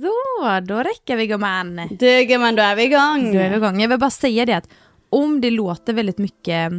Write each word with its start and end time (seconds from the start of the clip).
Så, 0.00 0.60
då 0.60 0.78
räcker 0.78 1.16
vi 1.16 1.26
gumman. 1.26 1.80
Du 1.90 2.24
gumman, 2.24 2.54
då 2.56 2.62
är 2.62 2.76
vi 2.76 2.82
igång. 2.84 3.32
Då 3.32 3.38
är 3.38 3.50
vi 3.50 3.56
igång. 3.56 3.80
Jag 3.80 3.88
vill 3.88 3.98
bara 3.98 4.10
säga 4.10 4.46
det 4.46 4.52
att 4.52 4.68
om 5.10 5.40
det 5.40 5.50
låter 5.50 5.92
väldigt 5.92 6.18
mycket 6.18 6.72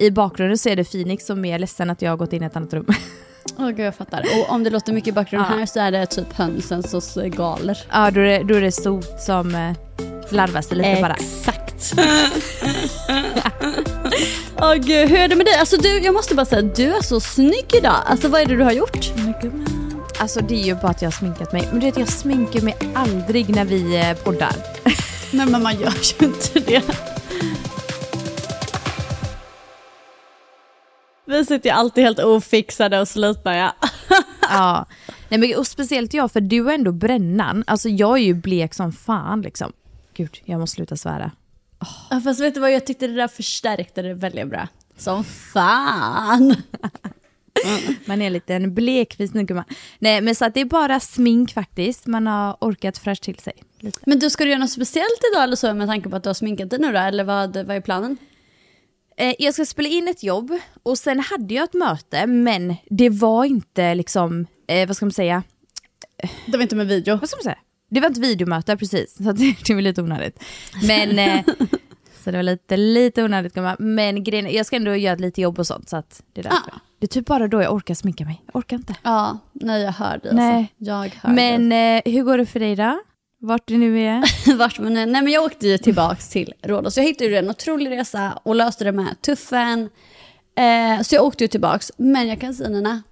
i 0.00 0.10
bakgrunden 0.10 0.58
så 0.58 0.68
är 0.68 0.76
det 0.76 0.84
Phoenix 0.92 1.26
som 1.26 1.44
är 1.44 1.58
ledsen 1.58 1.90
att 1.90 2.02
jag 2.02 2.10
har 2.10 2.16
gått 2.16 2.32
in 2.32 2.42
i 2.42 2.46
ett 2.46 2.56
annat 2.56 2.74
rum. 2.74 2.86
Åh 3.58 3.68
gud 3.68 3.80
jag 3.86 3.94
fattar. 3.94 4.20
Och 4.20 4.50
om 4.54 4.64
det 4.64 4.70
låter 4.70 4.92
mycket 4.92 5.08
i 5.08 5.12
bakgrunden 5.12 5.50
Ja. 5.52 5.58
här 5.58 5.66
så 5.66 5.80
är 5.80 5.90
det 5.92 6.06
typ 6.06 6.32
hönsen 6.32 6.82
som 6.82 7.30
galer. 7.30 7.78
ja, 7.92 8.10
då 8.10 8.20
är 8.20 8.24
det, 8.24 8.38
då 8.44 8.54
är 8.54 8.60
det 8.60 8.72
sot 8.72 9.20
som 9.20 9.54
eh, 9.54 9.72
larvar 10.30 10.60
sig 10.62 10.76
lite 10.76 10.98
bara. 11.02 11.14
Exakt. 11.14 11.94
Åh 14.60 14.74
gud, 14.74 15.08
hur 15.08 15.18
är 15.18 15.28
det 15.28 15.36
med 15.36 15.46
dig? 15.46 15.54
Alltså 15.54 15.76
du, 15.76 15.98
jag 15.98 16.14
måste 16.14 16.34
bara 16.34 16.46
säga, 16.46 16.62
du 16.62 16.94
är 16.94 17.02
så 17.02 17.20
snygg 17.20 17.74
idag. 17.78 17.96
Alltså 18.06 18.28
vad 18.28 18.40
är 18.40 18.46
det 18.46 18.56
du 18.56 18.62
har 18.64 18.72
gjort? 18.72 19.12
Alltså 20.22 20.40
det 20.40 20.54
är 20.54 20.64
ju 20.64 20.74
bara 20.74 20.88
att 20.88 21.02
jag 21.02 21.06
har 21.06 21.12
sminkat 21.12 21.52
mig. 21.52 21.68
Men 21.70 21.80
du 21.80 21.86
vet 21.86 21.96
jag 21.96 22.08
sminkar 22.08 22.60
mig 22.60 22.76
aldrig 22.94 23.56
när 23.56 23.64
vi 23.64 24.00
eh, 24.00 24.16
poddar. 24.16 24.56
Nej 25.32 25.46
men 25.46 25.62
man 25.62 25.80
gör 25.80 25.92
ju 26.20 26.26
inte 26.26 26.60
det. 26.60 26.82
Vi 31.24 31.44
sitter 31.44 31.70
ju 31.70 31.74
alltid 31.74 32.04
helt 32.04 32.18
ofixade 32.18 33.00
och 33.00 33.08
slitna 33.08 33.56
ja. 34.50 34.86
Nej, 35.28 35.40
men, 35.40 35.58
och 35.58 35.66
speciellt 35.66 36.14
jag 36.14 36.32
för 36.32 36.40
du 36.40 36.70
är 36.70 36.74
ändå 36.74 36.92
brännan. 36.92 37.64
Alltså 37.66 37.88
jag 37.88 38.18
är 38.18 38.22
ju 38.22 38.34
blek 38.34 38.74
som 38.74 38.92
fan 38.92 39.42
liksom. 39.42 39.72
Gud, 40.14 40.40
jag 40.44 40.60
måste 40.60 40.74
sluta 40.74 40.96
svära. 40.96 41.30
Ja, 42.10 42.20
Fast 42.20 42.40
vet 42.40 42.54
du 42.54 42.60
vad, 42.60 42.72
jag 42.72 42.86
tyckte 42.86 43.06
det 43.06 43.14
där 43.14 43.28
förstärkte 43.28 44.02
det 44.02 44.14
väldigt 44.14 44.48
bra. 44.48 44.68
Som 44.96 45.24
fan. 45.24 46.56
Man 48.04 48.22
är 48.22 48.30
lite 48.30 48.54
en 48.54 48.74
blekvis 48.74 49.34
nu 49.34 49.42
gumman. 49.42 49.64
Nej 49.98 50.20
men 50.20 50.34
så 50.34 50.44
att 50.44 50.54
det 50.54 50.60
är 50.60 50.64
bara 50.64 51.00
smink 51.00 51.52
faktiskt. 51.52 52.06
Man 52.06 52.26
har 52.26 52.56
orkat 52.60 52.98
fräscha 52.98 53.24
till 53.24 53.38
sig. 53.38 53.52
Lite. 53.80 53.98
Men 54.06 54.18
du, 54.18 54.30
ska 54.30 54.44
du 54.44 54.50
göra 54.50 54.60
något 54.60 54.70
speciellt 54.70 55.20
idag 55.32 55.44
eller 55.44 55.56
så 55.56 55.74
med 55.74 55.88
tanke 55.88 56.08
på 56.08 56.16
att 56.16 56.22
du 56.22 56.28
har 56.28 56.34
sminkat 56.34 56.70
dig 56.70 56.78
nu 56.78 56.92
då? 56.92 56.98
Eller 56.98 57.24
vad, 57.24 57.56
vad 57.56 57.76
är 57.76 57.80
planen? 57.80 58.16
Eh, 59.16 59.34
jag 59.38 59.54
ska 59.54 59.64
spela 59.64 59.88
in 59.88 60.08
ett 60.08 60.22
jobb 60.22 60.58
och 60.82 60.98
sen 60.98 61.20
hade 61.20 61.54
jag 61.54 61.64
ett 61.64 61.74
möte 61.74 62.26
men 62.26 62.74
det 62.90 63.08
var 63.08 63.44
inte 63.44 63.94
liksom, 63.94 64.46
eh, 64.66 64.86
vad 64.86 64.96
ska 64.96 65.06
man 65.06 65.12
säga, 65.12 65.42
Det 66.46 66.56
var 66.56 66.62
inte 66.62 66.76
med 66.76 66.86
video. 66.86 67.16
vad 67.16 67.28
ska 67.28 67.36
man 67.36 67.42
säga? 67.42 67.58
Det 67.88 68.00
var 68.00 68.08
inte 68.08 68.20
videomöte 68.20 68.76
precis, 68.76 69.16
så 69.16 69.32
det, 69.32 69.74
var 69.74 69.80
lite 69.80 70.02
onödigt. 70.02 70.42
Men, 70.86 71.18
eh, 71.18 71.44
så 72.24 72.30
det 72.30 72.36
var 72.36 72.42
lite, 72.42 72.76
lite 72.76 73.24
onödigt 73.24 73.54
gumman. 73.54 73.76
Men 73.78 74.24
grejen, 74.24 74.54
jag 74.54 74.66
ska 74.66 74.76
ändå 74.76 74.96
göra 74.96 75.14
lite 75.14 75.40
jobb 75.40 75.58
och 75.58 75.66
sånt 75.66 75.88
så 75.88 75.96
att 75.96 76.22
det 76.32 76.40
är 76.40 76.42
därför. 76.42 76.70
Ah. 76.70 76.80
Det 77.02 77.06
är 77.06 77.08
typ 77.08 77.26
bara 77.26 77.48
då 77.48 77.62
jag 77.62 77.72
orkar 77.74 77.94
sminka 77.94 78.24
mig. 78.24 78.42
Jag 78.46 78.56
orkar 78.56 78.76
inte. 78.76 78.94
Ja, 79.02 79.38
nej 79.52 79.82
jag 79.82 79.92
hör 79.92 80.18
dig 80.18 80.34
Nej. 80.34 80.56
alltså. 80.56 80.74
Jag 80.76 80.94
hör 80.94 81.34
dig. 81.34 81.58
Men 81.58 81.72
eh, 81.72 82.12
hur 82.12 82.22
går 82.22 82.38
det 82.38 82.46
för 82.46 82.60
dig 82.60 82.76
då? 82.76 83.00
Vart 83.38 83.62
du 83.66 83.78
nu 83.78 84.00
är? 84.00 84.56
Vart 84.56 84.78
man 84.78 84.96
är. 84.96 85.06
Nej 85.06 85.22
men 85.22 85.32
jag 85.32 85.44
åkte 85.44 85.68
ju 85.68 85.78
tillbaks 85.78 86.28
till 86.28 86.54
Rhodos. 86.62 86.96
Jag 86.96 87.04
hittade 87.04 87.30
ju 87.30 87.36
en 87.36 87.50
otrolig 87.50 87.90
resa 87.90 88.38
och 88.42 88.54
löste 88.54 88.84
det 88.84 88.92
med 88.92 89.20
tuffen. 89.20 89.90
Eh, 90.56 91.02
så 91.02 91.14
jag 91.14 91.24
åkte 91.24 91.44
ju 91.44 91.48
tillbaks. 91.48 91.92
Men 91.96 92.28
jag 92.28 92.40
kan 92.40 92.54
säga 92.54 92.68
Nina, 92.68 93.02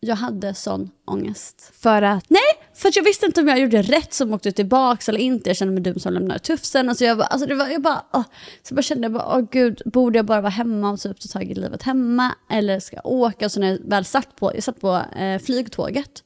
jag 0.00 0.16
hade 0.16 0.54
sån 0.54 0.90
ångest. 1.06 1.72
För 1.82 2.02
att 2.02 2.24
Nej, 2.28 2.61
för 2.74 2.90
jag 2.94 3.04
visste 3.04 3.26
inte 3.26 3.40
om 3.40 3.48
jag 3.48 3.58
gjorde 3.60 3.82
rätt 3.82 4.14
som 4.14 4.32
åkte 4.34 4.52
tillbaks 4.52 5.08
eller 5.08 5.18
inte. 5.20 5.50
Jag 5.50 5.56
kände 5.56 5.74
mig 5.74 5.82
dum 5.82 5.98
som 5.98 6.12
lämnade 6.12 6.38
tuffsen. 6.40 6.88
Alltså 6.88 7.04
jag, 7.04 7.18
bara- 7.18 7.26
alltså 7.26 7.48
det 7.48 7.54
var, 7.54 7.68
jag 7.68 7.82
bara, 7.82 8.02
åh. 8.12 8.22
Så 8.62 8.74
bara 8.74 8.82
kände 8.82 9.04
jag 9.04 9.12
bara, 9.12 9.36
åh 9.38 9.44
gud, 9.50 9.82
borde 9.84 10.18
jag 10.18 10.26
bara 10.26 10.40
vara 10.40 10.50
hemma 10.50 10.90
och 10.90 11.00
typ 11.00 11.20
ta 11.20 11.28
tag 11.28 11.50
i 11.50 11.54
livet 11.54 11.82
hemma? 11.82 12.34
Eller 12.50 12.80
ska 12.80 12.96
jag 12.96 13.06
åka? 13.06 13.48
Så 13.48 13.60
när 13.60 13.70
jag 13.70 13.78
väl 13.84 14.04
satt 14.04 14.36
på, 14.36 14.54
jag 14.54 14.62
satt 14.62 14.80
på 14.80 15.00
eh, 15.18 15.38
flygtåget 15.38 16.24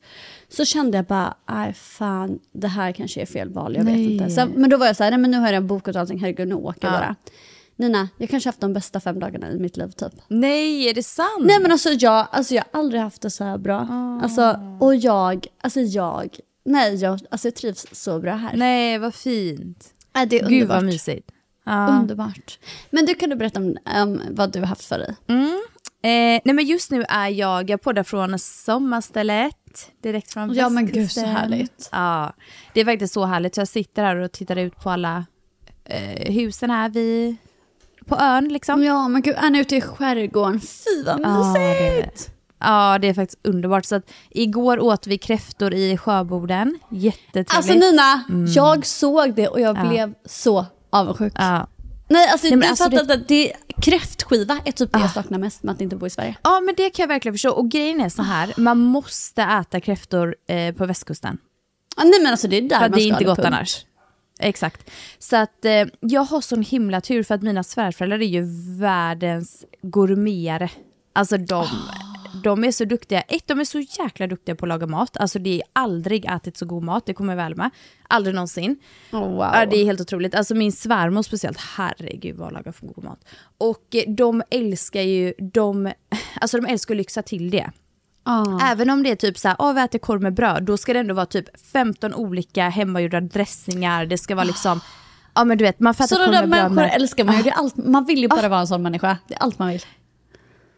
så 0.48 0.64
kände 0.64 0.98
jag 0.98 1.04
bara, 1.04 1.34
nej 1.48 1.72
fan, 1.72 2.38
det 2.52 2.68
här 2.68 2.92
kanske 2.92 3.20
är 3.22 3.26
fel 3.26 3.48
val, 3.50 3.74
jag 3.76 3.84
vet 3.84 3.94
Nej. 3.94 4.12
inte. 4.16 4.30
Så, 4.30 4.46
men 4.56 4.70
då 4.70 4.76
var 4.76 4.86
jag 4.86 4.96
så 4.96 5.04
här, 5.04 5.10
nej 5.10 5.20
men 5.20 5.30
nu 5.30 5.38
har 5.38 5.52
jag 5.52 5.64
bokat 5.64 5.96
allting, 5.96 6.18
herregud 6.18 6.48
nu 6.48 6.54
åker 6.54 6.86
jag 6.88 6.94
Ja. 6.94 6.98
bara. 6.98 7.14
Nina, 7.78 8.08
jag 8.18 8.28
kanske 8.30 8.48
haft 8.48 8.60
de 8.60 8.72
bästa 8.72 9.00
fem 9.00 9.18
dagarna 9.20 9.50
i 9.50 9.58
mitt 9.58 9.76
liv 9.76 9.88
typ. 9.88 10.12
Nej, 10.28 10.88
är 10.88 10.94
det 10.94 11.02
sant? 11.02 11.44
Nej 11.44 11.58
men 11.60 11.72
alltså 11.72 11.88
jag, 11.90 12.26
alltså 12.30 12.54
jag 12.54 12.64
har 12.72 12.80
aldrig 12.80 13.00
haft 13.02 13.22
det 13.22 13.30
så 13.30 13.44
här 13.44 13.58
bra. 13.58 13.88
Alltså, 14.22 14.60
och 14.80 14.96
jag, 14.96 15.46
alltså 15.60 15.80
jag, 15.80 16.36
nej 16.64 16.94
jag, 16.94 17.20
alltså 17.30 17.46
jag 17.48 17.54
trivs 17.54 17.86
så 17.92 18.18
bra 18.20 18.34
här. 18.34 18.56
Nej, 18.56 18.98
vad 18.98 19.14
fint. 19.14 19.92
Nej, 20.14 20.26
det 20.26 20.40
är 20.40 20.48
Gud 20.48 20.52
underbart. 20.52 20.76
vad 20.76 20.84
mysigt. 20.84 21.30
Ja. 21.64 21.88
Underbart. 21.88 22.58
Men 22.90 23.06
du 23.06 23.14
kan 23.14 23.30
du 23.30 23.36
berätta 23.36 23.60
om, 23.60 23.76
om 23.96 24.20
vad 24.30 24.52
du 24.52 24.58
har 24.60 24.66
haft 24.66 24.84
för 24.84 24.98
dig? 24.98 25.14
Eh, 26.02 26.40
nej 26.44 26.54
men 26.54 26.64
just 26.64 26.90
nu 26.90 27.04
är 27.08 27.28
jag, 27.28 27.70
jag 27.70 27.82
poddar 27.82 28.02
från 28.02 28.38
sommarstället. 28.38 29.90
Direkt 30.02 30.32
från 30.32 30.54
Ja, 30.54 30.68
men 30.68 30.86
gud, 30.86 31.10
så 31.12 31.26
härligt. 31.26 31.88
Ja, 31.92 32.32
det 32.74 32.80
är 32.80 32.84
faktiskt 32.84 33.14
så 33.14 33.24
härligt. 33.24 33.54
Så 33.54 33.60
jag 33.60 33.68
sitter 33.68 34.02
här 34.04 34.16
och 34.16 34.32
tittar 34.32 34.56
ut 34.56 34.76
på 34.76 34.90
alla 34.90 35.26
eh, 35.84 36.32
husen 36.34 36.70
här 36.70 36.88
vid, 36.88 37.36
på 38.06 38.16
ön 38.16 38.48
liksom. 38.48 38.84
Ja 38.84 39.08
men 39.08 39.22
gud, 39.22 39.34
är 39.38 39.50
ni 39.50 39.58
ute 39.58 39.76
i 39.76 39.80
skärgården? 39.80 40.60
Fy 40.60 41.02
vad 41.06 41.24
är 41.24 41.54
mysigt! 41.98 42.30
Ja, 42.60 42.98
det 42.98 43.08
är 43.08 43.14
faktiskt 43.14 43.46
underbart. 43.46 43.84
Så 43.84 43.94
att 43.96 44.10
igår 44.30 44.80
åt 44.80 45.06
vi 45.06 45.18
kräftor 45.18 45.74
i 45.74 45.96
Sjöboden. 45.98 46.78
Jättetrevligt. 46.90 47.54
Alltså 47.54 47.72
Nina, 47.72 48.24
jag 48.54 48.86
såg 48.86 49.34
det 49.34 49.48
och 49.48 49.60
jag 49.60 49.76
Ja. 49.78 49.88
blev 49.88 50.14
så 50.24 50.66
avundsjuk. 50.90 51.32
Ja. 51.36 51.66
Nej 52.08 52.28
alltså, 52.28 52.46
Nej, 52.46 52.56
men 52.56 52.60
du 52.60 52.66
alltså, 52.68 52.88
det- 52.88 53.14
att 53.14 53.28
det, 53.28 53.52
kräftskiva 53.82 54.58
är 54.64 54.72
typ 54.72 54.92
det 54.92 54.98
Ah. 54.98 55.00
jag 55.00 55.10
saknar 55.10 55.38
mest 55.38 55.62
med 55.62 55.74
att 55.74 55.80
inte 55.80 55.96
bo 55.96 56.06
i 56.06 56.10
Sverige. 56.10 56.36
ja, 56.42 56.60
men 56.60 56.74
det 56.76 56.90
kan 56.90 57.02
jag 57.02 57.08
verkligen 57.08 57.34
förstå. 57.34 57.50
Och 57.50 57.70
grejen 57.70 58.00
är 58.00 58.08
så 58.08 58.22
här, 58.22 58.52
man 58.56 58.78
måste 58.78 59.42
äta 59.42 59.80
kräftor 59.80 60.36
eh, 60.48 60.74
på 60.74 60.86
västkusten. 60.86 61.38
Ah, 61.96 62.04
nej 62.04 62.20
men 62.22 62.30
alltså 62.32 62.48
det 62.48 62.56
är 62.56 62.62
där 62.62 62.76
För 62.76 62.80
man 62.88 62.90
det 62.90 62.96
är 63.00 63.00
ska 63.00 63.08
inte 63.14 63.24
gott 63.24 63.36
punkt. 63.36 63.46
annars. 63.46 63.85
Exakt. 64.38 64.90
Så 65.18 65.36
att 65.36 65.64
eh, 65.64 65.84
jag 66.00 66.20
har 66.20 66.40
sån 66.40 66.62
himla 66.62 67.00
tur 67.00 67.22
för 67.22 67.34
att 67.34 67.42
mina 67.42 67.62
svärföräldrar 67.62 68.22
är 68.22 68.26
ju 68.26 68.44
världens 68.78 69.64
gourmetare. 69.82 70.70
Alltså 71.12 71.36
de, 71.36 71.66
de 72.44 72.64
är 72.64 72.70
så 72.70 72.84
duktiga. 72.84 73.20
Ett, 73.20 73.46
de 73.46 73.60
är 73.60 73.64
så 73.64 73.80
jäkla 73.80 74.26
duktiga 74.26 74.54
på 74.54 74.64
att 74.64 74.68
laga 74.68 74.86
mat. 74.86 75.16
Alltså 75.16 75.38
det 75.38 75.54
är 75.54 75.62
aldrig 75.72 76.24
ätit 76.24 76.56
så 76.56 76.66
god 76.66 76.82
mat, 76.82 77.06
det 77.06 77.14
kommer 77.14 77.32
jag 77.32 77.36
väl 77.36 77.56
med. 77.56 77.70
Aldrig 78.08 78.34
någonsin. 78.34 78.78
Oh, 79.12 79.20
wow. 79.20 79.50
Ja, 79.54 79.66
det 79.66 79.76
är 79.76 79.84
helt 79.84 80.00
otroligt. 80.00 80.34
Alltså 80.34 80.54
min 80.54 80.72
svärmor 80.72 81.22
speciellt, 81.22 81.58
herregud 81.58 82.36
vad 82.36 82.52
lagar 82.52 82.72
för 82.72 82.86
god 82.86 83.04
mat. 83.04 83.24
Och 83.58 83.94
eh, 83.94 84.14
de 84.14 84.42
älskar 84.50 85.02
ju, 85.02 85.34
de, 85.38 85.92
alltså 86.40 86.60
de 86.60 86.66
älskar 86.66 86.94
att 86.94 86.98
lyxa 86.98 87.22
till 87.22 87.50
det. 87.50 87.70
Ah. 88.26 88.58
Även 88.70 88.90
om 88.90 89.02
det 89.02 89.10
är 89.10 89.16
typ 89.16 89.38
så 89.38 89.48
här, 89.48 89.56
åh 89.58 89.72
vi 89.72 89.80
äter 89.80 89.98
korv 89.98 90.22
med 90.22 90.34
bröd, 90.34 90.62
då 90.62 90.76
ska 90.76 90.92
det 90.92 90.98
ändå 90.98 91.14
vara 91.14 91.26
typ 91.26 91.44
15 91.72 92.14
olika 92.14 92.68
hemmagjorda 92.68 93.20
dressingar, 93.20 94.06
det 94.06 94.18
ska 94.18 94.34
vara 94.34 94.44
liksom, 94.44 94.80
ja 95.34 95.44
men 95.44 95.58
du 95.58 95.64
vet, 95.64 95.80
man 95.80 95.90
äta 95.94 96.06
Sådana 96.06 96.32
där 96.40 96.46
människor 96.46 96.74
med- 96.74 96.92
älskar 96.94 97.24
man 97.24 97.36
ju. 97.36 97.42
Det 97.42 97.48
är 97.50 97.54
allt, 97.54 97.76
man 97.76 98.04
vill 98.04 98.18
ju 98.18 98.28
bara 98.28 98.48
vara 98.48 98.60
en 98.60 98.66
sån 98.66 98.82
människa. 98.82 99.18
Det 99.28 99.34
är 99.34 99.38
allt 99.42 99.58
man 99.58 99.68
vill. 99.68 99.82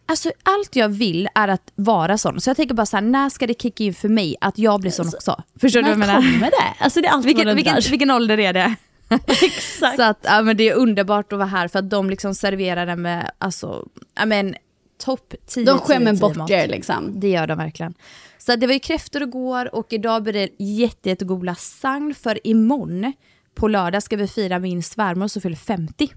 Alltså 0.06 0.32
allt 0.42 0.76
jag 0.76 0.88
vill 0.88 1.28
är 1.34 1.48
att 1.48 1.72
vara 1.74 2.18
sån. 2.18 2.40
Så 2.40 2.50
jag 2.50 2.56
tänker 2.56 2.74
bara 2.74 2.86
så 2.86 2.96
här, 2.96 3.04
när 3.04 3.28
ska 3.28 3.46
det 3.46 3.62
kicka 3.62 3.84
in 3.84 3.94
för 3.94 4.08
mig 4.08 4.36
att 4.40 4.58
jag 4.58 4.80
blir 4.80 4.90
sån 4.90 5.08
också? 5.08 5.42
Förstår 5.60 5.80
du 5.82 5.84
vad 5.84 5.92
jag 5.92 5.98
När 5.98 6.06
menar? 6.06 6.32
kommer 6.32 6.46
det? 6.50 6.84
Alltså 6.84 7.00
det 7.00 7.06
är 7.08 7.12
allt 7.12 7.26
Vilken, 7.26 7.56
vilken, 7.56 7.76
vilken 7.90 8.10
ålder 8.10 8.38
är 8.40 8.52
det? 8.52 8.74
Exakt. 9.26 9.96
Så 9.96 10.02
att, 10.02 10.18
ja, 10.22 10.42
men 10.42 10.56
det 10.56 10.68
är 10.68 10.74
underbart 10.74 11.32
att 11.32 11.38
vara 11.38 11.48
här 11.48 11.68
för 11.68 11.78
att 11.78 11.90
de 11.90 12.10
liksom 12.10 12.34
serverar 12.34 12.86
den 12.86 13.02
med, 13.02 13.30
alltså, 13.38 13.86
ja 14.14 14.26
men 14.26 14.54
topp 14.98 15.34
10 15.46 15.64
De 15.64 15.78
skämmer 15.78 16.12
10, 16.12 16.20
bort 16.20 16.50
er 16.50 16.68
liksom. 16.68 17.20
Det 17.20 17.28
gör 17.28 17.46
de 17.46 17.58
verkligen. 17.58 17.94
Så 18.38 18.56
det 18.56 18.66
var 18.66 18.74
ju 18.74 18.80
kräftor 18.80 19.22
igår 19.22 19.74
och 19.74 19.92
idag 19.92 20.22
blir 20.22 20.32
det 20.32 20.64
jätte, 20.64 21.08
jättegod 21.08 21.44
lasagne 21.44 22.14
för 22.14 22.46
imorgon 22.46 23.12
på 23.54 23.68
lördag 23.68 24.02
ska 24.02 24.16
vi 24.16 24.28
fira 24.28 24.58
min 24.58 24.82
svärmor 24.82 25.28
som 25.28 25.42
fyller 25.42 25.56
50. 25.56 26.08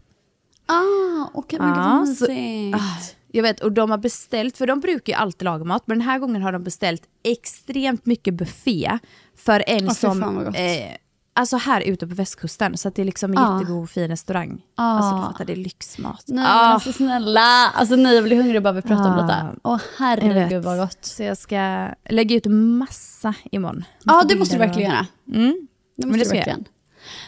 Ah, 0.66 1.30
okej 1.34 1.60
Ja, 1.62 2.04
vad 2.06 2.18
så-. 2.18 2.32
Ah, 2.76 2.98
Jag 3.32 3.44
vet, 3.44 3.60
och 3.60 3.72
de 3.72 3.92
har 3.92 3.98
beställt, 3.98 4.58
för 4.58 4.68
de 4.68 4.80
brukar 4.80 5.14
ju 5.14 5.18
alltid 5.20 5.44
laga 5.46 5.64
mat, 5.64 5.84
men 5.86 5.98
den 5.98 6.08
här 6.08 6.20
gången 6.20 6.42
har 6.42 6.52
de 6.52 6.64
beställt 6.64 7.04
extremt 7.24 8.06
mycket 8.06 8.34
buffé 8.34 9.00
för 9.36 9.64
en 9.68 9.80
fy 9.90 9.96
som, 9.96 10.48
eh, 10.48 10.96
alltså 11.34 11.58
här 11.58 11.82
ute 11.82 12.08
på 12.08 12.16
västkusten, 12.16 12.78
så 12.78 12.90
det 12.90 13.02
är 13.02 13.06
liksom 13.06 13.32
en 13.32 13.38
Ah. 13.38 13.60
jättegod 13.60 13.90
fin 13.90 14.08
restaurang. 14.08 14.62
Ah. 14.76 14.84
Alltså 14.84 15.16
du 15.16 15.22
fattar, 15.34 15.46
det 15.46 15.54
är 15.54 15.58
lyxmat. 15.58 16.24
Nej 16.28 16.46
Ah, 16.48 16.64
men 16.64 16.72
alltså 16.74 16.94
snälla. 16.94 17.70
Alltså 17.74 17.96
nej 17.96 18.16
jag 18.16 18.24
blir 18.24 18.38
hungrig 18.38 18.64
bara 18.64 18.74
vi 18.74 18.82
pratar 18.82 19.06
om 19.08 19.20
Ah. 19.20 19.22
detta. 19.22 19.56
Åh 19.64 19.80
herregud 19.98 20.64
vad 20.64 20.78
gott. 20.78 21.06
Så 21.06 21.24
jag 21.24 21.38
ska 21.38 21.90
lägga 22.10 22.36
ut 22.36 22.46
massa 22.50 23.34
imorgon. 23.52 23.84
Ja 24.04 24.24
det 24.30 24.36
måste 24.36 24.56
du 24.56 24.60
verkligen 24.60 24.92
göra. 24.92 25.06
Mm. 25.34 25.68
Det 25.98 26.06
Men 26.08 26.18
måste 26.18 26.24
det 26.24 26.30
du 26.30 26.36
verkligen. 26.38 26.66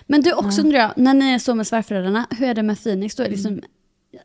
Men 0.08 0.22
du 0.22 0.34
också 0.34 0.62
undrar 0.62 0.80
jag, 0.80 0.92
när 0.96 1.14
ni 1.14 1.32
är 1.32 1.40
så 1.40 1.56
med 1.56 1.68
svärföräldrarna, 1.68 2.28
hur 2.30 2.48
är 2.48 2.54
det 2.54 2.64
med 2.64 2.84
Phoenix 2.84 3.16
då? 3.16 3.24
Liksom, 3.24 3.62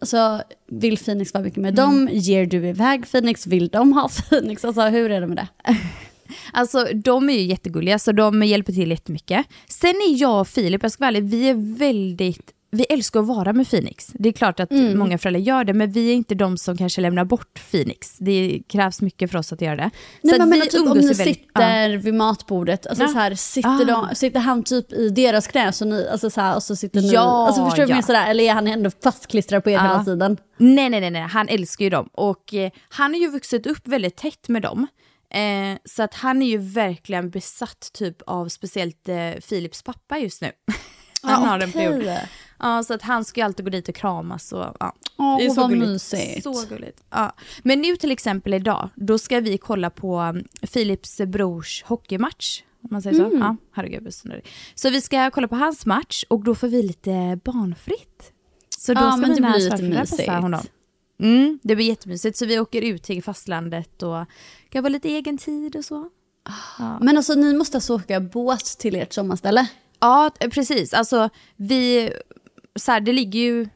alltså, 0.00 0.42
vill 0.66 0.98
Phoenix 0.98 1.34
vara 1.34 1.44
mycket 1.44 1.62
med 1.62 1.78
Mm. 1.78 1.90
dem? 2.06 2.08
Ger 2.12 2.46
du 2.46 2.69
iväg 2.69 3.06
Phoenix? 3.10 3.46
Vill 3.46 3.69
de 3.69 3.92
ha 3.92 4.08
Phoenix? 4.28 4.64
Alltså 4.64 4.82
hur 4.82 5.10
är 5.10 5.20
det 5.20 5.26
med 5.26 5.36
det? 5.36 5.48
Alltså 6.52 6.84
de 6.94 7.30
är 7.30 7.34
ju 7.34 7.42
jättegulliga 7.42 7.98
så 7.98 8.12
de 8.12 8.42
hjälper 8.42 8.72
till 8.72 8.90
jättemycket. 8.90 9.46
Sen 9.69 9.90
är 9.90 10.20
jag 10.20 10.40
och 10.40 10.48
Filip, 10.48 10.82
jag 10.82 10.92
ska 10.92 11.00
vara 11.04 11.08
ärlig, 11.08 11.25
vi 11.25 11.48
är 11.48 11.78
väldigt 11.78 12.54
vi 12.70 12.84
älskar 12.84 13.20
att 13.20 13.26
vara 13.26 13.52
med 13.52 13.70
Phoenix. 13.70 14.06
Det 14.14 14.28
är 14.28 14.32
klart 14.32 14.60
att 14.60 14.70
Mm. 14.70 14.98
många 14.98 15.19
föräldrar 15.19 15.40
gör 15.40 15.64
det, 15.64 15.72
men 15.75 15.92
vi 15.92 16.10
är 16.10 16.14
inte 16.14 16.34
de 16.34 16.56
som 16.56 16.76
kanske 16.76 17.00
lämnar 17.00 17.25
bort 17.25 17.60
Phoenix. 17.70 18.16
Det 18.19 18.62
krävs 18.69 19.02
mycket 19.02 19.30
för 19.30 19.38
oss 19.38 19.52
att 19.52 19.60
göra 19.60 19.76
det. 19.76 19.90
Nej, 20.22 20.32
att 20.34 20.38
men 20.38 20.50
vi 20.50 20.58
menar, 20.58 20.66
typ, 20.70 20.80
om 20.80 20.98
ni 20.98 21.06
väldigt- 21.06 21.16
sitter 21.36 21.96
vid 21.96 22.14
matbordet, 22.14 22.86
alltså, 22.86 23.04
Ja. 23.04 23.08
så 23.08 23.19
här, 23.19 23.34
sitter, 23.34 23.69
Ah. 23.92 24.06
de, 24.08 24.14
sitter 24.14 24.40
han 24.40 24.62
typ 24.62 24.92
i 24.92 25.08
deras 25.08 25.46
knä 25.46 25.72
så 25.72 25.84
ni, 25.84 26.08
alltså, 26.12 26.30
så 26.30 26.40
här, 26.40 26.56
och 26.56 26.62
så 26.62 26.76
sitter 26.76 27.00
ni, 27.00 27.12
Ja, 27.12 27.20
alltså, 27.46 27.64
förstår 27.64 27.86
du 27.86 27.92
ja. 27.92 28.02
sådär, 28.02 28.30
eller 28.30 28.44
är 28.44 28.52
han 28.52 28.66
ändå 28.66 28.90
fastklistrad 29.02 29.64
på 29.64 29.70
er 29.70 29.75
Ja. 29.75 29.80
hela 29.82 30.04
tiden? 30.04 30.36
Nej, 30.56 30.88
nej, 30.90 31.00
nej, 31.00 31.10
nej, 31.10 31.22
han 31.22 31.48
älskar 31.48 31.84
ju 31.84 31.90
dem. 31.90 32.08
Och 32.12 32.54
eh, 32.54 32.70
han 32.88 33.12
har 33.14 33.20
ju 33.20 33.30
vuxit 33.30 33.66
upp 33.66 33.88
väldigt 33.88 34.16
tätt 34.16 34.48
med 34.48 34.62
dem. 34.62 34.86
Eh, 35.30 35.78
så 35.84 36.02
att 36.02 36.14
han 36.14 36.42
är 36.42 36.46
ju 36.46 36.58
verkligen 36.58 37.30
besatt 37.30 37.90
typ 37.92 38.22
av 38.26 38.48
speciellt 38.48 39.08
eh, 39.08 39.32
Philips 39.48 39.82
pappa 39.82 40.19
just 40.19 40.42
nu. 40.42 40.52
han 41.22 41.48
har 41.48 41.58
en 41.58 41.69
okej. 41.69 41.88
period. 41.88 42.19
Ja, 42.58 42.82
så 42.82 42.94
att 42.94 43.02
han 43.02 43.25
ska 43.25 43.40
ju 43.40 43.44
alltid 43.44 43.64
gå 43.64 43.70
dit 43.70 43.88
och 43.88 43.94
kramas 43.94 44.52
och 44.52 44.76
ja. 44.80 44.92
Åh, 45.16 45.38
det 45.38 45.46
är 45.46 45.50
så 45.50 45.60
vad 45.60 45.70
gulligt. 45.70 45.88
mysigt. 45.88 46.42
Så 46.42 46.64
gulligt. 46.69 47.04
Ja. 47.10 47.32
Men 47.62 47.80
nu 47.80 47.96
till 47.96 48.10
exempel 48.10 48.54
idag, 48.54 48.88
då 48.94 49.19
ska 49.19 49.40
vi 49.40 49.58
kolla 49.58 49.90
på 49.90 50.20
um, 50.20 50.44
Philips 50.72 51.20
brors 51.26 51.82
hockeymatch. 51.86 52.62
Om 52.82 52.88
man 52.92 53.02
säger 53.02 53.16
så. 53.16 53.26
Mm. 53.26 53.38
Ja, 53.38 53.56
herregud. 53.72 54.14
Så 54.75 54.90
vi 54.90 55.00
ska 55.00 55.30
kolla 55.30 55.48
på 55.48 55.56
hans 55.56 55.86
match 55.86 56.25
och 56.28 56.44
då 56.44 56.54
får 56.54 56.69
vi 56.69 56.82
lite 56.82 57.40
barnfritt. 57.44 58.32
Så 58.78 58.94
då 58.94 59.00
Ja, 59.00 59.12
ska 59.12 59.20
men 59.20 59.30
mina 59.30 59.60
svärföräldrar 59.60 60.00
passa 60.00 60.32
honom. 60.32 60.60
Mm, 61.20 61.59
det 61.62 61.76
blir 61.76 61.87
jättemysigt. 61.87 62.37
Så 62.37 62.47
vi 62.47 62.59
åker 62.61 62.82
ut 62.82 63.03
till 63.03 63.23
fastlandet 63.23 64.03
och 64.03 64.25
kan 64.70 64.82
få 64.85 64.88
lite 64.88 65.09
egen 65.09 65.38
tid 65.38 65.76
och 65.76 65.85
så. 65.85 66.09
Men 67.00 67.17
alltså 67.17 67.35
ni 67.35 67.55
måste 67.56 67.76
alltså 67.76 67.94
åka 67.94 68.20
båt 68.20 68.65
till 68.79 68.94
ert 68.97 69.12
sommarställe? 69.12 69.67
Ja, 70.00 70.31
precis. 70.53 70.94
Alltså, 70.94 71.29
vi, 71.56 72.11
så 72.76 72.93
här, 72.93 73.00
det 73.00 73.12
ligger 73.12 73.41
ju 73.41 73.69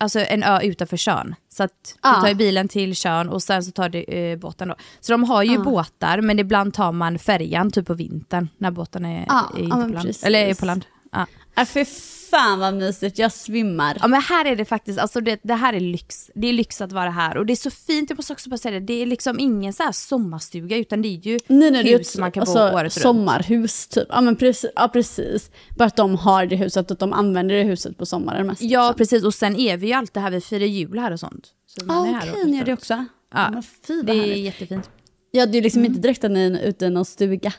alltså, 0.00 0.20
en 0.20 0.42
ö 0.42 0.60
utanför 0.62 0.96
Tjörn. 0.96 1.34
Så 1.48 1.62
att 1.62 1.96
Ja. 2.02 2.14
du 2.14 2.20
tar 2.20 2.28
ju 2.28 2.34
bilen 2.34 2.68
till 2.68 2.94
Tjörn 2.94 3.28
och 3.28 3.42
sen 3.42 3.62
så 3.64 3.70
tar 3.70 3.88
du 3.88 4.02
eh, 4.02 4.38
båten 4.38 4.68
då. 4.68 4.74
Så 5.00 5.12
de 5.12 5.24
har 5.24 5.42
ju 5.42 5.58
båtar, 5.58 6.20
men 6.20 6.38
ibland 6.38 6.74
tar 6.74 6.92
man 6.92 7.18
färjan 7.18 7.70
typ 7.70 7.86
på 7.86 7.94
vintern 7.94 8.48
när 8.58 8.70
båten 8.70 9.04
är, 9.04 9.24
Ja, 9.28 9.52
är 9.58 9.62
ja, 9.62 9.70
på 9.70 9.76
land. 9.76 10.10
Eller 10.22 10.46
är 10.46 10.54
på 10.54 10.66
land. 10.66 10.84
Ja. 11.12 11.26
Äh, 11.58 11.64
för 11.64 11.84
fan 12.30 12.58
vad 12.58 12.74
mysigt, 12.74 13.18
jag 13.18 13.32
svimmar. 13.32 13.96
ja 14.00 14.08
men 14.08 14.22
här 14.22 14.44
är 14.44 14.56
det 14.56 14.64
faktiskt, 14.64 14.98
alltså 14.98 15.20
det, 15.20 15.40
det 15.42 15.54
här 15.54 15.72
är 15.72 15.80
lyx. 15.80 16.30
Det 16.34 16.46
är 16.48 16.52
lyx 16.52 16.80
att 16.80 16.92
vara 16.92 17.10
här 17.10 17.36
och 17.36 17.46
det 17.46 17.52
är 17.52 17.56
så 17.56 17.70
fint, 17.70 18.10
jag 18.10 18.16
måste 18.18 18.32
också 18.32 18.50
bara 18.50 18.56
säga 18.58 18.72
det, 18.80 18.86
det 18.86 19.02
är 19.02 19.06
liksom 19.06 19.38
ingen 19.40 19.72
så 19.72 19.82
här 19.82 19.92
sommarstuga 19.92 20.76
utan 20.76 21.02
det 21.02 21.08
är 21.08 21.20
ju 21.20 21.38
Nej, 21.46 21.70
nej, 21.70 21.92
hus 21.92 22.14
ett 22.14 22.20
man 22.20 22.32
kan 22.32 22.40
alltså, 22.40 22.54
bo 22.70 22.76
året 22.76 22.96
runt. 22.96 23.02
sommarhus 23.02 23.86
typ. 23.88 24.04
Ja, 24.08 24.20
men 24.20 24.36
precis, 24.36 24.70
ja 24.76 24.88
precis. 24.88 25.50
Bara 25.78 25.84
att 25.84 25.96
de 25.96 26.14
har 26.16 26.46
det 26.46 26.56
huset, 26.56 26.90
att 26.90 26.98
de 26.98 27.12
använder 27.12 27.54
det 27.54 27.62
huset 27.62 27.98
på 27.98 28.06
sommaren 28.06 28.46
mest. 28.46 28.62
Ja 28.62 28.88
liksom. 28.88 28.98
precis 28.98 29.24
och 29.24 29.34
sen 29.34 29.56
är 29.56 29.76
vi 29.76 29.86
ju 29.86 29.92
alltid 29.92 30.22
här, 30.22 30.30
vi 30.30 30.40
firar 30.40 30.66
jul 30.66 30.98
här 30.98 31.10
och 31.12 31.20
sånt. 31.20 31.46
Så 31.66 31.92
Ah, 31.92 32.00
okej, 32.18 32.30
och 32.42 32.48
ni 32.48 32.56
gör 32.56 32.64
det 32.64 32.72
också? 32.72 33.04
Ja, 33.34 33.62
fy, 33.86 33.96
vad 33.96 34.06
det 34.06 34.12
är 34.12 34.20
härligt. 34.20 34.38
jättefint. 34.44 34.90
Ja, 35.30 35.46
det 35.46 35.58
är 35.58 35.62
liksom 35.62 35.80
Mm. 35.80 35.90
inte 35.92 36.02
direkt 36.02 36.24
att 36.24 36.30
ni 36.30 36.40
är 36.46 36.68
ute 36.68 36.86
i 36.86 36.90
någon 36.90 37.04
stuga. 37.04 37.52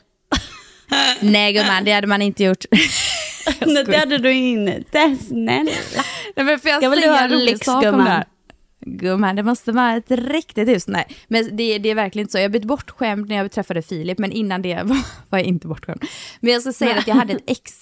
Nej 1.20 1.52
gumman, 1.52 1.84
det 1.84 1.92
hade 1.92 2.06
man 2.06 2.22
inte 2.22 2.44
gjort. 2.44 2.64
Nej, 3.66 3.84
det 3.84 3.96
hade 3.96 4.18
du 4.18 4.32
inte, 4.32 5.16
snälla. 5.28 5.70
Nej, 6.36 6.46
men 6.46 6.58
får 6.58 6.70
jag, 6.70 6.82
Jag 6.82 6.90
vill 6.90 7.04
ha 7.04 7.20
en 7.20 7.30
rolig 7.30 7.44
lyx, 7.44 7.66
sak 7.66 7.84
om 7.84 8.22
gumman. 8.80 9.36
det 9.36 9.42
måste 9.42 9.72
vara 9.72 9.96
ett 9.96 10.10
riktigt 10.10 10.68
hus. 10.68 10.88
Nej, 10.88 11.06
men 11.28 11.56
det, 11.56 11.78
det 11.78 11.88
är 11.88 11.94
verkligen 11.94 12.24
inte 12.24 12.32
så. 12.32 12.38
Jag 12.38 12.50
blev 12.50 12.66
bortskämd 12.66 13.28
när 13.28 13.36
jag 13.36 13.52
träffade 13.52 13.82
Filip, 13.82 14.18
men 14.18 14.32
innan 14.32 14.62
det 14.62 14.74
var, 14.74 15.04
var 15.28 15.38
jag 15.38 15.46
inte 15.46 15.66
bortskämd. 15.66 16.04
Men 16.40 16.52
jag 16.52 16.62
ska 16.62 16.72
säga 16.72 16.98
att 16.98 17.06
jag 17.06 17.14
hade 17.14 17.32
ett 17.32 17.42
ex 17.46 17.80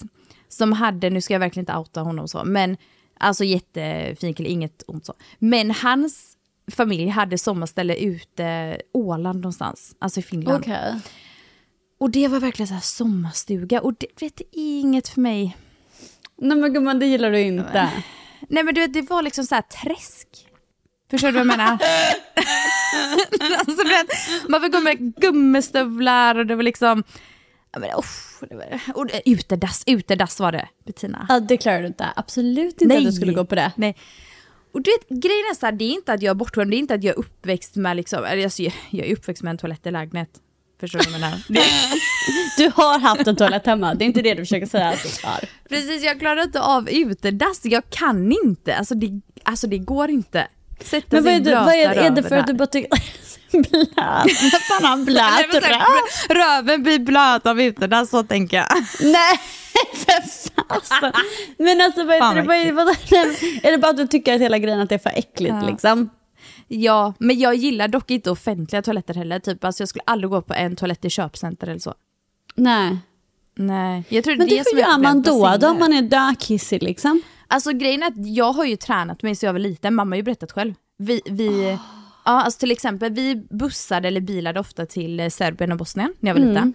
som 0.49 0.73
hade, 0.73 1.09
nu 1.09 1.21
ska 1.21 1.33
jag 1.33 1.39
verkligen 1.39 1.61
inte 1.61 1.75
outa 1.75 2.01
honom 2.01 2.27
så, 2.27 2.43
men 2.45 2.77
alltså 3.19 3.43
jättefin 3.43 4.33
kille, 4.33 4.49
inget 4.49 4.83
ont 4.87 5.05
så. 5.05 5.13
Men 5.39 5.71
hans 5.71 6.35
familj 6.71 7.07
hade 7.07 7.37
sommarställe 7.37 7.95
ute, 7.95 8.77
Åland 8.93 9.39
någonstans, 9.39 9.95
alltså 9.99 10.19
i 10.19 10.23
Finland. 10.23 10.63
Okej. 10.63 10.99
Och 11.99 12.09
det 12.11 12.27
var 12.27 12.39
verkligen 12.39 12.67
så 12.67 12.73
här 12.73 12.81
sommarstuga 12.81 13.81
och 13.81 13.93
det, 13.99 14.07
vet, 14.21 14.37
det 14.37 14.43
är 14.43 14.79
inget 14.79 15.07
för 15.07 15.21
mig. 15.21 15.57
Nej 16.37 16.57
men 16.57 16.73
gumman, 16.73 16.99
det 16.99 17.05
gillar 17.05 17.31
du 17.31 17.41
inte. 17.41 17.89
Nej 18.49 18.63
men 18.63 18.73
du 18.73 18.81
vet, 18.81 18.93
det 18.93 19.01
var 19.01 19.21
liksom 19.21 19.45
så 19.45 19.55
här 19.55 19.61
träsk. 19.61 20.27
Förstår 21.09 21.27
du 21.27 21.31
vad 21.31 21.39
jag 21.39 21.47
menar? 21.47 21.71
alltså, 23.57 23.83
vet, 23.83 24.07
man 24.49 24.61
fick 24.61 24.73
gå 24.73 24.79
med 24.79 25.15
gummistövlar 25.15 26.35
och 26.35 26.45
det 26.45 26.55
var 26.55 26.63
liksom... 26.63 27.03
Men, 27.79 27.89
uff, 27.97 28.43
det 28.49 28.55
var, 28.55 28.79
och 28.95 29.07
utedass, 29.25 29.83
utedass 29.87 30.39
var 30.39 30.51
det, 30.51 30.69
Bettina. 30.85 31.25
Ja, 31.29 31.39
det 31.39 31.57
klarar 31.57 31.81
du 31.81 31.87
inte. 31.87 32.07
Absolut 32.15 32.81
inte 32.81 32.97
att 32.97 33.03
du 33.03 33.11
skulle 33.11 33.33
gå 33.33 33.45
på 33.45 33.55
det. 33.55 33.71
Nej. 33.75 33.95
Och 34.73 34.81
du 34.81 34.91
vet, 34.91 35.09
grejen 35.09 35.45
är 35.51 35.55
så 35.55 35.65
här, 35.65 35.73
det 35.73 35.85
är 35.85 35.93
inte 35.93 36.13
att 36.13 36.21
jag 36.21 36.31
är 36.31 36.35
bortskämd, 36.35 36.71
det 36.71 36.75
är 36.75 36.79
inte 36.79 36.93
att 36.93 37.03
jag 37.03 37.13
är 37.15 37.19
uppväxt 37.19 37.75
med 37.75 37.97
liksom, 37.97 38.25
eller 38.25 38.43
alltså, 38.43 38.63
jag 38.63 38.73
jag 38.89 39.07
är 39.07 39.13
uppväxt 39.13 39.43
med 39.43 39.51
en 39.51 39.57
toalett 39.57 39.87
i 39.87 39.91
lägenhet. 39.91 40.41
Förstår 40.79 40.99
du 40.99 41.05
vad 41.05 41.13
jag 41.13 41.21
menar? 41.21 41.37
Det, 41.47 41.63
Du 42.63 42.71
har 42.75 42.99
haft 42.99 43.27
en 43.27 43.35
toalett 43.35 43.65
hemma, 43.65 43.93
det 43.93 44.03
är 44.03 44.05
inte 44.05 44.21
det 44.21 44.33
du 44.33 44.41
försöker 44.41 44.67
säga 44.67 44.87
att 44.89 45.03
du 45.03 45.27
har. 45.27 45.39
precis, 45.69 46.03
jag 46.03 46.19
klarar 46.19 46.43
inte 46.43 46.61
av 46.61 46.89
utedass, 46.89 47.59
jag 47.63 47.83
kan 47.89 48.31
inte. 48.31 48.75
Alltså 48.75 48.95
det, 48.95 49.21
alltså, 49.43 49.67
det 49.67 49.77
går 49.77 50.09
inte. 50.09 50.47
Sätta 50.83 51.07
Men 51.09 51.23
vad 51.23 51.33
är, 51.33 51.39
det, 51.39 51.55
vad 51.55 51.73
är, 51.73 51.89
är 51.89 51.95
det 51.95 52.01
röven 52.09 52.23
för 52.23 52.37
att 52.37 52.47
du 52.47 52.53
bara 52.53 52.65
tycker... 52.67 52.89
blöt? 53.51 53.91
Fan 54.67 54.85
har 54.85 54.97
Nej, 55.13 55.47
blöt 55.49 55.63
röv? 55.63 56.37
Röven 56.37 56.83
blir 56.83 56.99
blöt 56.99 57.45
av 57.45 57.61
utedass, 57.61 58.09
så 58.09 58.23
tänker 58.23 58.57
jag. 58.57 58.67
Nej, 59.01 59.39
för 59.93 60.21
fasen. 60.21 61.13
Men 61.57 61.81
alltså 61.81 62.03
vad 62.03 62.17
Fan, 62.19 62.37
är 62.37 62.41
det, 62.41 62.47
vad 62.47 62.57
vad 62.57 62.67
är, 62.67 62.71
vad, 62.71 63.63
är 63.63 63.71
det 63.71 63.77
bara 63.77 63.89
att 63.91 63.97
du 63.97 64.07
tycker 64.07 64.33
att 64.35 64.41
hela 64.41 64.57
grejen 64.57 64.79
att 64.79 64.89
det 64.89 64.95
är 64.95 64.99
för 64.99 65.09
äckligt 65.15 65.55
Ja. 65.61 65.67
liksom? 65.69 66.09
Ja, 66.71 67.13
men 67.19 67.39
jag 67.39 67.55
gillar 67.55 67.87
dock 67.87 68.11
inte 68.11 68.31
offentliga 68.31 68.81
toaletter 68.81 69.13
heller. 69.13 69.39
Typ, 69.39 69.63
alltså 69.63 69.81
jag 69.81 69.89
skulle 69.89 70.03
aldrig 70.05 70.29
gå 70.29 70.41
på 70.41 70.53
en 70.53 70.75
toalett 70.75 71.05
i 71.05 71.09
köpcenter 71.09 71.67
eller 71.67 71.79
så. 71.79 71.93
Nej. 72.55 72.97
Nej, 73.55 74.03
jag 74.09 74.23
tror 74.23 74.35
Men 74.37 74.47
det, 74.47 74.55
det, 74.55 74.63
hur 74.73 74.79
gör 74.79 74.97
man 74.97 75.21
då? 75.21 75.57
Då 75.59 75.69
om 75.69 75.79
man 75.79 75.93
är 75.93 76.01
dökissig 76.01 76.83
liksom? 76.83 77.21
Alltså 77.47 77.71
grejen 77.71 78.03
är 78.03 78.07
att 78.07 78.27
jag 78.27 78.53
har 78.53 78.65
ju 78.65 78.75
tränat 78.75 79.23
mig 79.23 79.35
så 79.35 79.45
jag 79.45 79.53
var 79.53 79.59
liten, 79.59 79.95
mamma 79.95 80.11
har 80.11 80.17
ju 80.17 80.23
berättat 80.23 80.51
själv. 80.51 80.73
Vi, 80.97 81.21
vi, 81.25 81.77
ja, 82.25 82.31
alltså 82.43 82.59
till 82.59 82.71
exempel, 82.71 83.13
vi 83.13 83.35
bussade 83.35 84.07
eller 84.07 84.21
bilade 84.21 84.59
ofta 84.59 84.85
till 84.85 85.19
eh, 85.19 85.29
Serbien 85.29 85.71
och 85.71 85.77
Bosnien 85.77 86.13
när 86.19 86.29
jag 86.29 86.39
var 86.39 86.45
liten. 86.47 86.73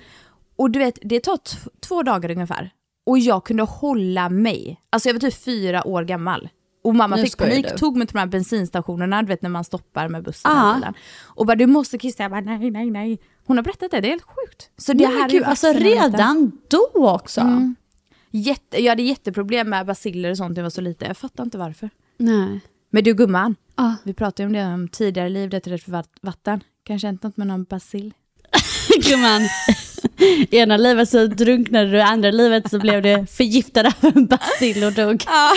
Och 0.57 0.71
du 0.71 0.79
vet, 0.79 0.99
det 1.03 1.21
tar 1.21 1.39
två 1.81 2.03
dagar 2.03 2.31
ungefär. 2.31 2.71
Och 3.07 3.19
jag 3.19 3.45
kunde 3.45 3.63
hålla 3.63 4.29
mig, 4.29 4.81
alltså 4.91 5.09
jag 5.09 5.15
var 5.15 5.21
typ 5.21 5.45
fyra 5.45 5.87
år 5.87 6.03
gammal. 6.05 6.49
Och 6.85 6.95
mamma 6.95 7.17
Nu 7.17 7.23
fick 7.23 7.37
panik, 7.39 7.67
du. 7.71 7.77
tog 7.79 7.97
mig 7.97 8.07
till 8.07 8.15
de 8.15 8.19
här 8.21 8.27
bensinstationerna, 8.27 9.23
du 9.23 9.29
vet 9.29 9.43
när 9.43 9.51
man 9.51 9.65
stoppar 9.65 10.09
med 10.09 10.23
bussen 10.23 10.51
och 10.53 10.75
bilen. 10.75 10.95
Och 11.25 11.47
bara 11.47 11.57
du 11.57 11.67
måste 11.67 11.99
kissa, 11.99 12.23
jag 12.23 12.31
bara 12.33 12.41
nej, 12.41 12.71
nej, 12.71 12.91
nej. 12.91 13.19
Hon 13.47 13.57
har 13.57 13.65
berättat 13.65 13.91
det, 13.91 14.01
det 14.01 14.09
är 14.09 14.11
helt 14.11 14.23
sjukt. 14.23 14.71
Så 14.77 14.93
det 14.93 15.09
Nej, 15.09 15.17
här 15.17 15.29
gud, 15.29 15.43
alltså 15.43 15.73
liten- 15.73 15.83
redan 16.13 16.53
då 16.69 17.11
också? 17.11 17.41
Mm. 17.41 17.75
Jätte, 18.31 18.83
jag 18.83 18.91
hade 18.93 19.03
jätteproblem 19.03 19.69
med 19.71 19.87
basiller 19.87 20.31
och 20.31 20.37
sånt 20.37 20.51
när 20.51 20.57
jag 20.57 20.63
var 20.65 20.71
så 20.71 20.81
lite, 20.81 21.05
jag 21.05 21.17
fattar 21.17 21.45
inte 21.45 21.59
varför. 21.59 21.91
Nej. 22.17 22.61
Men 22.91 23.05
du 23.05 23.15
gumman, 23.15 23.55
Ja. 23.77 23.95
vi 24.05 24.15
pratade 24.15 24.43
ju 24.43 24.47
om 24.47 24.53
det 24.53 24.75
om 24.75 24.89
tidigare 24.89 25.29
liv, 25.29 25.51
det 25.51 25.67
är 25.67 25.71
rätt 25.71 25.83
för 25.83 25.93
vatt- 25.93 26.19
vatten. 26.23 26.61
Kanske 26.85 27.09
hänt 27.09 27.23
något 27.23 27.37
med 27.37 27.47
någon 27.47 27.65
basil? 27.65 28.15
Gumman, 29.01 29.49
i 30.51 30.57
ena 30.59 30.77
livet 30.77 31.09
så 31.09 31.27
drunknade 31.27 31.91
du, 31.91 32.01
andra 32.01 32.31
livet 32.31 32.71
så 32.71 32.79
blev 32.79 33.03
du 33.03 33.27
förgiftad 33.27 33.87
av 33.87 33.95
en 34.01 34.27
bacill 34.27 34.85
och 34.85 34.93
dog. 34.93 35.25
Ja, 35.27 35.53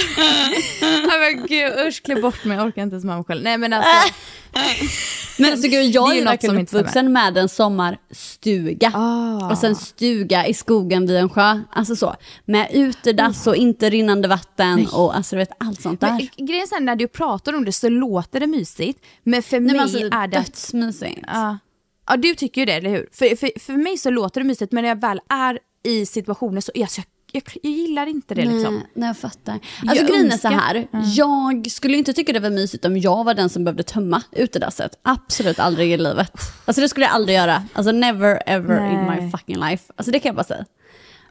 men 1.20 1.48
gud 1.48 1.88
usch, 1.88 2.03
klä 2.03 2.22
bort 2.22 2.46
mig, 2.46 2.58
jag 2.58 2.67
orkar 2.67 2.82
inte 2.82 2.94
ens 2.94 3.06
med 3.06 3.15
mig 3.15 3.25
själv. 3.25 3.44
Nej 3.44 3.58
men 3.58 3.74
alltså, 3.74 4.13
Men 5.38 5.51
alltså 5.51 5.67
gud, 5.67 5.96
jag 5.96 6.10
är 6.10 6.13
är 6.13 6.20
ju 6.20 6.24
verkligen 6.24 6.58
uppvuxen 6.58 7.13
med 7.13 7.38
en 7.38 7.50
sommarstuga. 7.50 8.91
Ah. 8.94 9.50
Alltså 9.50 9.67
en 9.67 9.75
stuga 9.75 10.48
i 10.48 10.53
skogen 10.53 11.08
vid 11.08 11.15
en 11.15 11.29
sjö. 11.29 11.60
Alltså 11.72 11.96
så. 11.96 12.15
Med 12.46 12.67
utedass 12.74 13.48
och 13.48 13.56
inte 13.56 13.89
rinnande 13.89 14.27
vatten 14.27 14.88
och 14.94 15.15
alltså 15.15 15.36
du 15.36 15.39
vet 15.39 15.51
allt 15.58 15.82
sånt 15.82 16.01
där. 16.01 16.10
men 16.10 16.48
grejen 16.48 16.67
är 16.77 16.82
när 16.82 16.96
du 16.96 17.08
pratar 17.08 17.53
om 17.53 17.65
det 17.65 17.72
så 17.72 17.89
låter 17.89 18.39
det 18.39 18.48
mysigt, 18.48 19.06
men 19.24 19.44
för 19.44 19.60
Nej, 19.60 19.62
mig 19.62 19.74
men 19.74 19.84
alltså, 19.84 19.98
är 19.98 20.27
det... 20.27 20.38
dödsmysigt. 20.38 21.20
Ja. 21.27 21.58
Ja, 22.08 22.18
du 22.18 22.36
tycker 22.36 22.62
ju 22.62 22.66
det, 22.66 22.74
eller 22.74 22.90
hur? 22.90 23.10
För, 23.12 23.36
för, 23.36 23.60
för 23.60 23.74
mig 23.74 23.98
så 23.98 24.10
låter 24.10 24.42
det 24.42 24.48
mysigt, 24.48 24.72
men 24.72 24.82
när 24.82 24.90
jag 24.90 25.02
väl 25.02 25.20
är 25.30 25.60
i 25.84 26.06
situationen 26.06 26.62
så 26.62 26.72
jag, 26.76 26.90
jag, 27.32 27.44
jag 27.64 27.72
gillar 27.72 28.08
inte 28.08 28.36
det 28.36 28.46
liksom. 28.46 28.74
Nej, 28.74 28.84
nej, 28.94 29.08
jag 29.08 29.18
fattar. 29.18 29.54
Alltså 29.54 29.96
Jag 29.96 30.08
grejen 30.08 30.32
är 30.32 30.38
så 30.38 30.48
här, 30.48 30.88
jag 31.16 31.72
skulle 31.72 31.98
inte 31.98 32.14
tycka 32.14 32.34
det 32.34 32.40
var 32.40 32.50
mysigt 32.50 32.86
om 32.86 32.98
jag 32.98 33.24
var 33.24 33.34
den 33.34 33.50
som 33.50 33.64
behövde 33.64 33.84
tömma 33.84 34.24
utedasset. 34.32 35.00
Absolut 35.02 35.60
aldrig 35.60 35.92
i 35.92 35.98
livet. 35.98 36.32
Alltså 36.66 36.82
det 36.82 36.90
skulle 36.90 37.06
jag 37.06 37.14
aldrig 37.16 37.38
göra. 37.38 37.64
Alltså 37.74 37.92
never 37.92 38.44
ever 38.46 38.92
in 38.92 39.06
Nej. 39.06 39.22
my 39.22 39.32
fucking 39.32 39.60
life. 39.60 39.94
Alltså 39.96 40.12
det 40.12 40.20
kan 40.20 40.30
jag 40.30 40.36
bara 40.36 40.44
säga. 40.44 40.66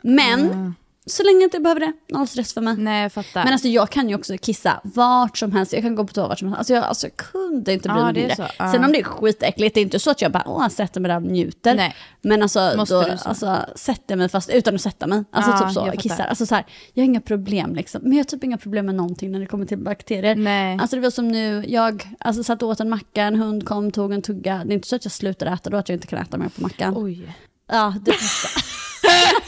Men, 0.02 0.74
så 1.06 1.22
länge 1.22 1.36
jag 1.36 1.46
inte 1.46 1.60
behöver 1.60 1.80
det, 1.80 1.92
noll 2.08 2.26
stress 2.26 2.54
för 2.54 2.60
mig. 2.60 2.76
Nej, 2.78 3.02
jag 3.02 3.12
fattar. 3.12 3.44
Men 3.44 3.52
alltså 3.52 3.68
jag 3.68 3.90
kan 3.90 4.08
ju 4.08 4.14
också 4.14 4.38
kissa 4.38 4.80
vart 4.84 5.38
som 5.38 5.52
helst, 5.52 5.72
jag 5.72 5.82
kan 5.82 5.94
gå 5.94 6.04
på 6.06 6.12
toa 6.12 6.28
vart 6.28 6.38
som 6.38 6.48
helst. 6.48 6.58
Alltså 6.58 6.74
jag, 6.74 6.84
alltså, 6.84 7.06
jag 7.06 7.16
kunde 7.16 7.72
inte 7.72 7.88
bry 7.88 8.02
mig 8.02 8.12
mindre. 8.14 8.48
ja. 8.58 8.72
Sen 8.72 8.84
om 8.84 8.92
det 8.92 8.98
är 8.98 9.04
skitäckligt, 9.04 9.74
det 9.74 9.80
är 9.80 9.82
inte 9.82 9.98
så 9.98 10.10
att 10.10 10.22
jag 10.22 10.32
bara 10.32 10.42
åh, 10.46 10.68
sätter 10.68 11.00
mig 11.00 11.08
där 11.08 11.16
och 11.16 11.22
njuter. 11.22 11.74
Nej. 11.74 11.94
Men 12.20 12.42
alltså, 12.42 12.72
Måste 12.76 12.94
då, 12.94 13.02
du 13.02 13.18
så? 13.18 13.28
alltså 13.28 13.60
sätter 13.74 14.16
mig 14.16 14.28
fast 14.28 14.50
utan 14.50 14.74
att 14.74 14.80
sätta 14.80 15.06
mig. 15.06 15.24
Alltså 15.30 15.50
Ja, 15.50 15.58
typ 15.58 15.72
så, 15.74 15.86
jag 15.86 15.98
kissar. 15.98 16.24
Alltså 16.24 16.46
så 16.46 16.54
här, 16.54 16.64
jag 16.94 17.02
har 17.02 17.06
inga 17.06 17.20
problem 17.20 17.74
liksom. 17.74 18.00
Men 18.02 18.12
jag 18.12 18.18
har 18.18 18.24
typ 18.24 18.44
inga 18.44 18.58
problem 18.58 18.86
med 18.86 18.94
någonting 18.94 19.32
när 19.32 19.40
det 19.40 19.46
kommer 19.46 19.66
till 19.66 19.78
bakterier. 19.78 20.34
Nej. 20.34 20.78
Alltså 20.80 20.96
det 20.96 21.02
var 21.02 21.10
som 21.10 21.28
nu, 21.28 21.64
jag 21.68 22.08
alltså, 22.18 22.44
satt 22.44 22.62
och 22.62 22.68
åt 22.68 22.80
en 22.80 22.88
macka, 22.88 23.22
en 23.22 23.36
hund 23.36 23.66
kom, 23.66 23.90
tog 23.92 24.12
en 24.12 24.22
tugga. 24.22 24.62
Det 24.64 24.72
är 24.72 24.74
inte 24.74 24.88
så 24.88 24.96
att 24.96 25.04
jag 25.04 25.12
slutade 25.12 25.50
äta 25.50 25.70
då, 25.70 25.76
att 25.76 25.88
jag 25.88 25.96
inte 25.96 26.06
kan 26.06 26.18
äta 26.18 26.38
mer 26.38 26.48
på 26.48 26.62
mackan. 26.62 26.94
Oj. 26.96 27.36
Ja, 27.68 27.94
det, 28.00 28.12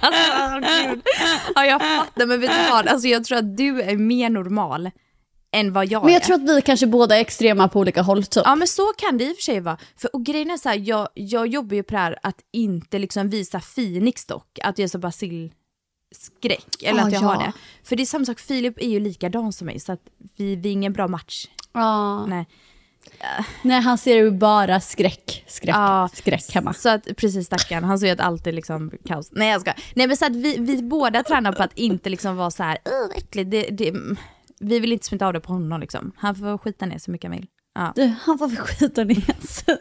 Alltså. 0.00 1.00
Ja, 1.54 1.64
jag 1.66 1.80
fattar, 1.80 2.26
men 2.26 2.40
vet 2.40 2.50
du 2.50 2.70
vad? 2.70 2.88
Alltså, 2.88 3.08
jag 3.08 3.24
tror 3.24 3.38
att 3.38 3.56
du 3.56 3.82
är 3.82 3.96
mer 3.96 4.30
normal 4.30 4.90
än 5.52 5.72
vad 5.72 5.86
jag 5.86 6.04
men 6.04 6.12
jag 6.12 6.22
är. 6.22 6.26
tror 6.26 6.34
att 6.36 6.56
vi 6.56 6.62
kanske 6.62 6.86
båda 6.86 7.16
är 7.16 7.20
extrema 7.20 7.68
på 7.68 7.80
olika 7.80 8.02
håll 8.02 8.24
typ. 8.24 8.42
Ja 8.46 8.54
men 8.56 8.68
så 8.68 8.92
kan 8.98 9.18
det 9.18 9.24
i 9.24 9.32
och 9.32 9.36
för 9.36 9.42
sig 9.42 9.60
vara. 9.60 9.78
För, 9.96 10.16
och 10.16 10.24
grejen 10.24 10.50
är 10.50 10.56
så 10.56 10.68
här, 10.68 10.76
jag, 10.76 11.08
jag 11.14 11.46
jobbar 11.46 11.74
ju 11.76 11.82
på 11.82 11.92
det 11.94 11.98
här 12.00 12.18
att 12.22 12.40
inte 12.52 12.98
liksom 12.98 13.28
visa 13.28 13.60
Phoenix 13.60 14.26
dock, 14.26 14.58
att 14.62 14.78
jag 14.78 14.84
är 14.84 14.88
så 14.88 14.98
basilskräck, 14.98 16.82
eller 16.82 17.02
Ah, 17.02 17.06
att 17.06 17.12
jag 17.12 17.22
ja. 17.22 17.26
har 17.26 17.36
det. 17.36 17.52
För 17.84 17.96
det 17.96 18.02
är 18.02 18.06
samma 18.06 18.24
sak, 18.24 18.40
Filip 18.40 18.78
är 18.78 18.88
ju 18.88 19.00
likadan 19.00 19.52
som 19.52 19.66
mig 19.66 19.80
så 19.80 19.92
att 19.92 20.00
vi, 20.36 20.56
vi 20.56 20.68
är 20.68 20.72
ingen 20.72 20.92
bra 20.92 21.08
match. 21.08 21.46
Ja. 21.72 22.26
Nej. 22.26 22.46
Nej, 23.62 23.80
han 23.80 23.98
ser 23.98 24.14
ju 24.16 24.30
bara 24.30 24.80
skräck, 24.80 25.44
skräck, 25.48 25.74
Ja, 25.74 26.08
skräck 26.14 26.54
hemma. 26.54 26.72
Så 26.72 26.88
att, 26.88 27.08
precis 27.16 27.46
stackarn, 27.46 27.84
han 27.84 27.98
ser 27.98 28.06
ju 28.06 28.12
att 28.12 28.20
allt 28.20 28.46
är 28.46 28.52
liksom 28.52 28.90
kaos. 29.06 29.28
Nej 29.32 29.50
jag 29.50 29.60
ska. 29.60 29.72
Nej 29.94 30.06
men 30.06 30.16
så 30.16 30.26
att 30.26 30.36
vi, 30.36 30.56
vi 30.58 30.82
båda 30.82 31.22
tränar 31.22 31.52
på 31.52 31.62
att 31.62 31.72
inte 31.78 32.10
liksom 32.10 32.36
vara 32.36 32.50
så 32.50 32.62
här, 32.62 32.78
"Åh, 32.84 33.08
vad 33.08 33.16
äckligt. 33.16 33.50
Det, 33.50 33.62
det, 33.62 33.94
vi 34.60 34.80
vill 34.80 34.92
inte 34.92 35.06
smitta 35.06 35.26
av 35.26 35.32
det 35.32 35.40
på 35.40 35.52
honom 35.52 35.80
liksom. 35.80 36.12
Han 36.16 36.34
får 36.34 36.58
skita 36.58 36.86
ner 36.86 36.98
så 36.98 37.10
mycket 37.10 37.30
han 37.30 37.38
vill. 37.38 37.46
Ja. 37.74 37.92
Du, 37.96 38.12
han 38.22 38.38
får 38.38 38.48
skita 38.56 39.04
ner 39.04 39.46
sig. 39.46 39.76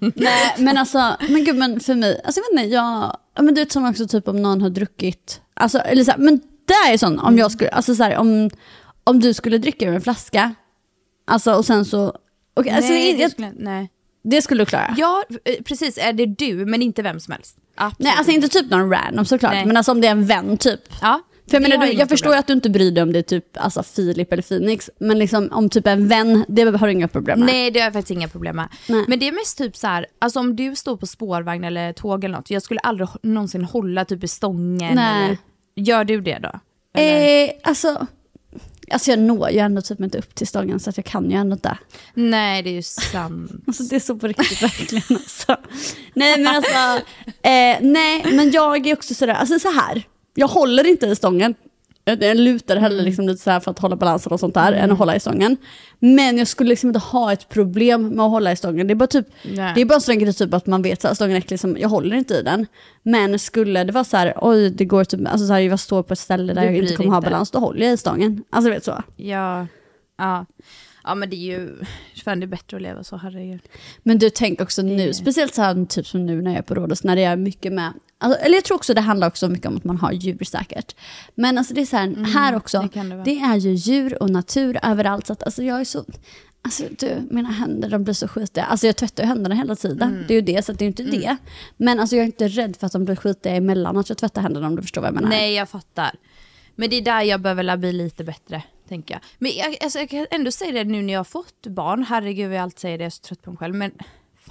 Nej, 0.14 0.54
men 0.58 0.78
alltså, 0.78 1.16
men 1.28 1.44
gud, 1.44 1.56
men 1.56 1.80
för 1.80 1.94
mig, 1.94 2.20
alltså 2.24 2.40
jag 2.40 2.44
vet 2.56 2.64
inte, 2.64 2.74
jag, 2.74 3.16
ja, 3.36 3.42
men 3.42 3.54
du 3.54 3.60
vet 3.60 3.72
som 3.72 3.86
också 3.90 4.08
typ 4.08 4.28
om 4.28 4.42
någon 4.42 4.62
har 4.62 4.70
druckit, 4.70 5.40
alltså, 5.54 5.78
eller 5.78 6.04
så 6.04 6.10
här, 6.10 6.18
men 6.18 6.40
det 6.66 6.92
är 6.92 6.98
sån, 6.98 7.18
om 7.18 7.38
jag 7.38 7.52
skulle, 7.52 7.70
alltså 7.70 7.94
så 7.94 8.02
här, 8.02 8.16
om, 8.16 8.50
om 9.04 9.20
du 9.20 9.34
skulle 9.34 9.58
dricka 9.58 9.86
ur 9.88 9.94
en 9.94 10.00
flaska, 10.00 10.54
alltså 11.26 11.54
och 11.54 11.64
sen 11.64 11.84
så, 11.84 12.16
okay, 12.54 12.72
alltså, 12.72 12.92
nej, 12.92 13.10
jag, 13.10 13.18
det 13.18 13.24
det, 13.24 13.30
skulle, 13.30 13.52
nej. 14.22 14.42
skulle 14.42 14.62
du 14.62 14.66
klara? 14.66 14.94
Ja, 14.96 15.24
eh, 15.44 15.62
precis. 15.64 15.98
Är 15.98 16.12
det 16.12 16.26
du, 16.26 16.66
men 16.66 16.82
inte 16.82 17.02
vem 17.02 17.20
som 17.20 17.32
helst. 17.32 17.56
Absolut. 17.76 17.98
Nej, 17.98 18.14
alltså 18.18 18.32
inte 18.32 18.48
typ 18.48 18.70
någon 18.70 18.90
random 18.90 19.24
såklart, 19.24 19.52
Nej. 19.52 19.66
men 19.66 19.76
alltså 19.76 19.92
om 19.92 20.00
det 20.00 20.06
är 20.06 20.10
en 20.10 20.26
vän 20.26 20.56
typ. 20.56 20.80
Ja, 21.00 21.20
För 21.50 21.56
jag, 21.56 21.62
det 21.62 21.68
menar, 21.68 21.86
du, 21.86 21.92
jag 21.92 22.08
förstår 22.08 22.24
problem. 22.24 22.36
ju 22.36 22.40
att 22.40 22.46
du 22.46 22.52
inte 22.52 22.70
bryr 22.70 22.90
dig 22.90 23.02
om 23.02 23.12
det 23.12 23.18
är 23.18 23.22
typ 23.22 23.44
alltså, 23.56 23.82
Filip 23.82 24.32
eller 24.32 24.42
Phoenix, 24.42 24.90
men 24.98 25.18
liksom, 25.18 25.48
om 25.52 25.70
typ 25.70 25.86
en 25.86 26.08
vän, 26.08 26.44
det 26.48 26.62
har 26.62 26.86
du 26.86 26.92
inga 26.92 27.08
problem 27.08 27.38
med. 27.38 27.46
Nej 27.46 27.70
det 27.70 27.80
har 27.80 27.84
jag 27.84 27.92
faktiskt 27.92 28.10
inga 28.10 28.28
problem 28.28 28.56
med. 28.56 28.68
Nej. 28.88 29.04
Men 29.08 29.18
det 29.18 29.28
är 29.28 29.32
mest 29.32 29.58
typ 29.58 29.76
så 29.76 29.86
här, 29.86 30.06
alltså 30.18 30.40
om 30.40 30.56
du 30.56 30.76
står 30.76 30.96
på 30.96 31.06
spårvagn 31.06 31.64
eller 31.64 31.92
tåg 31.92 32.24
eller 32.24 32.36
något, 32.36 32.50
jag 32.50 32.62
skulle 32.62 32.80
aldrig 32.80 33.08
någonsin 33.22 33.64
hålla 33.64 34.04
typ 34.04 34.24
i 34.24 34.28
stången. 34.28 34.94
Nej. 34.94 35.24
Eller, 35.24 35.36
gör 35.76 36.04
du 36.04 36.20
det 36.20 36.38
då? 36.38 36.60
Eller? 36.94 37.44
Eh, 37.44 37.50
alltså, 37.62 38.06
alltså 38.94 39.10
jag 39.10 39.18
når 39.18 39.50
ju 39.50 39.58
ändå 39.58 39.82
typ 39.82 40.00
inte 40.00 40.18
upp 40.18 40.34
till 40.34 40.46
stången 40.46 40.80
så 40.80 40.90
att 40.90 40.96
jag 40.96 41.06
kan 41.06 41.30
ju 41.30 41.36
ändå 41.36 41.54
inte. 41.54 41.78
Nej 42.14 42.62
det 42.62 42.70
är 42.70 42.74
ju 42.74 42.82
sant. 42.82 43.52
Alltså 43.66 43.82
det 43.82 43.96
är 43.96 44.00
så 44.00 44.16
på 44.16 44.26
riktigt 44.26 44.62
verkligen 44.62 45.04
alltså. 45.08 45.56
Nej 46.14 46.38
men 46.38 46.56
alltså, 46.56 47.06
eh, 47.26 47.76
nej 47.80 48.26
men 48.32 48.50
jag 48.50 48.86
är 48.86 48.94
också 48.94 49.14
sådär, 49.14 49.34
alltså 49.34 49.58
så 49.58 49.70
här. 49.70 50.02
jag 50.34 50.48
håller 50.48 50.86
inte 50.86 51.06
i 51.06 51.16
stången. 51.16 51.54
Jag 52.04 52.22
jag 52.22 52.36
lutar 52.36 52.76
hellre 52.76 53.02
liksom 53.02 53.26
lite 53.26 53.42
så 53.42 53.60
för 53.60 53.70
att 53.70 53.78
hålla 53.78 53.96
balansen 53.96 54.32
och 54.32 54.40
sånt 54.40 54.54
där 54.54 54.72
än 54.72 54.92
att 54.92 54.98
hålla 54.98 55.16
i 55.16 55.20
stången. 55.20 55.56
Men 55.98 56.38
jag 56.38 56.48
skulle 56.48 56.68
liksom 56.70 56.88
inte 56.88 56.98
ha 56.98 57.32
ett 57.32 57.48
problem 57.48 58.08
med 58.08 58.24
att 58.24 58.30
hålla 58.30 58.52
i 58.52 58.56
stången. 58.56 58.86
Det 58.86 58.92
är 58.92 58.94
bara 58.96 59.06
typ, 59.06 59.26
Nej. 59.42 59.72
det 59.74 59.80
är 59.80 59.84
bara 59.84 60.00
så 60.00 60.10
enkelt 60.10 60.38
typ 60.38 60.54
att 60.54 60.66
man 60.66 60.82
vet 60.82 61.04
att 61.04 61.16
stången 61.16 61.36
är 61.36 61.38
äcklig, 61.38 61.60
som, 61.60 61.76
jag 61.78 61.88
håller 61.88 62.16
inte 62.16 62.34
i 62.34 62.42
den. 62.42 62.66
Men 63.02 63.38
skulle 63.38 63.84
det 63.84 63.92
vara 63.92 64.04
så 64.04 64.16
här, 64.16 64.34
oj 64.36 64.70
det 64.70 64.84
går 64.84 65.04
typ, 65.04 65.28
alltså 65.28 65.46
så 65.46 65.52
här, 65.52 65.60
jag 65.60 65.80
står 65.80 66.02
på 66.02 66.12
ett 66.12 66.18
ställe 66.18 66.52
där 66.54 66.60
Du 66.62 66.66
jag 66.66 66.76
inte 66.76 66.96
kommer 66.96 67.10
ha 67.10 67.16
inte. 67.16 67.30
balans, 67.30 67.50
då 67.50 67.58
håller 67.58 67.84
jag 67.84 67.94
i 67.94 67.96
stången. 67.96 68.44
Alltså 68.50 68.68
du 68.68 68.74
vet 68.74 68.84
så. 68.84 69.02
Ja, 69.16 69.66
ja. 70.18 70.46
Ja 71.04 71.14
men 71.14 71.30
det 71.30 71.36
är 71.36 71.58
ju, 71.58 71.76
fan 72.24 72.40
det 72.40 72.44
är 72.44 72.48
bättre 72.48 72.76
att 72.76 72.82
leva 72.82 73.04
så, 73.04 73.16
herregud. 73.16 73.60
Men 74.02 74.18
du 74.18 74.30
tänk 74.30 74.60
också 74.60 74.82
nu, 74.82 75.14
speciellt 75.14 75.54
så 75.54 75.62
här, 75.62 75.84
typ 75.84 76.06
som 76.06 76.26
nu 76.26 76.42
när 76.42 76.50
jag 76.50 76.58
är 76.58 76.62
på 76.62 76.74
Rhodos, 76.74 77.04
när 77.04 77.16
det 77.16 77.24
är 77.24 77.36
mycket 77.36 77.72
med, 77.72 77.92
alltså, 78.18 78.40
eller 78.40 78.54
jag 78.54 78.64
tror 78.64 78.76
också 78.76 78.94
det 78.94 79.00
handlar 79.00 79.26
också 79.26 79.48
mycket 79.48 79.66
om 79.66 79.76
att 79.76 79.84
man 79.84 79.98
har 79.98 80.12
djur 80.12 80.44
säkert. 80.44 80.96
Men 81.34 81.58
alltså 81.58 81.74
det 81.74 81.80
är 81.80 81.86
så 81.86 81.96
här, 81.96 82.24
här 82.24 82.56
också, 82.56 82.88
det 82.92 83.02
det, 83.02 83.22
det 83.24 83.38
är 83.38 83.56
ju 83.56 83.72
djur 83.72 84.22
och 84.22 84.30
natur 84.30 84.78
överallt. 84.82 85.26
Så 85.26 85.32
att, 85.32 85.42
alltså 85.42 85.62
jag 85.62 85.80
är 85.80 85.84
så, 85.84 86.04
alltså 86.62 86.84
du, 86.98 87.28
mina 87.30 87.48
händer 87.50 87.88
de 87.88 88.04
blir 88.04 88.14
så 88.14 88.28
skitiga. 88.28 88.64
Alltså 88.64 88.86
jag 88.86 88.96
tvättar 88.96 89.22
ju 89.22 89.28
händerna 89.28 89.54
hela 89.54 89.76
tiden, 89.76 90.24
det 90.28 90.34
är 90.34 90.36
ju 90.36 90.54
det, 90.54 90.64
så 90.64 90.72
att 90.72 90.78
det 90.78 90.84
är 90.84 90.86
inte 90.86 91.02
det. 91.02 91.36
Men 91.76 92.00
alltså 92.00 92.16
jag 92.16 92.22
är 92.22 92.26
inte 92.26 92.48
rädd 92.48 92.76
för 92.76 92.86
att 92.86 92.92
de 92.92 93.04
blir 93.04 93.16
skitiga 93.16 93.54
emellan 93.54 93.96
att 93.96 94.08
jag 94.08 94.18
tvättar 94.18 94.42
händerna 94.42 94.66
om 94.66 94.76
du 94.76 94.82
förstår 94.82 95.00
vad 95.00 95.08
jag 95.08 95.14
menar. 95.14 95.28
Nej 95.28 95.54
jag 95.54 95.68
fattar. 95.68 96.10
Men 96.76 96.90
det 96.90 96.96
är 96.96 97.02
där 97.02 97.22
jag 97.22 97.40
behöver 97.40 97.76
bli 97.76 97.92
lite 97.92 98.24
bättre, 98.24 98.62
tänker 98.88 99.14
jag. 99.14 99.20
Men 99.38 99.52
jag, 99.56 99.76
alltså, 99.80 99.98
jag 99.98 100.10
kan 100.10 100.26
ändå 100.30 100.50
säga 100.50 100.72
det 100.72 100.84
nu 100.84 101.02
när 101.02 101.12
jag 101.12 101.20
har 101.20 101.24
fått 101.24 101.66
barn, 101.66 102.04
herregud 102.08 102.48
vad 102.48 102.56
jag 102.56 102.62
alltid 102.62 102.80
säger 102.80 102.98
det, 102.98 103.04
jag 103.04 103.06
är 103.06 103.10
så 103.10 103.22
trött 103.22 103.42
på 103.42 103.50
mig 103.50 103.58
själv, 103.58 103.74
men 103.74 103.92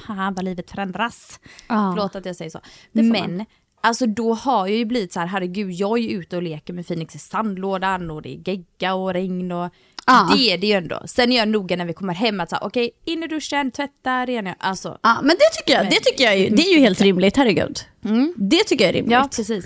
fan 0.07 0.33
vad 0.33 0.45
livet 0.45 0.71
förändras. 0.71 1.39
Ja. 1.67 1.93
Förlåt 1.95 2.15
att 2.15 2.25
jag 2.25 2.35
säger 2.35 2.51
så. 2.51 2.59
Men, 2.91 3.45
alltså 3.81 4.05
då 4.05 4.33
har 4.33 4.67
jag 4.67 4.77
ju 4.77 4.85
blivit 4.85 5.13
så 5.13 5.19
här, 5.19 5.27
herregud 5.27 5.71
jag 5.71 5.97
är 5.97 6.01
ju 6.03 6.09
ute 6.09 6.35
och 6.35 6.43
leker 6.43 6.73
med 6.73 6.87
Phoenix 6.87 7.15
i 7.15 7.19
sandlådan 7.19 8.11
och 8.11 8.21
det 8.21 8.29
är 8.29 8.49
gegga 8.49 8.93
och 8.93 9.13
regn 9.13 9.51
och 9.51 9.73
Ja. 10.07 10.29
det 10.35 10.51
är 10.51 10.57
det 10.57 10.67
ju 10.67 10.73
ändå. 10.73 11.01
Sen 11.05 11.31
är 11.31 11.37
jag 11.37 11.47
noga 11.47 11.75
när 11.75 11.85
vi 11.85 11.93
kommer 11.93 12.13
hem 12.13 12.39
att 12.39 12.49
säga 12.49 12.59
okej, 12.61 12.91
in 13.05 13.23
i 13.23 13.27
duschen, 13.27 13.71
tvätta, 13.71 14.25
rena, 14.25 14.55
alltså. 14.59 14.97
Ja, 15.01 15.19
men 15.21 15.29
det 15.29 15.57
tycker 15.59 15.73
jag, 15.73 15.89
det 15.89 15.99
tycker 15.99 16.23
jag 16.23 16.39
ju, 16.39 16.49
det 16.49 16.61
är 16.63 16.73
ju 16.73 16.79
helt 16.79 17.01
rimligt, 17.01 17.37
herregud. 17.37 17.79
Det 18.35 18.63
tycker 18.63 18.85
jag 18.85 18.89
är 18.89 18.93
rimligt. 18.93 19.13
Ja, 19.13 19.29
precis. 19.35 19.65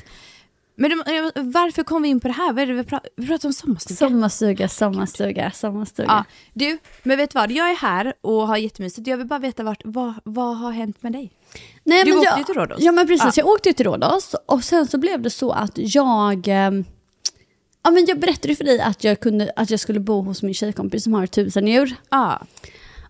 Men 0.79 0.89
du, 0.89 0.95
varför 1.35 1.83
kom 1.83 2.01
vi 2.01 2.09
in 2.09 2.19
på 2.19 2.27
det 2.27 2.33
här? 2.33 2.53
Vad 2.53 2.61
är 2.63 2.67
det 2.67 2.73
vi, 2.73 2.83
pratar, 2.83 3.09
vi 3.15 3.27
pratar 3.27 3.49
om 3.49 3.53
sommarstuga. 3.53 3.97
Sommarstuga, 3.97 4.67
sommarstuga, 4.69 5.51
sommarstuga. 5.51 6.07
Ja, 6.07 6.23
du, 6.53 6.77
men 7.03 7.17
vet 7.17 7.31
du 7.31 7.39
vad? 7.39 7.51
Jag 7.51 7.69
är 7.71 7.75
här 7.75 8.13
och 8.21 8.47
har 8.47 8.57
jättemysigt. 8.57 9.07
Jag 9.07 9.17
vill 9.17 9.27
bara 9.27 9.39
veta 9.39 9.63
vart, 9.63 9.81
vad, 9.85 10.13
vad 10.23 10.57
har 10.57 10.71
hänt 10.71 11.03
med 11.03 11.11
dig? 11.11 11.31
Nej, 11.83 12.03
Du 12.03 12.09
men 12.09 12.19
åkte 12.19 12.29
jag, 12.29 12.37
ju 12.39 12.43
till 12.43 12.55
Rhodos. 12.55 12.77
Ja 12.79 12.91
men 12.91 13.07
precis, 13.07 13.37
Ja. 13.37 13.43
jag 13.43 13.47
åkte 13.47 13.69
ju 13.69 13.73
till 13.73 13.85
Rhodos 13.85 14.35
och 14.45 14.63
sen 14.63 14.87
så 14.87 14.97
blev 14.97 15.21
det 15.21 15.29
så 15.29 15.51
att 15.51 15.71
jag... 15.75 16.47
eh, 16.47 16.71
Ja 17.83 17.91
men 17.91 18.05
jag 18.07 18.19
berättade 18.19 18.55
för 18.55 18.63
dig 18.63 18.81
att 18.81 19.03
jag, 19.03 19.19
kunde, 19.19 19.51
att 19.55 19.69
jag 19.69 19.79
skulle 19.79 19.99
bo 19.99 20.21
hos 20.21 20.43
min 20.43 20.53
tjejkompis 20.53 21.03
som 21.03 21.13
har 21.13 21.27
tusen 21.27 21.67
djur. 21.67 21.95
Ja, 22.09 22.41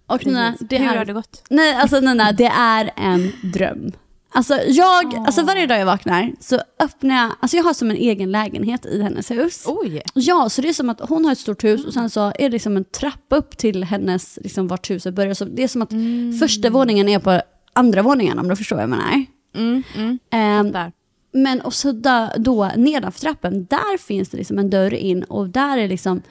Och 0.08 0.26
Nina, 0.26 0.56
det 0.60 0.78
Hur 0.78 0.88
är, 0.92 0.98
har 0.98 1.06
det 1.06 1.14
gått? 1.14 1.44
Nej 1.50 1.76
alltså 1.76 2.00
Nina, 2.00 2.32
det 2.32 2.46
är 2.58 2.92
en 2.96 3.32
dröm. 3.54 3.92
Alltså 4.38 4.60
jag, 4.68 5.16
alltså 5.16 5.44
varje 5.44 5.68
dag 5.68 5.80
jag 5.80 5.86
vaknar 5.86 6.34
så 6.40 6.62
öppnar 6.80 7.16
jag, 7.16 7.32
alltså 7.40 7.58
jag 7.58 7.64
har 7.64 7.74
som 7.74 7.92
en 7.92 7.98
egen 7.98 8.32
lägenhet 8.32 8.86
i 8.86 9.02
hennes 9.02 9.32
hus. 9.32 9.64
Oj. 9.68 10.02
Ja, 10.14 10.50
så 10.50 10.62
det 10.62 10.70
är 10.70 10.74
som 10.74 10.90
att 10.90 11.00
hon 11.10 11.26
har 11.26 11.32
ett 11.32 11.38
stort 11.40 11.64
hus 11.64 11.86
och 11.86 11.94
sen 11.94 12.10
så 12.10 12.22
är 12.22 12.34
det 12.40 12.50
liksom 12.50 12.78
en 12.78 12.84
trappa 12.84 13.36
upp 13.36 13.58
till 13.58 13.84
hennes, 13.84 14.40
liksom 14.42 14.68
vart 14.68 14.90
huset 14.90 15.14
börjar. 15.14 15.34
Så 15.34 15.46
det 15.46 15.64
är 15.64 15.68
som 15.68 15.82
att 15.82 15.92
första 16.40 16.70
våningen 16.70 17.10
är 17.10 17.20
på 17.20 17.42
andra 17.74 18.02
våningen 18.02 18.40
om 18.40 18.48
du 18.48 18.56
förstår 18.56 18.76
vad 18.76 18.84
jag 18.84 18.90
menar. 18.90 19.26
Mm, 19.56 19.84
mm. 20.32 20.72
Där. 20.72 20.92
men 21.34 21.62
och 21.62 21.74
så 21.74 21.92
då, 21.92 22.30
då 22.38 22.72
nedanför 22.76 23.20
trappen, 23.20 23.66
där 23.66 23.98
finns 23.98 24.30
det 24.30 24.38
liksom 24.38 24.60
en 24.60 24.70
dörr 24.70 24.94
in 24.94 25.24
och 25.24 25.50
där 25.50 25.78
är 25.78 25.88
liksom 25.88 26.22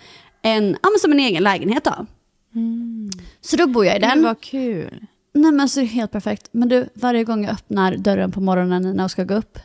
en, 0.42 0.76
ja 0.82 0.90
men 0.90 0.98
som 1.00 1.12
en 1.12 1.20
egen 1.20 1.42
lägenhet 1.42 1.84
då. 1.84 2.06
Så 3.40 3.56
då 3.56 3.66
bor 3.66 3.86
jag 3.86 3.96
i 3.96 3.98
den. 3.98 4.22
vad 4.22 4.40
kul. 4.40 5.06
Nej 5.36 5.52
men 5.52 5.60
alltså 5.60 5.80
det 5.80 5.86
är 5.86 5.88
helt 5.88 6.10
perfekt. 6.12 6.48
Men 6.50 6.68
du, 6.68 6.88
varje 6.94 7.24
gång 7.24 7.44
jag 7.44 7.52
öppnar 7.52 7.96
dörren 7.96 8.32
på 8.32 8.40
morgonen 8.40 8.82
Nina 8.82 9.04
och 9.04 9.10
ska 9.10 9.24
gå 9.24 9.34
upp. 9.34 9.58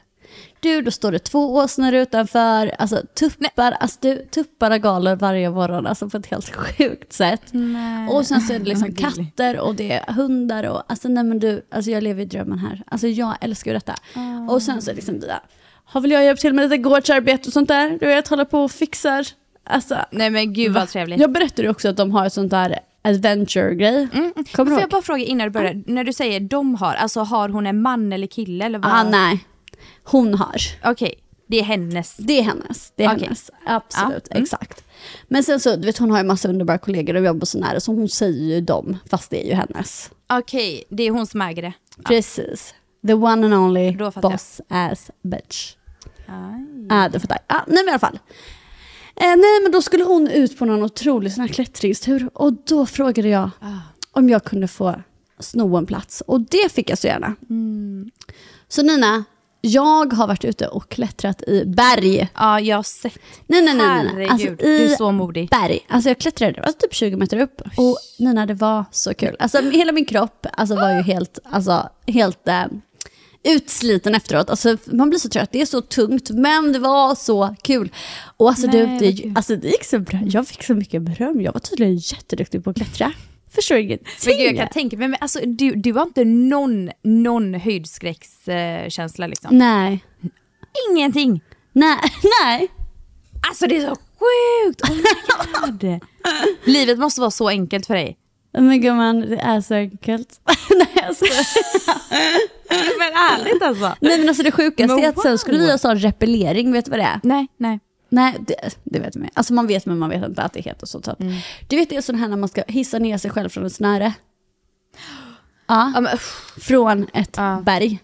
Du, 0.60 0.82
då 0.82 0.92
står 0.92 1.12
det 1.12 1.20
två 1.20 1.56
åsnor 1.56 1.94
utanför, 1.94 2.76
alltså 2.80 3.02
tuppar, 3.14 3.72
alltså 3.72 3.98
du, 4.02 4.26
tuppar 4.32 4.72
och 4.72 4.82
galor 4.82 5.16
varje 5.16 5.50
morgon, 5.50 5.88
alltså 5.88 6.10
på 6.10 6.18
ett 6.18 6.26
helt 6.26 6.56
sjukt 6.56 7.14
sätt. 7.14 7.42
Och 8.10 8.26
sen 8.28 8.42
så 8.42 8.54
är 8.54 8.60
det 8.60 8.66
liksom 8.66 8.96
katter 8.96 9.60
och 9.60 9.76
det 9.76 9.92
är 9.92 10.14
hundar 10.14 10.64
och 10.64 10.84
alltså 10.88 11.08
nej 11.08 11.24
men 11.24 11.40
du, 11.40 11.66
alltså 11.72 11.92
jag 11.92 12.04
lever 12.04 12.22
i 12.22 12.26
drömmen 12.26 12.60
här. 12.60 12.84
Alltså 12.88 13.08
jag 13.08 13.36
älskar 13.42 13.72
ju 13.72 13.76
detta. 13.76 13.96
Och 14.50 14.62
sen 14.62 14.82
så 14.82 14.94
liksom 14.94 15.20
det 15.20 15.28
där, 15.28 15.40
har 15.86 16.02
väl 16.02 16.12
jag 16.12 16.24
hjälpt 16.24 16.42
till 16.42 16.54
med 16.54 16.70
lite 16.70 16.78
gårdsarbete 16.78 17.50
och 17.50 17.54
sånt 17.54 17.68
där, 17.68 17.98
du 18.00 18.06
vet, 18.08 18.28
håller 18.28 18.46
på 18.46 18.60
och 18.64 18.72
fixar. 18.72 19.28
Alltså, 19.64 19.98
Nej 20.12 20.30
men 20.30 20.54
gud 20.54 20.74
vad 20.74 20.90
trevligt. 20.90 21.20
jag 21.20 21.32
berättade 21.32 21.62
ju 21.62 21.70
också 21.70 21.90
att 21.90 21.98
de 21.98 22.12
har 22.12 22.26
ett 22.26 22.34
sånt 22.34 22.52
där 22.52 22.80
adventure-grej. 23.02 24.08
Kommer 24.52 24.72
du 24.72 24.76
Får 24.76 24.82
jag 24.82 24.90
bara 24.90 25.02
fråga 25.02 25.24
innan 25.24 25.48
du 25.48 25.52
börjar, 25.52 25.84
när 25.86 26.04
du 26.04 26.14
säger 26.14 26.40
de 26.40 26.76
har, 26.76 26.94
alltså 26.94 27.20
har 27.20 27.50
hon 27.50 27.68
en 27.68 27.82
man 27.82 28.14
eller 28.14 28.28
kille 28.28 28.66
eller 28.66 28.80
vad? 28.80 28.92
Ah, 28.92 29.04
nej, 29.04 29.46
hon 30.04 30.34
har. 30.34 30.56
Okej, 30.86 31.14
det 31.48 31.60
är 31.60 31.64
hennes. 31.64 32.18
Det 32.18 32.40
är 32.40 32.44
hennes. 32.44 32.94
Det 32.96 33.04
är 33.04 33.10
Okej. 33.10 33.24
hennes. 33.24 33.52
Absolut, 33.66 34.28
Ja, 34.30 34.36
mm. 34.36 34.44
exakt. 34.44 34.84
Men 35.28 35.44
sen 35.44 35.60
så, 35.60 35.76
du 35.76 35.86
vet 35.86 35.98
hon 35.98 36.12
har 36.12 36.18
ju 36.18 36.24
massa 36.24 36.50
underbara 36.50 36.78
kollegor 36.78 37.16
och 37.16 37.26
jobbar 37.26 37.46
så 37.46 37.60
nära 37.60 37.80
så 37.80 37.92
hon 37.94 38.10
säger 38.10 38.56
ju 38.56 38.62
dem, 38.62 38.98
fast 39.10 39.30
det 39.30 39.46
är 39.46 39.48
ju 39.48 39.54
hennes. 39.54 40.12
Okej, 40.30 40.84
det 40.90 41.04
är 41.04 41.12
hon 41.12 41.28
som 41.28 41.42
äger 41.42 41.62
det. 41.62 41.74
Precis. 42.06 42.74
The 43.08 43.14
one 43.14 43.46
and 43.46 43.54
only 43.54 43.92
jag. 44.00 44.14
boss 44.14 44.62
ass 44.70 45.12
bitch. 45.24 45.76
Aj. 46.28 46.88
Ja, 46.90 47.10
det 47.10 47.20
fattar 47.20 47.38
jag. 47.48 47.58
Ah, 47.58 47.64
nej 47.68 47.84
men 47.84 47.88
i 47.88 47.90
alla 47.90 48.00
fall. 48.00 48.20
Eh, 49.22 49.28
nej 49.38 49.62
men 49.64 49.72
då 49.72 49.82
skulle 49.82 50.04
hon 50.04 50.28
ut 50.28 50.58
på 50.58 50.66
någon 50.66 50.84
otrolig 50.84 51.34
sån 51.34 51.42
här 51.42 51.48
klättringstur 51.48 52.30
och 52.34 52.54
då 52.54 52.86
frågade 52.86 53.30
jag 53.30 53.50
Ah. 53.60 53.68
om 54.12 54.30
jag 54.30 54.44
kunde 54.44 54.68
få 54.68 54.96
sno 55.40 55.76
en 55.78 55.86
plats 55.86 56.24
och 56.28 56.42
det 56.42 56.72
fick 56.72 56.90
jag 56.90 56.98
så 56.98 57.08
gärna. 57.08 57.36
Mm. 57.50 58.12
Så 58.68 58.82
Nina, 58.84 59.24
jag 59.62 60.14
har 60.14 60.28
varit 60.28 60.46
ute 60.46 60.68
och 60.68 60.90
klättrat 60.90 61.42
i 61.44 61.66
berg. 61.66 62.30
Ja, 62.36 62.60
jag 62.60 62.76
har 62.76 62.84
sett. 62.84 63.20
Nej, 63.48 63.62
nej, 63.62 63.74
nej. 63.76 64.04
nej, 64.04 64.14
nej. 64.16 64.28
Alltså, 64.28 64.48
du 64.50 64.84
är 64.86 64.96
så 64.96 65.12
modig. 65.12 65.50
berg. 65.50 65.80
Alltså 65.90 66.10
jag 66.10 66.18
klättrade, 66.18 66.52
det 66.54 66.62
var 66.62 66.72
typ 66.72 66.94
20 66.94 67.18
meter 67.18 67.40
upp. 67.40 67.62
Och 67.78 67.98
Nina, 68.20 68.46
det 68.46 68.54
var 68.54 68.86
så 68.92 69.14
kul. 69.14 69.36
Alltså 69.40 69.62
hela 69.62 69.92
min 69.92 70.06
kropp 70.06 70.46
alltså, 70.54 70.76
var 70.76 70.90
ju 70.96 71.02
helt, 71.02 71.40
alltså, 71.52 71.90
helt 72.08 72.48
eh, 72.48 72.64
utsliten 73.44 74.16
efteråt. 74.16 74.50
Alltså, 74.50 74.78
man 74.86 75.10
blir 75.10 75.20
så 75.20 75.30
trött, 75.30 75.50
det 75.52 75.62
är 75.62 75.66
så 75.66 75.82
tungt, 75.82 76.30
men 76.30 76.72
det 76.72 76.80
var 76.80 77.16
så 77.16 77.56
kul. 77.62 77.92
Och 78.38 78.50
alltså, 78.50 78.68
Nej, 78.68 79.00
du, 79.00 79.12
det, 79.12 79.32
alltså 79.36 79.56
det 79.56 79.68
gick 79.68 79.84
så 79.84 80.00
bra. 80.00 80.20
Jag 80.26 80.48
fick 80.48 80.64
så 80.64 80.74
mycket 80.74 81.02
beröm. 81.02 81.42
Jag 81.42 81.54
var 81.54 81.60
tydligen 81.60 81.96
jätteduktig 81.96 82.64
på 82.64 82.70
att 82.70 82.76
klättra. 82.76 83.14
Förstår 83.52 83.78
ingenting. 83.78 84.08
Men 84.26 84.38
gud, 84.38 84.48
jag 84.48 84.58
kan 84.58 84.68
tänka 84.70 84.98
mig, 84.98 85.08
men 85.08 85.18
alltså, 85.22 85.40
du, 85.46 85.76
du 85.76 85.94
har 85.94 86.04
inte 86.04 86.24
någon, 86.24 86.90
någon 87.04 87.54
höjdskräckskänsla 87.54 89.28
liksom? 89.28 89.58
Nej. 89.58 90.06
Ingenting! 90.92 91.42
Nej. 91.74 91.98
Nej. 92.44 92.68
Alltså 93.50 93.68
det 93.68 93.78
är 93.78 93.82
så 93.82 93.96
sjukt! 93.96 94.82
Oh. 94.82 96.00
Livet 96.66 97.00
måste 97.00 97.22
vara 97.22 97.32
så 97.32 97.48
enkelt 97.50 97.86
för 97.86 97.94
dig. 97.94 98.18
Men 98.54 98.82
gumman, 98.82 99.20
det 99.22 99.38
är 99.38 99.62
så 99.62 99.74
enkelt. 99.74 100.40
Nej, 100.70 101.16
skojar. 101.16 101.46
Men 103.00 103.14
ärligt 103.14 103.64
alltså. 103.64 103.96
Nej 104.00 104.18
men 104.20 104.28
alltså 104.30 104.44
det 104.44 104.52
sjukaste 104.52 104.94
är 104.94 105.10
att 105.10 105.22
sen 105.22 105.38
skulle 105.38 105.60
vi 105.60 105.72
ha 105.72 105.78
sån 105.78 105.98
repellering, 106.00 106.72
vet 106.72 106.86
du 106.86 106.92
vad 106.92 107.00
det 107.00 107.04
är? 107.04 107.20
Nej, 107.24 107.48
nej. 107.58 107.80
Nej, 108.10 108.36
det, 108.40 108.56
det 108.84 109.00
vet 109.00 109.16
man 109.16 109.30
Alltså 109.34 109.54
man 109.54 109.68
vet 109.68 109.86
men 109.86 110.00
man 110.00 110.10
vet 110.10 110.26
inte 110.26 110.42
att 110.42 110.54
det 110.54 110.62
heter 110.62 110.86
så. 110.86 111.02
så 111.02 111.12
att, 111.12 111.20
Du 111.70 111.76
vet 111.76 111.90
det 111.90 111.96
är 111.96 112.02
sån 112.02 112.16
här 112.16 112.28
när 112.28 112.38
man 112.38 112.50
ska 112.50 112.64
hissa 112.68 113.00
ner 113.00 113.18
sig 113.18 113.32
själv 113.32 113.50
från 113.50 113.66
ett 113.66 113.74
snöre. 113.74 114.14
Ja, 115.68 115.92
Ja, 115.96 116.02
men, 116.02 116.18
från 116.60 117.08
ett 117.14 117.34
Ja. 117.38 117.62
berg. 117.66 118.00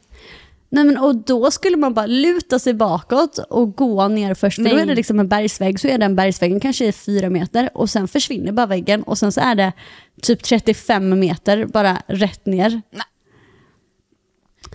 Nej, 0.69 0.83
men, 0.83 0.97
och 0.97 1.15
då 1.15 1.51
skulle 1.51 1.77
man 1.77 1.93
bara 1.93 2.05
luta 2.05 2.59
sig 2.59 2.73
bakåt 2.73 3.37
och 3.37 3.75
gå 3.75 4.07
ner 4.07 4.33
först. 4.33 4.55
För 4.55 4.63
då 4.69 4.75
är 4.77 4.85
det 4.85 4.95
liksom 4.95 5.19
en 5.19 5.27
bergsvägg, 5.27 5.79
så 5.79 5.87
är 5.87 5.97
den 5.97 6.15
bergsväggen 6.15 6.59
kanske 6.59 6.85
är 6.87 6.91
fyra 6.91 7.29
meter 7.29 7.69
och 7.73 7.89
sen 7.89 8.07
försvinner 8.07 8.51
bara 8.51 8.65
väggen 8.65 9.03
och 9.03 9.17
sen 9.17 9.31
så 9.31 9.41
är 9.41 9.55
det 9.55 9.71
typ 10.21 10.43
35 10.43 11.19
meter 11.19 11.65
bara 11.65 11.97
rätt 12.07 12.45
ner. 12.45 12.81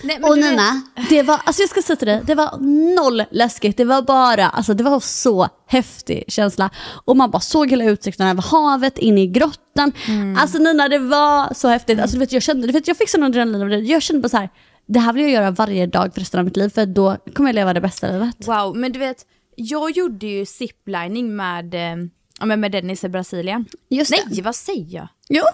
nej 0.03 0.19
men 0.21 0.31
Och 0.31 0.37
vet- 0.37 0.45
Nina, 0.45 0.83
det 1.11 1.23
var, 1.23 1.41
alltså 1.45 1.63
jag 1.63 1.71
ska 1.71 1.83
säga 1.83 1.97
till 1.97 2.09
dig, 2.09 2.21
det 2.27 2.35
var 2.35 2.59
noll 2.97 3.23
läskigt. 3.31 3.77
Det 3.77 3.85
var 3.85 4.03
bara, 4.03 4.49
alltså 4.49 4.75
det 4.75 4.85
var 4.85 5.01
så 5.01 5.49
häftig 5.67 6.25
känsla. 6.29 6.71
Och 7.05 7.17
man 7.17 7.31
bara 7.31 7.41
såg 7.41 7.71
hela 7.71 7.85
utsikten 7.85 8.27
över 8.29 8.43
havet, 8.43 8.99
in 8.99 9.19
i 9.19 9.27
grottan. 9.27 9.93
Mm. 10.09 10.37
Alltså 10.37 10.59
Nina, 10.59 10.89
det 10.89 10.99
var 10.99 11.55
så 11.55 11.69
häftigt. 11.69 12.01
Alltså, 12.01 12.15
du 12.17 12.21
vet, 12.21 12.33
jag, 12.33 12.43
kände, 12.43 12.67
du 12.67 12.73
vet, 12.73 12.89
jag 12.89 12.97
fick 12.97 13.09
sån 13.11 13.23
adrenalin 13.23 13.63
av 13.63 13.69
det. 13.69 13.79
Jag 13.79 14.03
kände 14.03 14.23
bara 14.23 14.29
så 14.29 14.37
här, 14.37 14.49
det 14.87 14.99
här 15.01 15.13
vill 15.13 15.23
jag 15.23 15.33
göra 15.33 15.51
varje 15.51 15.87
dag 15.87 16.15
för 16.15 16.21
resten 16.21 16.39
av 16.41 16.45
mitt 16.45 16.57
liv, 16.57 16.69
för 16.69 16.87
då 16.87 17.17
kommer 17.35 17.49
jag 17.51 17.55
leva 17.55 17.75
det 17.75 17.81
bästa 17.81 18.11
livet. 18.13 18.37
Wow, 18.47 18.77
men 18.77 18.93
du 18.93 18.99
vet, 18.99 19.17
jag 19.57 19.91
gjorde 19.91 20.27
ju 20.27 20.47
ziplining 20.47 21.37
med, 21.37 21.75
eh, 21.75 21.97
ja, 22.43 22.47
men 22.47 22.61
med 22.61 22.73
Dennis 22.73 23.05
i 23.05 23.09
Brasilien. 23.09 23.65
Just 23.89 24.11
Nej, 24.11 24.23
det. 24.27 24.43
vad 24.43 24.57
säger 24.57 24.95
jag? 24.97 25.09
Jo. 25.29 25.45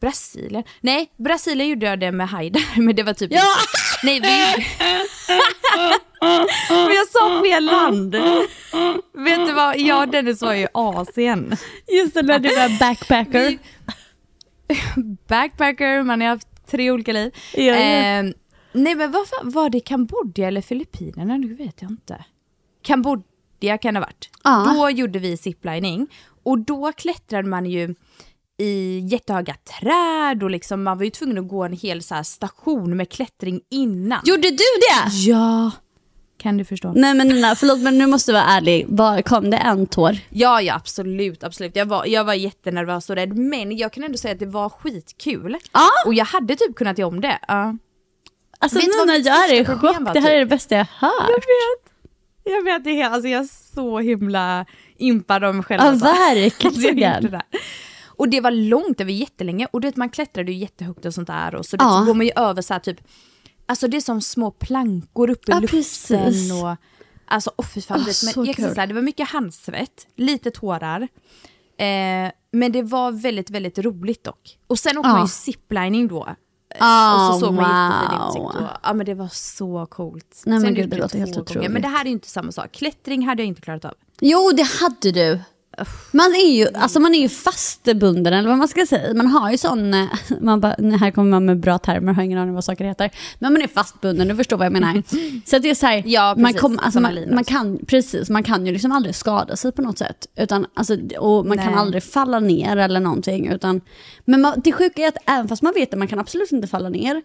Brasilien? 0.00 0.64
Nej, 0.80 1.10
Brasilien 1.16 1.68
gjorde 1.68 1.86
jag 1.86 2.00
det 2.00 2.12
med 2.12 2.28
Haidar, 2.28 2.62
men 2.80 2.96
det 2.96 3.02
var 3.02 3.14
typ 3.14 3.32
Ja. 3.32 3.42
Nej, 4.02 4.20
vi... 4.20 4.28
men 6.68 6.94
jag 6.94 7.08
sa 7.08 7.42
fel 7.42 7.64
land. 7.64 8.14
Vet 9.14 9.46
du 9.46 9.52
vad, 9.52 9.78
jag 9.78 10.02
och 10.02 10.08
Dennis 10.08 10.42
var 10.42 10.54
i 10.54 10.66
Asien. 10.74 11.56
Just 11.98 12.14
det, 12.14 12.22
när 12.22 12.38
du 12.38 12.48
var 12.48 12.78
backpacker. 12.78 13.58
Backpacker, 15.28 16.02
man 16.02 16.20
har 16.20 16.28
haft 16.28 16.66
tre 16.66 16.90
olika 16.90 17.12
liv. 17.12 17.34
Ja, 17.54 17.62
ja. 17.62 17.74
Eh, 17.74 18.24
nej 18.72 18.94
men 18.94 19.10
vad 19.12 19.28
fan, 19.28 19.50
var 19.50 19.70
det 19.70 19.80
Kambodja 19.80 20.48
eller 20.48 20.60
Filippinerna? 20.60 21.36
Nu 21.36 21.54
vet 21.54 21.82
jag 21.82 21.90
inte. 21.90 22.24
Kambodja 22.82 23.24
kan 23.62 23.94
det 23.94 24.00
ha 24.00 24.06
varit. 24.06 24.30
Ja. 24.44 24.74
Då 24.74 24.90
gjorde 24.90 25.18
vi 25.18 25.36
ziplining 25.36 26.06
och 26.42 26.58
då 26.58 26.92
klättrade 26.92 27.48
man 27.48 27.66
ju 27.66 27.94
i 28.58 28.98
jättehöga 28.98 29.54
träd 29.80 30.42
och 30.42 30.50
liksom, 30.50 30.82
man 30.82 30.98
var 30.98 31.04
ju 31.04 31.10
tvungen 31.10 31.38
att 31.38 31.48
gå 31.48 31.64
en 31.64 31.72
hel 31.72 32.02
så 32.02 32.24
station 32.24 32.96
med 32.96 33.10
klättring 33.10 33.60
innan. 33.70 34.20
Gjorde 34.24 34.50
du 34.50 34.56
det? 34.56 35.14
Ja, 35.26 35.70
kan 36.38 36.56
du 36.56 36.64
förstå? 36.64 36.92
Nej 36.96 37.14
men 37.14 37.28
Nina, 37.28 37.54
förlåt 37.54 37.78
men 37.78 37.98
nu 37.98 38.06
måste 38.06 38.30
du 38.30 38.34
vara 38.34 38.44
ärlig. 38.44 38.86
Var, 38.88 39.22
kom 39.22 39.50
det 39.50 39.56
en 39.56 39.86
tår? 39.86 40.18
Ja, 40.30 40.62
ja 40.62 40.74
absolut, 40.74 41.44
absolut. 41.44 41.76
Jag 41.76 41.86
var, 41.86 42.06
jag 42.06 42.24
var 42.24 42.34
jättenervös 42.34 43.10
och 43.10 43.16
rädd 43.16 43.36
men 43.36 43.76
jag 43.76 43.92
kan 43.92 44.04
ändå 44.04 44.18
säga 44.18 44.32
att 44.32 44.40
det 44.40 44.46
var 44.46 44.68
skitkul. 44.68 45.56
Ja. 45.72 45.88
Och 46.06 46.14
jag 46.14 46.24
hade 46.24 46.56
typ 46.56 46.76
kunnat 46.76 46.98
göra 46.98 47.08
om 47.08 47.20
det. 47.20 47.38
Ja. 47.48 47.76
Alltså 48.58 48.78
Vet 48.78 48.86
Nina, 48.86 49.16
jag 49.16 49.50
är 49.50 49.60
i 49.60 49.64
chock. 49.64 49.80
Det 49.82 50.04
här 50.04 50.12
typ? 50.14 50.24
är 50.24 50.38
det 50.38 50.46
bästa 50.46 50.74
jag 50.74 50.86
har 50.90 51.08
hört. 51.08 51.28
Jag 51.28 51.36
vet. 51.36 51.81
Jag 52.44 52.64
vet, 52.64 52.84
det 52.84 53.00
är, 53.00 53.10
alltså 53.10 53.28
jag 53.28 53.40
är 53.40 53.74
så 53.74 53.98
himla 53.98 54.66
impad 54.96 55.44
av 55.44 55.54
mig 55.54 55.64
själv. 55.64 55.82
Ja, 55.82 55.88
alltså. 55.88 56.04
Verkligen. 56.06 57.22
det. 57.30 57.42
Och 58.06 58.28
det 58.28 58.40
var 58.40 58.50
långt, 58.50 58.98
det 58.98 59.04
var 59.04 59.10
jättelänge. 59.10 59.66
Och 59.70 59.80
du 59.80 59.88
vet, 59.88 59.96
man 59.96 60.08
klättrade 60.10 60.52
ju 60.52 60.58
jättehögt 60.58 61.04
och 61.04 61.14
sånt 61.14 61.26
där. 61.28 61.54
Och 61.54 61.66
så, 61.66 61.76
Ja. 61.80 61.98
så 62.00 62.04
går 62.04 62.14
man 62.14 62.26
ju 62.26 62.32
över 62.36 62.62
så 62.62 62.72
här 62.74 62.80
typ, 62.80 63.00
alltså 63.66 63.88
det 63.88 63.96
är 63.96 64.00
som 64.00 64.20
små 64.20 64.50
plankor 64.50 65.30
upp 65.30 65.48
i 65.48 65.52
Ja, 65.52 65.58
luften. 65.60 65.78
precis. 65.78 66.52
Och, 66.52 66.76
alltså 67.26 67.52
åh 67.56 67.66
fy 67.74 67.80
fan, 67.80 67.98
du 67.98 68.04
vet, 68.04 68.16
så 68.16 68.40
men, 68.40 68.46
jag 68.46 68.56
kan 68.56 68.74
säga 68.74 68.86
det 68.86 68.94
var 68.94 69.02
mycket 69.02 69.28
handsvett, 69.28 70.06
lite 70.16 70.50
tårar. 70.50 71.00
Eh, 71.78 72.30
men 72.52 72.72
det 72.72 72.82
var 72.82 73.12
väldigt, 73.12 73.50
väldigt 73.50 73.78
roligt 73.78 74.24
dock. 74.24 74.58
Och 74.66 74.78
sen 74.78 74.98
åkte 74.98 75.08
Ja. 75.08 75.12
man 75.12 75.22
ju 75.22 75.28
ziplining 75.28 76.08
då. 76.08 76.28
Oh, 76.80 77.28
och 77.28 77.34
så 77.34 77.40
såg 77.40 77.54
man 77.54 77.92
jättefin 77.92 78.18
wow. 78.18 78.28
utsikt. 78.28 78.62
Och, 78.62 78.78
ja 78.82 78.92
men 78.92 79.06
det 79.06 79.14
var 79.14 79.28
så 79.28 79.86
coolt. 79.86 80.42
Nej, 80.46 80.58
men 80.58 80.74
gud, 80.74 80.90
det 80.90 80.96
låter 80.96 81.18
helt 81.18 81.34
gånger. 81.34 81.42
otroligt. 81.42 81.70
Men 81.70 81.82
det 81.82 81.88
här 81.88 82.00
är 82.00 82.04
ju 82.04 82.12
inte 82.12 82.28
samma 82.28 82.52
sak. 82.52 82.72
Klättring 82.72 83.26
hade 83.26 83.42
jag 83.42 83.48
inte 83.48 83.60
klarat 83.60 83.84
av. 83.84 83.94
Jo, 84.20 84.50
det 84.56 84.62
hade 84.62 85.10
du. 85.12 85.40
Man 86.12 86.34
är 86.34 86.54
ju, 86.54 86.66
alltså 86.74 87.00
man 87.00 87.14
är 87.14 87.18
ju 87.20 87.28
fastbunden 87.28 88.32
eller 88.32 88.48
vad 88.48 88.58
man 88.58 88.68
ska 88.68 88.86
säga. 88.86 89.14
Man 89.14 89.26
har 89.26 89.50
ju 89.50 89.58
sån, 89.58 89.94
eh, 89.94 90.06
man 90.40 90.60
bara, 90.60 90.74
här 91.00 91.10
kommer 91.10 91.30
man 91.30 91.44
med 91.44 91.60
bra 91.60 91.78
termer, 91.78 92.12
har 92.12 92.22
ingen 92.22 92.38
aning 92.38 92.54
vad 92.54 92.64
saker 92.64 92.84
heter. 92.84 93.10
Men 93.38 93.52
man 93.52 93.62
är 93.62 93.68
fastbunden, 93.68 94.28
du 94.28 94.36
förstår 94.36 94.56
vad 94.56 94.66
jag 94.66 94.72
menar. 94.72 95.02
Så 95.46 95.56
att 95.56 95.62
det 95.62 95.70
är 95.70 95.74
så 95.74 95.86
här, 95.86 96.02
Ja, 96.06 96.34
man, 96.36 96.44
precis. 96.44 96.60
kom, 96.60 96.78
alltså 96.78 97.00
man, 97.00 97.18
man 97.34 97.44
kan, 97.44 97.78
precis, 97.86 98.30
man 98.30 98.42
kan 98.42 98.66
ju 98.66 98.72
liksom 98.72 98.92
aldrig 98.92 99.14
skada 99.14 99.56
sig 99.56 99.72
på 99.72 99.82
något 99.82 99.98
sätt. 99.98 100.26
Utan, 100.36 100.66
alltså, 100.74 100.96
och 101.18 101.46
man 101.46 101.58
kan 101.58 101.72
Nej. 101.72 101.80
aldrig 101.80 102.02
falla 102.02 102.40
ner 102.40 102.76
eller 102.76 103.00
någonting. 103.00 103.48
Utan, 103.48 103.80
men 104.24 104.40
man, 104.40 104.60
det 104.64 104.72
sjuka 104.72 105.02
är 105.02 105.08
att 105.08 105.18
även 105.26 105.48
fast 105.48 105.62
man 105.62 105.72
vet 105.74 105.92
att 105.92 105.98
man 105.98 106.08
kan 106.08 106.18
absolut 106.18 106.52
inte 106.52 106.68
falla 106.68 106.88
ner, 106.88 107.22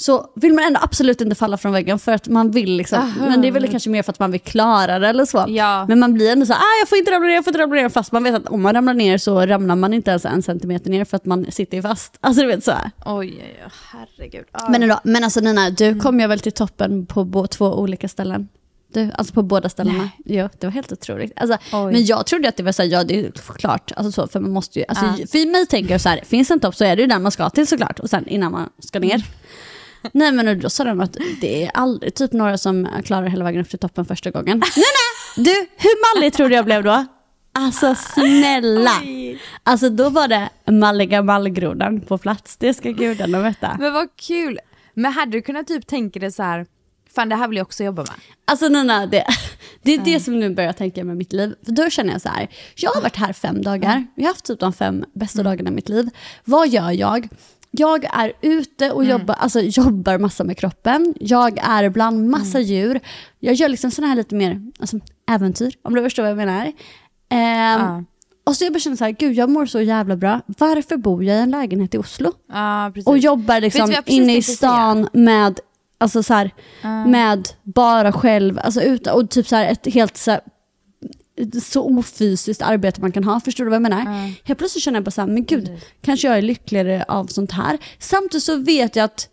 så 0.00 0.30
vill 0.34 0.52
man 0.54 0.64
ändå 0.64 0.80
absolut 0.82 1.20
inte 1.20 1.34
falla 1.34 1.56
från 1.56 1.72
väggen 1.72 1.98
för 1.98 2.12
att 2.12 2.28
man 2.28 2.50
vill 2.50 2.76
liksom, 2.76 3.14
men 3.20 3.40
det 3.40 3.48
är 3.48 3.52
väl 3.52 3.70
kanske 3.70 3.90
mer 3.90 4.02
för 4.02 4.12
att 4.12 4.18
man 4.18 4.30
vill 4.30 4.40
klara 4.40 4.98
det 4.98 5.08
eller 5.08 5.24
så. 5.24 5.44
Ja. 5.48 5.86
Men 5.88 5.98
man 5.98 6.14
blir 6.14 6.32
ändå 6.32 6.46
så 6.46 6.52
ah, 6.52 6.78
jag 6.80 6.88
får 6.88 6.98
inte 6.98 7.10
ramla 7.10 7.26
ner, 7.28 7.34
jag 7.34 7.44
får 7.44 7.50
inte 7.50 7.62
ramla 7.62 7.76
ner, 7.76 7.88
fast 7.88 8.12
man 8.12 8.24
vet 8.24 8.34
att 8.34 8.46
om 8.46 8.62
man 8.62 8.74
ramlar 8.74 8.94
ner 8.94 9.18
så 9.18 9.46
ramlar 9.46 9.76
man 9.76 9.94
inte 9.94 10.10
ens 10.10 10.24
en 10.24 10.42
centimeter 10.42 10.90
ner 10.90 11.04
för 11.04 11.16
att 11.16 11.24
man 11.24 11.46
sitter 11.50 11.76
ju 11.76 11.82
fast. 11.82 12.16
Alltså 12.20 12.42
du 12.42 12.48
vet 12.48 12.64
så 12.64 12.70
här. 12.70 12.90
Oj, 13.06 13.44
oj, 13.64 13.70
herregud. 13.92 14.44
Ja. 14.52 14.68
Men, 14.70 14.82
ändå, 14.82 15.00
men 15.04 15.24
alltså 15.24 15.40
Nina, 15.40 15.70
du 15.70 16.00
kom 16.00 16.20
ju 16.20 16.26
väl 16.26 16.40
till 16.40 16.52
toppen 16.52 17.06
på 17.06 17.46
två 17.46 17.66
olika 17.66 18.08
ställen? 18.08 18.48
Du, 18.92 19.10
alltså 19.14 19.34
på 19.34 19.42
båda 19.42 19.68
ställena. 19.68 19.98
Nej. 19.98 20.10
Jo, 20.24 20.48
det 20.58 20.66
var 20.66 20.72
helt 20.72 20.92
otroligt. 20.92 21.32
Alltså, 21.36 21.58
Oj. 21.72 21.92
men 21.92 22.04
jag 22.04 22.26
trodde 22.26 22.48
att 22.48 22.56
det 22.56 22.62
var 22.62 22.72
så 22.72 22.82
här, 22.82 22.88
ja 22.90 23.04
det 23.04 23.20
är 23.20 23.30
klart, 23.56 23.92
alltså 23.96 24.12
så, 24.12 24.28
för 24.28 24.40
man 24.40 24.50
måste 24.50 24.78
ju, 24.78 24.84
alltså, 24.88 25.04
Ja. 25.04 25.26
för 25.26 25.52
mig 25.52 25.66
tänker 25.66 25.90
jag 25.94 26.00
så 26.00 26.08
här, 26.08 26.20
finns 26.24 26.50
en 26.50 26.60
topp 26.60 26.74
så 26.74 26.84
är 26.84 26.96
det 26.96 27.02
ju 27.02 27.08
den 27.08 27.22
man 27.22 27.32
ska 27.32 27.50
till 27.50 27.66
såklart, 27.66 27.98
och 27.98 28.10
sen 28.10 28.28
innan 28.28 28.52
man 28.52 28.68
ska 28.78 28.98
ner. 28.98 29.24
Nej 30.12 30.32
men 30.32 30.60
då 30.60 30.70
sa 30.70 30.84
de 30.84 31.00
att 31.00 31.16
det 31.40 31.64
är 31.64 31.70
aldrig 31.74 32.14
typ 32.14 32.32
några 32.32 32.58
som 32.58 32.88
klarar 33.04 33.26
hela 33.26 33.44
vägen 33.44 33.60
upp 33.60 33.70
till 33.70 33.78
toppen 33.78 34.04
första 34.04 34.30
gången. 34.30 34.58
nej 34.58 34.70
nej! 34.76 35.44
Du, 35.44 35.66
hur 35.76 36.16
mallig 36.16 36.32
tror 36.32 36.48
du 36.48 36.54
jag 36.54 36.64
blev 36.64 36.84
då? 36.84 37.06
Alltså 37.52 37.94
snälla! 37.94 39.02
Alltså 39.62 39.90
då 39.90 40.08
var 40.10 40.28
det 40.28 40.48
malliga 40.70 41.22
mallgrodan 41.22 42.00
på 42.00 42.18
plats, 42.18 42.56
det 42.56 42.74
ska 42.74 42.90
gudarna 42.90 43.40
veta. 43.40 43.76
Men 43.80 43.92
vad 43.92 44.08
kul. 44.16 44.58
Men 44.94 45.12
hade 45.12 45.32
du 45.32 45.42
kunnat 45.42 45.66
typ 45.66 45.86
tänka 45.86 46.20
dig 46.20 46.32
så 46.32 46.42
här, 46.42 46.66
fan 47.14 47.28
det 47.28 47.36
här 47.36 47.48
vill 47.48 47.56
jag 47.56 47.64
också 47.66 47.84
jobba 47.84 48.02
med. 48.02 48.10
Alltså 48.44 48.68
Nina, 48.68 49.06
det, 49.06 49.24
det 49.82 49.94
är 49.94 49.98
det 49.98 50.20
som 50.20 50.40
nu 50.40 50.54
börjar 50.54 50.72
tänka 50.72 51.04
med 51.04 51.16
mitt 51.16 51.32
liv. 51.32 51.54
För 51.64 51.72
då 51.72 51.90
känner 51.90 52.12
jag 52.12 52.20
så 52.22 52.28
här, 52.28 52.48
jag 52.76 52.90
har 52.90 53.02
varit 53.02 53.16
här 53.16 53.32
fem 53.32 53.62
dagar, 53.62 54.06
jag 54.14 54.24
har 54.24 54.28
haft 54.28 54.44
typ 54.44 54.60
de 54.60 54.72
fem 54.72 55.04
bästa 55.14 55.42
dagarna 55.42 55.70
i 55.70 55.72
mitt 55.72 55.88
liv. 55.88 56.10
Vad 56.44 56.68
gör 56.68 56.90
jag? 56.90 57.28
Jag 57.70 58.04
är 58.04 58.32
ute 58.40 58.90
och 58.90 59.04
jobbar, 59.04 59.34
alltså, 59.34 59.60
jobbar 59.60 60.18
massa 60.18 60.44
med 60.44 60.58
kroppen, 60.58 61.14
jag 61.20 61.58
är 61.58 61.88
bland 61.90 62.28
massa 62.30 62.60
djur, 62.60 63.00
jag 63.40 63.54
gör 63.54 63.68
liksom 63.68 63.90
sådana 63.90 64.08
här 64.08 64.16
lite 64.16 64.34
mer 64.34 64.62
alltså, 64.80 64.98
äventyr, 65.30 65.74
om 65.82 65.94
du 65.94 66.02
förstår 66.02 66.22
vad 66.22 66.30
jag 66.30 66.36
menar. 66.36 66.72
Ehm, 67.28 67.80
Ja. 67.80 68.04
Och 68.44 68.56
så 68.56 68.64
jag 68.64 68.72
bara 68.72 68.78
känner 68.80 68.96
så 68.96 69.04
här, 69.04 69.10
gud 69.10 69.32
jag 69.34 69.50
mår 69.50 69.66
så 69.66 69.80
jävla 69.80 70.16
bra, 70.16 70.40
varför 70.46 70.96
bor 70.96 71.24
jag 71.24 71.36
i 71.36 71.40
en 71.40 71.50
lägenhet 71.50 71.94
i 71.94 71.98
Oslo? 71.98 72.32
Precis. 72.94 73.06
Och 73.06 73.18
jobbar 73.18 73.60
liksom 73.60 73.86
precis 74.04 74.20
inne 74.20 74.36
i 74.36 74.42
stan 74.42 75.08
med, 75.12 75.60
alltså 75.98 76.22
så 76.22 76.34
här, 76.34 76.50
med 77.06 77.48
bara 77.62 78.12
själv, 78.12 78.58
alltså 78.64 78.80
utan, 78.82 79.14
och 79.14 79.30
typ 79.30 79.46
så 79.48 79.56
här 79.56 79.64
ett 79.72 79.94
helt 79.94 80.16
så 80.16 80.30
här, 80.30 80.40
så 81.62 81.82
ofysiskt 81.98 82.62
arbete 82.62 83.00
man 83.00 83.12
kan 83.12 83.24
ha, 83.24 83.40
förstår 83.40 83.64
du 83.64 83.70
vad 83.70 83.74
jag 83.74 83.82
menar? 83.82 84.32
Helt 84.44 84.58
plötsligt 84.58 84.84
känner 84.84 84.96
jag 84.96 85.04
bara 85.04 85.10
så 85.10 85.20
här, 85.20 85.28
men 85.28 85.44
gud, 85.44 85.70
kanske 86.02 86.28
jag 86.28 86.38
är 86.38 86.42
lyckligare 86.42 87.04
av 87.08 87.26
sånt 87.26 87.52
här. 87.52 87.78
Samtidigt 87.98 88.44
så 88.44 88.56
vet 88.56 88.96
jag 88.96 89.04
att 89.04 89.28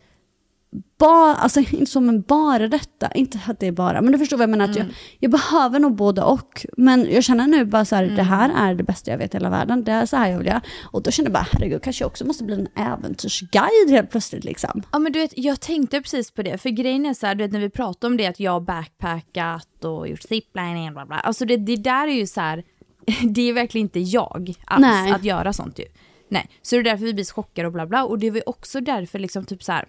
bara, 0.98 1.36
alltså 1.36 1.60
inte 1.72 1.86
som 1.86 2.10
en 2.10 2.22
bara 2.22 2.68
detta, 2.68 3.12
inte 3.12 3.40
att 3.48 3.60
det 3.60 3.68
är 3.68 3.72
bara, 3.72 4.02
men 4.02 4.12
du 4.12 4.18
förstår 4.18 4.38
vad 4.38 4.44
jag 4.44 4.50
menar, 4.50 4.70
att 4.70 4.76
jag, 4.76 4.86
jag 5.20 5.32
behöver 5.32 5.80
nog 5.80 5.96
både 5.96 6.22
och. 6.22 6.66
Men 6.78 7.12
jag 7.12 7.24
känner 7.24 7.48
nu 7.48 7.66
bara 7.66 7.86
så 7.86 7.96
här, 7.96 8.06
det 8.06 8.24
här 8.24 8.70
är 8.70 8.76
det 8.76 8.84
bästa 8.84 9.12
jag 9.12 9.18
vet 9.18 9.34
i 9.34 9.38
hela 9.38 9.50
världen, 9.50 9.84
det 9.84 9.92
är 9.92 10.06
så 10.06 10.18
här 10.18 10.30
jag 10.30 10.38
vill 10.38 10.48
göra. 10.48 10.62
Och 10.84 11.04
då 11.04 11.12
känner 11.12 11.30
jag 11.30 11.34
bara, 11.34 11.48
herregud, 11.52 11.82
kanske 11.82 12.04
jag 12.04 12.08
också 12.08 12.26
måste 12.26 12.44
bli 12.44 12.56
en 12.56 12.68
äventyrsguide 12.76 13.90
helt 13.90 14.12
plötsligt 14.12 14.44
liksom. 14.44 14.84
Ja 14.92 15.00
men 15.00 15.12
du 15.12 15.20
vet, 15.20 15.34
jag 15.36 15.60
tänkte 15.60 16.02
precis 16.02 16.32
på 16.32 16.44
det, 16.44 16.58
för 16.58 16.70
grejen 16.70 17.06
är 17.06 17.14
så 17.14 17.28
här, 17.28 17.36
du 17.36 17.44
vet 17.44 17.52
när 17.52 17.60
vi 17.60 17.70
pratade 17.70 18.12
om 18.12 18.18
det 18.18 18.28
att 18.28 18.40
jag 18.40 18.52
har 18.52 18.62
backpackat 18.62 19.86
och 19.86 20.08
gjort 20.08 20.22
ziplining 20.22 20.94
bla 20.94 21.06
bla. 21.06 21.16
Alltså 21.16 21.46
det, 21.46 21.58
det 21.58 21.76
där 21.76 22.08
är 22.08 22.16
ju 22.16 22.28
så 22.28 22.42
här, 22.42 22.64
det 23.24 23.42
är 23.42 23.54
verkligen 23.54 23.86
inte 23.86 24.00
jag 24.00 24.54
alls 24.66 24.82
Nej. 24.82 25.12
att 25.12 25.24
göra 25.24 25.54
sånt 25.54 25.80
ju. 25.80 25.86
Nej, 26.30 26.50
så 26.62 26.76
det 26.76 26.82
är 26.82 26.84
därför 26.84 27.06
vi 27.06 27.14
blir 27.14 27.34
chockade 27.34 27.68
och 27.68 27.74
bla 27.74 27.86
bla. 27.86 28.04
Och 28.06 28.20
det 28.20 28.30
var 28.30 28.38
ju 28.38 28.44
också 28.46 28.82
därför 28.82 29.20
liksom 29.20 29.46
typ 29.46 29.64
så 29.64 29.72
här, 29.72 29.86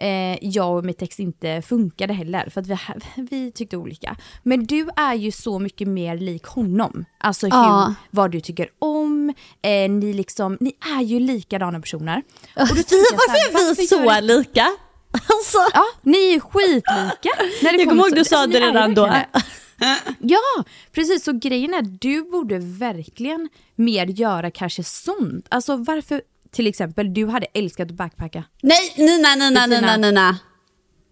eh, 0.00 0.44
jag 0.44 0.76
och 0.76 0.84
mitt 0.84 1.02
ex 1.02 1.20
inte 1.20 1.62
funkade 1.62 2.12
heller 2.12 2.48
för 2.50 2.60
att 2.60 2.66
vi, 2.66 2.76
vi 3.30 3.52
tyckte 3.52 3.76
olika. 3.76 4.16
Men 4.42 4.64
du 4.66 4.88
är 4.96 5.14
ju 5.14 5.30
så 5.32 5.58
mycket 5.58 5.88
mer 5.88 6.16
lik 6.18 6.44
honom. 6.46 7.04
Alltså 7.18 7.46
hur, 7.46 7.52
Ja. 7.52 7.94
vad 8.10 8.30
du 8.30 8.40
tycker 8.40 8.68
om, 8.78 9.34
eh, 9.62 9.90
ni 9.90 10.12
liksom, 10.12 10.56
ni 10.60 10.72
är 10.98 11.02
ju 11.02 11.20
likadana 11.20 11.80
personer. 11.80 12.22
Och 12.56 12.68
då 12.68 12.74
Vi, 12.74 12.84
jag 12.90 13.18
varför 13.52 13.70
är 13.70 13.74
vi 13.76 13.86
så 13.86 13.96
gör- 13.96 14.20
lika? 14.20 14.66
Alltså, 15.12 15.58
Ja, 15.74 15.84
ni 16.02 16.34
är 16.34 16.40
skitlika. 16.40 17.30
När 17.62 17.72
det 17.72 17.78
jag 17.78 17.88
kommer 17.88 18.04
ihåg 18.06 18.14
du 18.16 18.24
sa 18.24 18.36
alltså, 18.42 18.60
det 18.60 18.66
redan 18.66 18.94
då. 18.94 19.12
Ja, 20.18 20.64
precis. 20.92 21.24
Så 21.24 21.32
grejen 21.32 21.74
är, 21.74 21.82
du 21.82 22.22
borde 22.30 22.58
verkligen 22.58 23.48
mer 23.76 24.06
göra 24.06 24.50
kanske 24.50 24.84
sånt. 24.84 25.46
Alltså 25.48 25.76
varför, 25.76 26.22
till 26.50 26.66
exempel, 26.66 27.14
du 27.14 27.26
hade 27.26 27.46
älskat 27.54 27.88
att 27.90 27.96
backpacka. 27.96 28.44
Nej, 28.62 28.94
Nina, 28.96 29.34
Nina. 29.34 29.66
Nina, 29.66 29.96
Nina. 29.96 30.38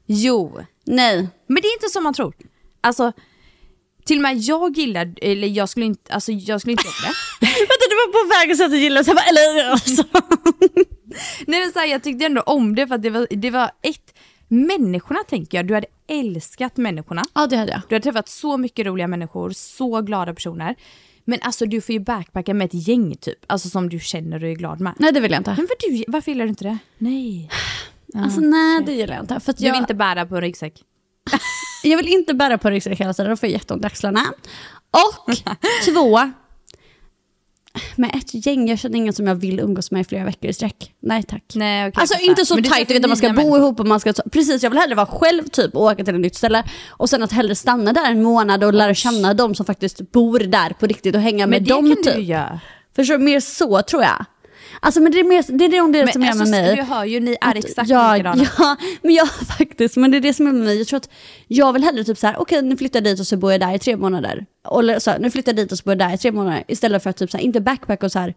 Jo, 0.06 0.60
Nej. 0.84 1.28
men 1.46 1.62
det 1.62 1.68
är 1.68 1.76
inte 1.76 1.88
som 1.88 2.04
man 2.04 2.14
tror. 2.14 2.34
Alltså, 2.80 3.12
till 4.04 4.18
och 4.18 4.22
med 4.22 4.36
jag 4.36 4.78
gillar, 4.78 5.14
eller 5.22 5.48
jag 5.48 5.68
skulle 5.68 5.86
inte, 5.86 6.12
alltså 6.12 6.32
jag 6.32 6.60
skulle 6.60 6.72
inte 6.72 6.84
göra 6.84 7.12
det. 7.40 7.46
Vänta, 7.46 7.84
du 7.90 7.96
var 7.96 8.12
på 8.12 8.38
väg 8.38 8.50
att 8.50 8.56
säga 8.56 8.66
att 8.66 8.72
du 8.72 8.78
gillar 8.78 9.04
bara, 9.04 9.24
eller 9.24 9.70
alltså. 9.70 10.04
Nej 11.46 11.60
men 11.60 11.72
så 11.72 11.78
här, 11.78 11.86
jag 11.86 12.02
tyckte 12.02 12.26
ändå 12.26 12.40
om 12.40 12.74
det 12.74 12.86
för 12.86 12.94
att 12.94 13.02
det 13.02 13.10
var, 13.10 13.26
det 13.30 13.50
var 13.50 13.70
ett, 13.82 14.14
människorna 14.48 15.20
tänker 15.28 15.58
jag, 15.58 15.66
du 15.66 15.74
hade 15.74 15.86
älskat 16.08 16.76
människorna. 16.76 17.22
Ja, 17.34 17.46
det 17.46 17.56
hade 17.56 17.72
jag. 17.72 17.80
Du 17.88 17.94
har 17.94 18.00
träffat 18.00 18.28
så 18.28 18.56
mycket 18.56 18.86
roliga 18.86 19.06
människor, 19.06 19.50
så 19.50 20.00
glada 20.00 20.34
personer. 20.34 20.74
Men 21.28 21.38
alltså 21.42 21.66
du 21.66 21.80
får 21.80 21.92
ju 21.92 22.00
backpacka 22.00 22.54
med 22.54 22.64
ett 22.64 22.88
gäng 22.88 23.16
typ, 23.16 23.38
alltså 23.46 23.68
som 23.68 23.88
du 23.88 24.00
känner 24.00 24.44
och 24.44 24.50
är 24.50 24.54
glad 24.54 24.80
med. 24.80 24.94
Nej, 24.98 25.12
det 25.12 25.20
vill 25.20 25.30
jag 25.30 25.40
inte. 25.40 25.54
Men 25.56 25.66
för 25.66 25.76
du, 25.80 26.04
varför 26.08 26.30
gillar 26.30 26.44
du 26.44 26.48
inte 26.48 26.64
det? 26.64 26.78
Nej. 26.98 27.50
Alltså 28.14 28.40
nej, 28.40 28.82
det 28.86 28.92
gillar 28.92 29.14
jag 29.14 29.22
inte. 29.22 29.40
För 29.40 29.50
att 29.50 29.58
Du 29.58 29.64
jag, 29.66 29.72
vill 29.72 29.80
inte 29.80 29.94
bära 29.94 30.26
på 30.26 30.40
ryggsäck? 30.40 30.82
jag 31.82 31.96
vill 31.96 32.08
inte 32.08 32.34
bära 32.34 32.58
på 32.58 32.70
ryggsäck 32.70 33.00
hela 33.00 33.14
tiden, 33.14 33.30
då 33.30 33.36
får 33.36 33.48
jag 33.48 33.52
jätteont 33.52 33.84
i 33.84 33.86
axlarna. 33.86 34.20
Och 34.90 35.34
två, 35.84 36.30
med 37.96 38.10
ett 38.14 38.46
gäng, 38.46 38.68
jag 38.68 38.78
känner 38.78 38.96
ingen 38.96 39.12
som 39.12 39.26
jag 39.26 39.34
vill 39.34 39.60
umgås 39.60 39.90
med 39.90 40.00
i 40.00 40.04
flera 40.04 40.24
veckor 40.24 40.50
i 40.50 40.52
sträck. 40.52 40.92
Nej 41.00 41.22
tack. 41.22 41.42
Nej, 41.54 41.88
okej, 41.88 42.00
alltså 42.00 42.18
inte 42.20 42.46
så 42.46 42.54
Men 42.54 42.64
tajt, 42.64 42.88
du 42.88 42.94
vet 42.94 43.04
att 43.04 43.10
man 43.10 43.16
ska 43.16 43.32
bo 43.32 43.56
ihop 43.56 43.80
och 43.80 43.86
man 43.86 44.00
ska... 44.00 44.12
Precis, 44.12 44.62
jag 44.62 44.70
vill 44.70 44.78
hellre 44.78 44.94
vara 44.94 45.06
själv 45.06 45.42
typ 45.48 45.76
och 45.76 45.82
åka 45.82 46.04
till 46.04 46.14
ett 46.14 46.20
nytt 46.20 46.36
ställe. 46.36 46.64
Och 46.88 47.10
sen 47.10 47.22
att 47.22 47.32
hellre 47.32 47.54
stanna 47.54 47.92
där 47.92 48.10
en 48.10 48.22
månad 48.22 48.64
och 48.64 48.74
lära 48.74 48.94
känna 48.94 49.34
de 49.34 49.54
som 49.54 49.66
faktiskt 49.66 50.12
bor 50.12 50.38
där 50.38 50.70
på 50.70 50.86
riktigt 50.86 51.14
och 51.14 51.20
hänga 51.20 51.46
med 51.46 51.62
Men 51.62 51.64
det 51.64 51.74
dem 51.74 51.94
kan 51.94 52.04
typ. 52.04 52.14
du 52.14 52.20
ju 52.20 52.26
göra. 52.26 52.60
Förstår 52.96 53.18
du? 53.18 53.24
Mer 53.24 53.40
så 53.40 53.82
tror 53.82 54.02
jag. 54.02 54.24
Alltså 54.80 55.00
men 55.00 55.12
det 55.12 55.20
är, 55.20 55.24
mer, 55.24 55.58
det, 55.58 55.64
är 55.64 55.82
nog 55.82 55.92
det 55.92 56.04
Men 56.04 56.12
som 56.12 56.22
är 56.22 56.28
alltså, 56.28 56.44
med 56.44 56.64
mig. 56.64 56.76
du 56.76 56.82
hör 56.82 57.04
ju, 57.04 57.20
ni 57.20 57.36
är 57.40 57.54
exakt 57.54 57.90
jag, 57.90 58.16
likadana. 58.16 58.46
ja, 58.58 58.76
men 59.02 59.14
jag 59.14 59.28
faktiskt, 59.58 59.96
men 59.96 60.10
det 60.10 60.16
är 60.16 60.20
det 60.20 60.34
som 60.34 60.46
är 60.46 60.52
med 60.52 60.64
mig. 60.64 60.78
Jag 60.78 60.86
tror 60.86 60.96
att 60.96 61.10
jag 61.46 61.72
vill 61.72 61.84
hellre 61.84 62.04
typ 62.04 62.18
så 62.18 62.26
här, 62.26 62.40
okej 62.40 62.62
nu 62.62 62.76
flyttar 62.76 62.96
jag 62.96 63.04
dit 63.04 63.20
och 63.20 63.26
så 63.26 63.36
bor 63.36 63.52
jag 63.52 63.60
där 63.60 63.74
i 63.74 63.78
tre 63.78 63.96
månader. 63.96 64.46
Eller 64.78 64.98
så 64.98 65.10
här, 65.10 65.18
nu 65.18 65.30
flyttar 65.30 65.52
jag 65.52 65.56
dit 65.56 65.72
och 65.72 65.78
så 65.78 65.84
bor 65.84 65.92
jag 65.92 65.98
där 65.98 66.14
i 66.14 66.18
tre 66.18 66.32
månader. 66.32 66.64
Istället 66.68 67.02
för 67.02 67.10
att 67.10 67.16
typ 67.16 67.30
så 67.30 67.36
här, 67.36 67.44
inte 67.44 67.60
backpack 67.60 68.02
och 68.02 68.12
så 68.12 68.18
här 68.18 68.34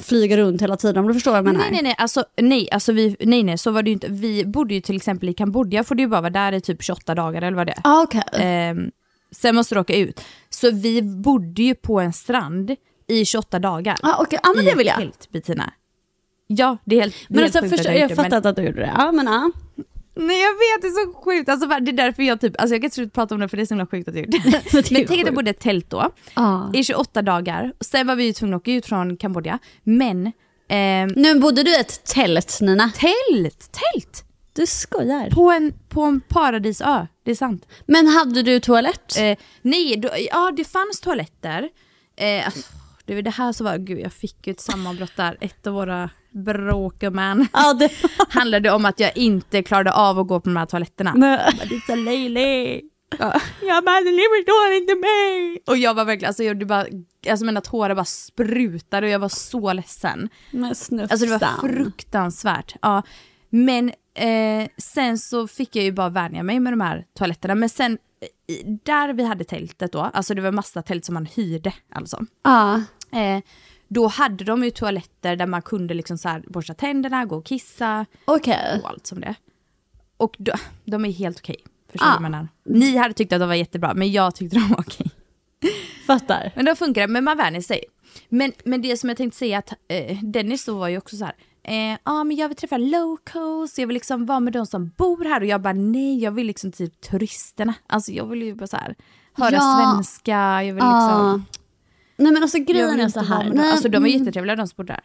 flyga 0.00 0.36
runt 0.36 0.62
hela 0.62 0.76
tiden 0.76 0.98
om 0.98 1.08
du 1.08 1.14
förstår 1.14 1.30
vad 1.30 1.38
jag 1.38 1.44
menar. 1.44 1.58
Nej 1.60 1.70
nej 1.72 1.82
nej, 1.82 1.94
alltså, 1.98 2.24
nej, 2.36 2.68
alltså 2.70 2.92
vi, 2.92 3.16
nej 3.20 3.42
nej 3.42 3.58
så 3.58 3.70
var 3.70 3.82
det 3.82 3.90
ju 3.90 3.94
inte. 3.94 4.06
Vi 4.10 4.44
bodde 4.44 4.74
ju 4.74 4.80
till 4.80 4.96
exempel 4.96 5.28
i 5.28 5.34
Kambodja, 5.34 5.84
får 5.84 5.94
du 5.94 6.02
ju 6.02 6.08
bara 6.08 6.20
vara 6.20 6.30
där 6.30 6.52
i 6.52 6.60
typ 6.60 6.82
28 6.82 7.14
dagar 7.14 7.42
eller 7.42 7.56
vad 7.56 7.66
det 7.66 7.72
är. 7.72 7.80
Ah, 7.84 8.02
okej. 8.02 8.22
Ehm, 8.32 8.90
sen 9.30 9.54
måste 9.54 9.74
du 9.74 9.80
åka 9.80 9.96
ut. 9.96 10.20
Så 10.50 10.70
vi 10.70 11.02
bodde 11.02 11.62
ju 11.62 11.74
på 11.74 12.00
en 12.00 12.12
strand 12.12 12.76
i 13.12 13.24
28 13.24 13.58
dagar. 13.58 13.96
Ah, 14.02 14.16
okej. 14.22 14.38
Ja 14.42 14.52
men 14.56 14.64
I 14.64 14.68
det 14.70 14.74
vill 14.76 14.86
jag. 14.86 14.96
Tält, 14.96 15.28
Bettina. 15.32 15.72
Ja, 16.46 16.76
det 16.84 16.96
är 16.96 17.00
helt, 17.00 17.14
det 17.28 17.34
är 17.34 17.34
Men 17.34 17.42
helt 17.44 17.56
alltså, 17.56 17.74
att 17.90 17.98
jag 17.98 18.08
det, 18.08 18.16
fattar 18.16 18.36
inte 18.36 18.48
att 18.48 18.56
du 18.56 18.62
gjorde 18.62 18.80
det. 18.80 18.92
Ja 18.96 19.12
men 19.12 19.26
ja. 19.26 19.50
Nej 20.14 20.40
jag 20.42 20.52
vet, 20.52 20.82
det 20.82 20.86
är 20.88 21.06
så 21.06 21.22
sjukt. 21.24 21.48
Alltså, 21.48 21.66
det 21.66 21.74
är 21.90 21.92
därför 21.92 22.22
jag 22.22 22.40
typ, 22.40 22.60
alltså 22.60 22.74
jag 22.74 22.80
kan 22.80 22.84
inte 22.86 22.94
sluta 22.94 23.10
prata 23.10 23.34
om 23.34 23.40
det 23.40 23.48
för 23.48 23.56
det 23.56 23.62
är 23.62 23.66
så 23.66 23.74
himla 23.74 23.86
sjukt 23.86 24.08
att 24.08 24.14
jag 24.14 24.24
gjort 24.24 24.32
det. 24.44 24.62
Men 24.72 24.82
Men 24.90 25.06
tänk 25.06 25.10
att 25.20 25.26
jag 25.26 25.34
bodde 25.34 25.50
i 25.50 25.54
ett 25.54 25.60
tält 25.60 25.90
då, 25.90 26.10
Ah. 26.34 26.60
i 26.74 26.84
28 26.84 27.22
dagar. 27.22 27.72
Och 27.78 27.86
sen 27.86 28.06
var 28.06 28.16
vi 28.16 28.24
ju 28.24 28.32
tvungna 28.32 28.56
att 28.56 28.62
åka 28.62 28.72
ut 28.72 28.86
från 28.86 29.16
Kambodja. 29.16 29.58
Men, 29.82 30.32
ehm, 30.68 31.08
Nu 31.16 31.40
bodde 31.40 31.62
du 31.62 31.70
i 31.76 31.80
ett 31.80 32.04
tält 32.04 32.58
Nina. 32.60 32.90
tält, 32.94 33.58
tält! 33.72 34.24
Du 34.54 34.66
skojar. 34.66 35.30
På 35.30 35.50
en, 35.50 35.72
på 35.88 36.02
en 36.02 36.20
paradisö, 36.20 37.06
det 37.24 37.30
är 37.30 37.34
sant. 37.34 37.66
Men 37.86 38.06
hade 38.06 38.42
du 38.42 38.60
toalett? 38.60 39.18
Eh, 39.18 39.38
nej, 39.62 39.96
då, 39.96 40.08
ja 40.30 40.52
det 40.56 40.64
fanns 40.64 41.00
toaletter. 41.00 41.68
Eh, 42.16 42.46
alltså, 42.46 42.60
det 43.04 43.14
var 43.14 43.22
det 43.22 43.30
här 43.30 43.52
som 43.52 43.64
var, 43.64 43.78
gud 43.78 43.98
jag 43.98 44.12
fick 44.12 44.46
ju 44.46 44.50
ett 44.50 44.60
sammanbrott 44.60 45.16
där. 45.16 45.36
Ett 45.40 45.66
av 45.66 45.74
våra 45.74 46.10
bråkgumman 46.30 47.48
ja 47.52 47.74
det... 47.74 47.90
handlade 48.28 48.70
om 48.70 48.84
att 48.84 49.00
jag 49.00 49.16
inte 49.16 49.62
klarade 49.62 49.92
av 49.92 50.18
att 50.18 50.28
gå 50.28 50.40
på 50.40 50.48
de 50.48 50.56
här 50.56 50.66
toaletterna. 50.66 51.12
Nej. 51.16 51.38
bara, 51.58 51.66
det 51.66 51.74
är 51.74 51.80
så 51.86 51.94
löjligt. 51.94 52.92
Ja. 53.18 53.40
Jag 53.62 53.84
bara, 53.84 54.00
ni 54.00 54.22
förstår 54.38 54.72
inte 54.72 54.94
mig. 54.94 55.62
Och 55.66 55.76
jag 55.76 55.94
var 55.94 56.04
verkligen, 56.04 56.28
alltså, 56.28 56.44
jag, 56.44 56.58
det 56.58 56.66
bara, 56.66 56.86
alltså 57.30 57.46
mina 57.46 57.60
tårar 57.60 57.94
bara 57.94 58.04
sprutade 58.04 59.06
och 59.06 59.12
jag 59.12 59.18
var 59.18 59.28
så 59.28 59.72
ledsen. 59.72 60.28
Men 60.50 60.74
snufsan. 60.74 61.08
Alltså 61.10 61.26
det 61.26 61.32
var 61.32 61.68
fruktansvärt. 61.68 62.74
Ja. 62.82 63.02
Men 63.50 63.92
eh, 64.14 64.68
sen 64.76 65.18
så 65.18 65.48
fick 65.48 65.76
jag 65.76 65.84
ju 65.84 65.92
bara 65.92 66.08
vänja 66.08 66.42
mig 66.42 66.60
med 66.60 66.72
de 66.72 66.80
här 66.80 67.04
toaletterna. 67.18 67.54
Men 67.54 67.68
sen, 67.68 67.98
där 68.84 69.12
vi 69.12 69.22
hade 69.24 69.44
tältet 69.44 69.92
då, 69.92 70.00
alltså 70.00 70.34
det 70.34 70.42
var 70.42 70.52
massa 70.52 70.82
tält 70.82 71.04
som 71.04 71.14
man 71.14 71.26
hyrde 71.26 71.72
alltså. 71.92 72.26
Ja. 72.42 72.82
Eh, 73.12 73.42
då 73.88 74.06
hade 74.06 74.44
de 74.44 74.64
ju 74.64 74.70
toaletter 74.70 75.36
där 75.36 75.46
man 75.46 75.62
kunde 75.62 75.94
liksom 75.94 76.18
så 76.18 76.28
här 76.28 76.44
borsta 76.46 76.74
tänderna, 76.74 77.24
gå 77.24 77.36
och 77.36 77.44
kissa 77.46 78.06
Okej. 78.24 78.80
och 78.82 78.88
allt 78.90 79.06
som 79.06 79.20
det. 79.20 79.34
Och 80.16 80.36
de, 80.38 80.52
de 80.84 81.04
är 81.04 81.10
helt 81.12 81.38
okej. 81.38 81.56
Förstår 81.92 82.08
Ah. 82.08 82.20
menar? 82.20 82.48
Ni 82.64 82.96
hade 82.96 83.14
tyckt 83.14 83.32
att 83.32 83.40
de 83.40 83.48
var 83.48 83.54
jättebra, 83.54 83.94
men 83.94 84.12
jag 84.12 84.34
tyckte 84.34 84.56
de 84.56 84.68
var 84.68 84.80
okej. 84.80 85.10
Fattar. 86.06 86.52
Men 86.56 86.64
då 86.64 86.74
funkar 86.76 87.08
men 87.08 87.24
man 87.24 87.36
vänjer 87.36 87.60
sig. 87.60 87.84
Men, 88.28 88.52
men 88.64 88.82
det 88.82 88.96
som 88.96 89.08
jag 89.08 89.16
tänkte 89.16 89.38
säga 89.38 89.58
att 89.58 89.72
eh, 89.88 90.18
Dennis 90.22 90.64
då 90.64 90.78
var 90.78 90.88
ju 90.88 90.98
också 90.98 91.16
så 91.16 91.24
här. 91.24 91.34
Eh, 91.64 91.98
ah, 92.02 92.24
men 92.24 92.36
jag 92.36 92.48
vill 92.48 92.56
träffa 92.56 92.76
locals, 92.76 93.78
jag 93.78 93.86
vill 93.86 93.94
liksom 93.94 94.26
vara 94.26 94.40
med 94.40 94.52
de 94.52 94.66
som 94.66 94.90
bor 94.96 95.24
här 95.24 95.40
och 95.40 95.46
jag 95.46 95.60
bara 95.62 95.72
nej, 95.72 96.18
jag 96.22 96.32
vill 96.32 96.46
liksom 96.46 96.72
typ 96.72 97.00
turisterna. 97.00 97.74
Alltså 97.86 98.12
jag 98.12 98.26
vill 98.26 98.42
ju 98.42 98.54
bara 98.54 98.66
så 98.66 98.76
här 98.76 98.94
höra 99.34 99.54
Ja. 99.54 99.92
svenska, 99.94 100.62
jag 100.64 100.74
vill 100.74 100.84
Ja. 100.84 101.06
liksom... 101.06 101.44
Nej 102.16 102.32
men 102.32 102.42
alltså 102.42 102.58
grejen 102.58 103.00
är 103.00 103.08
så 103.08 103.20
här. 103.20 103.50
Nej, 103.54 103.70
Alltså 103.70 103.88
de 103.88 103.98
var 104.02 104.08
mm. 104.08 104.18
jättetrevliga 104.20 104.56
de 104.56 104.66
som 104.68 104.74
bodde 104.76 104.92
där. 104.92 105.04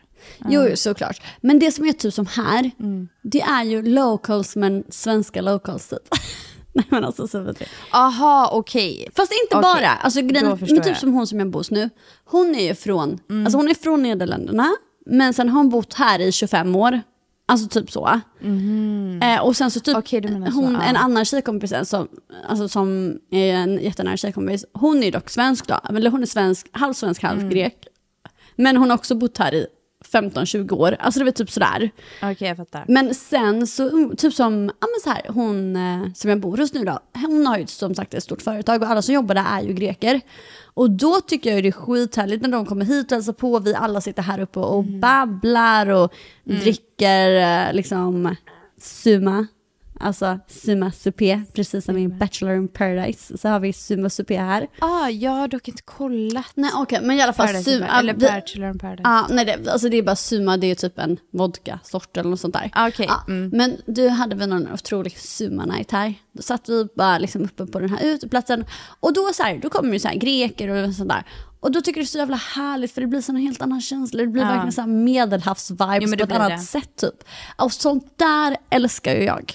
Jo, 0.49 0.61
jo, 0.69 0.75
såklart. 0.75 1.21
Men 1.41 1.59
det 1.59 1.71
som 1.71 1.85
är 1.85 1.93
typ 1.93 2.13
som 2.13 2.25
här, 2.25 2.71
Mm. 2.79 3.07
det 3.21 3.41
är 3.41 3.63
ju 3.63 3.81
locals 3.81 4.55
men 4.55 4.83
svenska 4.89 5.41
locals 5.41 5.87
typ. 5.87 5.99
Nej 6.73 6.85
men 6.89 7.03
alltså 7.05 7.27
så 7.27 7.39
vet. 7.39 7.61
Aha, 7.93 8.49
okej. 8.53 9.09
Fast 9.15 9.31
inte 9.31 9.57
Okej, 9.57 9.61
bara. 9.61 9.89
Alltså, 9.89 10.21
grejen, 10.21 10.47
men 10.47 10.67
typ 10.67 10.85
jag. 10.87 10.97
som 10.97 11.13
hon 11.13 11.27
som 11.27 11.39
jag 11.39 11.49
bor 11.49 11.59
hos 11.59 11.71
nu. 11.71 11.89
Hon 12.25 12.55
är 12.55 12.63
ju 12.67 12.75
från, 12.75 13.19
alltså 13.45 13.57
hon 13.57 13.67
är 13.69 13.73
från 13.73 14.03
Nederländerna. 14.03 14.75
Men 15.09 15.33
sen 15.33 15.49
har 15.49 15.57
hon 15.57 15.69
bott 15.69 15.93
här 15.93 16.19
i 16.19 16.31
25 16.31 16.75
år. 16.75 17.01
Alltså 17.49 17.67
typ 17.67 17.91
så. 17.91 18.21
Eh, 19.23 19.39
och 19.41 19.55
sen 19.55 19.71
så 19.71 19.79
typ, 19.79 20.09
du 20.21 20.29
menar 20.29 20.51
så, 20.51 20.57
hon, 20.57 20.73
ja. 20.73 20.81
en 20.83 20.95
annan 20.95 21.25
tjejkompis 21.25 21.73
som, 21.83 22.07
alltså, 22.47 22.69
som 22.69 23.17
är 23.31 23.53
en 23.53 23.83
jättenära 23.83 24.17
tjejkompis. 24.17 24.65
Hon 24.73 25.03
är 25.03 25.11
dock 25.11 25.29
svensk 25.29 25.67
då. 25.67 25.79
Eller 25.89 26.09
hon 26.11 26.21
är 26.21 26.25
svensk, 26.25 26.67
halv 26.71 26.93
svensk, 26.93 27.23
halv 27.23 27.39
Mm. 27.39 27.49
grek. 27.49 27.87
Men 28.55 28.77
hon 28.77 28.89
har 28.89 28.97
också 28.97 29.15
bott 29.15 29.37
här 29.37 29.53
i 29.53 29.67
15-20 30.05 30.71
år. 30.73 30.95
Alltså 30.99 31.19
det 31.19 31.25
var 31.25 31.31
typ 31.31 31.51
sådär. 31.51 31.89
Okej, 32.23 32.47
jag 32.47 32.57
fattar. 32.57 32.85
Men 32.87 33.15
sen 33.15 33.67
så, 33.67 34.11
typ 34.17 34.33
som, 34.33 34.71
ja 34.79 34.87
men 34.87 35.01
så 35.03 35.09
här, 35.09 35.21
hon 35.33 35.75
eh, 35.75 36.13
som 36.13 36.29
jag 36.29 36.39
bor 36.39 36.57
hos 36.57 36.73
nu 36.73 36.85
då, 36.85 36.99
hon 37.13 37.47
har 37.47 37.57
ju 37.57 37.67
som 37.67 37.95
sagt 37.95 38.13
ett 38.13 38.23
stort 38.23 38.41
företag 38.41 38.81
och 38.81 38.89
alla 38.89 39.01
som 39.01 39.13
jobbar 39.15 39.35
där 39.35 39.45
är 39.49 39.61
ju 39.61 39.73
greker. 39.73 40.21
Och 40.73 40.91
då 40.91 41.21
tycker 41.21 41.53
jag 41.53 41.63
det 41.63 41.67
är 41.67 41.71
skithärligt 41.71 42.41
när 42.41 42.49
de 42.49 42.65
kommer 42.65 42.85
hit 42.85 43.11
och 43.11 43.15
hälsar 43.15 43.33
på, 43.33 43.59
vi 43.59 43.75
alla 43.75 44.01
sitter 44.01 44.21
här 44.21 44.39
uppe 44.39 44.59
och 44.59 44.83
babblar 44.83 45.87
och 45.87 46.13
dricker 46.43 47.35
eh, 47.67 47.73
liksom 47.73 48.35
suma. 48.81 49.47
Alltså 49.99 50.39
suma 50.47 50.91
supé, 50.91 51.41
precis 51.53 51.85
som 51.85 51.97
i 51.97 52.07
Bachelor 52.07 52.55
in 52.55 52.67
Paradise 52.67 53.37
så 53.37 53.49
har 53.49 53.59
vi 53.59 53.73
suma 53.73 54.09
supé 54.09 54.37
här. 54.37 54.67
Ah, 54.79 55.09
jag 55.09 55.31
har 55.31 55.47
dock 55.47 55.67
inte 55.67 55.83
kollat. 55.83 56.51
Nej 56.55 56.71
okej, 56.75 56.99
men 57.01 57.17
i 57.17 57.21
alla 57.21 57.33
fall 57.33 57.47
Paradise, 57.47 57.71
suma. 57.71 57.99
eller 57.99 58.13
Bachelor 58.13 58.69
in 58.69 58.79
Paradise. 58.79 59.01
Ja, 59.09 59.27
nej 59.29 59.45
det, 59.45 59.71
alltså 59.71 59.89
det 59.89 59.97
är 59.97 60.03
bara 60.03 60.15
suma, 60.15 60.57
det 60.57 60.67
är 60.71 60.75
typ 60.75 60.99
en 60.99 61.17
vodka-sort 61.31 62.17
eller 62.17 62.29
något 62.29 62.39
sånt 62.39 62.53
där. 62.53 62.69
Ah, 62.73 62.87
okej, 62.87 63.05
Ja, 63.09 63.23
mm. 63.27 63.49
Men 63.53 63.77
du 63.85 64.09
hade 64.09 64.35
vi 64.35 64.47
någon 64.47 64.73
otrolig 64.73 65.13
suma-night 65.17 65.91
här. 65.91 66.13
Då 66.31 66.41
satt 66.41 66.69
vi 66.69 66.87
bara 66.95 67.17
liksom 67.17 67.43
uppe 67.43 67.65
på 67.65 67.79
den 67.79 67.89
här 67.89 68.05
uteplatsen. 68.05 68.65
Och 68.99 69.13
då, 69.13 69.29
så 69.33 69.43
här, 69.43 69.59
då 69.61 69.69
kommer 69.69 69.93
ju 69.93 69.99
så 69.99 70.07
här 70.07 70.15
greker 70.15 70.69
och 70.69 70.93
sånt 70.93 71.09
där. 71.09 71.23
Och 71.67 71.73
då 71.73 71.81
tycker 71.81 71.99
jag 71.99 72.03
det 72.05 72.07
är 72.07 72.11
så 72.11 72.17
jävla 72.17 72.35
härligt 72.35 72.91
för 72.91 73.01
det 73.01 73.07
blir 73.07 73.29
en 73.29 73.35
helt 73.35 73.61
annan 73.61 73.81
känsla. 73.81 74.21
Det 74.21 74.27
blir 74.27 74.43
Ja. 74.43 74.47
verkligen 74.49 74.71
så 74.71 74.81
här 74.81 74.87
medelhavs-vibes 74.87 76.07
Jo, 76.11 76.17
på 76.17 76.23
ett 76.23 76.31
annat 76.31 76.49
det. 76.49 76.57
sätt 76.57 76.95
typ. 76.95 77.23
Och 77.57 77.73
sånt 77.73 78.13
där 78.15 78.57
älskar 78.69 79.15
ju 79.15 79.23
jag. 79.23 79.53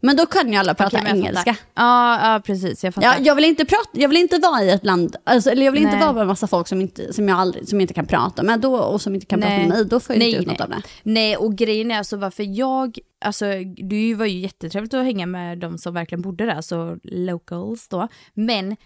Men 0.00 0.16
då 0.16 0.26
kan 0.26 0.52
ju 0.52 0.58
alla 0.58 0.74
prata 0.74 0.98
Mm. 0.98 1.08
Jag 1.08 1.16
engelska. 1.26 1.56
Ja, 1.74 2.32
ja, 2.34 2.40
precis. 2.44 2.84
Jag 2.84 2.94
fattar. 2.94 3.08
Ja, 3.08 3.14
jag, 3.20 3.34
vill 3.34 3.44
inte 3.44 3.64
prata, 3.64 3.88
jag 3.92 4.08
vill 4.08 4.18
inte 4.18 4.38
vara 4.38 4.62
i 4.62 4.70
ett 4.70 4.84
land, 4.84 5.16
alltså, 5.24 5.50
eller 5.50 5.64
jag 5.64 5.72
vill 5.72 5.82
inte 5.82 5.96
Nej. 5.96 6.00
vara 6.00 6.12
med 6.12 6.20
en 6.20 6.26
massa 6.26 6.46
folk 6.46 6.68
som, 6.68 6.80
inte, 6.80 7.12
som, 7.12 7.28
jag 7.28 7.38
aldrig, 7.38 7.68
som 7.68 7.80
jag 7.80 7.82
inte 7.84 7.94
kan 7.94 8.06
prata 8.06 8.42
med 8.42 8.60
då, 8.60 8.76
och 8.76 9.00
som 9.00 9.14
inte 9.14 9.26
kan 9.26 9.40
prata 9.40 9.54
med 9.56 9.68
mig. 9.68 9.84
Då 9.84 10.00
får 10.00 10.14
jag 10.14 10.18
nej, 10.18 10.28
inte 10.28 10.40
ut 10.40 10.46
nej. 10.46 10.54
något 10.54 10.60
av 10.60 10.70
det. 10.70 10.82
Nej, 11.02 11.36
och 11.36 11.54
grejen 11.56 11.90
är 11.90 11.98
alltså 11.98 12.16
varför 12.16 12.58
jag, 12.58 12.98
alltså 13.24 13.44
det 13.88 14.14
var 14.14 14.26
ju 14.26 14.38
jättetrevligt 14.40 14.94
att 14.94 15.04
hänga 15.04 15.26
med 15.26 15.58
de 15.58 15.78
som 15.78 15.94
verkligen 15.94 16.22
bodde 16.22 16.44
där, 16.46 16.54
alltså 16.54 16.96
locals 17.02 17.88
då. 17.88 18.08
Men 18.34 18.76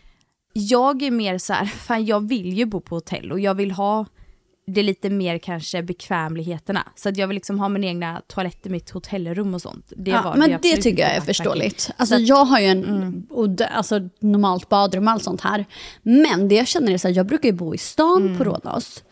jag 0.52 1.02
är 1.02 1.10
mer 1.10 1.38
så 1.38 1.52
här, 1.52 1.64
fan 1.86 2.04
jag 2.04 2.28
vill 2.28 2.52
ju 2.52 2.64
bo 2.64 2.80
på 2.80 2.94
hotell 2.96 3.32
och 3.32 3.40
jag 3.40 3.54
vill 3.54 3.70
ha 3.70 4.06
det 4.66 4.82
lite 4.82 5.10
mer 5.10 5.38
kanske 5.38 5.82
bekvämligheterna. 5.82 6.88
Så 6.96 7.08
att 7.08 7.16
jag 7.16 7.28
vill 7.28 7.34
liksom 7.34 7.58
ha 7.58 7.68
min 7.68 7.84
egna 7.84 8.22
toalett 8.26 8.66
i 8.66 8.68
mitt 8.70 8.90
hotellrum 8.90 9.54
och 9.54 9.62
sånt. 9.62 9.92
Det 9.96 10.10
Ja, 10.10 10.22
var 10.22 10.36
men 10.36 10.48
det 10.48 10.54
absolut 10.54 10.80
tycker 10.82 11.02
jag 11.02 11.14
är 11.16 11.20
förståeligt. 11.20 11.90
Alltså, 11.96 12.14
Så 12.14 12.20
att- 12.22 12.28
jag 12.28 12.44
har 12.44 12.60
ju 12.60 12.66
en 12.66 13.26
och 13.30 13.50
det, 13.50 13.66
alltså, 13.68 14.08
normalt 14.20 14.68
badrum 14.68 15.06
och 15.06 15.12
allt 15.12 15.22
sånt 15.24 15.40
här. 15.40 15.64
Men 16.02 16.48
det 16.48 16.54
jag 16.54 16.66
känner 16.68 16.92
är 16.92 16.98
så 16.98 17.08
här, 17.08 17.14
jag 17.14 17.26
brukar 17.26 17.48
ju 17.48 17.52
bo 17.54 17.74
i 17.74 17.78
stan 17.78 18.34
på 18.38 18.44
Rhodos. 18.44 19.04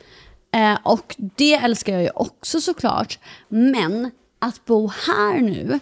Eh, 0.54 0.78
och 0.82 1.14
det 1.18 1.54
älskar 1.54 1.92
jag 1.92 2.02
ju 2.02 2.10
också 2.14 2.60
såklart. 2.60 3.18
Men 3.48 4.10
att 4.38 4.64
bo 4.64 4.88
här 5.06 5.40
nu, 5.40 5.78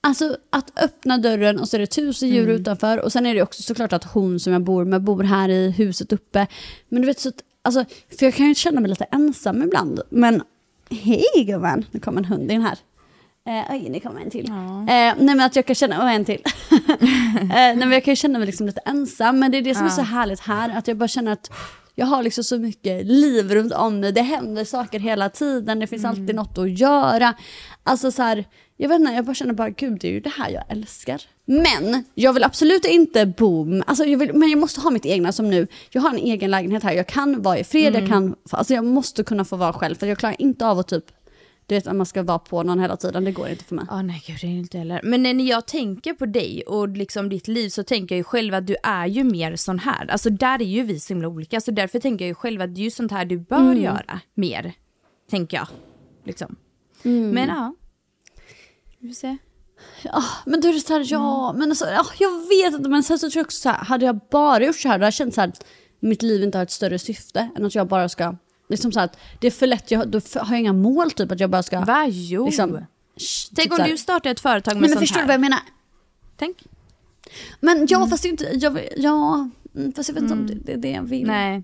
alltså 0.00 0.36
att 0.50 0.78
öppna 0.78 1.18
dörren 1.18 1.58
och 1.58 1.68
så 1.68 1.76
är 1.76 1.78
det 1.78 1.86
tusen 1.86 2.28
djur 2.28 2.48
utanför. 2.48 2.98
Och 2.98 3.12
sen 3.12 3.26
är 3.26 3.34
det 3.34 3.42
också 3.42 3.62
såklart 3.62 3.92
att 3.92 4.04
hon 4.04 4.40
som 4.40 4.52
jag 4.52 4.62
bor 4.62 4.84
med 4.84 5.02
bor 5.02 5.22
här 5.22 5.48
i 5.48 5.70
huset 5.70 6.12
uppe. 6.12 6.46
Men 6.88 7.02
du 7.02 7.06
vet 7.06 7.20
så 7.20 7.28
att, 7.28 7.42
alltså, 7.62 7.84
för 8.18 8.26
jag 8.26 8.34
kan 8.34 8.46
ju 8.46 8.54
känna 8.54 8.80
mig 8.80 8.90
lite 8.90 9.04
ensam 9.04 9.62
ibland. 9.62 10.00
Men 10.10 10.42
hej 10.90 11.44
gumman, 11.46 11.84
nu 11.90 12.00
kommer 12.00 12.18
en 12.18 12.24
hund 12.24 12.52
in 12.52 12.62
här. 12.62 12.78
Eh, 13.46 13.72
oj, 13.72 13.88
det 13.92 14.00
kommer 14.00 14.20
en 14.20 14.30
till. 14.30 14.50
Eh, 14.50 14.54
nej 14.88 15.16
men 15.18 15.40
att 15.40 15.56
jag 15.56 15.66
kan 15.66 15.74
känna, 15.74 16.02
och 16.02 16.10
en 16.10 16.24
till. 16.24 16.42
eh, 16.70 17.46
nej 17.50 17.76
men 17.76 17.92
jag 17.92 18.04
kan 18.04 18.12
ju 18.12 18.16
känna 18.16 18.38
mig 18.38 18.46
liksom 18.46 18.66
lite 18.66 18.80
ensam, 18.80 19.38
men 19.38 19.50
det 19.50 19.58
är 19.58 19.62
det 19.62 19.74
som 19.74 19.86
är 19.86 19.90
så 19.90 20.02
härligt 20.02 20.40
här, 20.40 20.78
att 20.78 20.88
jag 20.88 20.96
bara 20.96 21.08
känner 21.08 21.32
att 21.32 21.50
jag 21.94 22.06
har 22.06 22.22
liksom 22.22 22.44
så 22.44 22.58
mycket 22.58 23.06
liv 23.06 23.54
runt 23.54 23.72
om 23.72 24.00
mig, 24.00 24.12
det 24.12 24.22
händer 24.22 24.64
saker 24.64 25.00
hela 25.00 25.28
tiden, 25.28 25.80
det 25.80 25.86
finns 25.86 26.04
alltid 26.04 26.34
något 26.34 26.58
att 26.58 26.78
göra. 26.78 27.34
Alltså 27.82 28.10
så 28.10 28.22
här, 28.22 28.44
jag 28.76 28.88
vet 28.88 29.00
inte, 29.00 29.12
jag 29.12 29.24
bara 29.24 29.34
känner 29.34 29.52
bara 29.52 29.70
gud 29.70 29.98
det 30.00 30.08
är 30.08 30.12
ju 30.12 30.20
det 30.20 30.32
här 30.38 30.50
jag 30.50 30.64
älskar. 30.68 31.22
Men 31.44 32.04
jag 32.14 32.32
vill 32.32 32.44
absolut 32.44 32.84
inte 32.84 33.26
bo, 33.26 33.82
alltså 33.86 34.04
jag 34.04 34.18
vill, 34.18 34.34
men 34.34 34.50
jag 34.50 34.58
måste 34.58 34.80
ha 34.80 34.90
mitt 34.90 35.06
egna 35.06 35.32
som 35.32 35.50
nu, 35.50 35.66
jag 35.90 36.02
har 36.02 36.10
en 36.10 36.16
egen 36.18 36.50
lägenhet 36.50 36.82
här, 36.82 36.92
jag 36.92 37.06
kan 37.06 37.42
vara 37.42 37.58
i 37.58 37.64
fred, 37.64 37.94
jag 37.94 38.08
kan, 38.08 38.34
alltså 38.50 38.74
jag 38.74 38.84
måste 38.84 39.24
kunna 39.24 39.44
få 39.44 39.56
vara 39.56 39.72
själv 39.72 39.94
för 39.94 40.06
jag 40.06 40.18
klarar 40.18 40.36
inte 40.38 40.66
av 40.66 40.78
att 40.78 40.88
typ 40.88 41.04
du 41.70 41.76
vet 41.76 41.86
att 41.86 41.96
man 41.96 42.06
ska 42.06 42.22
vara 42.22 42.38
på 42.38 42.62
någon 42.62 42.80
hela 42.80 42.96
tiden, 42.96 43.24
det 43.24 43.32
går 43.32 43.48
inte 43.48 43.64
för 43.64 43.74
mig. 43.74 43.84
Ja, 43.88 44.02
nej 44.02 44.22
gud 44.26 44.36
det 44.40 44.46
är 44.46 44.50
inte 44.50 44.78
heller. 44.78 45.00
Men 45.04 45.22
när 45.22 45.44
jag 45.44 45.66
tänker 45.66 46.14
på 46.14 46.26
dig 46.26 46.62
och 46.66 46.88
liksom 46.88 47.28
ditt 47.28 47.48
liv 47.48 47.68
så 47.68 47.82
tänker 47.82 48.14
jag 48.14 48.18
ju 48.18 48.24
själv 48.24 48.54
att 48.54 48.66
du 48.66 48.76
är 48.82 49.06
ju 49.06 49.24
mer 49.24 49.56
sån 49.56 49.78
här. 49.78 50.10
Alltså 50.10 50.30
där 50.30 50.62
är 50.62 50.66
ju 50.66 50.82
vi 50.82 51.00
så 51.00 51.12
himla 51.14 51.28
olika. 51.28 51.60
Så 51.60 51.70
därför 51.70 51.98
tänker 52.00 52.24
jag 52.24 52.28
ju 52.28 52.34
själv 52.34 52.60
att 52.60 52.74
det 52.74 52.80
är 52.80 52.84
ju 52.84 52.90
sånt 52.90 53.12
här 53.12 53.24
du 53.24 53.38
bör 53.38 53.60
Mm. 53.60 53.82
göra 53.82 54.20
mer. 54.34 54.72
Tänker 55.30 55.56
jag. 55.56 55.66
Liksom. 56.24 56.56
Mm. 57.02 57.30
Men 57.30 57.48
ja. 57.48 57.74
Vi 58.98 59.08
får 59.08 59.14
se. 59.14 59.36
Ja, 60.02 60.22
men 60.46 60.60
då 60.60 60.68
är 60.68 60.72
det 60.72 60.80
så 60.80 60.92
här, 60.92 61.06
ja, 61.08 61.52
men 61.56 61.70
alltså, 61.70 61.86
ja, 61.86 62.06
jag 62.18 62.30
vet 62.48 62.74
inte, 62.78 62.88
men 62.90 63.02
sen 63.02 63.18
så 63.18 63.30
tror 63.30 63.40
jag 63.40 63.46
också 63.46 63.60
så 63.60 63.68
här, 63.68 63.84
hade 63.84 64.06
jag 64.06 64.20
bara 64.30 64.64
gjort 64.64 64.76
så 64.76 64.88
här, 64.88 64.94
då 64.94 65.04
hade 65.04 65.06
jag 65.06 65.14
känt 65.14 65.34
så 65.34 65.40
här 65.40 65.48
att 65.48 65.64
mitt 66.00 66.22
liv 66.22 66.42
inte 66.42 66.58
har 66.58 66.62
ett 66.62 66.70
större 66.70 66.98
syfte 66.98 67.48
än 67.56 67.66
att 67.66 67.74
jag 67.74 67.88
bara 67.88 68.08
ska, 68.08 68.36
liksom 68.70 68.92
så 68.92 69.00
att 69.00 69.18
det 69.40 69.46
är 69.46 69.50
för 69.50 69.66
lätt, 69.66 69.90
jag, 69.90 70.08
då 70.08 70.20
har 70.34 70.54
jag 70.54 70.60
inga 70.60 70.72
mål 70.72 71.10
typ 71.10 71.32
att 71.32 71.40
jag 71.40 71.50
bara 71.50 71.62
ska, 71.62 71.80
Va? 71.80 72.06
Jo. 72.08 72.46
liksom, 72.46 72.76
sh- 73.16 73.52
Tänk 73.56 73.70
typ 73.70 73.80
om 73.80 73.86
du 73.88 73.96
startar 73.98 74.30
ett 74.30 74.40
företag 74.40 74.74
med 74.74 74.80
Nej 74.82 74.88
men 74.90 74.96
sånt 74.98 75.00
förstår 75.00 75.16
du 75.16 75.20
här. 75.20 75.26
vad 75.26 75.34
jag 75.34 75.40
menar? 75.40 75.58
Tänk. 76.36 76.56
Men 77.60 77.86
ja, 77.90 78.06
fast 78.06 78.22
det 78.22 78.28
är 78.28 78.30
inte, 78.30 78.50
jag, 78.54 78.88
ja, 78.96 79.48
mm, 79.76 79.92
fast 79.92 80.08
jag 80.08 80.14
vet 80.14 80.22
inte 80.22 80.34
om 80.34 80.46
det, 80.46 80.54
det 80.54 80.72
är 80.72 80.76
det 80.76 80.90
jag 80.90 81.02
vill. 81.02 81.26
Nej, 81.26 81.62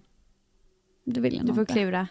Det 1.05 1.21
vill 1.21 1.35
jag 1.37 1.47
du 1.47 1.53
får 1.55 1.61
inte. 1.61 1.73
klura. 1.73 2.09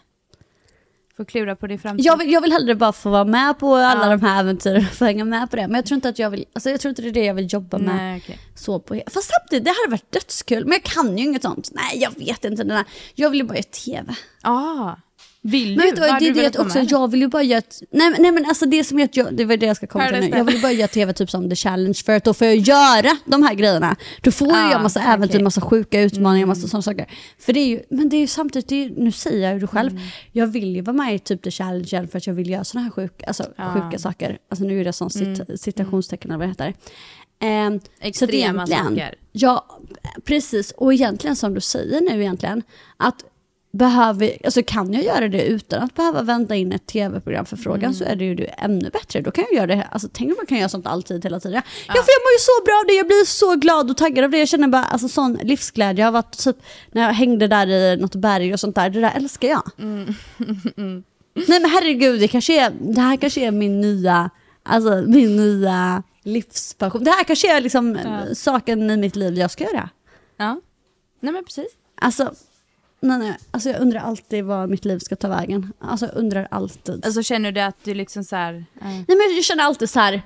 Får 1.18 1.26
klura 1.26 1.56
på 1.56 1.68
din 1.68 1.80
framtid. 1.80 2.06
Jag 2.06 2.18
vill, 2.18 2.32
jag 2.32 2.42
vill 2.42 2.52
hellre 2.52 2.76
bara 2.76 2.92
få 2.94 3.10
vara 3.10 3.26
med 3.26 3.60
på 3.60 3.76
alla 3.76 4.06
Ja. 4.06 4.10
de 4.18 4.22
här 4.22 4.40
äventyren, 4.40 4.86
få 4.86 5.06
hänga 5.06 5.26
med 5.26 5.50
på 5.50 5.56
det. 5.56 5.68
Men 5.68 5.76
jag 5.76 5.86
tror 5.86 5.96
inte 5.96 6.10
att 6.10 6.20
jag 6.20 6.30
vill, 6.30 6.46
alltså 6.54 6.70
jag 6.70 6.80
tror 6.82 6.90
inte 6.90 7.02
det 7.02 7.08
är 7.10 7.14
det 7.14 7.26
jag 7.26 7.34
vill 7.34 7.54
jobba 7.54 7.78
med. 7.78 7.96
Nej, 7.96 8.22
okej. 8.24 8.40
så 8.56 8.80
på 8.80 9.02
Fast 9.08 9.32
samtidigt, 9.40 9.66
det 9.66 9.72
hade 9.84 9.92
varit 9.92 10.12
dödskul. 10.12 10.64
Men 10.66 10.72
jag 10.72 10.84
kan 10.84 11.18
ju 11.18 11.24
inget 11.24 11.42
sånt. 11.42 11.70
Nej, 11.74 12.02
jag 12.02 12.12
vet 12.26 12.46
inte. 12.46 12.64
Den 12.64 12.78
här. 12.78 12.86
Jag 13.16 13.30
vill 13.30 13.40
ju 13.40 13.46
bara 13.46 13.56
göra 13.56 13.64
tv. 13.64 14.16
Ah. 14.42 14.92
Vill 15.48 15.68
Men 15.78 15.86
du? 15.86 16.02
vet 16.02 16.20
du 16.20 16.32
det 16.34 16.40
är 16.46 16.50
det 16.52 16.60
också, 16.60 16.80
jag 16.80 17.12
vill 17.12 17.22
ju 17.22 17.28
bara 17.28 17.44
göra 17.44 17.62
nej, 17.92 18.10
men- 18.12 18.22
nej 18.22 18.32
men 18.32 18.46
alltså 18.46 18.66
det 18.66 18.84
som 18.84 19.00
jag, 19.00 19.10
det 19.32 19.46
var 19.46 19.58
det 19.58 19.66
jag 19.66 19.76
ska 19.78 19.88
komma 19.88 20.08
till 20.10 20.20
nu. 20.20 20.38
Jag 20.38 20.44
vill 20.44 20.56
ju 20.56 20.62
bara 20.62 20.72
göra 20.72 20.88
tv 20.88 21.14
typ 21.14 21.30
som 21.30 21.50
The 21.50 21.56
Challenge 21.56 21.94
för 22.06 22.16
att 22.16 22.24
då 22.24 22.34
får 22.34 22.48
jag 22.48 22.56
göra 22.56 23.18
de 23.26 23.44
här 23.44 23.54
grejerna. 23.54 23.96
Då 24.22 24.32
får 24.32 24.48
jag 24.48 24.58
Ah, 24.58 24.70
göra 24.72 24.82
massa 24.84 25.02
äventyr, 25.02 25.36
okej. 25.36 25.44
massa 25.44 25.62
sjuka 25.62 26.02
utmaningar, 26.02 26.46
massa 26.48 26.68
sådana 26.68 26.82
saker. 26.82 27.06
För 27.40 27.54
det 27.54 27.60
är 27.60 27.68
ju, 27.68 27.80
men 27.90 28.10
det 28.10 28.16
är 28.18 28.20
ju 28.20 28.28
samtidigt, 28.28 28.72
är, 28.72 28.90
nu 29.04 29.12
säger 29.12 29.44
jag 29.44 29.54
ju 29.54 29.60
det 29.60 29.68
själv, 29.68 30.00
jag 30.32 30.48
vill 30.48 30.76
ju 30.76 30.82
vara 30.82 30.98
med 30.98 31.16
i 31.16 31.20
typ 31.20 31.42
The 31.44 31.52
Challenge 31.52 31.84
igen 31.92 32.08
för 32.08 32.18
att 32.18 32.28
jag 32.28 32.34
vill 32.34 32.50
göra 32.50 32.64
sådana 32.64 32.84
här 32.84 32.92
sjuka, 32.92 33.26
alltså, 33.26 33.44
Ah. 33.58 33.74
sjuka 33.74 34.00
saker. 34.00 34.38
Alltså 34.50 34.66
nu 34.66 34.82
är 34.82 34.86
det 34.86 34.94
sån 34.94 35.10
cit, 35.10 35.42
citationstecken 35.62 36.32
eller 36.32 36.38
vad 36.38 36.48
det 36.48 36.52
heter. 36.52 36.74
Att 37.78 37.90
Extrema 38.00 38.68
saker. 38.68 39.16
Ja, 39.32 39.80
precis. 40.26 40.72
Och 40.72 40.94
egentligen 40.94 41.36
som 41.36 41.54
du 41.54 41.62
säger 41.62 42.02
nu 42.02 42.22
egentligen, 42.22 42.64
att 42.98 43.16
behöver, 43.78 44.38
alltså 44.46 44.64
kan 44.64 44.94
jag 44.94 45.04
göra 45.04 45.28
det 45.28 45.46
utan 45.46 45.84
att 45.84 45.96
behöva 45.96 46.22
vänta 46.22 46.56
in 46.56 46.72
ett 46.72 46.88
tv-program 46.88 47.46
för 47.46 47.58
frågan 47.58 47.94
så 47.94 48.04
är 48.04 48.16
det 48.16 48.26
ju 48.26 48.48
ännu 48.58 48.90
bättre. 48.90 49.22
Då 49.22 49.32
kan 49.32 49.44
jag 49.44 49.54
göra 49.54 49.68
det, 49.68 49.88
alltså 49.92 50.10
tänk 50.14 50.30
om 50.30 50.36
man 50.38 50.46
kan 50.46 50.58
göra 50.58 50.70
sånt 50.70 50.88
alltid 50.88 51.24
hela 51.24 51.40
tiden. 51.40 51.62
Ja, 51.88 51.94
för 51.94 51.94
jag 51.94 52.22
mår 52.26 52.32
ju 52.32 52.40
så 52.40 52.66
bra 52.66 52.80
av 52.82 52.88
det, 52.88 52.94
jag 52.94 53.08
blir 53.08 53.26
så 53.26 53.56
glad 53.56 53.92
och 53.92 53.98
taggad 53.98 54.26
av 54.26 54.32
det. 54.32 54.38
Jag 54.38 54.48
känner 54.48 54.68
bara 54.68 54.84
alltså, 54.84 55.08
sån 55.08 55.34
livsglädje. 55.34 56.02
Jag 56.02 56.08
har 56.08 56.12
varit 56.12 56.38
typ, 56.38 56.58
när 56.92 57.02
jag 57.02 57.14
hängde 57.14 57.48
där 57.48 57.68
i 57.68 57.98
något 57.98 58.16
berg 58.16 58.54
och 58.54 58.60
sånt 58.60 58.76
där, 58.76 58.90
det 58.90 59.02
där 59.02 59.12
älskar 59.16 59.48
jag. 59.48 59.64
Nej 61.48 61.60
men 61.60 61.66
herregud, 61.66 62.20
det, 62.20 62.28
kanske 62.28 62.66
är, 62.66 62.72
det 62.80 63.02
här 63.02 63.18
kanske 63.18 63.42
är 63.42 63.52
min 63.52 63.82
nya, 63.82 64.30
alltså 64.64 65.04
min 65.08 65.36
nya 65.36 66.04
livspassion. 66.24 67.04
Det 67.04 67.12
här 67.12 67.24
kanske 67.24 67.58
är 67.58 67.62
liksom 67.62 68.00
saken 68.34 68.92
i 68.92 68.98
mitt 68.98 69.16
liv 69.16 69.38
jag 69.38 69.52
ska 69.52 69.64
göra. 69.64 69.90
Ja. 70.38 70.62
Nej 71.20 71.34
men 71.34 71.46
precis. 71.46 71.68
Alltså, 72.02 72.34
nej, 73.08 73.18
nej. 73.18 73.38
alltså 73.52 73.70
jag 73.70 73.82
undrar 73.82 74.00
alltid 74.00 74.44
var 74.44 74.68
mitt 74.68 74.86
liv 74.86 75.00
ska 75.00 75.16
ta 75.16 75.28
vägen. 75.28 75.74
Alltså 75.80 76.06
jag 76.06 76.16
undrar 76.16 76.48
alltid. 76.52 77.06
Alltså 77.06 77.24
känner 77.24 77.52
du 77.52 77.62
att 77.62 77.76
du 77.84 77.94
liksom 77.94 78.24
så 78.24 78.36
här, 78.36 78.54
eh, 78.54 78.88
Nej 78.88 79.06
men 79.08 79.36
jag 79.36 79.44
känner 79.44 79.64
alltid 79.64 79.90
så 79.90 80.00
här. 80.00 80.22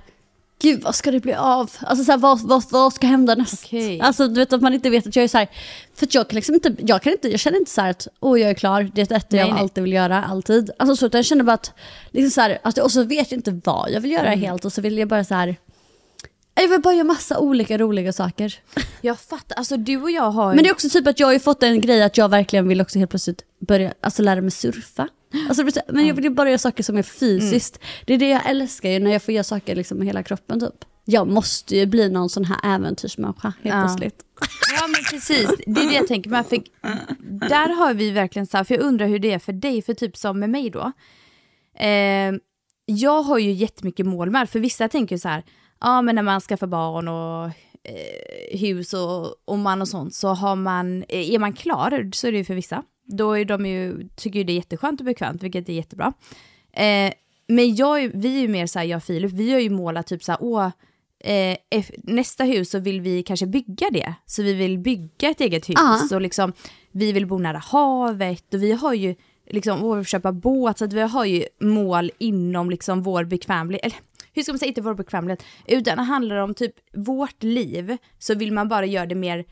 Gud 0.62 0.82
vad 0.84 0.96
ska 0.96 1.12
det 1.12 1.20
bli 1.20 1.34
av? 1.34 1.72
Alltså 1.82 2.06
så 2.06 2.12
här, 2.12 2.20
vad, 2.20 2.42
vad, 2.42 2.64
vad 2.72 2.94
ska 2.94 3.08
hända 3.08 3.36
näst? 3.36 3.64
Okej. 3.66 4.02
Alltså 4.02 4.28
du 4.28 4.34
vet 4.34 4.54
att 4.54 4.62
man 4.62 4.74
inte 4.74 4.90
vet 4.90 5.08
att 5.08 5.16
jag 5.16 5.24
är 5.24 5.28
så 5.28 5.38
här. 5.38 5.48
För 5.96 6.06
att 6.06 6.14
jag 6.16 6.30
kan 6.30 6.36
liksom 6.36 6.56
inte, 6.56 6.76
jag 6.80 7.02
kan 7.02 7.12
inte, 7.14 7.30
jag 7.30 7.40
känner 7.40 7.58
inte 7.60 7.72
så 7.72 7.82
här 7.82 7.90
att 7.90 8.08
åh 8.20 8.40
jag 8.42 8.50
är 8.50 8.54
klar, 8.54 8.92
det 8.94 9.02
är 9.02 9.06
detta 9.06 9.38
jag 9.38 9.50
nej. 9.50 9.60
alltid 9.60 9.84
vill 9.84 9.94
göra, 9.94 10.24
alltid. 10.24 10.72
Alltså 10.80 10.96
så 10.96 11.06
utan 11.06 11.18
jag 11.20 11.26
känner 11.26 11.44
bara 11.44 11.54
att, 11.54 11.74
liksom 12.12 12.32
så 12.32 12.42
här, 12.42 12.60
alltså, 12.62 12.82
och 12.82 12.92
så 12.92 13.04
vet 13.04 13.32
jag 13.32 13.38
inte 13.38 13.60
vad 13.64 13.92
jag 13.92 14.02
vill 14.02 14.12
göra 14.12 14.28
Mm. 14.28 14.40
helt 14.40 14.66
och 14.66 14.74
så 14.74 14.82
vill 14.82 14.98
jag 14.98 15.08
bara 15.08 15.24
så 15.24 15.36
här. 15.36 15.56
Jag 16.62 16.68
vill 16.70 16.82
bara 16.82 16.94
göra 16.94 17.04
massa 17.04 17.40
olika 17.40 17.78
roliga 17.78 18.14
saker. 18.14 18.54
jag 19.02 19.20
fattar, 19.20 19.56
alltså 19.58 19.78
du 19.78 19.98
och 20.02 20.12
jag 20.12 20.32
har 20.32 20.52
ju... 20.52 20.56
Men 20.56 20.64
det 20.64 20.70
är 20.70 20.74
också 20.74 20.90
typ 20.90 21.08
att 21.08 21.20
jag 21.20 21.28
har 21.28 21.34
ju 21.34 21.40
fått 21.40 21.64
en 21.64 21.82
grej 21.82 22.04
att 22.04 22.18
jag 22.18 22.30
verkligen 22.30 22.68
vill 22.68 22.82
också 22.82 23.00
helt 23.00 23.12
plötsligt 23.12 23.42
börja 23.68 23.94
alltså 24.02 24.22
lära 24.24 24.42
mig 24.42 24.52
surfa. 24.52 25.08
Alltså, 25.50 25.82
men 25.88 26.08
jag 26.08 26.16
vill 26.16 26.24
ju 26.24 26.30
bara 26.30 26.50
göra 26.50 26.58
saker 26.58 26.84
som 26.84 26.98
är 26.98 27.04
fysiskt. 27.04 27.80
Det 28.06 28.14
är 28.14 28.18
det 28.18 28.30
jag 28.30 28.50
älskar 28.50 28.90
ju 28.90 29.00
när 29.00 29.12
jag 29.12 29.24
får 29.24 29.34
göra 29.34 29.44
saker 29.44 29.76
liksom 29.76 29.98
med 29.98 30.08
hela 30.08 30.24
kroppen 30.24 30.60
typ. 30.60 30.86
Jag 31.06 31.28
måste 31.28 31.76
ju 31.78 31.86
bli 31.86 32.10
någon 32.10 32.30
sån 32.30 32.46
här 32.46 32.76
äventyrsmänniska 32.76 33.54
helt 33.62 33.76
Ja. 33.76 33.82
plötsligt. 33.82 34.24
Ja 34.82 34.88
men 34.88 35.02
precis, 35.12 35.50
det 35.66 35.82
är 35.82 35.90
det 35.90 35.96
jag 35.96 36.08
tänker 36.08 36.30
med. 36.30 36.46
För 36.46 36.60
där 37.50 37.76
har 37.76 37.94
vi 37.94 38.12
verkligen 38.12 38.48
så 38.48 38.58
här, 38.58 38.64
för 38.64 38.76
jag 38.76 38.84
undrar 38.84 39.08
hur 39.08 39.20
det 39.20 39.32
är 39.32 39.40
för 39.40 39.54
dig, 39.54 39.82
för 39.82 39.94
typ 39.94 40.18
som 40.18 40.40
med 40.40 40.50
mig 40.50 40.70
då. 40.70 40.92
Eh, 41.80 42.34
jag 42.86 43.22
har 43.22 43.38
ju 43.38 43.52
jättemycket 43.52 44.06
mål 44.06 44.32
med, 44.32 44.50
för 44.50 44.60
vissa 44.60 44.88
tänker 44.90 45.18
så 45.18 45.28
här, 45.28 45.44
ja 45.80 46.02
men 46.02 46.16
när 46.16 46.24
man 46.24 46.42
skaffar 46.42 46.68
barn 46.68 47.08
och 47.08 47.46
eh, 47.84 48.60
hus 48.60 48.94
och, 48.94 49.36
och 49.46 49.60
man 49.60 49.82
och 49.82 49.88
sånt 49.88 50.14
så 50.14 50.28
har 50.28 50.56
man, 50.56 51.04
eh, 51.10 51.34
är 51.34 51.40
man 51.40 51.54
klar, 51.54 52.10
så 52.14 52.28
är 52.28 52.32
det 52.32 52.38
ju 52.38 52.46
för 52.46 52.56
vissa. 52.56 52.84
Då 53.06 53.34
är 53.34 53.46
de 53.46 53.66
ju, 53.66 54.10
tycker 54.16 54.40
ju 54.40 54.44
det 54.46 54.54
är 54.54 54.56
jätteskönt 54.56 55.02
och 55.02 55.06
bekvämt, 55.06 55.44
vilket 55.44 55.70
är 55.70 55.74
jättebra. 55.74 56.14
Eh, 56.74 57.14
men 57.48 57.76
jag, 57.76 58.12
vi 58.14 58.36
är 58.36 58.42
ju 58.42 58.48
mer 58.48 58.68
så 58.68 58.80
här, 58.80 58.86
jag 58.86 58.98
och 58.98 59.04
Filip, 59.04 59.32
vi 59.32 59.54
har 59.54 59.60
ju 59.60 59.70
målat 59.70 60.08
typ 60.08 60.24
så 60.24 60.32
här, 60.32 60.40
åh, 60.44 60.70
eh, 61.20 61.86
nästa 61.98 62.44
hus 62.44 62.70
så 62.70 62.80
vill 62.80 63.02
vi 63.02 63.24
kanske 63.24 63.46
bygga 63.46 63.90
det. 63.92 64.14
Så 64.26 64.44
vi 64.44 64.54
vill 64.54 64.80
bygga 64.80 65.30
ett 65.30 65.42
eget 65.42 65.70
hus 65.70 65.78
Ja. 65.78 66.16
och 66.16 66.22
liksom, 66.22 66.54
vi 66.92 67.12
vill 67.12 67.26
bo 67.28 67.38
nära 67.38 67.58
havet 67.58 68.54
och 68.54 68.64
vi 68.64 68.72
har 68.72 68.94
ju 68.94 69.16
liksom, 69.50 69.84
och 69.84 70.06
köpa 70.06 70.32
båt, 70.32 70.78
så 70.78 70.86
att 70.86 70.94
vi 70.94 71.02
har 71.02 71.26
ju 71.26 71.44
mål 71.60 72.12
inom 72.18 72.70
liksom 72.70 73.04
vår 73.04 73.24
bekvämlighet, 73.24 73.86
eller 73.86 73.98
hur 74.40 74.44
ska 74.44 74.54
man 74.54 74.60
säga, 74.60 74.68
inte 74.68 74.82
vår 74.82 74.94
bekvämlighet, 74.94 75.44
utan 75.68 75.98
det 75.98 76.04
handlar 76.04 76.36
om 76.36 76.54
typ 76.54 76.74
vårt 76.94 77.44
liv, 77.44 77.98
så 78.20 78.36
vill 78.36 78.54
man 78.54 78.68
bara 78.68 78.86
göra 78.86 79.06
det 79.06 79.16
mer, 79.16 79.46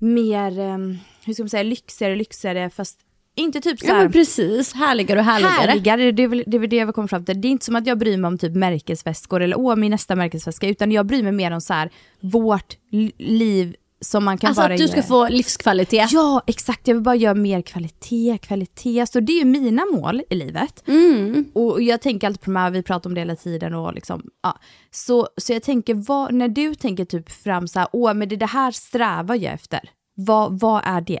mer, 0.00 0.58
ehm, 0.58 0.98
hur 1.24 1.34
ska 1.34 1.42
man 1.42 1.50
säga, 1.50 1.62
lyxigare, 1.62 2.16
lyxigare, 2.16 2.70
fast 2.70 3.00
inte 3.36 3.60
typ 3.60 3.80
så 3.80 3.86
Ja 3.86 3.94
här, 3.94 4.02
men 4.02 4.12
precis, 4.12 4.72
härligare 4.72 5.20
och 5.20 5.24
härligare. 5.24 5.70
härligare. 5.70 6.12
Det 6.12 6.22
är, 6.22 6.28
väl, 6.28 6.44
det 6.46 6.56
är 6.56 6.58
väl 6.58 6.70
det 6.70 6.76
jag 6.76 6.94
komma 6.94 7.08
fram 7.08 7.24
till. 7.24 7.40
Det 7.40 7.48
är 7.48 7.50
inte 7.50 7.64
som 7.64 7.76
att 7.76 7.86
jag 7.86 7.98
bryr 7.98 8.16
mig 8.16 8.28
om 8.28 8.38
typ 8.38 8.54
märkesväskor 8.54 9.42
eller 9.42 9.58
åh 9.58 9.76
min 9.76 9.90
nästa 9.90 10.16
märkesväska, 10.16 10.68
utan 10.68 10.92
jag 10.92 11.06
bryr 11.06 11.22
mig 11.22 11.32
mer 11.32 11.50
om 11.50 11.60
så 11.60 11.74
här 11.74 11.90
vårt 12.20 12.76
liv 13.18 13.76
som 14.04 14.24
man 14.24 14.38
kan 14.38 14.48
Alltså 14.48 14.62
bara 14.62 14.72
att 14.72 14.78
du 14.78 14.88
ska 14.88 14.96
göra. 14.96 15.06
få 15.06 15.28
livskvalitet. 15.28 16.12
Ja, 16.12 16.42
exakt. 16.46 16.88
Jag 16.88 16.94
vill 16.94 17.02
bara 17.02 17.14
göra 17.14 17.34
mer 17.34 17.62
kvalitet, 17.62 18.38
kvalitet. 18.42 19.06
Så 19.06 19.20
det 19.20 19.32
är 19.32 19.38
ju 19.38 19.44
mina 19.44 19.84
mål 19.92 20.22
i 20.30 20.34
livet. 20.34 20.88
Mm. 20.88 21.44
Och 21.52 21.82
jag 21.82 22.00
tänker 22.00 22.26
alltid 22.26 22.40
på 22.40 22.50
de 22.50 22.56
här, 22.56 22.70
vi 22.70 22.82
pratar 22.82 23.10
om 23.10 23.14
det 23.14 23.20
hela 23.20 23.36
tiden 23.36 23.74
och 23.74 23.94
liksom, 23.94 24.22
ja. 24.42 24.58
Så, 24.90 25.28
så 25.36 25.52
jag 25.52 25.62
tänker, 25.62 25.94
vad, 25.94 26.34
när 26.34 26.48
du 26.48 26.74
tänker 26.74 27.04
typ 27.04 27.30
fram 27.30 27.68
så 27.68 27.78
här, 27.78 27.88
åh 27.92 28.14
men 28.14 28.28
det, 28.28 28.36
det 28.36 28.46
här 28.46 28.70
strävar 28.70 29.34
jag 29.34 29.54
efter. 29.54 29.80
Vad, 30.16 30.60
vad 30.60 30.82
är 30.84 31.00
det? 31.00 31.20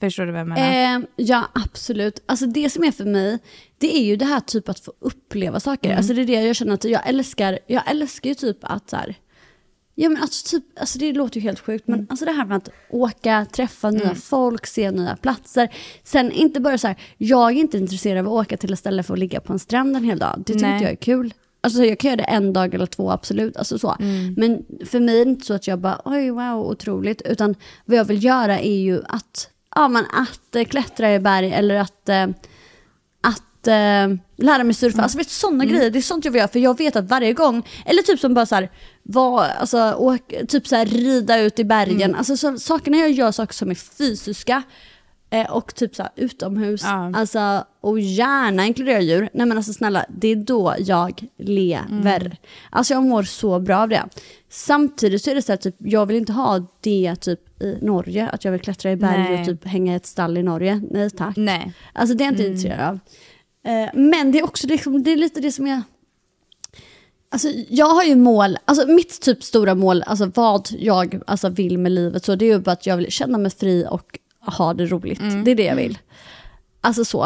Förstår 0.00 0.26
du 0.26 0.32
vad 0.32 0.40
jag 0.40 0.48
menar? 0.48 0.96
Eh, 0.96 1.04
ja, 1.16 1.44
absolut. 1.54 2.22
Alltså 2.26 2.46
det 2.46 2.70
som 2.70 2.84
är 2.84 2.92
för 2.92 3.04
mig, 3.04 3.38
det 3.78 3.96
är 3.96 4.02
ju 4.04 4.16
det 4.16 4.24
här 4.24 4.40
typ 4.40 4.68
att 4.68 4.80
få 4.80 4.92
uppleva 5.00 5.60
saker. 5.60 5.96
Alltså 5.96 6.14
det 6.14 6.22
är 6.22 6.26
det 6.26 6.42
jag 6.42 6.56
känner 6.56 6.74
att 6.74 6.84
jag 6.84 7.08
älskar. 7.08 7.58
Jag 7.66 7.90
älskar 7.90 8.28
ju 8.28 8.34
typ 8.34 8.58
att 8.60 8.90
så 8.90 8.96
här, 8.96 9.14
ja 10.00 10.08
men 10.08 10.22
alltså 10.22 10.56
typ, 10.56 10.64
alltså 10.80 10.98
det 10.98 11.12
låter 11.12 11.36
ju 11.36 11.42
helt 11.42 11.60
sjukt, 11.60 11.88
men 11.88 12.06
alltså 12.10 12.24
det 12.24 12.32
här 12.32 12.44
med 12.44 12.56
att 12.56 12.68
åka, 12.90 13.46
träffa 13.52 13.90
nya 13.90 14.14
folk, 14.14 14.66
se 14.66 14.90
nya 14.90 15.16
platser. 15.16 15.68
Sen 16.04 16.32
inte 16.32 16.60
bara 16.60 16.78
så 16.78 16.86
här, 16.86 16.96
jag 17.16 17.50
är 17.50 17.54
inte 17.54 17.78
intresserad 17.78 18.26
av 18.26 18.32
att 18.32 18.46
åka 18.46 18.56
till 18.56 18.72
ett 18.72 18.78
ställe 18.78 19.02
för 19.02 19.14
att 19.14 19.18
ligga 19.18 19.40
på 19.40 19.52
en 19.52 19.58
strand 19.58 19.96
en 19.96 20.04
hel 20.04 20.18
dag. 20.18 20.34
Det 20.38 20.52
tycker 20.52 20.72
inte 20.72 20.84
jag 20.84 20.92
är 20.92 20.96
kul. 20.96 21.34
Alltså 21.60 21.84
jag 21.84 21.98
kan 21.98 22.10
göra 22.10 22.16
det 22.16 22.24
en 22.24 22.52
dag 22.52 22.74
eller 22.74 22.86
två, 22.86 23.10
absolut. 23.10 23.56
Alltså 23.56 23.78
så. 23.78 23.96
Men 24.36 24.64
för 24.86 25.00
mig 25.00 25.20
är 25.20 25.24
det 25.24 25.30
inte 25.30 25.46
så 25.46 25.54
att 25.54 25.66
jag 25.66 25.78
bara, 25.78 26.00
oj 26.04 26.30
wow, 26.30 26.70
otroligt. 26.70 27.22
Utan 27.22 27.54
vad 27.84 27.98
jag 27.98 28.04
vill 28.04 28.24
göra 28.24 28.58
är 28.58 28.78
ju 28.78 29.02
att, 29.08 29.50
ja, 29.74 29.88
men 29.88 30.04
att 30.12 30.56
eh, 30.56 30.64
klättra 30.64 31.14
i 31.14 31.20
berg 31.20 31.52
eller 31.52 31.74
att, 31.74 32.08
eh, 32.08 32.26
att 33.60 33.66
eh, 33.66 34.18
lära 34.36 34.64
mig 34.64 34.74
surfa. 34.74 35.02
Alltså 35.02 35.18
vet, 35.18 35.30
sådana 35.30 35.64
grejer, 35.64 35.90
det 35.90 35.98
är 35.98 36.02
sånt 36.02 36.24
jag 36.24 36.32
vill 36.32 36.38
göra. 36.38 36.48
För 36.48 36.58
jag 36.58 36.78
vet 36.78 36.96
att 36.96 37.10
varje 37.10 37.32
gång, 37.32 37.66
eller 37.86 38.02
typ 38.02 38.20
som 38.20 38.34
bara 38.34 38.46
så 38.46 38.54
här, 38.54 38.70
var, 39.02 39.44
alltså, 39.44 39.94
åk, 39.94 40.34
typ 40.48 40.66
så 40.66 40.76
här, 40.76 40.86
rida 40.86 41.40
ut 41.40 41.58
i 41.58 41.64
bergen. 41.64 42.14
Alltså 42.14 42.36
så, 42.36 42.58
sakerna 42.58 42.96
jag 42.96 43.10
gör, 43.10 43.32
saker 43.32 43.54
som 43.54 43.70
är 43.70 43.74
fysiska. 43.74 44.62
Eh, 45.30 45.50
och 45.50 45.74
typ 45.74 45.94
så 45.96 46.02
här, 46.02 46.12
utomhus. 46.16 46.82
Ja. 46.84 47.12
Alltså, 47.14 47.64
och 47.80 48.00
gärna 48.00 48.66
inkludera 48.66 49.00
djur. 49.00 49.28
Nej 49.32 49.46
men 49.46 49.56
alltså 49.56 49.72
snälla, 49.72 50.04
det 50.08 50.28
är 50.28 50.36
då 50.36 50.74
jag 50.78 51.24
lever. 51.38 52.36
Alltså 52.70 52.94
jag 52.94 53.02
mår 53.02 53.22
så 53.22 53.60
bra 53.60 53.78
av 53.78 53.88
det. 53.88 54.04
Samtidigt 54.50 55.24
så 55.24 55.30
är 55.30 55.34
det 55.34 55.42
så 55.42 55.52
här, 55.52 55.56
typ, 55.56 55.76
jag 55.78 56.06
vill 56.06 56.16
inte 56.16 56.32
ha 56.32 56.66
det 56.80 57.16
typ 57.16 57.62
i 57.62 57.78
Norge, 57.82 58.28
att 58.28 58.44
jag 58.44 58.52
vill 58.52 58.60
klättra 58.60 58.92
i 58.92 58.96
berg 58.96 59.18
Nej. 59.18 59.40
och 59.40 59.46
typ 59.46 59.66
hänga 59.66 59.92
i 59.92 59.96
ett 59.96 60.06
stall 60.06 60.38
i 60.38 60.42
Norge. 60.42 60.82
Nej 60.90 61.10
tack. 61.10 61.36
Nej. 61.36 61.72
Alltså 61.92 62.16
det 62.16 62.24
är 62.24 62.26
jag 62.26 62.32
inte 62.32 62.46
intresserad 62.46 62.80
av. 62.80 62.98
Eh, 63.68 63.90
men 63.94 64.32
det 64.32 64.38
är 64.38 64.44
också 64.44 64.66
liksom, 64.66 65.02
det 65.02 65.12
är 65.12 65.16
lite 65.16 65.40
det 65.40 65.52
som 65.52 65.66
jag... 65.66 65.82
Alltså 67.30 67.48
jag 67.68 67.86
har 67.86 68.04
ju 68.04 68.16
mål, 68.16 68.58
alltså 68.64 68.86
mitt 68.86 69.20
typ 69.20 69.44
stora 69.44 69.74
mål, 69.74 70.02
alltså 70.06 70.30
vad 70.34 70.68
jag 70.78 71.22
alltså, 71.26 71.48
vill 71.48 71.78
med 71.78 71.92
livet, 71.92 72.24
så 72.24 72.34
det 72.34 72.44
är 72.44 72.52
ju 72.52 72.58
bara 72.58 72.72
att 72.72 72.86
jag 72.86 72.96
vill 72.96 73.12
känna 73.12 73.38
mig 73.38 73.50
fri 73.50 73.86
och 73.90 74.18
ha 74.40 74.74
det 74.74 74.86
roligt. 74.86 75.20
Det 75.44 75.50
är 75.50 75.54
det 75.54 75.64
jag 75.64 75.76
vill. 75.76 75.98
Alltså 76.80 77.04
så. 77.04 77.24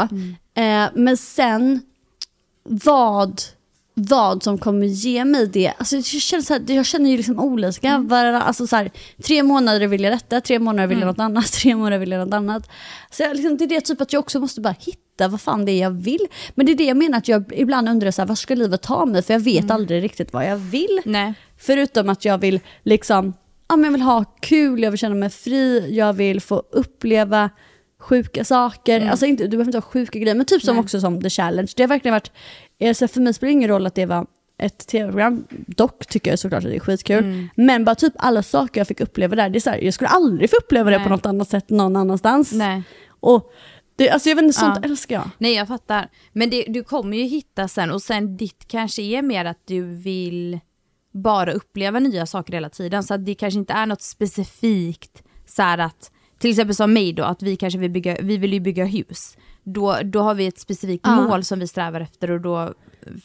Eh, 0.54 0.88
men 0.94 1.16
sen, 1.16 1.80
vad, 2.62 3.42
vad 3.94 4.42
som 4.42 4.58
kommer 4.58 4.86
ge 4.86 5.24
mig 5.24 5.46
det. 5.46 5.72
Alltså 5.78 5.96
jag, 5.96 6.04
känner 6.04 6.42
så 6.42 6.52
här, 6.52 6.62
jag 6.66 6.86
känner 6.86 7.10
ju 7.10 7.16
liksom 7.16 7.38
olika. 7.38 7.98
Var, 7.98 8.24
alltså 8.24 8.66
så 8.66 8.76
här, 8.76 8.90
tre 9.22 9.42
månader 9.42 9.86
vill 9.86 10.02
jag 10.02 10.12
detta, 10.12 10.40
tre 10.40 10.58
månader 10.58 10.86
vill 10.86 10.98
jag 10.98 11.06
något 11.06 11.18
annat, 11.18 11.52
tre 11.52 11.76
månader 11.76 11.98
vill 11.98 12.10
jag 12.10 12.26
något 12.26 12.34
annat. 12.34 12.70
Så 13.10 13.22
jag, 13.22 13.36
liksom, 13.36 13.56
det 13.56 13.64
är 13.64 13.68
det 13.68 13.80
typ 13.80 14.00
att 14.00 14.12
jag 14.12 14.20
också 14.20 14.40
måste 14.40 14.60
bara 14.60 14.74
hitta 14.78 15.28
vad 15.28 15.40
fan 15.40 15.64
det 15.64 15.72
är 15.72 15.80
jag 15.82 15.90
vill. 15.90 16.26
Men 16.54 16.66
det 16.66 16.72
är 16.72 16.76
det 16.76 16.84
jag 16.84 16.96
menar 16.96 17.18
att 17.18 17.28
jag 17.28 17.52
ibland 17.52 17.88
undrar 17.88 18.10
så 18.10 18.22
här, 18.22 18.26
vad 18.26 18.38
ska 18.38 18.54
livet 18.54 18.82
ta 18.82 19.06
mig? 19.06 19.22
För 19.22 19.34
jag 19.34 19.40
vet 19.40 19.70
aldrig 19.70 20.02
riktigt 20.02 20.32
vad 20.32 20.46
jag 20.46 20.56
vill. 20.56 21.00
Nej. 21.04 21.34
Förutom 21.58 22.08
att 22.08 22.24
jag 22.24 22.38
vill 22.38 22.60
liksom, 22.82 23.34
ja 23.68 23.76
men 23.76 23.84
jag 23.84 23.92
vill 23.92 24.02
ha 24.02 24.24
kul, 24.24 24.82
jag 24.82 24.90
vill 24.90 24.98
känna 24.98 25.14
mig 25.14 25.30
fri, 25.30 25.96
jag 25.96 26.12
vill 26.12 26.40
få 26.40 26.62
uppleva 26.72 27.50
sjuka 28.02 28.44
saker. 28.44 29.08
Alltså 29.10 29.26
inte, 29.26 29.42
du 29.42 29.48
behöver 29.48 29.64
inte 29.64 29.78
ha 29.78 29.82
sjuka 29.82 30.18
grejer, 30.18 30.34
men 30.34 30.46
typ 30.46 30.62
som 30.62 30.78
också 30.78 31.00
som 31.00 31.20
The 31.22 31.30
Challenge. 31.30 31.72
Det 31.76 31.82
har 31.82 31.88
verkligen 31.88 32.12
varit, 32.12 32.32
alltså 32.84 33.08
för 33.08 33.20
mig 33.20 33.34
spelar 33.34 33.48
det 33.48 33.52
ingen 33.52 33.68
roll 33.68 33.86
att 33.86 33.94
det 33.94 34.06
var 34.06 34.26
ett 34.58 34.86
tv-program. 34.86 35.44
Dock 35.50 36.06
tycker 36.06 36.30
jag 36.30 36.38
såklart 36.38 36.64
att 36.64 36.70
det 36.70 36.76
är 36.76 36.80
skitkul. 36.80 37.48
Men 37.54 37.84
bara 37.84 37.94
typ 37.94 38.12
alla 38.16 38.42
saker 38.42 38.80
jag 38.80 38.88
fick 38.88 39.00
uppleva 39.00 39.36
där, 39.36 39.48
det 39.50 39.58
är 39.58 39.60
så 39.60 39.70
här, 39.70 39.78
jag 39.78 39.94
skulle 39.94 40.08
aldrig 40.08 40.50
få 40.50 40.56
uppleva 40.56 40.90
det 40.90 40.96
Nej. 40.96 41.04
på 41.04 41.10
något 41.10 41.26
annat 41.26 41.48
sätt 41.48 41.70
någon 41.70 41.96
annanstans. 41.96 42.52
Nej. 42.52 42.82
Och 43.20 43.52
det, 43.96 44.10
alltså 44.10 44.28
jag 44.28 44.36
vet 44.36 44.42
inte, 44.42 44.58
sånt 44.58 44.78
Ja. 44.82 44.88
älskar 44.88 45.14
jag. 45.14 45.30
Nej 45.38 45.54
jag 45.54 45.68
fattar. 45.68 46.08
Men 46.32 46.50
det, 46.50 46.64
du 46.68 46.84
kommer 46.84 47.16
ju 47.16 47.24
hitta 47.24 47.68
sen 47.68 47.90
och 47.90 48.02
sen 48.02 48.36
ditt 48.36 48.64
kanske 48.68 49.02
är 49.02 49.22
mer 49.22 49.44
att 49.44 49.60
du 49.64 49.82
vill 49.94 50.60
bara 51.14 51.52
uppleva 51.52 51.98
nya 51.98 52.26
saker 52.26 52.52
hela 52.52 52.68
tiden. 52.70 53.02
Så 53.02 53.16
det 53.16 53.34
kanske 53.34 53.58
inte 53.58 53.72
är 53.72 53.86
något 53.86 54.02
specifikt 54.02 55.22
så 55.46 55.62
här 55.62 55.78
att, 55.78 56.10
till 56.42 56.50
exempel 56.50 56.74
som 56.76 56.92
mig 56.92 57.12
då, 57.12 57.24
att 57.24 57.42
vi 57.42 57.56
kanske 57.56 57.78
vill 57.78 57.90
bygga, 57.90 58.16
vi 58.20 58.36
vill 58.36 58.52
ju 58.52 58.60
bygga 58.60 58.84
hus. 58.84 59.36
Då, 59.64 59.96
då 60.04 60.20
har 60.22 60.34
vi 60.34 60.46
ett 60.46 60.58
specifikt 60.58 61.04
Ja. 61.06 61.20
mål 61.20 61.44
som 61.44 61.58
vi 61.58 61.66
strävar 61.68 62.00
efter 62.00 62.30
och 62.30 62.40
då, 62.40 62.74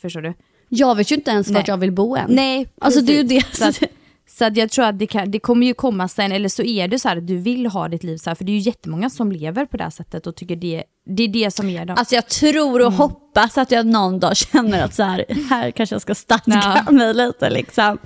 förstår 0.01 0.21
du? 0.21 0.33
Jag 0.69 0.95
vet 0.95 1.11
ju 1.11 1.15
inte 1.15 1.31
ens 1.31 1.47
Nej. 1.47 1.55
vart 1.55 1.67
jag 1.67 1.77
vill 1.77 1.91
bo 1.91 2.15
än. 2.15 2.25
Nej, 2.29 2.67
Alltså 2.81 3.01
det 3.01 3.19
är 3.19 3.23
ju 3.23 3.27
precis. 3.41 3.59
det. 3.59 3.73
Så 3.73 3.85
att, 3.85 3.91
Så 4.29 4.45
att 4.45 4.57
jag 4.57 4.69
tror 4.71 4.85
att 4.85 4.99
det, 4.99 5.07
kan, 5.07 5.31
det 5.31 5.39
kommer 5.39 5.67
ju 5.67 5.73
komma 5.73 6.07
sen, 6.07 6.31
eller 6.31 6.49
så 6.49 6.63
är 6.63 6.87
det 6.87 6.99
så 6.99 7.09
här 7.09 7.17
att 7.17 7.27
du 7.27 7.37
vill 7.37 7.65
ha 7.65 7.87
ditt 7.87 8.03
liv 8.03 8.17
så 8.17 8.29
här, 8.29 8.35
för 8.35 8.43
det 8.45 8.51
är 8.51 8.53
ju 8.53 8.59
jättemånga 8.59 9.09
som 9.09 9.31
lever 9.31 9.65
på 9.65 9.77
det 9.77 9.83
här 9.83 9.91
sättet 9.91 10.27
och 10.27 10.35
tycker 10.35 10.55
det, 10.55 10.83
det 11.05 11.23
är 11.23 11.27
det 11.27 11.51
som 11.51 11.69
ger 11.69 11.85
dem. 11.85 11.95
Alltså 11.99 12.15
jag 12.15 12.27
tror 12.27 12.85
och 12.85 12.93
hoppas 12.93 13.57
att 13.57 13.71
jag 13.71 13.85
någon 13.85 14.19
dag 14.19 14.35
känner 14.51 14.83
att 14.83 14.93
så 14.93 15.03
här, 15.03 15.25
här 15.49 15.71
kanske 15.71 15.95
jag 15.95 16.01
ska 16.01 16.15
stadga 16.15 16.83
Ja. 16.85 16.91
mig 16.91 17.13
lite 17.13 17.49
liksom. 17.49 17.97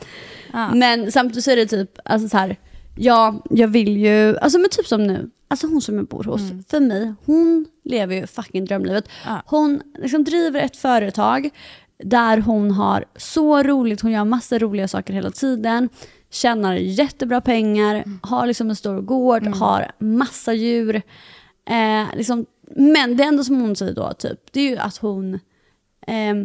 Ja. 0.54 0.74
Men 0.74 1.12
samtidigt 1.12 1.44
så 1.44 1.52
är 1.52 1.56
det 1.56 1.66
typ, 1.66 1.90
alltså 2.06 2.30
så 2.30 2.38
här, 2.38 2.56
ja, 2.96 3.42
jag 3.50 3.68
vill 3.68 3.98
ju, 3.98 4.38
alltså 4.38 4.60
men 4.60 4.70
typ 4.70 4.88
som 4.88 5.08
nu, 5.08 5.30
alltså 5.48 5.68
hon 5.68 5.82
som 5.82 5.96
jag 5.96 6.08
bor 6.08 6.24
hos, 6.24 6.42
för 6.68 6.80
mig, 6.80 7.14
hon 7.26 7.66
lever 7.84 8.16
ju 8.16 8.28
fucking 8.28 8.66
drömlivet. 8.66 9.10
Ja. 9.26 9.44
Hon 9.46 9.82
liksom 9.98 10.24
driver 10.24 10.62
ett 10.62 10.78
företag 10.78 11.50
där 12.04 12.38
hon 12.38 12.72
har 12.72 13.06
så 13.16 13.64
roligt, 13.64 14.02
hon 14.02 14.12
gör 14.12 14.26
massa 14.26 14.60
roliga 14.60 14.88
saker 14.88 15.14
hela 15.14 15.32
tiden, 15.32 15.90
tjänar 16.30 16.74
jättebra 16.74 17.42
pengar, 17.42 18.04
har 18.22 18.48
liksom 18.48 18.70
en 18.70 18.76
stor 18.76 19.02
gård, 19.02 19.48
har 19.48 19.92
massa 20.00 20.54
djur. 20.54 21.02
Eh, 21.66 22.16
liksom, 22.16 22.46
men 22.76 23.18
det 23.18 23.24
enda 23.24 23.44
som 23.44 23.62
hon 23.62 23.76
säger 23.76 23.94
då, 23.94 24.14
typ, 24.14 24.40
det 24.52 24.60
är 24.60 24.70
ju 24.70 24.78
att 24.78 24.98
hon 24.98 25.34
eh, 26.08 26.36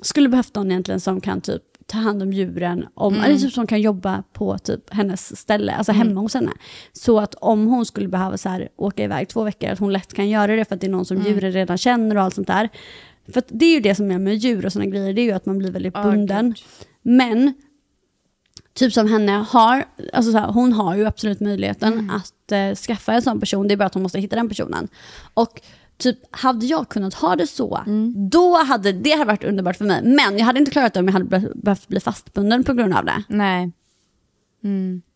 skulle 0.00 0.28
behövt 0.28 0.54
någon 0.54 0.70
egentligen 0.70 1.00
som 1.00 1.20
kan 1.20 1.40
typ 1.40 1.62
ta 1.86 1.98
hand 1.98 2.22
om 2.22 2.32
djuren, 2.32 2.86
om, 2.94 3.14
eller 3.14 3.38
typ 3.38 3.52
som 3.52 3.66
kan 3.66 3.80
jobba 3.80 4.22
på 4.32 4.58
typ 4.58 4.94
hennes 4.94 5.40
ställe, 5.40 5.72
alltså 5.72 5.92
hemma 5.92 6.20
hos 6.20 6.34
henne. 6.34 6.52
Så 6.92 7.20
att 7.20 7.34
om 7.34 7.66
hon 7.66 7.86
skulle 7.86 8.08
behöva 8.08 8.36
så 8.36 8.48
här, 8.48 8.68
åka 8.76 9.04
iväg 9.04 9.28
två 9.28 9.42
veckor, 9.42 9.70
att 9.70 9.78
hon 9.78 9.92
lätt 9.92 10.14
kan 10.14 10.28
göra 10.28 10.56
det 10.56 10.64
för 10.64 10.74
att 10.74 10.80
det 10.80 10.86
är 10.86 10.90
någon 10.90 11.04
som 11.04 11.22
djuren 11.22 11.52
redan 11.52 11.78
känner 11.78 12.16
och 12.16 12.22
allt 12.22 12.34
sånt 12.34 12.46
där. 12.46 12.68
För 13.32 13.42
det 13.48 13.64
är 13.64 13.74
ju 13.74 13.80
det 13.80 13.94
som 13.94 14.10
är 14.10 14.18
med 14.18 14.36
djur 14.36 14.66
och 14.66 14.72
sådana 14.72 14.90
grejer, 14.90 15.12
det 15.12 15.20
är 15.20 15.24
ju 15.24 15.32
att 15.32 15.46
man 15.46 15.58
blir 15.58 15.70
väldigt 15.70 15.94
bunden. 15.94 16.46
gud. 16.46 16.58
Men 17.02 17.54
typ 18.74 18.92
som 18.92 19.08
henne 19.08 19.32
har, 19.32 19.84
alltså 20.12 20.32
så 20.32 20.38
här, 20.38 20.52
hon 20.52 20.72
har 20.72 20.96
ju 20.96 21.06
absolut 21.06 21.40
möjligheten 21.40 22.10
att 22.10 22.52
eh, 22.52 22.74
skaffa 22.74 23.12
en 23.12 23.22
sån 23.22 23.40
person, 23.40 23.68
det 23.68 23.74
är 23.74 23.76
bara 23.76 23.86
att 23.86 23.94
hon 23.94 24.02
måste 24.02 24.20
hitta 24.20 24.36
den 24.36 24.48
personen. 24.48 24.88
Och 25.34 25.60
typ 25.98 26.18
hade 26.30 26.66
jag 26.66 26.88
kunnat 26.88 27.14
ha 27.14 27.36
det 27.36 27.46
så, 27.46 27.82
då 28.30 28.56
hade 28.56 28.92
det 28.92 29.10
hade 29.12 29.24
varit 29.24 29.44
underbart 29.44 29.76
för 29.76 29.84
mig. 29.84 30.00
Men 30.04 30.38
jag 30.38 30.44
hade 30.46 30.58
inte 30.58 30.70
klarat 30.70 30.94
det 30.94 31.00
om 31.00 31.06
jag 31.06 31.12
hade 31.12 31.24
be- 31.24 31.52
behövt 31.54 31.88
bli 31.88 32.00
fastbunden 32.00 32.64
på 32.64 32.72
grund 32.74 32.94
av 32.94 33.04
det. 33.04 33.22
Nej. 33.28 33.72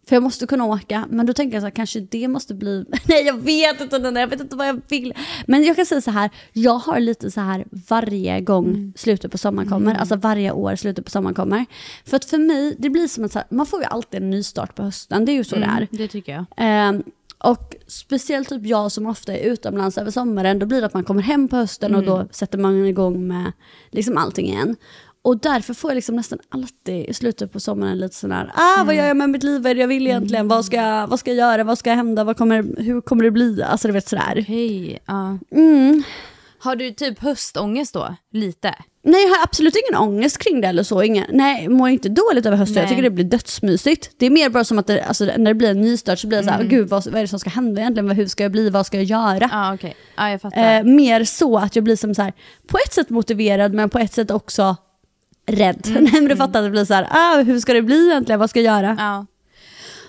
För 0.08 0.16
jag 0.16 0.22
måste 0.22 0.46
kunna 0.46 0.64
åka, 0.64 1.06
men 1.10 1.26
då 1.26 1.32
tänker 1.32 1.56
jag 1.56 1.62
så 1.62 1.66
här, 1.66 1.70
kanske 1.70 2.00
det 2.00 2.28
måste 2.28 2.54
bli... 2.54 2.84
Nej 3.08 3.26
jag 3.26 3.40
vet 3.40 3.80
inte, 3.80 3.96
jag 3.96 4.26
vet 4.28 4.40
inte 4.40 4.56
vad 4.56 4.68
jag 4.68 4.80
vill. 4.88 5.14
Men 5.46 5.64
jag 5.64 5.76
kan 5.76 5.86
säga 5.86 6.00
så 6.00 6.10
här, 6.10 6.30
jag 6.52 6.74
har 6.78 7.00
lite 7.00 7.30
så 7.30 7.40
här 7.40 7.64
varje 7.88 8.40
gång 8.40 8.92
slutet 8.96 9.32
på 9.32 9.38
sommaren 9.38 9.68
kommer, 9.68 9.94
alltså 9.94 10.16
varje 10.16 10.52
år 10.52 10.76
slutet 10.76 11.04
på 11.04 11.10
sommaren 11.10 11.34
kommer. 11.34 11.66
För 12.04 12.16
att 12.16 12.24
för 12.24 12.38
mig, 12.38 12.76
det 12.78 12.90
blir 12.90 13.08
som 13.08 13.24
att 13.24 13.32
så 13.32 13.38
här, 13.38 13.46
man 13.50 13.66
får 13.66 13.80
ju 13.80 13.86
alltid 13.86 14.22
en 14.22 14.30
nystart 14.30 14.74
på 14.74 14.82
hösten, 14.82 15.24
det 15.24 15.32
är 15.32 15.34
ju 15.36 15.44
så 15.44 15.56
det 15.56 15.64
är. 15.64 15.88
Det 15.90 16.08
tycker 16.08 16.32
jag. 16.32 16.44
Ehm, 16.56 17.02
och 17.38 17.76
speciellt 17.86 18.48
typ 18.48 18.66
jag 18.66 18.92
som 18.92 19.06
ofta 19.06 19.32
är 19.36 19.50
utomlands 19.50 19.98
över 19.98 20.10
sommaren, 20.10 20.58
då 20.58 20.66
blir 20.66 20.80
det 20.80 20.86
att 20.86 20.94
man 20.94 21.04
kommer 21.04 21.22
hem 21.22 21.48
på 21.48 21.56
hösten 21.56 21.94
och 21.94 22.02
då 22.04 22.28
sätter 22.30 22.58
man 22.58 22.86
igång 22.86 23.26
med 23.26 23.52
liksom 23.90 24.16
allting 24.16 24.46
igen. 24.46 24.76
Och 25.22 25.38
därför 25.40 25.74
får 25.74 25.90
jag 25.90 25.94
liksom 25.94 26.16
nästan 26.16 26.38
alltid 26.48 27.06
i 27.06 27.14
slutet 27.14 27.52
på 27.52 27.60
sommaren 27.60 27.98
lite 27.98 28.14
sån 28.14 28.32
här, 28.32 28.52
ah 28.54 28.84
vad 28.84 28.94
gör 28.94 29.06
jag 29.06 29.16
med 29.16 29.30
mitt 29.30 29.42
liv, 29.42 29.62
vad 29.62 29.70
är 29.70 29.74
det 29.74 29.80
jag 29.80 29.88
vill 29.88 30.06
egentligen, 30.06 30.48
vad, 30.48 30.64
ska, 30.64 30.76
jag- 30.76 31.06
vad 31.08 31.20
ska 31.20 31.30
jag 31.30 31.38
göra, 31.38 31.64
vad 31.64 31.78
ska 31.78 31.92
hända, 31.92 32.24
vad 32.24 32.36
kommer, 32.36 32.82
hur 32.82 33.00
kommer 33.00 33.24
det 33.24 33.30
bli, 33.30 33.62
alltså 33.62 33.88
du 33.88 33.92
vet 33.94 34.08
sådär. 34.08 34.44
Hej. 34.48 34.98
Ja. 35.06 35.38
Mm. 35.52 36.02
Har 36.58 36.76
du 36.76 36.90
typ 36.90 37.18
höstångest 37.18 37.94
då? 37.94 38.14
Lite? 38.32 38.74
Nej 39.08 39.22
jag 39.22 39.30
har 39.30 39.42
absolut 39.42 39.74
ingen 39.76 40.00
ångest 40.00 40.38
kring 40.38 40.60
det 40.60 40.68
eller 40.68 40.82
så, 40.82 41.02
ingen, 41.02 41.24
nej 41.32 41.62
jag 41.62 41.72
mår 41.72 41.88
inte 41.88 42.08
dåligt 42.08 42.46
över 42.46 42.56
hösten, 42.56 42.76
jag 42.76 42.82
Nej. 42.82 42.90
tycker 42.90 43.02
det 43.02 43.10
blir 43.10 43.24
dödsmysigt. 43.24 44.10
Det 44.16 44.26
är 44.26 44.30
mer 44.30 44.48
bara 44.48 44.64
som 44.64 44.78
att 44.78 44.86
det, 44.86 45.02
alltså, 45.02 45.24
när 45.24 45.38
det 45.38 45.54
blir 45.54 45.70
en 45.70 45.80
nystart 45.80 46.18
så 46.18 46.26
blir 46.26 46.38
det 46.38 46.44
så 46.44 46.50
här, 46.50 46.64
gud 46.64 46.88
vad, 46.88 47.04
vad 47.04 47.14
är 47.14 47.20
det 47.20 47.28
som 47.28 47.38
ska 47.38 47.50
hända 47.50 47.80
egentligen, 47.80 48.10
hur 48.10 48.26
ska 48.26 48.42
jag 48.42 48.52
bli, 48.52 48.70
vad 48.70 48.86
ska 48.86 48.96
jag 48.96 49.04
göra? 49.04 49.48
Ja 49.52 49.74
okej. 49.74 49.96
Ja 50.16 50.30
jag 50.30 50.40
fattar. 50.40 50.78
Eh, 50.78 50.84
mer 50.84 51.24
så 51.24 51.58
att 51.58 51.76
jag 51.76 51.84
blir 51.84 51.96
som 51.96 52.14
så 52.14 52.22
här, 52.22 52.32
på 52.66 52.78
ett 52.86 52.92
sätt 52.92 53.10
motiverad 53.10 53.74
men 53.74 53.90
på 53.90 53.98
ett 53.98 54.14
sätt 54.14 54.30
också 54.30 54.76
rädd. 55.46 55.80
Nej 56.00 56.12
men 56.12 56.28
du 56.28 56.36
fattar 56.36 56.58
att 56.58 56.66
det 56.66 56.70
blir 56.70 56.84
så 56.84 56.94
här, 56.94 57.08
ah, 57.10 57.42
hur 57.42 57.60
ska 57.60 57.72
det 57.72 57.82
bli 57.82 58.06
egentligen, 58.10 58.38
vad 58.38 58.50
ska 58.50 58.60
jag 58.60 58.74
göra? 58.74 58.96
ja. 58.98 59.26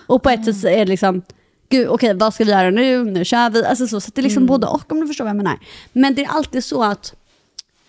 Och 0.06 0.22
på 0.22 0.30
ett 0.30 0.44
sätt 0.44 0.56
så 0.56 0.68
är 0.68 0.78
det 0.78 0.84
liksom, 0.84 1.22
gud 1.68 1.88
okej 1.88 2.14
vad 2.14 2.34
ska 2.34 2.44
vi 2.44 2.50
göra 2.50 2.70
nu, 2.70 3.04
nu 3.04 3.24
kör 3.24 3.50
vi. 3.50 3.64
Alltså 3.64 3.86
så, 3.86 4.00
så 4.00 4.10
det 4.14 4.20
är 4.20 4.22
liksom 4.22 4.46
både 4.46 4.66
och 4.66 4.92
om 4.92 5.00
du 5.00 5.06
förstår 5.06 5.24
vad 5.24 5.30
jag 5.30 5.36
menar. 5.36 5.58
Men 5.92 6.14
det 6.14 6.24
är 6.24 6.28
alltid 6.28 6.64
så 6.64 6.82
att 6.82 7.14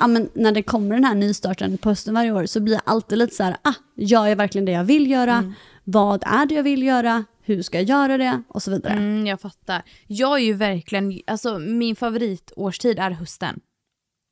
ja, 0.01 0.07
men 0.07 0.29
när 0.33 0.51
det 0.51 0.63
kommer 0.63 0.95
den 0.95 1.03
här 1.03 1.15
nystarten 1.15 1.77
på 1.77 1.89
hösten 1.89 2.13
varje 2.13 2.31
år 2.31 2.45
så 2.45 2.59
blir 2.59 2.73
jag 2.73 2.81
alltid 2.85 3.17
lite 3.17 3.35
så 3.35 3.43
här, 3.43 3.57
ah, 3.61 3.73
gör 3.95 4.27
jag 4.27 4.35
verkligen 4.35 4.65
det 4.65 4.71
jag 4.71 4.83
vill 4.83 5.11
göra? 5.11 5.53
Vad 5.83 6.23
är 6.25 6.45
det 6.45 6.55
jag 6.55 6.63
vill 6.63 6.83
göra? 6.83 7.25
Hur 7.43 7.61
ska 7.61 7.77
jag 7.77 7.89
göra 7.89 8.17
det? 8.17 8.43
Och 8.47 8.63
så 8.63 8.71
vidare. 8.71 8.93
Mm, 8.93 9.27
jag 9.27 9.41
fattar. 9.41 9.81
Jag 10.07 10.39
är 10.39 10.43
ju 10.43 10.53
verkligen, 10.53 11.19
alltså 11.27 11.59
min 11.59 11.95
favoritårstid 11.95 12.99
är 12.99 13.11
hösten. 13.11 13.59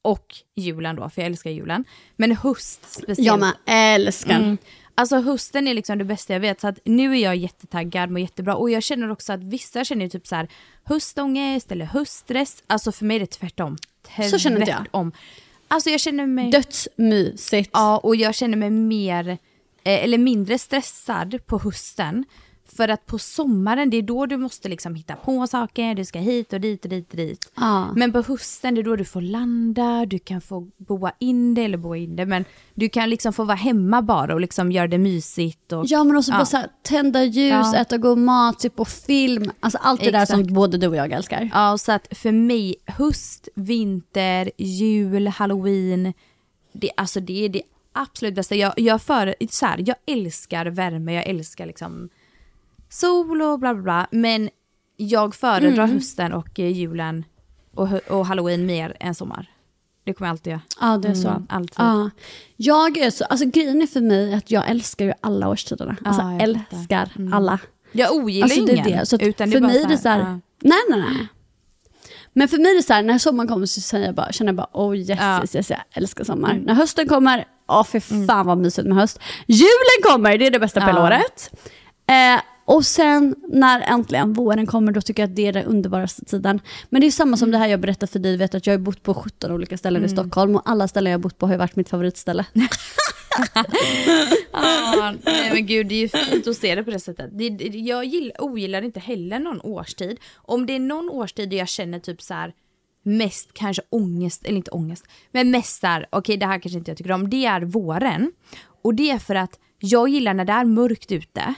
Och 0.03 0.25
julen 0.55 0.95
då, 0.95 1.09
för 1.09 1.21
jag 1.21 1.25
älskar 1.27 1.49
julen. 1.49 1.85
Men 2.15 2.31
höst 2.35 2.91
speciellt. 2.91 3.27
Jag 3.27 3.39
med, 3.39 3.53
älskar. 3.65 4.39
Mm. 4.39 4.57
Alltså 4.95 5.21
hösten 5.21 5.67
är 5.67 5.73
liksom 5.73 5.97
det 5.97 6.05
bästa 6.05 6.33
jag 6.33 6.39
vet. 6.39 6.61
Så 6.61 6.67
att 6.67 6.79
nu 6.85 7.11
är 7.13 7.23
jag 7.23 7.35
jättetaggad, 7.35 8.09
mår 8.09 8.19
jättebra. 8.19 8.55
Och 8.55 8.69
jag 8.69 8.83
känner 8.83 9.11
också 9.11 9.33
att 9.33 9.43
vissa 9.43 9.83
känner 9.83 10.09
typ 10.09 10.27
så 10.27 10.35
här 10.35 10.47
höstångest 10.83 11.71
eller 11.71 11.85
höststress. 11.85 12.63
Alltså 12.67 12.91
för 12.91 13.05
mig 13.05 13.15
är 13.15 13.19
det 13.19 13.25
tvärtom. 13.25 13.77
Så 14.31 14.37
känner 14.37 14.59
inte 14.59 14.71
jag. 14.91 15.11
Alltså 15.71 15.89
jag 15.89 15.99
känner 15.99 16.25
mig... 16.25 16.51
Dödsmysigt. 16.51 17.69
Ja, 17.73 17.97
och 17.97 18.15
jag 18.15 18.35
känner 18.35 18.57
mig 18.57 18.69
mer, 18.69 19.27
eh, 19.83 20.03
eller 20.03 20.17
mindre 20.17 20.57
stressad 20.57 21.45
på 21.45 21.59
hösten. 21.59 22.25
För 22.79 22.87
att 22.87 23.05
på 23.05 23.19
sommaren, 23.19 23.89
det 23.89 23.97
är 23.97 24.01
då 24.01 24.25
du 24.25 24.37
måste 24.37 24.69
liksom 24.69 24.95
hitta 24.95 25.15
på 25.15 25.47
saker, 25.47 25.95
du 25.95 26.05
ska 26.05 26.19
hit 26.19 26.53
och 26.53 26.61
dit 26.61 26.83
och 26.85 26.89
dit 26.89 27.09
och 27.11 27.17
dit. 27.17 27.51
Ja. 27.55 27.93
Men 27.95 28.11
på 28.11 28.21
hösten, 28.21 28.75
det 28.75 28.81
är 28.81 28.83
då 28.83 28.95
du 28.95 29.05
får 29.05 29.21
landa, 29.21 30.05
du 30.05 30.19
kan 30.19 30.41
få 30.41 30.67
boa 30.77 31.11
in 31.19 31.53
det, 31.53 31.63
eller 31.63 31.77
boa 31.77 31.97
in 31.97 32.15
det, 32.15 32.25
men 32.25 32.45
du 32.73 32.89
kan 32.89 33.09
liksom 33.09 33.33
få 33.33 33.43
vara 33.43 33.55
hemma 33.57 34.01
bara 34.01 34.33
och 34.33 34.41
liksom 34.41 34.71
göra 34.71 34.87
det 34.87 34.97
mysigt. 34.97 35.71
Och, 35.71 35.85
Ja 35.87 36.03
men 36.03 36.17
också 36.17 36.31
Ja. 36.31 36.37
bara 36.37 36.45
så 36.45 36.57
här, 36.57 36.67
tända 36.81 37.23
ljus, 37.23 37.51
Ja. 37.73 37.75
äta 37.75 37.97
god 37.97 38.17
mat, 38.17 38.61
se 38.61 38.69
på 38.69 38.85
film. 38.85 39.51
Alltså 39.59 39.79
allt 39.81 40.03
det 40.03 40.11
där 40.11 40.23
Exakt. 40.23 40.45
som 40.45 40.53
både 40.53 40.77
du 40.77 40.87
och 40.87 40.95
jag 40.95 41.11
älskar. 41.11 41.49
Ja, 41.53 41.77
så 41.77 41.91
att 41.91 42.07
för 42.17 42.31
mig, 42.31 42.75
höst, 42.85 43.47
vinter, 43.55 44.51
jul, 44.57 45.27
halloween, 45.27 46.13
det, 46.73 46.91
alltså 46.97 47.19
det 47.19 47.45
är 47.45 47.49
det 47.49 47.61
absolut 47.93 48.35
bästa. 48.35 48.55
Jag, 48.55 48.73
jag, 48.79 49.01
för, 49.01 49.35
så 49.49 49.65
här, 49.65 49.83
jag 49.85 49.95
älskar 50.05 50.65
värme, 50.65 51.13
jag 51.13 51.27
älskar 51.27 51.65
liksom 51.65 52.09
sol 52.89 53.41
och 53.41 53.59
bla 53.59 53.73
bla 53.73 53.83
bla. 53.83 54.07
Men 54.11 54.49
jag 54.97 55.35
föredrar 55.35 55.87
hösten 55.87 56.33
och 56.33 56.59
eh, 56.59 56.71
julen 56.71 57.25
och, 57.75 57.87
och 58.09 58.25
halloween 58.25 58.65
mer 58.65 58.97
än 58.99 59.15
sommar. 59.15 59.49
Det 60.03 60.13
kommer 60.13 60.27
jag 60.27 60.33
alltid 60.33 60.51
göra. 60.51 60.61
Ja 60.81 60.97
det 60.97 61.07
är 61.07 61.13
så. 61.13 61.27
Mm, 61.27 61.47
alltid. 61.49 61.75
Ja. 61.77 62.09
Jag 62.55 62.97
är 62.97 63.09
så, 63.11 63.23
alltså 63.25 63.45
grejen 63.45 63.81
är 63.81 63.87
för 63.87 64.01
mig 64.01 64.33
att 64.33 64.51
jag 64.51 64.69
älskar 64.69 65.05
ju 65.05 65.13
alla 65.21 65.49
årstiderna. 65.49 65.95
Alltså 66.05 66.21
Ja, 66.21 66.31
jag 66.33 66.41
älskar. 66.41 67.09
Mm. 67.17 67.33
alla. 67.33 67.59
Jag 67.91 68.13
ogillar 68.15 68.43
Alltså 68.43 68.65
det 68.65 68.71
är 68.71 68.75
ingen. 68.87 68.99
det. 68.99 69.05
Så 69.05 69.17
utan 69.19 69.51
för 69.51 69.59
mig 69.59 69.81
är 69.83 69.87
det 69.87 69.97
så 69.97 70.09
här, 70.09 70.19
ja. 70.19 70.39
nej 70.61 70.79
nej 70.89 70.99
nej. 70.99 71.27
Men 72.33 72.47
för 72.47 72.57
mig 72.57 72.71
är 72.71 72.75
det 72.75 72.83
så 72.83 72.93
här, 72.93 73.03
när 73.03 73.17
sommaren 73.17 73.47
kommer 73.47 73.65
så 73.65 73.81
säger 73.81 74.05
jag 74.05 74.15
bara, 74.15 74.31
känner 74.31 74.49
jag 74.49 74.55
bara, 74.55 74.69
oh 74.73 74.97
yes, 74.97 75.09
Ja. 75.09 75.15
Mm. 75.25 75.41
yes, 75.41 75.55
yes, 75.55 75.69
jag 75.69 75.79
älskar 75.91 76.23
sommar. 76.23 76.61
När 76.65 76.73
hösten 76.73 77.07
kommer, 77.07 77.45
åh 77.67 77.83
för 77.83 78.25
fan 78.27 78.45
vad 78.45 78.57
mysigt 78.57 78.87
med 78.87 78.97
höst. 78.97 79.19
Julen 79.47 79.99
kommer, 80.03 80.37
det 80.37 80.47
är 80.47 80.51
det 80.51 80.59
bästa 80.59 80.81
på 80.81 80.87
hela 80.87 81.03
året. 81.03 81.51
Eh, 82.07 82.41
och 82.69 82.85
sen 82.85 83.35
när 83.47 83.81
äntligen 83.81 84.33
våren 84.33 84.65
kommer, 84.65 84.91
då 84.91 85.01
tycker 85.01 85.23
jag 85.23 85.29
att 85.29 85.35
det 85.35 85.47
är 85.47 85.53
den 85.53 85.65
underbaraste 85.65 86.25
tiden. 86.25 86.59
Men 86.89 87.01
det 87.01 87.07
är 87.07 87.11
samma 87.11 87.37
som 87.37 87.51
det 87.51 87.57
här 87.57 87.67
jag 87.67 87.79
berättade 87.79 88.11
för 88.11 88.19
dig, 88.19 88.37
vet 88.37 88.55
att 88.55 88.67
jag 88.67 88.73
har 88.73 88.79
bott 88.79 89.03
på 89.03 89.13
17 89.13 89.51
olika 89.51 89.77
ställen 89.77 89.99
Mm. 90.01 90.05
i 90.05 90.09
Stockholm 90.09 90.55
och 90.55 90.61
alla 90.65 90.87
ställen 90.87 91.11
jag 91.11 91.17
har 91.19 91.23
bott 91.23 91.37
på 91.37 91.45
har 91.45 91.53
ju 91.53 91.57
varit 91.57 91.75
mitt 91.75 91.89
favoritställe. 91.89 92.45
Ja, 94.53 95.13
nej 95.25 95.49
men 95.53 95.65
gud 95.65 95.87
det 95.87 95.95
är 95.95 95.99
ju 95.99 96.07
fint 96.07 96.47
att 96.47 96.55
se 96.57 96.75
det 96.75 96.83
på 96.83 96.91
det 96.91 96.99
sättet. 96.99 97.29
Det, 97.33 97.49
det, 97.49 97.77
jag 97.77 98.05
gill, 98.05 98.31
ogillar 98.39 98.81
inte 98.81 98.99
heller 98.99 99.39
någon 99.39 99.61
årstid. 99.61 100.17
Om 100.35 100.65
det 100.65 100.73
är 100.75 100.79
någon 100.79 101.09
årstid 101.09 101.53
jag 101.53 101.67
känner 101.69 101.99
typ 101.99 102.21
så 102.21 102.33
här 102.33 102.53
mest 103.03 103.53
kanske 103.53 103.81
ångest, 103.89 104.45
eller 104.45 104.57
inte 104.57 104.71
ångest, 104.71 105.05
men 105.31 105.51
mest 105.51 105.81
där, 105.81 106.05
okej 106.09 106.37
det 106.37 106.45
här 106.45 106.59
kanske 106.59 106.77
inte 106.77 106.91
jag 106.91 106.97
tycker 106.97 107.11
om, 107.11 107.29
det 107.29 107.45
är 107.45 107.61
våren. 107.61 108.31
Och 108.83 108.95
det 108.95 109.11
är 109.11 109.19
för 109.19 109.35
att 109.35 109.59
jag 109.79 110.09
gillar 110.09 110.33
när 110.33 110.45
det 110.45 110.53
är 110.53 110.65
mörkt 110.65 111.11
ute 111.11 111.53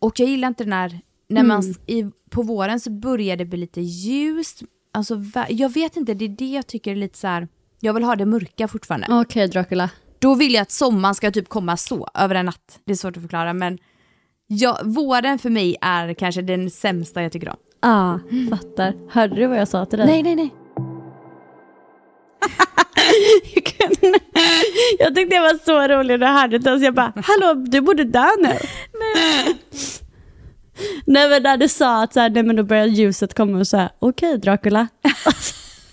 och 0.00 0.20
jag 0.20 0.28
gillar 0.28 0.48
inte 0.48 0.64
när, 0.64 1.00
när 1.28 1.42
man 1.42 1.60
s- 1.60 1.78
i, 1.86 2.04
på 2.30 2.42
våren 2.42 2.80
så 2.80 2.90
börjar 2.90 3.36
det 3.36 3.44
bli 3.44 3.58
lite 3.58 3.80
ljust. 3.80 4.62
Alltså 4.92 5.22
jag 5.48 5.68
vet 5.74 5.96
inte, 5.96 6.14
det 6.14 6.24
är 6.24 6.28
det 6.28 6.46
jag 6.50 6.66
tycker 6.66 6.90
är 6.92 6.96
lite 6.96 7.18
så 7.18 7.26
här. 7.26 7.48
jag 7.80 7.94
vill 7.94 8.04
ha 8.04 8.16
det 8.16 8.26
mörka 8.26 8.68
fortfarande. 8.68 9.06
Okej 9.10 9.48
Dracula. 9.48 9.90
Då 10.18 10.34
vill 10.34 10.54
jag 10.54 10.62
att 10.62 10.70
sommaren 10.70 11.14
ska 11.14 11.30
typ 11.30 11.48
komma 11.48 11.76
så, 11.76 12.08
över 12.14 12.34
en 12.34 12.46
natt. 12.46 12.80
Det 12.84 12.92
är 12.92 12.96
svårt 12.96 13.16
att 13.16 13.22
förklara 13.22 13.52
men 13.52 13.78
ja, 14.46 14.80
våren 14.84 15.38
för 15.38 15.50
mig 15.50 15.76
är 15.80 16.14
kanske 16.14 16.42
den 16.42 16.70
sämsta 16.70 17.22
jag 17.22 17.32
tycker 17.32 17.48
om. 17.48 17.56
Ja, 17.82 17.88
ah, 17.90 18.18
fattar. 18.50 18.94
Hörde 19.10 19.34
du 19.34 19.46
vad 19.46 19.58
jag 19.58 19.68
sa 19.68 19.84
till 19.86 19.98
dig? 19.98 20.06
Nej, 20.08 20.22
nej, 20.22 20.34
nej. 20.36 20.50
jag 24.98 25.14
tyckte 25.14 25.36
det 25.36 25.40
var 25.40 25.64
så 25.64 25.88
roligt 25.88 26.20
när 26.20 26.26
jag 26.26 26.34
hörde 26.34 26.58
det. 26.58 26.78
Så 26.78 26.84
jag 26.84 26.94
bara, 26.94 27.12
hallå 27.16 27.54
du 27.54 27.80
borde 27.80 28.04
dö 28.04 28.26
nu. 28.38 28.58
Nej 29.00 29.56
Nej 31.06 31.28
men 31.28 31.42
när 31.42 31.56
du 31.56 31.68
sa 31.68 32.02
att 32.02 32.12
så 32.12 32.20
här, 32.20 32.30
nej 32.30 32.42
men 32.42 32.56
då 32.56 32.62
börjar 32.62 32.86
ljuset 32.86 33.34
komma 33.34 33.58
och 33.58 33.66
säga 33.66 33.90
okej 33.98 34.38
Dracula. 34.38 34.88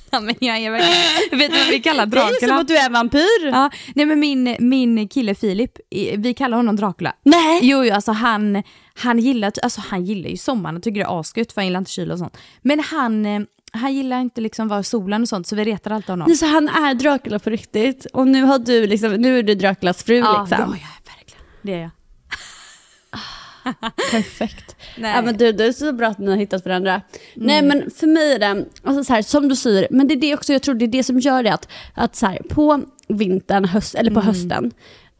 Ja, 0.09 0.19
men 0.19 0.35
jag 0.39 0.57
är 0.57 0.71
verkligen, 0.71 1.39
vet 1.39 1.51
du 1.51 1.57
vad 1.57 1.67
vi 1.67 1.79
kallar 1.79 2.05
Det 2.05 2.17
är 2.17 2.21
som 2.21 2.47
Dracula? 2.47 2.59
att 2.59 2.67
du 2.67 2.77
är 2.77 2.89
vampyr. 2.89 3.47
Ja, 3.47 3.69
nej 3.95 4.05
men 4.05 4.19
min, 4.19 4.55
min 4.59 5.07
kille 5.07 5.35
Filip, 5.35 5.71
vi 6.17 6.33
kallar 6.33 6.57
honom 6.57 6.75
Dracula. 6.75 7.15
Nej. 7.23 7.59
Jo, 7.61 7.85
jo 7.85 7.93
alltså 7.93 8.11
han, 8.11 8.63
han, 8.93 9.19
gillar, 9.19 9.51
alltså 9.63 9.81
han 9.87 10.05
gillar 10.05 10.29
ju 10.29 10.37
sommaren 10.37 10.77
och 10.77 10.83
tycker 10.83 10.99
det 10.99 11.05
är 11.05 11.19
asgött 11.19 11.51
för 11.51 11.61
han 11.61 11.65
gillar 11.65 11.79
inte 11.79 11.91
kyla 11.91 12.13
och 12.13 12.19
sånt. 12.19 12.37
Men 12.61 12.79
han, 12.79 13.25
eh, 13.25 13.41
han 13.71 13.93
gillar 13.93 14.19
inte 14.19 14.41
liksom 14.41 14.67
vara 14.67 14.83
solen 14.83 15.21
och 15.21 15.29
sånt 15.29 15.47
så 15.47 15.55
vi 15.55 15.63
retar 15.63 15.91
alltid 15.91 16.09
honom. 16.09 16.35
Så 16.35 16.45
han 16.45 16.69
är 16.69 16.93
Dracula 16.93 17.39
på 17.39 17.49
riktigt 17.49 18.05
och 18.05 18.27
nu 18.27 18.43
har 18.43 18.59
du 18.59 18.87
liksom, 18.87 19.11
nu 19.11 19.39
är 19.39 19.43
du 19.43 19.55
Draculas 19.55 20.03
fru 20.03 20.17
ja, 20.17 20.41
liksom. 20.41 20.65
ja, 20.71 20.77
ja, 20.81 21.13
verkligen. 21.15 21.43
Det 21.61 21.73
är 21.73 21.81
jag. 21.81 21.89
Perfekt. 24.11 24.75
Nej. 24.97 25.15
Ja, 25.15 25.21
men 25.21 25.37
du, 25.37 25.51
det 25.51 25.65
är 25.65 25.71
så 25.71 25.93
bra 25.93 26.07
att 26.07 26.17
ni 26.17 26.29
har 26.29 26.37
hittat 26.37 26.65
varandra. 26.65 27.01
Nej 27.35 27.61
men 27.61 27.91
för 27.91 28.07
mig 28.07 28.33
är 28.33 28.39
det, 28.39 28.65
alltså 28.83 29.03
så 29.03 29.13
här, 29.13 29.21
som 29.21 29.47
du 29.47 29.55
säger, 29.55 29.87
men 29.91 30.07
det 30.07 30.13
är 30.13 30.21
det 30.21 30.33
också, 30.33 30.53
jag 30.53 30.61
tror 30.61 30.75
det 30.75 30.85
är 30.85 30.87
det 30.87 31.03
som 31.03 31.19
gör 31.19 31.43
det 31.43 31.53
att, 31.53 31.67
att 31.93 32.15
så 32.15 32.25
här, 32.25 32.41
på 32.49 32.81
vintern, 33.07 33.65
höst, 33.65 33.95
eller 33.95 34.11
på 34.11 34.21
hösten, 34.21 34.71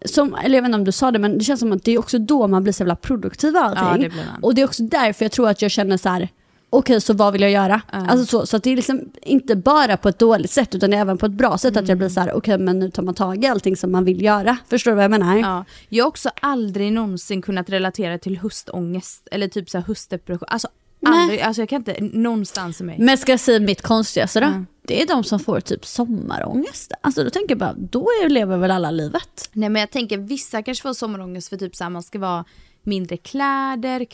som, 0.05 0.35
eller 0.35 0.55
jag 0.55 0.61
vet 0.61 0.69
inte 0.69 0.77
om 0.77 0.83
du 0.83 0.91
sa 0.91 1.11
det, 1.11 1.19
men 1.19 1.37
det 1.37 1.43
känns 1.43 1.59
som 1.59 1.71
att 1.71 1.83
det 1.83 1.91
är 1.91 1.99
också 1.99 2.19
då 2.19 2.47
man 2.47 2.63
blir 2.63 2.73
så 2.73 2.81
jävla 2.81 2.95
produktiv 2.95 3.55
och 3.55 3.61
allting. 3.61 4.03
Ja, 4.03 4.09
det. 4.09 4.41
Och 4.41 4.55
det 4.55 4.61
är 4.61 4.65
också 4.65 4.83
därför 4.83 5.25
jag 5.25 5.31
tror 5.31 5.49
att 5.49 5.61
jag 5.61 5.71
känner 5.71 5.97
så 5.97 6.09
här. 6.09 6.29
Okej 6.69 7.01
så 7.01 7.13
vad 7.13 7.33
vill 7.33 7.41
jag 7.41 7.51
göra? 7.51 7.81
Alltså 7.91 8.25
så, 8.25 8.45
så 8.45 8.57
det 8.57 8.69
är 8.69 8.75
liksom 8.75 9.01
inte 9.21 9.55
bara 9.55 9.97
på 9.97 10.09
ett 10.09 10.19
dåligt 10.19 10.51
sätt 10.51 10.75
utan 10.75 10.93
även 10.93 11.17
på 11.17 11.25
ett 11.25 11.31
bra 11.31 11.57
sätt 11.57 11.77
att 11.77 11.87
jag 11.87 11.97
blir 11.97 12.09
så 12.09 12.19
här: 12.19 12.33
okej 12.33 12.57
men 12.57 12.79
nu 12.79 12.91
tar 12.91 13.03
man 13.03 13.13
tag 13.13 13.43
i 13.43 13.47
allting 13.47 13.77
som 13.77 13.91
man 13.91 14.05
vill 14.05 14.21
göra. 14.21 14.57
Förstår 14.69 14.91
du 14.91 14.95
vad 14.95 15.03
jag 15.03 15.11
menar? 15.11 15.37
Ja, 15.37 15.65
jag 15.89 16.03
har 16.03 16.09
också 16.09 16.29
aldrig 16.41 16.93
någonsin 16.93 17.41
kunnat 17.41 17.69
relatera 17.69 18.17
till 18.17 18.37
höstångest 18.37 19.27
eller 19.31 19.47
typ 19.47 19.69
så 19.69 19.77
här 19.77 19.85
höstdepression. 19.85 20.47
Alltså, 20.47 20.67
Nej. 20.99 21.21
aldrig, 21.21 21.41
alltså 21.41 21.61
jag 21.61 21.69
kan 21.69 21.77
inte 21.77 21.95
någonstans 22.01 22.81
i 22.81 22.83
mig. 22.83 22.95
Men 22.99 23.17
ska 23.17 23.31
jag 23.31 23.39
säga 23.39 23.59
mitt 23.59 23.81
konstigaste 23.81 24.39
då? 24.39 24.65
Det 24.87 25.01
är 25.01 25.07
de 25.07 25.23
som 25.23 25.39
får 25.39 25.59
typ 25.59 25.85
sommarångest. 25.85 26.91
Alltså 27.01 27.23
då 27.23 27.29
tänker 27.29 27.49
jag 27.49 27.59
bara, 27.59 27.73
då 27.77 28.09
lever 28.27 28.57
väl 28.57 28.71
alla 28.71 28.91
livet? 28.91 29.49
Nej 29.53 29.69
men 29.69 29.79
jag 29.79 29.91
tänker 29.91 30.17
vissa 30.17 30.63
kanske 30.63 30.81
får 30.81 30.93
sommarångest 30.93 31.49
för 31.49 31.57
typ 31.57 31.75
så 31.75 31.83
här, 31.83 31.91
man 31.91 32.03
ska 32.03 32.19
vara 32.19 32.45
mindre 32.83 33.17
kläder, 33.17 34.05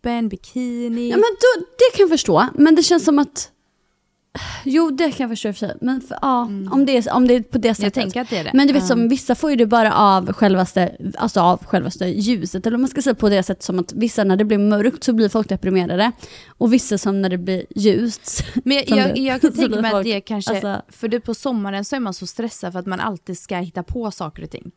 kroppen, 0.00 0.28
bikini. 0.28 1.10
Ja 1.10 1.16
men 1.16 1.22
då, 1.40 1.64
det 1.78 1.96
kan 1.96 2.02
jag 2.02 2.08
förstå, 2.10 2.46
men 2.54 2.74
det 2.74 2.82
känns 2.82 3.04
som 3.04 3.18
att 3.18 3.50
Jo 4.64 4.90
det 4.90 5.10
kan 5.10 5.24
jag 5.24 5.30
förstå 5.30 5.48
i 5.48 5.52
och 5.52 5.56
för 5.56 5.66
sig, 5.66 5.76
men 5.80 6.00
för, 6.00 6.18
ja, 6.22 6.42
om, 6.70 6.86
det 6.86 6.96
är, 6.96 7.12
om 7.12 7.28
det 7.28 7.34
är 7.34 7.42
på 7.42 7.58
det 7.58 7.74
sättet. 7.74 7.94
tänker 7.94 8.20
att 8.20 8.30
det 8.30 8.38
är 8.38 8.44
det. 8.44 8.50
Men 8.54 8.66
du 8.66 8.72
vet 8.72 8.86
som 8.86 9.08
vissa 9.08 9.34
får 9.34 9.50
ju 9.50 9.56
det 9.56 9.66
bara 9.66 9.94
av 9.94 10.32
självaste, 10.32 10.96
alltså 11.18 11.40
av 11.40 11.64
självaste 11.64 12.06
ljuset, 12.06 12.66
eller 12.66 12.74
om 12.74 12.80
man 12.80 12.90
ska 12.90 13.02
säga 13.02 13.14
på 13.14 13.28
det 13.28 13.42
sättet 13.42 13.62
som 13.62 13.78
att 13.78 13.92
vissa 13.92 14.24
när 14.24 14.36
det 14.36 14.44
blir 14.44 14.58
mörkt 14.58 15.04
så 15.04 15.12
blir 15.12 15.28
folk 15.28 15.48
deprimerade. 15.48 16.12
Och 16.48 16.72
vissa 16.72 16.98
som 16.98 17.22
när 17.22 17.28
det 17.28 17.38
blir 17.38 17.64
ljust. 17.76 18.44
Men 18.64 18.76
jag, 18.76 18.88
jag, 18.88 19.18
jag 19.18 19.40
kan 19.40 19.52
tänka 19.56 19.80
mig 19.80 19.92
att 19.92 20.04
det 20.04 20.20
kanske, 20.20 20.52
alltså- 20.52 20.82
för 20.88 21.08
du 21.08 21.20
på 21.20 21.34
sommaren 21.34 21.84
så 21.84 21.96
är 21.96 22.00
man 22.00 22.14
så 22.14 22.26
stressad 22.26 22.72
för 22.72 22.78
att 22.78 22.86
man 22.86 23.00
alltid 23.00 23.38
ska 23.38 23.56
hitta 23.56 23.82
på 23.82 24.10
saker 24.10 24.42
och 24.42 24.50
ting. 24.50 24.70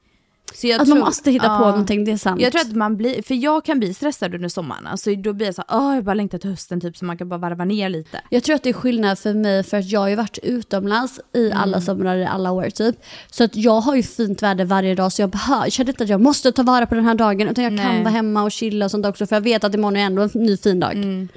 Så 0.55 0.67
jag 0.67 0.81
Att 0.81 0.87
man 0.87 0.99
måste 0.99 1.31
hitta 1.31 1.47
på 1.47 1.63
ja. 1.63 1.69
någonting, 1.69 2.05
det 2.05 2.11
är 2.11 2.17
sant. 2.17 2.41
Jag 2.41 2.51
tror 2.51 2.61
att 2.61 2.75
man 2.75 2.97
blir, 2.97 3.21
för 3.21 3.35
jag 3.35 3.65
kan 3.65 3.79
bli 3.79 3.93
stressad 3.93 4.35
under 4.35 4.49
sommaren, 4.49 4.87
alltså 4.87 5.15
då 5.15 5.33
blir 5.33 5.45
jag 5.45 5.55
så 5.55 5.63
åh 5.71 5.95
jag 5.95 6.03
bara 6.03 6.13
längtar 6.13 6.37
till 6.37 6.49
hösten 6.49 6.81
typ 6.81 6.97
så 6.97 7.05
man 7.05 7.17
kan 7.17 7.29
bara 7.29 7.37
varva 7.39 7.65
ner 7.65 7.89
lite. 7.89 8.21
Jag 8.29 8.43
tror 8.43 8.55
att 8.55 8.63
det 8.63 8.69
är 8.69 8.73
skillnad 8.73 9.19
för 9.19 9.33
mig 9.33 9.63
för 9.63 9.77
att 9.77 9.91
jag 9.91 9.99
har 9.99 10.07
ju 10.07 10.15
varit 10.15 10.37
utomlands 10.43 11.19
i 11.33 11.45
Mm. 11.45 11.57
alla 11.57 11.81
somrar 11.81 12.17
i 12.17 12.25
alla 12.25 12.51
år 12.51 12.69
typ. 12.69 12.95
Så 13.31 13.43
att 13.43 13.55
jag 13.55 13.81
har 13.81 13.95
ju 13.95 14.03
fint 14.03 14.43
väder 14.43 14.65
varje 14.65 14.95
dag 14.95 15.11
så 15.11 15.21
jag, 15.21 15.29
behör, 15.29 15.63
jag 15.63 15.71
känner 15.71 15.89
inte 15.91 16.03
att 16.03 16.09
jag 16.09 16.21
måste 16.21 16.51
ta 16.51 16.63
vara 16.63 16.85
på 16.85 16.95
den 16.95 17.05
här 17.05 17.15
dagen 17.15 17.47
utan 17.49 17.63
jag 17.63 17.77
kan 17.77 17.93
Nej. 17.93 18.03
vara 18.03 18.13
hemma 18.13 18.43
och 18.43 18.51
chilla 18.51 18.85
och 18.85 18.91
sånt 18.91 19.05
också 19.05 19.25
för 19.27 19.35
jag 19.35 19.41
vet 19.41 19.63
att 19.63 19.75
imorgon 19.75 19.95
är 19.97 20.05
ändå 20.05 20.21
en 20.21 20.29
ny 20.33 20.57
fin 20.57 20.79
dag. 20.79 20.93
Mm. 20.93 21.27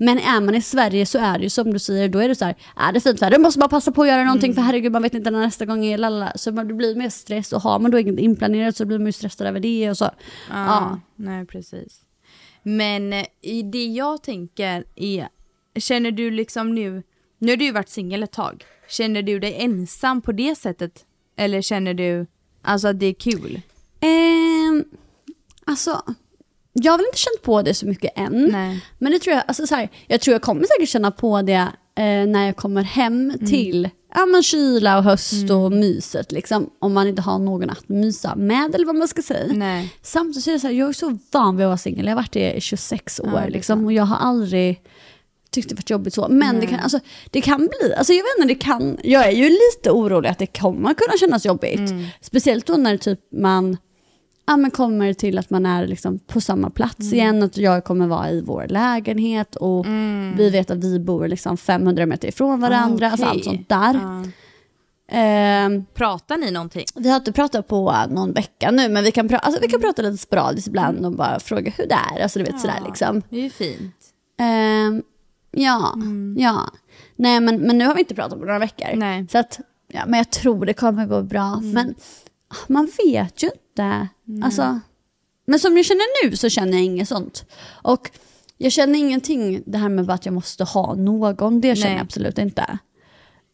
Men 0.00 0.18
är 0.18 0.40
man 0.40 0.54
i 0.54 0.62
Sverige 0.62 1.06
så 1.06 1.18
är 1.18 1.38
det 1.38 1.44
ju 1.44 1.50
som 1.50 1.72
du 1.72 1.78
säger, 1.78 2.08
då 2.08 2.18
är 2.18 2.28
det 2.28 2.34
så 2.34 2.44
här, 2.44 2.54
är 2.76 2.92
det 2.92 3.00
fint 3.00 3.22
väder, 3.22 3.36
då 3.36 3.42
måste 3.42 3.60
man 3.60 3.68
passa 3.68 3.92
på 3.92 4.02
att 4.02 4.08
göra 4.08 4.24
någonting 4.24 4.50
Mm. 4.50 4.54
för 4.56 4.62
herregud 4.62 4.92
man 4.92 5.02
vet 5.02 5.14
inte 5.14 5.30
när 5.30 5.40
nästa 5.40 5.64
gång 5.66 5.84
är, 5.84 5.98
lalala. 5.98 6.32
Så 6.36 6.52
man, 6.52 6.68
det 6.68 6.74
blir 6.74 6.94
mer 6.96 7.08
stress 7.08 7.52
och 7.52 7.60
har 7.62 7.78
man 7.78 7.90
då 7.90 7.98
inget 7.98 8.18
inplanerat 8.18 8.76
så 8.76 8.84
blir 8.84 8.98
man 8.98 9.06
ju 9.06 9.12
stressad 9.12 9.46
över 9.46 9.60
det 9.60 9.90
och 9.90 9.98
så. 9.98 10.10
Ja. 10.50 11.00
Nej 11.16 11.46
precis. 11.46 12.00
Men 12.62 13.12
eh, 13.12 13.24
i 13.42 13.62
det 13.62 13.86
jag 13.86 14.22
tänker 14.22 14.84
är, 14.96 15.28
känner 15.76 16.10
du 16.10 16.30
liksom 16.30 16.74
nu, 16.74 17.02
nu 17.38 17.52
har 17.52 17.56
du 17.56 17.64
ju 17.64 17.72
varit 17.72 17.88
singel 17.88 18.22
ett 18.22 18.32
tag, 18.32 18.64
känner 18.88 19.22
du 19.22 19.38
dig 19.38 19.54
ensam 19.58 20.22
på 20.22 20.32
det 20.32 20.54
sättet? 20.58 21.04
Eller 21.36 21.62
känner 21.62 21.94
du 21.94 22.26
alltså 22.62 22.88
att 22.88 23.00
det 23.00 23.06
är 23.06 23.14
kul? 23.14 23.60
Ehm, 24.00 24.84
alltså, 25.64 26.02
jag 26.72 26.92
har 26.92 26.98
väl 26.98 27.06
inte 27.06 27.18
känt 27.18 27.42
på 27.42 27.62
det 27.62 27.74
så 27.74 27.86
mycket 27.86 28.12
än. 28.18 28.48
Nej. 28.52 28.84
Men 28.98 29.12
det 29.12 29.18
tror 29.18 29.34
jag, 29.36 29.44
alltså 29.48 29.66
så 29.66 29.74
här, 29.74 29.88
jag 30.06 30.20
tror 30.20 30.32
jag 30.32 30.42
kommer 30.42 30.66
säkert 30.76 30.88
känna 30.88 31.10
på 31.10 31.42
det 31.42 31.68
eh, 31.98 32.26
när 32.26 32.46
jag 32.46 32.56
kommer 32.56 32.82
hem 32.82 33.30
Mm. 33.30 33.46
till 33.46 33.88
ja, 34.14 34.26
men 34.26 34.42
kyla 34.42 34.98
och 34.98 35.04
höst 35.04 35.50
och 35.50 35.72
myset. 35.72 36.32
Liksom, 36.32 36.70
om 36.78 36.92
man 36.94 37.08
inte 37.08 37.22
har 37.22 37.38
någon 37.38 37.70
att 37.70 37.88
mysa 37.88 38.36
med 38.36 38.74
eller 38.74 38.86
vad 38.86 38.94
man 38.96 39.08
ska 39.08 39.22
säga. 39.22 39.52
Nej. 39.52 39.94
Samtidigt 40.02 40.44
så 40.44 40.50
är 40.50 40.54
det 40.54 40.60
så 40.60 40.66
här, 40.66 40.74
jag 40.74 40.88
är 40.88 40.92
så 40.92 41.18
van 41.32 41.56
vid 41.56 41.66
att 41.66 41.68
vara 41.68 41.78
singel. 41.78 42.04
Jag 42.06 42.10
har 42.12 42.16
varit 42.22 42.32
det 42.32 42.52
i 42.52 42.60
26 42.60 43.20
år 43.20 43.38
är 43.38 43.50
liksom, 43.50 43.84
och 43.84 43.92
jag 43.92 44.04
har 44.04 44.16
aldrig 44.16 44.80
tyckt 45.50 45.68
det 45.68 45.74
varit 45.74 45.90
jobbigt 45.90 46.14
så. 46.14 46.28
Men 46.30 46.60
det 46.60 46.66
kan, 46.66 46.80
alltså, 46.80 47.00
det 47.30 47.40
kan 47.40 47.58
bli, 47.58 47.94
alltså 47.94 48.12
jag 48.12 48.22
vet 48.22 48.36
inte, 48.38 48.54
det 48.54 48.60
kan, 48.64 48.98
jag 49.02 49.26
är 49.26 49.30
ju 49.32 49.44
lite 49.48 49.90
orolig 49.90 50.28
att 50.28 50.38
det 50.38 50.46
kommer 50.46 50.94
kunna 50.94 51.18
kännas 51.20 51.46
jobbigt. 51.46 51.78
Mm. 51.90 52.06
Speciellt 52.20 52.66
då 52.66 52.72
när 52.76 52.96
typ 52.96 53.20
man 53.32 53.76
ja, 54.48 54.56
men 54.56 54.70
kommer 54.70 55.12
till 55.12 55.38
att 55.38 55.50
man 55.50 55.66
är 55.66 55.86
liksom 55.86 56.18
på 56.18 56.40
samma 56.40 56.70
plats 56.70 57.00
Mm. 57.00 57.14
igen, 57.14 57.42
att 57.42 57.56
jag 57.56 57.84
kommer 57.84 58.06
vara 58.06 58.30
i 58.30 58.40
vår 58.40 58.66
lägenhet 58.68 59.56
och 59.56 59.86
vi 60.36 60.50
vet 60.52 60.70
att 60.70 60.84
vi 60.84 60.98
bor 61.00 61.28
liksom 61.28 61.56
500 61.56 62.06
meter 62.06 62.28
ifrån 62.28 62.60
varandra, 62.60 63.06
Ah, 63.06 63.10
alltså 63.10 63.26
allt 63.26 63.44
sånt 63.44 63.68
där. 63.68 63.94
Ja. 63.94 64.24
Ehm, 65.10 65.84
Pratar 65.94 66.36
ni 66.36 66.50
någonting? 66.50 66.84
vi 66.96 67.08
har 67.08 67.16
inte 67.16 67.32
pratat 67.32 67.68
på 67.68 67.94
någon 68.10 68.32
vecka 68.32 68.70
nu, 68.70 68.88
men 68.88 69.04
vi 69.04 69.10
kan, 69.12 69.28
pra- 69.28 69.38
alltså, 69.38 69.60
vi 69.60 69.68
kan 69.68 69.80
prata 69.80 70.02
lite 70.02 70.16
sporadiskt 70.18 70.68
ibland 70.68 71.06
och 71.06 71.12
bara 71.12 71.40
fråga 71.40 71.72
hur 71.76 71.86
det 71.86 71.94
är. 72.16 72.22
Alltså, 72.22 72.38
du 72.38 72.44
vet, 72.44 72.60
sådär, 72.60 72.80
liksom. 72.86 73.22
Det 73.30 73.36
är 73.38 73.42
ju 73.42 73.50
fint. 73.50 73.94
Ehm, 74.40 75.02
ja, 75.50 75.94
ja. 76.36 76.70
Nej, 77.16 77.40
men, 77.40 77.56
men 77.58 77.78
nu 77.78 77.86
har 77.86 77.94
vi 77.94 78.00
inte 78.00 78.14
pratat 78.14 78.38
på 78.38 78.44
några 78.44 78.58
veckor. 78.58 78.86
Nej. 78.96 79.26
Så 79.32 79.38
att, 79.38 79.60
ja, 79.92 80.00
men 80.06 80.18
jag 80.18 80.30
tror 80.30 80.66
det 80.66 80.74
kommer 80.74 81.06
gå 81.06 81.22
bra. 81.22 81.56
Men 81.60 81.94
man 82.66 82.88
vet 83.04 83.42
ju 83.42 83.50
inte. 83.70 84.08
Alltså, 84.44 84.80
men 85.46 85.58
som 85.58 85.76
jag 85.76 85.86
känner 85.86 86.24
nu 86.28 86.36
så 86.36 86.48
känner 86.48 86.72
jag 86.72 86.82
inget 86.84 87.08
sånt. 87.08 87.44
Och 87.82 88.10
jag 88.56 88.72
känner 88.72 88.98
ingenting, 88.98 89.62
det 89.66 89.78
här 89.78 89.88
med 89.88 90.10
att 90.10 90.24
jag 90.26 90.34
måste 90.34 90.64
ha 90.64 90.94
någon, 90.94 91.60
det 91.60 91.76
känner 91.76 91.90
Nej. 91.90 91.96
jag 91.96 92.02
absolut 92.04 92.38
inte. 92.38 92.78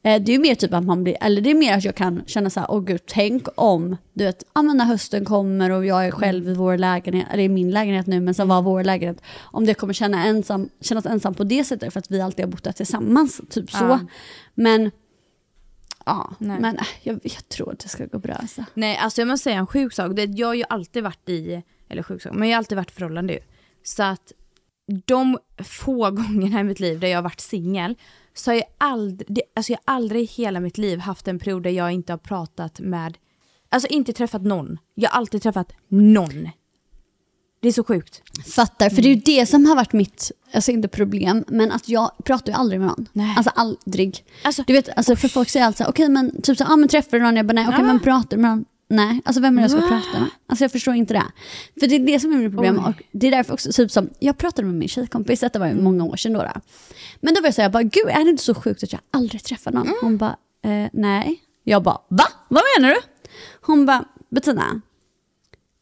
Eh, 0.04 0.22
Det 0.22 0.34
är 0.34 0.38
mer 0.38 0.54
typ 0.54 0.74
att 0.74 0.84
man 0.84 1.04
blir, 1.04 1.16
eller 1.20 1.40
det 1.42 1.50
är 1.50 1.54
mer 1.54 1.76
att 1.76 1.84
jag 1.84 1.94
kan 1.94 2.22
känna 2.26 2.50
så 2.50 2.60
här, 2.60 2.70
åh 2.70 2.84
gud, 2.84 3.00
tänk 3.06 3.46
om, 3.54 3.96
du 4.12 4.24
vet, 4.24 4.44
ja 4.54 4.62
men 4.62 4.76
när 4.76 4.84
hösten 4.84 5.24
kommer 5.24 5.70
och 5.70 5.86
jag 5.86 6.06
är 6.06 6.10
själv 6.10 6.48
i 6.48 6.54
vår 6.54 6.78
lägenhet, 6.78 7.26
eller 7.30 7.42
i 7.42 7.48
min 7.48 7.70
lägenhet 7.70 8.06
nu, 8.06 8.20
men 8.20 8.34
sen 8.34 8.48
var 8.48 8.62
vår 8.62 8.84
lägenhet, 8.84 9.22
om 9.40 9.66
det 9.66 9.74
kommer 9.74 9.92
känna 9.92 10.24
ensam, 10.24 10.68
kännas 10.80 11.06
ensam 11.06 11.34
på 11.34 11.44
det 11.44 11.64
sättet 11.64 11.92
för 11.92 11.98
att 12.00 12.10
vi 12.10 12.20
alltid 12.20 12.44
har 12.44 12.52
bott 12.52 12.64
där 12.64 12.72
tillsammans, 12.72 13.40
typ 13.50 13.70
så. 13.70 13.84
Ja. 13.84 14.00
Men, 14.54 14.90
ja, 16.04 16.34
Nej. 16.38 16.60
men 16.60 16.78
äh, 16.78 16.86
jag, 17.02 17.20
jag 17.22 17.48
tror 17.48 17.72
att 17.72 17.78
det 17.78 17.88
ska 17.88 18.06
gå 18.06 18.18
bra 18.18 18.34
alltså. 18.34 18.64
Nej, 18.74 18.96
alltså 18.96 19.20
jag 19.20 19.28
måste 19.28 19.44
säga 19.44 19.58
en 19.58 19.66
sjuk 19.66 19.92
sak. 19.92 20.12
Det, 20.16 20.24
jag 20.24 20.46
har 20.46 20.54
ju 20.54 20.64
alltid 20.68 21.02
varit 21.02 21.28
i, 21.28 21.62
eller 21.88 22.02
sjuk 22.02 22.22
sak, 22.22 22.32
men 22.34 22.48
jag 22.48 22.56
har 22.56 22.58
alltid 22.58 22.76
varit 22.76 22.90
i 22.90 22.94
förhållande 22.94 23.32
ju. 23.32 23.40
Så 23.82 24.02
att 24.02 24.32
de 25.04 25.38
få 25.64 26.10
gångerna 26.10 26.60
i 26.60 26.64
mitt 26.64 26.80
liv 26.80 27.00
där 27.00 27.08
jag 27.08 27.18
har 27.18 27.22
varit 27.22 27.40
singel 27.40 27.94
så 28.34 28.50
har 28.50 28.56
jag 28.56 28.66
aldrig, 28.78 29.40
alltså 29.56 29.72
jag 29.72 29.78
har 29.84 29.94
aldrig 29.94 30.22
i 30.22 30.26
hela 30.26 30.60
mitt 30.60 30.78
liv 30.78 30.98
haft 30.98 31.28
en 31.28 31.38
period 31.38 31.62
där 31.62 31.70
jag 31.70 31.92
inte 31.92 32.12
har 32.12 32.18
pratat 32.18 32.80
med, 32.80 33.18
alltså 33.68 33.88
inte 33.88 34.12
träffat 34.12 34.42
någon. 34.42 34.78
Jag 34.94 35.10
har 35.10 35.18
alltid 35.18 35.42
träffat 35.42 35.72
någon. 35.88 36.48
Det 37.64 37.68
är 37.68 37.72
så 37.72 37.84
sjukt. 37.84 38.22
Fattar, 38.46 38.90
för 38.90 39.02
det 39.02 39.08
är 39.08 39.14
ju 39.14 39.20
det 39.24 39.46
som 39.46 39.66
har 39.66 39.76
varit 39.76 39.92
mitt, 39.92 40.32
alltså 40.54 40.70
inte 40.70 40.88
problem, 40.88 41.44
men 41.48 41.72
att 41.72 41.88
jag 41.88 42.10
pratar 42.24 42.52
ju 42.52 42.58
aldrig 42.58 42.80
med 42.80 42.88
någon. 42.88 43.08
Nej. 43.12 43.34
Alltså 43.36 43.52
aldrig. 43.54 44.24
Alltså, 44.42 44.64
du 44.66 44.72
vet, 44.72 44.88
alltså, 44.96 45.16
för 45.16 45.28
folk 45.28 45.48
säger 45.48 45.66
alltid 45.66 45.86
så 45.86 45.90
okej 45.90 46.08
men 46.08 46.42
typ 46.42 46.58
så, 46.58 46.64
ah, 46.64 46.76
men 46.76 46.88
träffar 46.88 47.18
du 47.18 47.24
någon? 47.24 47.36
Jag 47.36 47.46
bara 47.46 47.52
nej, 47.52 47.64
okej 47.68 47.78
Ja. 47.80 47.86
men 47.86 48.00
pratar 48.00 48.36
du 48.36 48.42
med 48.42 48.50
någon? 48.50 48.64
Nej, 48.88 49.20
alltså 49.24 49.40
vem 49.42 49.58
är 49.58 49.62
det 49.62 49.62
jag 49.62 49.70
ska 49.70 49.80
prata 49.88 50.20
med? 50.20 50.28
Alltså 50.46 50.64
jag 50.64 50.72
förstår 50.72 50.94
inte 50.94 51.14
det. 51.14 51.24
För 51.80 51.86
det 51.86 51.94
är 51.94 51.98
det 52.06 52.20
som 52.20 52.32
är 52.32 52.36
mitt 52.36 52.52
problem. 52.52 52.78
Oj. 52.78 52.84
Och 52.98 53.02
det 53.12 53.26
är 53.26 53.30
därför 53.30 53.52
också, 53.52 53.72
typ 53.72 53.90
som, 53.90 54.10
jag 54.18 54.38
pratade 54.38 54.66
med 54.68 54.76
min 54.76 54.88
tjejkompis, 54.88 55.40
detta 55.40 55.58
var 55.58 55.66
ju 55.66 55.74
många 55.74 56.04
år 56.04 56.16
sedan 56.16 56.32
då. 56.32 56.38
då. 56.42 56.60
Men 57.20 57.34
då 57.34 57.40
var 57.40 57.46
jag 57.46 57.54
såhär, 57.54 57.68
bara, 57.68 57.82
gud 57.82 58.08
är 58.08 58.24
det 58.24 58.30
inte 58.30 58.42
så 58.42 58.54
sjukt 58.54 58.82
att 58.82 58.92
jag 58.92 59.00
aldrig 59.10 59.44
träffar 59.44 59.72
någon? 59.72 59.94
Hon 60.00 60.16
bara, 60.16 60.36
eh, 60.64 60.88
nej. 60.92 61.40
Jag 61.64 61.82
bara, 61.82 61.98
va? 62.08 62.24
Vad 62.48 62.62
menar 62.78 62.94
du? 62.94 63.00
Hon 63.60 63.86
bara, 63.86 64.04
Bettina, 64.30 64.80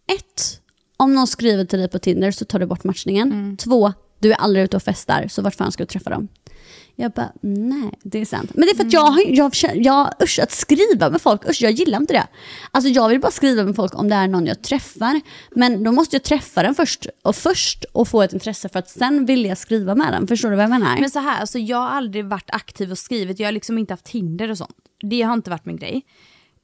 ett, 0.07 0.62
om 0.97 1.15
någon 1.15 1.27
skriver 1.27 1.65
till 1.65 1.79
dig 1.79 1.89
på 1.89 1.99
Tinder 1.99 2.31
så 2.31 2.45
tar 2.45 2.59
du 2.59 2.67
bort 2.67 2.85
matchningen. 2.85 3.57
Två, 3.57 3.93
du 4.19 4.33
är 4.33 4.37
aldrig 4.37 4.65
ute 4.65 4.77
och 4.77 4.83
festar, 4.83 5.29
så 5.31 5.43
vart 5.43 5.55
fan 5.55 5.73
ska 5.73 5.83
du 5.83 5.87
träffa 5.89 6.11
dem? 6.11 6.29
Jag 6.97 7.13
bara, 7.13 7.33
nej, 7.43 7.91
det 8.03 8.19
är 8.21 8.25
sant. 8.25 8.51
Men 8.55 8.61
det 8.67 8.71
är 8.73 8.77
för 8.77 8.85
att 8.85 8.93
jag, 8.93 9.01
har- 9.07 9.25
jag, 9.29 9.53
jag, 9.63 9.77
jag, 9.77 10.11
usch, 10.23 10.39
att 10.43 10.53
skriva 10.53 11.11
med 11.11 11.21
folk, 11.23 11.49
usch, 11.51 11.63
jag 11.63 11.73
gillar 11.73 11.99
inte 12.01 12.13
det. 12.13 12.27
Alltså 12.71 12.91
jag 12.91 13.09
vill 13.09 13.21
bara 13.21 13.31
skriva 13.33 13.65
med 13.65 13.77
folk 13.77 13.99
om 13.99 14.09
det 14.09 14.15
är 14.15 14.29
någon 14.29 14.47
jag 14.47 14.63
träffar. 14.63 15.21
Men 15.51 15.85
då 15.85 15.93
måste 15.93 16.17
jag 16.17 16.23
träffa 16.23 16.63
den 16.63 16.75
först 16.75 17.07
och 17.23 17.37
först 17.37 17.85
och 17.93 18.09
få 18.09 18.23
ett 18.23 18.33
intresse 18.33 18.69
för 18.69 18.79
att 18.79 18.91
sen 18.91 19.27
vilja 19.27 19.57
skriva 19.57 19.95
med 19.95 20.13
den. 20.13 20.27
Förstår 20.27 20.51
du 20.51 20.57
vad 20.57 20.63
jag 20.63 20.71
menar? 20.71 21.01
Men 21.01 21.11
så 21.11 21.19
här, 21.19 21.41
alltså 21.41 21.59
jag 21.59 21.77
har 21.79 21.89
aldrig 21.89 22.25
varit 22.25 22.51
aktiv 22.51 22.91
och 22.91 22.99
skrivit, 22.99 23.39
jag 23.41 23.47
har 23.47 23.53
liksom 23.53 23.79
inte 23.79 23.93
haft 23.93 24.05
Tinder 24.05 24.51
och 24.51 24.59
sånt. 24.59 24.77
Det 25.11 25.23
har 25.23 25.35
inte 25.35 25.51
varit 25.51 25.65
min 25.65 25.77
grej. 25.77 26.03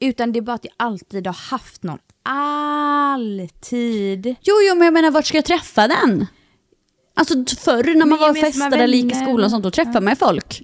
Utan 0.00 0.32
det 0.32 0.38
är 0.38 0.40
bara 0.40 0.54
att 0.54 0.64
jag 0.64 0.74
alltid 0.76 1.26
har 1.26 1.34
haft 1.34 1.82
någon. 1.82 1.98
Alltid. 2.22 4.26
Jo, 4.26 4.54
jo, 4.68 4.74
men 4.74 4.84
jag 4.84 4.94
menar 4.94 5.10
vart 5.10 5.26
ska 5.26 5.38
jag 5.38 5.44
träffa 5.44 5.88
den? 5.88 6.26
Alltså 7.14 7.34
förr 7.58 7.84
när 7.84 7.96
man 7.96 8.08
Men 8.08 8.18
var 8.18 8.26
gemensamma 8.26 8.64
festade 8.64 8.84
eller 8.84 8.98
gick 8.98 9.12
i 9.12 9.14
skolan 9.14 9.44
och 9.44 9.50
sånt, 9.50 9.62
då 9.62 9.70
träffade 9.70 10.00
man 10.00 10.12
ju 10.12 10.16
folk. 10.16 10.62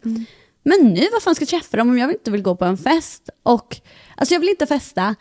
Men 0.65 0.81
nu, 0.81 1.09
vad 1.13 1.23
fan 1.23 1.35
ska 1.35 1.43
jag 1.43 1.49
träffa 1.49 1.77
dem 1.77 1.89
om 1.89 1.99
jag 1.99 2.13
inte 2.13 2.31
vill 2.31 2.43
gå 2.43 2.57
på 2.57 2.65
en 2.65 2.79
fest? 2.79 3.29
Och, 3.43 3.77
alltså 4.17 4.35
jag 4.35 4.41
vill 4.41 4.49
inte 4.49 4.67
festa 4.67 5.15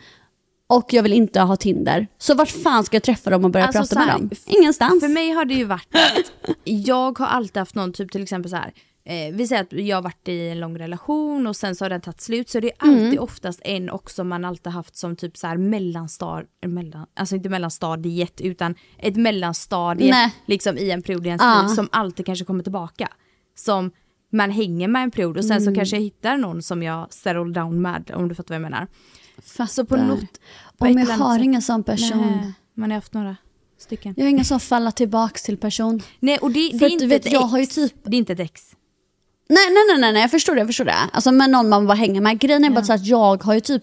och 0.66 0.92
jag 0.92 1.02
vill 1.02 1.12
inte 1.12 1.40
ha 1.40 1.56
Tinder. 1.56 2.06
Så 2.18 2.34
vart 2.34 2.50
fan 2.50 2.84
ska 2.84 2.96
jag 2.96 3.02
träffa 3.02 3.30
dem 3.30 3.44
och 3.44 3.50
börja 3.50 3.66
Alltså, 3.66 3.94
prata 3.94 3.98
här, 3.98 4.18
med 4.18 4.28
dem? 4.28 4.30
Ingenstans. 4.46 5.00
För 5.00 5.08
mig 5.08 5.30
har 5.30 5.44
det 5.44 5.54
ju 5.54 5.64
varit 5.64 5.94
att 5.94 6.56
jag 6.64 7.18
har 7.18 7.26
alltid 7.26 7.56
haft 7.56 7.74
någon 7.74 7.92
typ 7.92 8.12
till 8.12 8.22
exempel 8.22 8.50
så 8.50 8.56
här. 8.56 8.72
Eh, 9.06 9.34
vi 9.34 9.46
säger 9.46 9.62
att 9.62 9.72
jag 9.72 9.96
har 9.96 10.02
varit 10.02 10.28
i 10.28 10.48
en 10.48 10.60
lång 10.60 10.78
relation 10.78 11.46
och 11.46 11.56
sen 11.56 11.74
så 11.76 11.84
har 11.84 11.90
den 11.90 12.00
tagit 12.00 12.20
slut 12.20 12.48
så 12.48 12.60
det 12.60 12.66
är 12.66 12.74
alltid 12.78 13.04
Mm. 13.06 13.18
oftast 13.22 13.60
en 13.64 13.90
också 13.90 14.24
man 14.24 14.44
alltid 14.44 14.72
haft 14.72 14.96
som 14.96 15.16
typ 15.16 15.36
så 15.36 15.46
här 15.46 15.56
mellanstad, 15.56 16.42
mellan, 16.66 17.06
alltså 17.14 17.36
inte 17.36 17.48
mellanstadiet 17.48 18.40
utan 18.40 18.74
ett 18.98 19.16
mellanstadie 19.16 20.10
Nej. 20.10 20.34
liksom 20.46 20.78
i 20.78 20.90
en 20.90 21.02
period 21.02 21.24
i 21.26 21.28
ens 21.28 21.42
Ja. 21.42 21.62
liv 21.62 21.74
som 21.74 21.88
alltid 21.92 22.26
kanske 22.26 22.44
kommer 22.44 22.62
tillbaka. 22.62 23.08
Som 23.54 23.90
man 24.32 24.50
hänger 24.50 24.88
med 24.88 25.02
en 25.02 25.10
period 25.10 25.36
och 25.36 25.44
sen 25.44 25.56
Mm. 25.56 25.64
så 25.64 25.74
kanske 25.74 25.96
jag 25.96 26.02
hittar 26.02 26.36
någon 26.36 26.62
som 26.62 26.82
jag 26.82 27.12
settle 27.12 27.52
down 27.52 27.82
med 27.82 28.10
om 28.14 28.28
du 28.28 28.34
fattar 28.34 28.48
vad 28.54 28.64
jag 28.64 28.70
menar. 28.70 28.86
Fattar. 29.42 29.66
Så 29.66 29.84
på 29.84 29.96
något... 29.96 30.40
på 30.78 30.84
Om 30.86 30.98
jag 30.98 31.06
har 31.06 31.38
ingen 31.38 31.62
sån 31.62 31.82
person. 31.84 32.20
Nej, 32.42 32.52
man 32.74 32.90
har 32.90 32.94
haft 32.94 33.12
några 33.14 33.36
stycken. 33.78 34.14
Jag 34.16 34.24
har 34.24 34.30
ingen 34.30 34.44
sån 34.44 34.60
falla 34.60 34.92
tillbaks 34.92 35.42
till 35.42 35.56
person. 35.56 36.02
Nej 36.20 36.38
och 36.38 36.50
det, 36.50 36.70
det 36.78 36.84
är 36.84 36.90
inte 36.90 37.06
vet, 37.06 37.26
ett 37.26 37.32
jag 37.32 37.42
ex. 37.42 37.50
har 37.52 37.58
ju 37.58 37.66
typ- 37.66 37.94
Det 38.04 38.16
är 38.16 38.18
inte 38.18 38.32
ett 38.32 38.40
ex. 38.40 38.76
Nej, 39.48 39.64
nej, 39.70 39.98
nej, 39.98 40.12
nej, 40.12 40.22
jag 40.22 40.30
förstår 40.30 40.54
det, 40.54 40.60
jag 40.60 40.68
förstår 40.68 40.84
det. 40.84 40.96
Alltså 41.12 41.32
med 41.32 41.50
någon 41.50 41.68
man 41.68 41.86
bara 41.86 41.94
hänger 41.94 42.20
med. 42.20 42.38
Grejen 42.38 42.64
är 42.64 42.70
bara 42.70 42.84
så 42.84 42.92
att 42.92 43.06
jag 43.06 43.42
har 43.44 43.54
ju 43.54 43.60
typ 43.60 43.82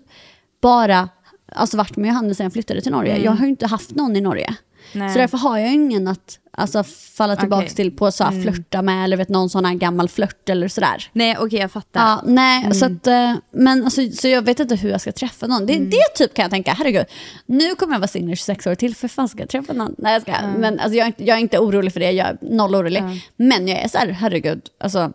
bara 0.61 1.09
alltså, 1.55 1.77
varit 1.77 1.97
med 1.97 2.07
Johannes 2.09 2.37
sen 2.37 2.43
jag 2.43 2.53
flyttade 2.53 2.81
till 2.81 2.91
Norge. 2.91 3.17
Jag 3.17 3.31
har 3.31 3.43
ju 3.45 3.49
inte 3.49 3.67
haft 3.67 3.95
någon 3.95 4.15
i 4.15 4.21
Norge. 4.21 4.55
Nej. 4.93 5.13
Så 5.13 5.19
därför 5.19 5.37
har 5.37 5.57
jag 5.57 5.73
ingen 5.73 6.07
att 6.07 6.39
alltså, 6.51 6.83
falla 7.17 7.35
tillbaka 7.35 7.63
Okej. 7.63 7.75
till 7.75 7.91
på 7.91 8.11
så 8.11 8.23
här, 8.23 8.41
flörta 8.41 8.81
med 8.81 9.03
eller 9.03 9.17
vet, 9.17 9.29
någon 9.29 9.49
sån 9.49 9.65
här 9.65 9.73
gammal 9.73 10.09
flört 10.09 10.49
eller 10.49 10.67
sådär. 10.67 11.09
Nej 11.13 11.37
okej 11.39 11.59
jag 11.59 11.71
fattar. 11.71 12.01
Ja, 12.01 12.21
nej, 12.25 12.73
så, 12.73 12.85
att, 12.85 13.07
eh, 13.07 13.33
men, 13.51 13.83
alltså, 13.83 14.01
så 14.11 14.27
jag 14.27 14.41
vet 14.41 14.59
inte 14.59 14.75
hur 14.75 14.89
jag 14.89 15.01
ska 15.01 15.11
träffa 15.11 15.47
någon. 15.47 15.65
Det, 15.65 15.77
det 15.77 16.15
typ 16.15 16.33
kan 16.33 16.43
jag 16.43 16.51
tänka, 16.51 16.73
herregud, 16.73 17.05
nu 17.45 17.75
kommer 17.75 17.93
jag 17.93 17.99
vara 17.99 18.07
singel 18.07 18.33
i 18.33 18.35
26 18.35 18.67
år 18.67 18.75
till, 18.75 18.95
för 18.95 19.07
fan 19.07 19.29
ska 19.29 19.39
jag 19.39 19.49
träffa 19.49 19.73
någon? 19.73 19.95
Nej 19.97 20.13
jag 20.13 20.21
ska, 20.21 20.33
men 20.57 20.79
alltså, 20.79 20.97
jag, 20.97 21.03
är 21.03 21.07
inte- 21.07 21.23
jag 21.23 21.37
är 21.37 21.41
inte 21.41 21.59
orolig 21.59 21.93
för 21.93 21.99
det, 21.99 22.11
jag 22.11 22.27
är 22.27 22.37
noll 22.41 22.75
orolig. 22.75 23.03
Men 23.35 23.67
jag 23.67 23.79
är 23.79 23.87
så 23.87 23.97
här, 23.97 24.07
herregud, 24.07 24.61
alltså, 24.79 25.11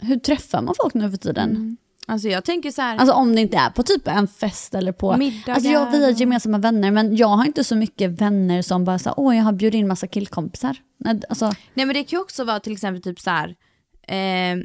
hur 0.00 0.16
träffar 0.16 0.62
man 0.62 0.74
folk 0.82 0.94
nu 0.94 1.10
för 1.10 1.16
tiden? 1.16 1.76
Alltså 2.06 2.28
jag 2.28 2.44
tänker 2.44 2.70
så 2.70 2.82
här. 2.82 2.96
Alltså 2.96 3.14
om 3.14 3.34
det 3.34 3.40
inte 3.40 3.56
är 3.56 3.70
på 3.70 3.82
typ 3.82 4.08
en 4.08 4.28
fest 4.28 4.74
eller 4.74 4.92
på... 4.92 5.16
Middagar. 5.16 5.54
Alltså 5.54 5.70
jag 5.70 5.90
vi 5.90 6.04
har 6.04 6.10
gemensamma 6.10 6.58
vänner 6.58 6.90
men 6.90 7.16
jag 7.16 7.28
har 7.28 7.44
inte 7.44 7.64
så 7.64 7.76
mycket 7.76 8.10
vänner 8.20 8.62
som 8.62 8.84
bara 8.84 8.98
så 8.98 9.08
här, 9.08 9.20
åh 9.20 9.36
jag 9.36 9.44
har 9.44 9.52
bjudit 9.52 9.78
in 9.78 9.88
massa 9.88 10.06
killkompisar. 10.06 10.76
Nej, 10.98 11.20
alltså, 11.28 11.46
Nej 11.74 11.86
men 11.86 11.88
det 11.88 12.04
kan 12.04 12.16
ju 12.16 12.20
också 12.20 12.44
vara 12.44 12.60
till 12.60 12.72
exempel 12.72 13.02
typ 13.02 13.20
så 13.20 13.30
här. 13.30 13.48
Eh, 14.08 14.64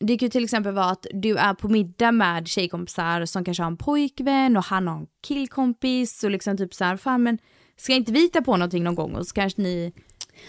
det 0.00 0.18
kan 0.18 0.26
ju 0.26 0.30
till 0.30 0.44
exempel 0.44 0.72
vara 0.72 0.90
att 0.90 1.06
du 1.12 1.36
är 1.36 1.54
på 1.54 1.68
middag 1.68 2.12
med 2.12 2.48
tjejkompisar 2.48 3.24
som 3.24 3.44
kanske 3.44 3.62
har 3.62 3.70
en 3.70 3.76
pojkvän 3.76 4.56
och 4.56 4.64
han 4.64 4.88
har 4.88 4.96
en 4.96 5.06
killkompis 5.22 6.24
och 6.24 6.30
liksom 6.30 6.56
typ 6.56 6.74
så 6.74 6.84
här, 6.84 6.96
fan 6.96 7.22
men 7.22 7.38
ska 7.76 7.92
inte 7.92 8.12
vi 8.12 8.20
hitta 8.20 8.42
på 8.42 8.56
någonting 8.56 8.84
någon 8.84 8.94
gång 8.94 9.14
och 9.14 9.26
så 9.26 9.34
kanske 9.34 9.62
ni, 9.62 9.92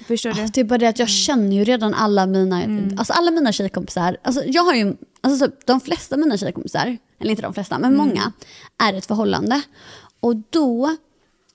förstår 0.08 0.30
du? 0.30 0.46
Det 0.46 0.62
är 0.62 0.64
bara 0.64 0.78
det 0.78 0.88
att 0.88 1.00
jag 1.00 1.10
känner 1.10 1.56
ju 1.56 1.64
redan 1.64 1.94
alla 1.94 2.26
mina, 2.26 2.64
alltså 2.98 3.14
alla 3.14 3.32
mina 3.32 3.52
tjejkompisar. 3.52 4.18
Alltså 4.22 4.44
jag 4.46 4.64
har 4.64 4.74
ju, 4.74 4.96
alltså 5.22 5.48
typ, 5.48 5.66
de 5.66 5.80
flesta 5.80 6.18
mina 6.18 6.38
tjejkompisar, 6.38 6.98
eller 7.20 7.32
inte 7.32 7.42
de 7.42 7.54
flesta, 7.54 7.80
men 7.80 7.98
många, 7.98 8.32
är 8.78 8.94
ett 8.94 9.06
förhållande. 9.06 9.62
Och 10.20 10.36
då 10.50 10.98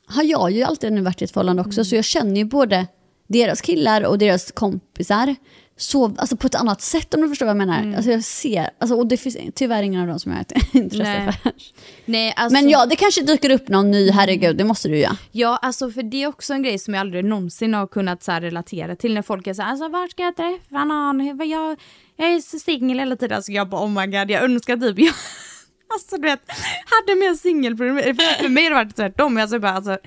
har 0.06 0.22
jag 0.22 0.50
ju 0.50 0.62
alltid 0.62 0.92
nu 0.92 1.00
varit 1.00 1.22
i 1.22 1.24
ett 1.24 1.32
förhållande 1.32 1.62
också, 1.62 1.84
så 1.84 1.96
jag 1.96 2.04
känner 2.04 2.36
ju 2.36 2.44
både 2.44 2.86
deras 3.26 3.60
killar 3.60 4.04
och 4.04 4.18
deras 4.18 4.52
kompisar 4.52 5.36
så, 5.76 6.14
alltså 6.16 6.36
på 6.36 6.46
ett 6.46 6.54
annat 6.54 6.80
sätt 6.80 7.14
om 7.14 7.20
du 7.20 7.28
förstår 7.28 7.46
vad 7.46 7.50
jag 7.50 7.66
menar. 7.66 7.96
Alltså 7.96 8.10
jag 8.10 8.24
ser, 8.24 8.70
alltså, 8.78 8.96
och 8.96 9.06
det 9.06 9.16
finns 9.16 9.36
tyvärr 9.54 9.82
ingen 9.82 10.00
av 10.00 10.06
dem 10.06 10.18
som 10.18 10.32
jag 10.32 10.38
har 10.38 10.42
ett 10.42 10.74
intresse 10.74 11.02
Nej. 11.02 11.32
för. 11.32 11.52
Nej 12.04 12.34
alltså. 12.36 12.52
Men 12.52 12.68
ja, 12.68 12.86
det 12.86 12.96
kanske 12.96 13.22
dyker 13.22 13.50
upp 13.50 13.68
någon 13.68 13.90
ny, 13.90 14.10
herregud, 14.10 14.56
det 14.56 14.64
måste 14.64 14.88
du 14.88 14.98
ju. 14.98 15.06
Ja, 15.32 15.56
alltså 15.62 15.90
för 15.90 16.02
det 16.02 16.22
är 16.22 16.26
också 16.26 16.54
en 16.54 16.62
grej 16.62 16.78
som 16.78 16.94
jag 16.94 17.00
aldrig 17.00 17.24
någonsin 17.24 17.74
har 17.74 17.86
kunnat 17.86 18.22
så 18.22 18.32
relatera 18.32 18.96
till 18.96 19.14
när 19.14 19.22
folk 19.22 19.46
är 19.46 19.54
så 19.54 19.62
här, 19.62 19.70
alltså 19.70 19.88
vart 19.88 20.10
ska 20.10 20.22
jag 20.22 20.36
träffa 20.36 20.84
någon? 20.84 21.26
Jag, 21.26 21.46
jag 21.46 21.76
är 22.16 22.40
så 22.40 22.58
singel 22.58 22.98
hela 22.98 23.16
tiden. 23.16 23.36
Alltså 23.36 23.52
jag 23.52 23.68
bara 23.68 23.84
oh 23.84 23.90
my 23.90 24.06
god, 24.06 24.30
jag 24.30 24.42
önskar 24.44 24.76
typ 24.76 24.98
jag 24.98 25.14
Alltså 25.94 26.16
du 26.16 26.22
vet, 26.22 26.40
hade 26.86 27.20
mer 27.20 27.34
singelproblem. 27.34 28.16
För 28.16 28.42
för 28.42 28.48
mig 28.48 28.64
har 28.64 28.70
det 28.70 28.76
varit 28.76 28.96
tvärtom. 28.96 29.36
Alltså, 29.36 29.58
bara, 29.58 29.72
alltså, 29.72 29.98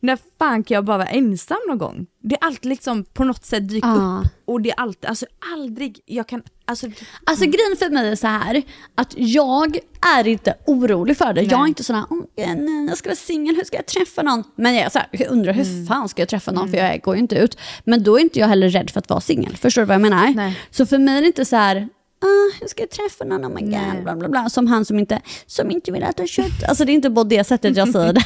när 0.00 0.18
fan 0.38 0.62
kan 0.64 0.74
jag 0.74 0.84
bara 0.84 0.98
vara 0.98 1.08
ensam 1.08 1.58
någon 1.68 1.78
gång? 1.78 2.06
Det 2.22 2.34
är 2.34 2.44
alltid 2.46 2.68
liksom 2.68 3.04
på 3.04 3.24
något 3.24 3.44
sätt 3.44 3.68
dykt 3.68 3.86
Ah. 3.86 4.18
upp. 4.20 4.26
Och 4.44 4.60
det 4.60 4.70
är 4.70 4.80
alltid, 4.80 5.06
alltså 5.10 5.26
aldrig, 5.54 6.00
jag 6.06 6.28
kan, 6.28 6.42
alltså 6.64 6.86
Alltså 7.24 7.44
grejen 7.44 7.76
för 7.78 7.90
mig 7.90 8.08
är 8.08 8.16
så 8.16 8.26
här 8.26 8.62
att 8.94 9.14
jag 9.16 9.78
är 10.16 10.26
inte 10.28 10.54
orolig 10.66 11.16
för 11.16 11.32
det. 11.32 11.42
Jag 11.42 11.60
är 11.62 11.66
inte 11.66 11.84
sån 11.84 11.96
här, 11.96 12.04
"Åh, 12.10 12.18
nej, 12.36 12.86
jag 12.88 12.98
ska 12.98 13.08
vara 13.08 13.16
singel, 13.16 13.56
hur 13.56 13.64
ska 13.64 13.76
jag 13.76 13.86
träffa 13.86 14.22
någon? 14.22 14.44
Men 14.56 14.74
jag, 14.74 14.92
så 14.92 14.98
här, 14.98 15.08
jag 15.12 15.30
undrar 15.30 15.52
hur 15.52 15.64
Mm. 15.64 15.86
fan 15.86 16.08
ska 16.08 16.22
jag 16.22 16.28
träffa 16.28 16.52
någon 16.52 16.70
för 16.70 16.76
jag 16.76 17.00
går 17.02 17.14
ju 17.14 17.20
inte 17.20 17.36
ut. 17.36 17.58
Men 17.84 18.02
då 18.02 18.16
är 18.18 18.20
inte 18.22 18.38
jag 18.38 18.48
heller 18.48 18.68
rädd 18.68 18.90
för 18.90 18.98
att 18.98 19.08
vara 19.10 19.20
singel. 19.20 19.56
Förstår 19.56 19.82
du 19.82 19.86
vad 19.86 19.94
jag 19.94 20.00
menar? 20.02 20.32
Nej. 20.34 20.58
Så 20.70 20.86
för 20.86 20.98
mig 20.98 21.16
är 21.16 21.20
det 21.20 21.26
inte 21.26 21.44
så 21.44 21.56
här, 21.56 21.88
ah, 22.20 22.58
hur 22.60 22.68
ska 22.68 22.82
jag 22.82 22.90
träffa 22.90 23.24
någon, 23.24 23.44
oh 23.44 23.54
my 23.54 23.60
god, 23.60 24.02
bla 24.02 24.16
bla 24.16 24.28
bla. 24.28 24.48
Som 24.48 24.66
han 24.66 24.84
som 24.84 24.98
inte, 24.98 25.22
som 25.46 25.70
inte 25.70 25.92
vill 25.92 26.02
äta 26.02 26.26
kött. 26.26 26.64
Alltså 26.68 26.84
det 26.84 26.92
är 26.92 26.94
inte 26.94 27.10
på 27.10 27.24
det 27.24 27.44
sättet 27.44 27.76
jag 27.76 27.88
säger 27.88 28.12
det. 28.12 28.24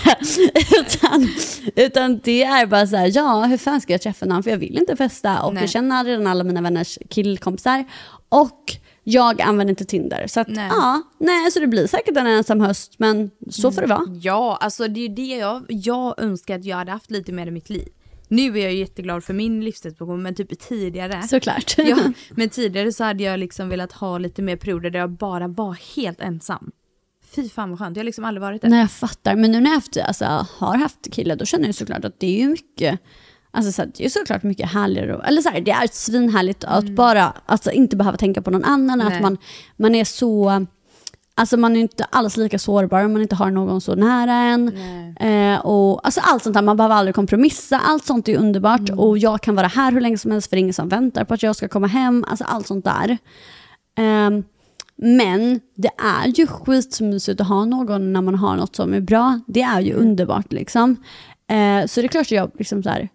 utan, 0.81 1.29
utan 1.77 2.21
det 2.25 2.43
är 2.43 2.67
bara 2.67 2.87
så 2.87 2.97
här, 2.97 3.13
ja 3.15 3.45
hur 3.45 3.57
fan 3.57 3.81
ska 3.81 3.93
jag 3.93 4.03
träffa 4.03 4.27
någon? 4.27 4.43
För 4.43 4.51
jag 4.51 4.59
vill 4.59 4.79
inte 4.79 4.97
festa 4.97 5.43
och 5.43 5.55
Nej. 5.55 5.63
jag 5.63 5.71
känner 5.71 6.05
redan 6.05 6.27
alla 6.27 6.45
mina 6.45 6.61
vänners 6.61 6.99
killkompisar. 7.09 7.85
Och 8.29 8.77
jag 9.05 9.41
använder 9.41 9.71
inte 9.71 9.85
Tinder. 9.85 10.27
Så 10.27 10.41
att, 10.41 10.49
Nej. 10.49 10.69
ja, 10.71 11.03
nej, 11.19 11.51
så 11.51 11.61
det 11.61 11.67
blir 11.67 11.87
säkert 11.87 12.17
en 12.17 12.27
ensam 12.27 12.61
höst, 12.61 12.95
men 12.97 13.31
så 13.51 13.73
får 13.73 13.81
det 13.81 13.87
vara. 13.87 14.07
Ja, 14.23 14.59
alltså 14.61 14.89
det 14.89 15.01
är 15.01 15.09
det 15.09 15.37
jag, 15.37 15.65
jag 15.69 16.23
önskar 16.23 16.55
att 16.59 16.65
jag 16.65 16.77
hade 16.77 16.93
haft 16.93 17.11
lite 17.11 17.33
mer 17.33 17.47
i 17.47 17.51
mitt 17.51 17.71
liv. 17.71 17.89
Nu 18.31 18.59
är 18.59 18.63
jag 18.63 18.75
jätteglad 18.75 19.25
för 19.25 19.35
min 19.35 19.65
livssituation 19.65 20.23
men 20.23 20.35
typ 20.35 20.59
tidigare. 20.59 21.23
Såklart. 21.23 21.75
ja, 21.79 21.99
men 22.31 22.49
tidigare 22.49 22.93
så 22.93 23.05
hade 23.05 23.23
jag 23.23 23.41
liksom 23.41 23.69
velat 23.69 23.93
ha 23.93 24.19
lite 24.19 24.43
mer 24.43 24.57
perioder 24.57 24.91
där 24.91 24.99
jag 24.99 25.11
bara 25.11 25.49
var 25.49 25.97
helt 25.97 26.21
ensam. 26.21 26.71
Fy 27.35 27.49
fan 27.49 27.71
vad 27.71 27.79
skönt, 27.79 27.97
jag 27.97 28.01
har 28.01 28.05
liksom 28.05 28.25
aldrig 28.25 28.43
varit 28.43 28.63
det. 28.63 28.69
Nej, 28.69 28.81
jag 28.81 28.91
fattar. 28.91 29.37
Men 29.37 29.53
nu 29.53 29.61
när 29.61 29.71
jag 29.71 29.75
haft, 29.75 29.97
alltså, 29.97 30.47
har 30.59 30.77
haft 30.77 31.13
kille, 31.13 31.35
då 31.35 31.45
känner 31.45 31.67
jag 31.67 31.75
såklart 31.75 32.05
att 32.05 32.21
det 32.21 32.27
är 32.27 32.41
ju 32.41 32.49
mycket 32.49 33.01
Alltså 33.53 33.73
så 33.73 33.83
här, 33.83 33.91
det 33.97 34.05
är 34.05 34.09
såklart 34.09 34.43
mycket 34.43 34.71
härligare, 34.71 35.23
eller 35.25 35.43
så 35.43 35.49
här, 35.49 35.61
det 35.61 35.71
är 35.71 35.89
svinhärligt 35.93 36.65
att 36.65 36.89
bara 36.89 37.33
alltså, 37.47 37.71
inte 37.71 37.97
behöva 37.97 38.17
tänka 38.17 38.43
på 38.43 38.51
någon 38.51 38.65
annan, 38.65 39.01
att 39.01 39.13
Nej. 39.13 39.23
man, 39.23 39.39
man 39.77 39.95
är 39.95 40.05
så, 40.05 40.67
alltså 41.41 41.57
man 41.57 41.77
är 41.77 41.81
inte 41.81 42.05
alls 42.05 42.37
lika 42.37 42.59
sårbar 42.59 43.05
om 43.05 43.13
man 43.13 43.23
inte 43.23 43.35
har 43.35 43.51
någon 43.51 43.81
så 43.81 43.95
nära 43.95 44.33
en. 44.33 44.77
Eh, 45.17 45.61
och, 45.61 46.07
alltså 46.07 46.21
allt 46.21 46.43
sånt 46.43 46.55
där, 46.55 46.63
man 46.63 46.77
behöver 46.77 46.95
aldrig 46.95 47.15
kompromissa, 47.15 47.79
allt 47.79 48.05
sånt 48.05 48.29
är 48.29 48.39
underbart 48.39 48.91
och 48.91 49.19
jag 49.19 49.41
kan 49.41 49.55
vara 49.55 49.67
här 49.67 49.93
hur 49.93 50.01
länge 50.01 50.19
som 50.19 50.31
helst 50.31 50.51
för 50.51 50.57
ingen 50.57 50.75
som 50.75 50.89
väntar 50.89 51.25
på 51.25 51.35
att 51.35 51.43
jag 51.43 51.57
ska 51.57 51.69
komma 51.69 51.87
hem, 51.87 52.25
alltså 52.29 52.45
allt 52.45 52.67
sånt 52.67 52.85
där. 52.85 53.19
Ehm, 53.97 54.45
men 54.97 55.61
det 55.77 55.91
är 55.99 56.27
ju 56.27 56.47
skitmysigt 56.47 57.41
att 57.41 57.49
ha 57.49 57.65
någon 57.65 58.13
när 58.13 58.21
man 58.21 58.35
har 58.35 58.57
något 58.57 58.77
som 58.77 58.95
är 58.95 59.01
bra. 59.01 59.41
Det 59.47 59.63
är 59.63 59.81
ju 59.81 59.95
underbart 59.95 60.53
liksom. 60.53 60.97
Eh, 61.49 61.87
så 61.87 62.01
det 62.01 62.07
är 62.07 62.09
klart 62.09 62.27
att 62.27 62.31
jag 62.31 62.51
liksom 62.59 62.83
så 62.83 62.89
här, 62.89 63.09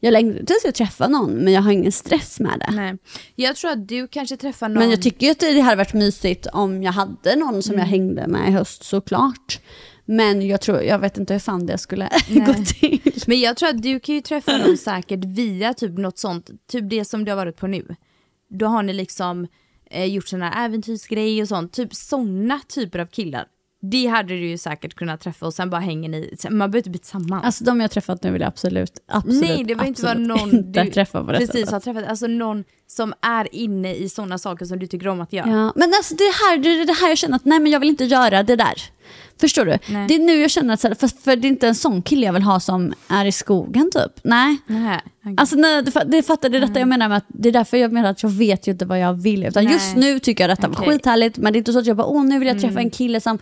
jag 0.00 0.12
längtar 0.12 0.44
tills 0.44 0.64
jag 0.64 0.74
träffar 0.74 1.08
någon 1.08 1.32
men 1.32 1.52
jag 1.52 1.62
har 1.62 1.72
ingen 1.72 1.92
stress 1.92 2.40
med 2.40 2.58
det. 2.58 2.74
Nej. 2.74 2.96
Jag 3.34 3.56
tror 3.56 3.70
att 3.70 3.88
du 3.88 4.08
kanske 4.08 4.36
träffar 4.36 4.68
någon... 4.68 4.78
Men 4.78 4.90
jag 4.90 5.02
tycker 5.02 5.26
ju 5.26 5.32
att 5.32 5.40
det 5.40 5.60
hade 5.60 5.76
varit 5.76 5.92
mysigt 5.92 6.46
om 6.46 6.82
jag 6.82 6.92
hade 6.92 7.36
någon 7.36 7.62
som 7.62 7.78
jag 7.78 7.84
hängde 7.84 8.26
med 8.26 8.48
i 8.48 8.52
höst 8.52 8.84
såklart. 8.84 9.60
Men 10.04 10.48
jag 10.48 10.60
tror, 10.60 10.82
jag 10.82 10.98
vet 10.98 11.18
inte 11.18 11.32
hur 11.32 11.40
fan 11.40 11.66
det 11.66 11.78
skulle 11.78 12.08
gå 12.28 12.54
till. 12.54 13.12
Men 13.26 13.40
jag 13.40 13.56
tror 13.56 13.68
att 13.68 13.82
du 13.82 14.00
kan 14.00 14.14
ju 14.14 14.20
träffa 14.20 14.56
någon 14.56 14.76
säkert 14.78 15.24
via 15.24 15.74
typ 15.74 15.98
något 15.98 16.18
sånt, 16.18 16.50
typ 16.68 16.90
det 16.90 17.04
som 17.04 17.24
du 17.24 17.30
har 17.30 17.36
varit 17.36 17.56
på 17.56 17.66
nu. 17.66 17.96
Då 18.48 18.66
har 18.66 18.82
ni 18.82 18.92
liksom 18.92 19.46
eh, 19.90 20.04
gjort 20.04 20.28
sådana 20.28 20.50
här 20.50 20.64
äventyrsgrejer 20.64 21.42
och 21.42 21.48
sånt, 21.48 21.72
typ 21.72 21.94
sådana 21.94 22.60
typer 22.68 22.98
av 22.98 23.06
killar. 23.06 23.46
Det 23.82 24.06
hade 24.06 24.34
du 24.34 24.48
ju 24.48 24.58
säkert 24.58 24.94
kunnat 24.94 25.20
träffa 25.20 25.46
och 25.46 25.54
sen 25.54 25.70
bara 25.70 25.80
hänger 25.80 26.08
ni, 26.08 26.36
man 26.50 26.58
behöver 26.58 26.78
inte 26.78 26.90
bli 26.90 26.98
tillsammans. 26.98 27.44
Alltså 27.44 27.64
de 27.64 27.80
jag 27.80 27.90
träffat 27.90 28.22
nu 28.22 28.30
vill 28.30 28.40
jag 28.40 28.48
absolut, 28.48 28.92
absolut, 29.06 29.40
Nej 29.40 29.64
det 29.64 29.74
var 29.74 29.84
inte 29.84 30.02
vara 30.02 30.14
någon 30.14 30.54
inte 30.54 30.84
du 30.84 30.90
träffa 30.90 31.24
på 31.24 31.32
det 31.32 31.38
precis 31.38 31.52
sättet. 31.52 31.70
har 31.70 31.80
träffat, 31.80 32.04
alltså 32.04 32.26
någon 32.26 32.64
som 32.86 33.14
är 33.20 33.54
inne 33.54 33.94
i 33.94 34.08
sådana 34.08 34.38
saker 34.38 34.64
som 34.64 34.78
du 34.78 34.86
tycker 34.86 35.08
om 35.08 35.20
att 35.20 35.32
göra. 35.32 35.48
Ja. 35.48 35.72
Men 35.76 35.94
alltså 35.94 36.14
det 36.14 36.24
här, 36.24 36.58
det 36.58 36.84
det 36.84 36.92
här 36.92 37.08
jag 37.08 37.18
känner 37.18 37.36
att 37.36 37.44
nej 37.44 37.60
men 37.60 37.72
jag 37.72 37.80
vill 37.80 37.88
inte 37.88 38.04
göra 38.04 38.42
det 38.42 38.56
där. 38.56 38.74
Förstår 39.40 39.64
du? 39.64 39.78
Nej. 39.86 40.08
Det 40.08 40.14
är 40.14 40.18
nu 40.18 40.32
jag 40.32 40.50
känner 40.50 40.74
att, 40.74 40.80
så 40.80 40.88
här, 40.88 40.94
för, 40.94 41.08
för 41.08 41.36
det 41.36 41.46
är 41.46 41.50
inte 41.50 41.68
en 41.68 41.74
sån 41.74 42.02
kille 42.02 42.26
jag 42.26 42.32
vill 42.32 42.42
ha 42.42 42.60
som 42.60 42.94
är 43.08 43.24
i 43.24 43.32
skogen 43.32 43.90
typ. 43.92 44.20
Nej. 44.24 44.56
Nej, 44.66 45.00
okej. 45.24 45.34
Alltså 45.36 45.56
nej, 45.56 45.82
det, 45.82 46.04
det 46.06 46.22
fattar 46.22 46.48
det 46.48 46.58
är 46.58 46.60
detta 46.60 46.78
jag 46.78 46.88
menar 46.88 47.08
med 47.08 47.16
att 47.16 47.26
det 47.28 47.48
är 47.48 47.52
därför 47.52 47.76
jag 47.76 47.92
menar 47.92 48.10
att 48.10 48.22
jag 48.22 48.30
vet 48.30 48.68
ju 48.68 48.72
inte 48.72 48.84
vad 48.84 48.98
jag 49.00 49.22
vill. 49.22 49.46
Utan 49.46 49.64
Nej. 49.64 49.72
just 49.72 49.96
nu 49.96 50.18
tycker 50.18 50.44
jag 50.44 50.50
detta 50.50 50.68
var 50.68 50.74
Okej. 50.74 50.86
Mm. 50.86 50.98
skithärligt 50.98 51.38
men 51.38 51.52
det 51.52 51.56
är 51.56 51.58
inte 51.58 51.72
så 51.72 51.78
att 51.78 51.86
jag 51.86 51.96
bara 51.96 52.06
åh 52.06 52.24
nu 52.24 52.38
vill 52.38 52.48
jag 52.48 52.60
träffa 52.60 52.80
en 52.80 52.90
kille 52.90 53.20
som 53.20 53.38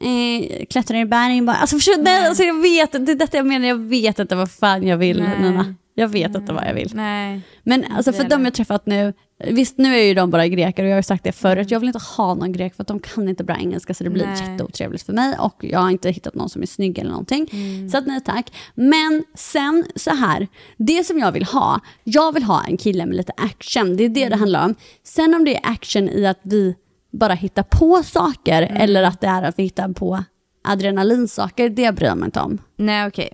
eh, 0.00 0.66
klättrar 0.70 0.98
i 0.98 1.04
bergen. 1.04 1.46
Bara, 1.46 1.56
alltså, 1.56 1.76
förstår, 1.76 2.02
nej, 2.02 2.26
alltså 2.26 2.42
jag 2.42 2.62
vet 2.62 2.92
det 2.92 3.12
är 3.12 3.16
detta 3.16 3.36
jag 3.36 3.46
menar, 3.46 3.68
jag 3.68 3.78
vet 3.88 4.18
inte 4.18 4.36
vad 4.36 4.50
fan 4.50 4.86
jag 4.86 4.96
vill 4.96 5.22
Nej. 5.22 5.42
Nina. 5.42 5.74
Jag 5.94 6.08
vet 6.08 6.34
inte 6.34 6.52
vad 6.52 6.66
jag 6.66 6.74
vill. 6.74 6.90
Nej. 6.94 7.40
Men 7.62 7.84
alltså 7.92 8.12
för 8.12 8.22
det 8.22 8.28
de 8.28 8.44
jag 8.44 8.54
träffat 8.54 8.86
nu, 8.86 9.12
visst 9.48 9.78
nu 9.78 9.96
är 9.96 10.02
ju 10.04 10.14
de 10.14 10.30
bara 10.30 10.46
greker 10.48 10.82
och 10.82 10.88
jag 10.88 10.94
har 10.94 10.98
ju 10.98 11.02
sagt 11.02 11.24
det 11.24 11.32
förut, 11.32 11.70
jag 11.70 11.80
vill 11.80 11.86
inte 11.88 12.00
ha 12.16 12.34
någon 12.34 12.52
grek 12.52 12.74
för 12.74 12.82
att 12.82 12.88
de 12.88 13.00
kan 13.00 13.28
inte 13.28 13.44
bra 13.44 13.56
engelska 13.56 13.94
så 13.94 14.04
det 14.04 14.10
blir 14.10 14.26
Nej. 14.26 14.50
jätteotrevligt 14.52 15.06
för 15.06 15.12
mig 15.12 15.36
och 15.38 15.64
jag 15.64 15.78
har 15.80 15.90
inte 15.90 16.10
hittat 16.10 16.34
någon 16.34 16.48
som 16.48 16.62
är 16.62 16.66
snygg 16.66 16.98
eller 16.98 17.10
någonting. 17.10 17.48
Mm. 17.52 17.88
Så 17.88 17.98
att 17.98 18.06
nej 18.06 18.20
tack. 18.20 18.52
Men 18.74 19.24
sen 19.34 19.84
så 19.96 20.10
här, 20.10 20.48
det 20.76 21.04
som 21.06 21.18
jag 21.18 21.32
vill 21.32 21.44
ha, 21.44 21.80
jag 22.04 22.32
vill 22.34 22.42
ha 22.42 22.64
en 22.64 22.76
kille 22.76 23.06
med 23.06 23.16
lite 23.16 23.32
action, 23.36 23.96
det 23.96 24.04
är 24.04 24.08
det 24.08 24.14
det 24.20 24.26
Mm. 24.26 24.38
handlar 24.40 24.64
om. 24.64 24.74
Sen 25.02 25.34
om 25.34 25.44
det 25.44 25.56
är 25.56 25.70
action 25.70 26.08
i 26.08 26.26
att 26.26 26.40
vi 26.42 26.74
bara 27.12 27.34
hittar 27.34 27.62
på 27.62 28.02
saker 28.02 28.62
Mm. 28.62 28.76
eller 28.82 29.02
att 29.02 29.20
det 29.20 29.26
är 29.26 29.42
att 29.42 29.58
vi 29.58 29.62
hittar 29.62 29.88
på 29.92 30.24
adrenalinsaker, 30.64 31.68
det 31.70 31.92
bryr 31.94 32.06
jag 32.06 32.18
mig 32.18 32.26
inte 32.26 32.40
om. 32.40 32.58
Nej 32.76 33.06
okej. 33.06 33.32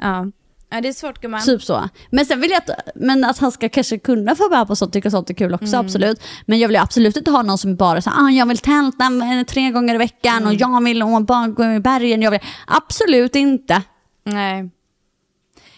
Ja. 0.00 0.26
Ja, 0.72 0.80
det 0.80 0.88
är 0.88 0.92
svårt 0.92 1.20
gumman. 1.20 1.40
Typ 1.42 1.62
så. 1.62 1.88
Men 2.10 2.26
sen 2.26 2.40
vill 2.40 2.50
jag 2.50 2.58
att, 2.58 2.70
men 2.94 3.24
att 3.24 3.38
han 3.38 3.52
ska 3.52 3.68
kanske 3.68 3.98
kunna 3.98 4.34
få 4.36 4.48
bära 4.48 4.66
på 4.66 4.76
sånt, 4.76 4.92
tycka 4.92 5.10
sånt 5.10 5.30
är 5.30 5.34
kul 5.34 5.54
också, 5.54 5.66
Mm. 5.66 5.80
absolut. 5.86 6.22
Men 6.46 6.58
jag 6.58 6.68
vill 6.68 6.76
absolut 6.76 7.16
inte 7.16 7.30
ha 7.30 7.42
någon 7.42 7.58
som 7.58 7.76
bara 7.76 8.00
säger 8.02 8.16
ah, 8.20 8.30
jag 8.30 8.46
vill 8.46 8.58
tälta 8.58 9.10
tre 9.48 9.70
gånger 9.70 9.94
i 9.94 9.98
veckan 9.98 10.36
Mm. 10.36 10.48
och 10.48 10.54
jag 10.54 10.84
vill 10.84 11.02
åh, 11.02 11.20
bara 11.20 11.48
gå 11.48 11.64
i 11.64 11.80
bergen. 11.80 12.22
Jag 12.22 12.30
vill. 12.30 12.40
Absolut 12.66 13.36
inte. 13.36 13.82
Nej. 14.24 14.70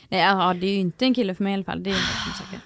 Nej, 0.08 0.20
ja, 0.20 0.54
det 0.60 0.66
är 0.66 0.70
ju 0.72 0.78
inte 0.80 1.04
en 1.04 1.14
kille 1.14 1.34
för 1.34 1.44
mig 1.44 1.50
i 1.52 1.54
alla 1.54 1.64
fall. 1.64 1.82
Det 1.82 1.90
är 1.90 1.94
sagt. 1.94 2.64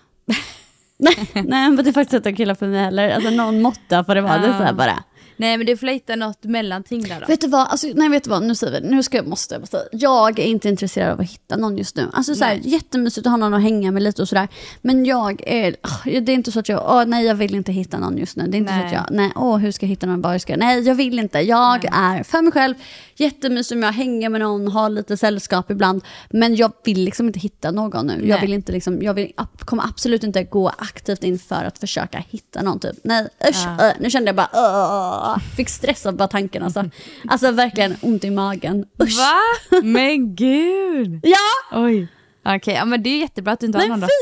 Nej, 1.34 1.70
men 1.70 1.76
det 1.76 1.88
är 1.90 1.92
faktiskt 1.92 2.14
inte 2.14 2.28
en 2.28 2.36
kille 2.36 2.54
för 2.54 2.66
mig 2.66 2.80
heller. 2.84 3.10
Alltså 3.10 3.30
någon 3.30 3.62
måtta 3.62 4.04
får 4.04 4.14
det 4.14 4.20
vara. 4.20 4.38
Det 4.38 4.46
är 4.46 4.58
så 4.58 4.64
här 4.64 4.72
bara. 4.72 5.02
Nej 5.38 5.56
men 5.56 5.66
du 5.66 5.76
får 5.76 5.86
hitta 5.86 6.16
något 6.16 6.44
mellanting 6.44 7.02
där 7.02 7.20
då. 7.20 7.26
Vet 7.26 7.40
du 7.40 7.48
vad, 7.48 7.68
alltså, 7.68 7.86
nej 7.94 8.08
vet 8.08 8.24
du 8.24 8.30
vad, 8.30 8.42
nu 8.42 8.54
säger 8.54 8.80
vi, 8.80 8.88
nu 8.88 9.02
ska 9.02 9.16
jag, 9.16 9.26
måste 9.26 9.54
jag 9.54 9.62
bara 9.62 9.82
jag 9.92 10.38
är 10.38 10.44
inte 10.44 10.68
intresserad 10.68 11.12
av 11.12 11.20
att 11.20 11.30
hitta 11.30 11.56
någon 11.56 11.78
just 11.78 11.96
nu. 11.96 12.10
Alltså 12.12 12.34
såhär, 12.34 12.54
Nej. 12.54 12.68
jättemysigt 12.72 13.26
att 13.26 13.30
ha 13.30 13.36
någon 13.36 13.54
att 13.54 13.62
hänga 13.62 13.90
med 13.90 14.02
lite 14.02 14.22
och 14.22 14.28
sådär. 14.28 14.48
Men 14.82 15.04
jag 15.04 15.42
är, 15.46 15.76
åh, 15.84 16.20
det 16.20 16.32
är 16.32 16.34
inte 16.34 16.52
så 16.52 16.58
att 16.60 16.68
jag, 16.68 16.82
åh 16.86 17.04
nej 17.04 17.24
jag 17.26 17.34
vill 17.34 17.54
inte 17.54 17.72
hitta 17.72 17.98
någon 17.98 18.18
just 18.18 18.36
nu. 18.36 18.46
Det 18.46 18.56
är 18.56 18.58
inte 18.58 18.72
så 18.72 18.78
Nej. 18.78 18.86
att 18.86 18.92
jag, 18.92 19.04
nej 19.10 19.32
åh 19.36 19.56
hur 19.56 19.72
ska 19.72 19.86
jag 19.86 19.90
hitta 19.90 20.06
någon, 20.06 20.22
bara 20.22 20.38
ska 20.38 20.52
jag, 20.52 20.60
nej 20.60 20.80
jag 20.80 20.94
vill 20.94 21.18
inte. 21.18 21.38
Jag 21.38 21.84
är 21.92 22.22
för 22.22 22.42
mig 22.42 22.52
själv, 22.52 22.74
jättemysigt 23.20 23.72
om 23.76 23.82
jag 23.82 23.92
hänger 23.92 24.28
med 24.28 24.40
någon, 24.40 24.68
har 24.68 24.90
lite 24.90 25.16
sällskap 25.16 25.70
ibland. 25.70 26.04
Men 26.30 26.56
jag 26.56 26.72
vill 26.84 27.04
liksom 27.04 27.26
inte 27.26 27.38
hitta 27.38 27.70
någon 27.70 28.06
nu. 28.06 28.12
Jag 28.12 28.28
Nej. 28.28 28.40
vill 28.40 28.52
inte 28.52 28.72
liksom, 28.72 29.02
jag 29.02 29.14
vill, 29.14 29.32
kommer 29.58 29.82
absolut 29.84 30.24
inte 30.24 30.44
gå 30.44 30.68
aktivt 30.68 31.24
in 31.24 31.38
för 31.38 31.64
att 31.64 31.78
försöka 31.78 32.24
hitta 32.28 32.62
någon 32.62 32.80
typ. 32.80 32.96
Nej 33.04 33.28
usch, 33.48 33.64
Ja. 33.78 33.88
äh, 33.88 33.92
nu 34.00 34.10
kände 34.10 34.28
jag 34.28 34.36
bara, 34.36 34.50
åh, 34.52 35.38
fick 35.56 35.68
stress 35.68 36.06
av 36.06 36.16
bara 36.16 36.28
tanken 36.28 36.62
alltså. 36.62 36.84
Alltså 37.28 37.50
verkligen 37.50 37.96
ont 38.00 38.24
i 38.24 38.30
magen. 38.30 38.84
Usch. 39.02 39.18
Va? 39.18 39.34
Men 39.82 40.34
gud! 40.36 41.20
Ja! 41.28 41.78
Oj. 41.84 42.08
Okej, 42.44 42.74
ja 42.74 42.84
men 42.84 43.02
det 43.02 43.10
är 43.10 43.18
jättebra 43.20 43.52
att 43.52 43.60
du 43.60 43.66
inte 43.66 43.78
har 43.78 43.86
någon 43.86 44.00
då. 44.00 44.06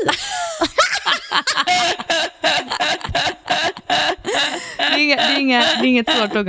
Det 4.77 4.93
är, 4.93 4.99
inga, 4.99 5.15
det, 5.15 5.21
är 5.21 5.39
inga, 5.39 5.59
det 5.59 5.65
är 5.65 5.83
inget 5.83 6.09
svårt 6.09 6.33
då 6.33 6.43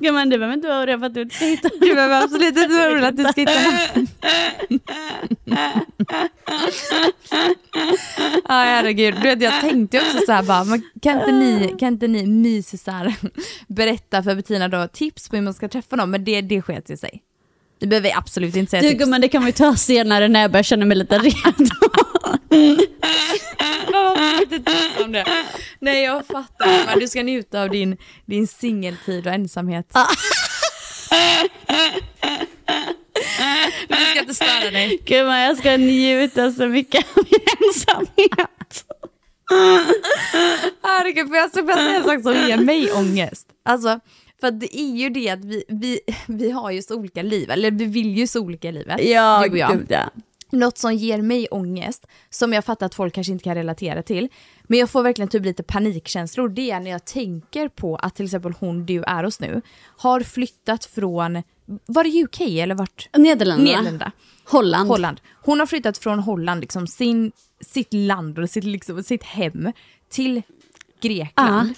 gumman. 0.00 0.28
Du 0.28 0.38
behöver 0.38 0.54
inte 0.54 0.68
vara 0.68 0.78
orolig 0.80 0.98
för 0.98 1.06
att 1.06 1.14
du 1.14 1.22
inte 1.22 1.34
ska 1.36 1.44
hitta 1.44 1.68
Du 1.80 1.94
behöver 1.94 2.22
absolut 2.22 2.56
inte 2.56 2.66
vara 2.68 2.88
orolig 2.90 3.06
att 3.06 3.16
du 3.16 3.24
ska 3.24 3.40
hitta. 3.40 3.52
Ja 8.48 8.54
herregud, 8.54 9.14
du 9.14 9.20
vet, 9.20 9.42
jag 9.42 9.60
tänkte 9.60 9.98
också 10.00 10.18
så 10.26 10.32
här 10.32 10.42
bara, 10.42 10.64
kan 11.02 11.18
inte 11.20 11.32
ni, 11.32 11.74
kan 11.78 11.88
inte 11.88 12.08
ni 12.08 12.26
mys 12.26 12.82
så 12.84 12.90
här, 12.90 13.14
berätta 13.68 14.22
för 14.22 14.34
Bettina 14.34 14.68
då 14.68 14.88
tips 14.92 15.28
på 15.28 15.36
hur 15.36 15.42
man 15.42 15.54
ska 15.54 15.68
träffa 15.68 15.96
någon, 15.96 16.10
men 16.10 16.24
det, 16.24 16.40
det 16.40 16.62
sket 16.62 16.90
ju 16.90 16.96
sig. 16.96 17.22
Det 17.78 17.86
behöver 17.86 18.08
vi 18.08 18.12
absolut 18.14 18.56
inte 18.56 18.70
säga 18.70 18.82
Du 18.82 18.88
tips. 18.88 19.04
gumman 19.04 19.20
det 19.20 19.28
kan 19.28 19.44
vi 19.44 19.52
ta 19.52 19.76
senare 19.76 20.28
när 20.28 20.40
jag 20.40 20.50
börjar 20.50 20.62
känna 20.62 20.84
mig 20.84 20.96
lite 20.96 21.18
redo. 21.18 21.74
Om 25.04 25.12
det? 25.12 25.24
Nej 25.84 26.04
jag 26.04 26.26
fattar, 26.26 26.86
men 26.86 26.98
du 26.98 27.08
ska 27.08 27.22
njuta 27.22 27.62
av 27.62 27.70
din, 27.70 27.96
din 28.26 28.46
singeltid 28.46 29.26
och 29.26 29.32
ensamhet. 29.32 29.86
Du 33.88 33.94
ska 34.10 34.20
inte 34.20 34.34
störa 34.34 34.70
dig. 34.70 35.00
gumman 35.06 35.40
jag 35.40 35.56
ska 35.58 35.76
njuta 35.76 36.52
så 36.52 36.66
mycket 36.66 37.06
av 37.16 37.24
min 37.30 37.68
ensamhet. 37.68 38.84
Herregud, 40.82 41.28
får 41.28 41.36
jag 41.36 41.50
ska 41.50 41.66
säga 41.66 41.96
en 41.96 42.04
sak 42.04 42.22
som 42.22 42.48
ger 42.48 42.56
mig 42.56 42.92
ångest? 42.92 43.46
Alltså, 43.64 44.00
för 44.40 44.50
det 44.50 44.78
är 44.80 44.96
ju 44.96 45.10
det 45.10 45.28
att 45.30 45.44
vi, 45.44 45.64
vi, 45.68 46.00
vi 46.28 46.50
har 46.50 46.70
ju 46.70 46.82
så 46.82 46.94
olika 46.96 47.22
liv, 47.22 47.50
eller 47.50 47.70
vi 47.70 47.84
vill 47.84 48.18
ju 48.18 48.26
så 48.26 48.40
olika 48.40 48.70
livet, 48.70 49.00
Ja, 49.04 49.42
du 49.44 49.50
och 49.50 49.58
jag. 49.58 49.72
gud 49.72 49.86
ja. 49.88 50.10
Något 50.54 50.78
som 50.78 50.94
ger 50.94 51.22
mig 51.22 51.48
ångest, 51.50 52.06
som 52.30 52.52
jag 52.52 52.64
fattar 52.64 52.86
att 52.86 52.94
folk 52.94 53.14
kanske 53.14 53.32
inte 53.32 53.44
kan 53.44 53.54
relatera 53.54 54.02
till, 54.02 54.28
men 54.62 54.78
jag 54.78 54.90
får 54.90 55.02
verkligen 55.02 55.28
typ 55.28 55.44
lite 55.44 55.62
panikkänslor, 55.62 56.48
det 56.48 56.70
är 56.70 56.80
när 56.80 56.90
jag 56.90 57.04
tänker 57.04 57.68
på 57.68 57.96
att 57.96 58.14
till 58.14 58.24
exempel 58.24 58.52
hon 58.60 58.86
du 58.86 59.02
är 59.02 59.24
hos 59.24 59.40
nu 59.40 59.62
har 59.96 60.20
flyttat 60.20 60.84
från, 60.84 61.42
var 61.86 62.04
det 62.04 62.24
UK 62.24 62.40
eller 62.40 62.74
vart? 62.74 63.08
Nederländerna. 63.16 63.70
Nederländerna. 63.70 64.12
Holland. 64.44 64.88
Holland. 64.88 65.20
Hon 65.42 65.60
har 65.60 65.66
flyttat 65.66 65.98
från 65.98 66.18
Holland, 66.18 66.60
liksom 66.60 66.86
sin, 66.86 67.32
sitt 67.60 67.92
land 67.94 68.38
och 68.38 68.50
sitt, 68.50 68.64
liksom, 68.64 69.02
sitt 69.02 69.22
hem 69.22 69.72
till 70.08 70.42
Grekland. 71.00 71.74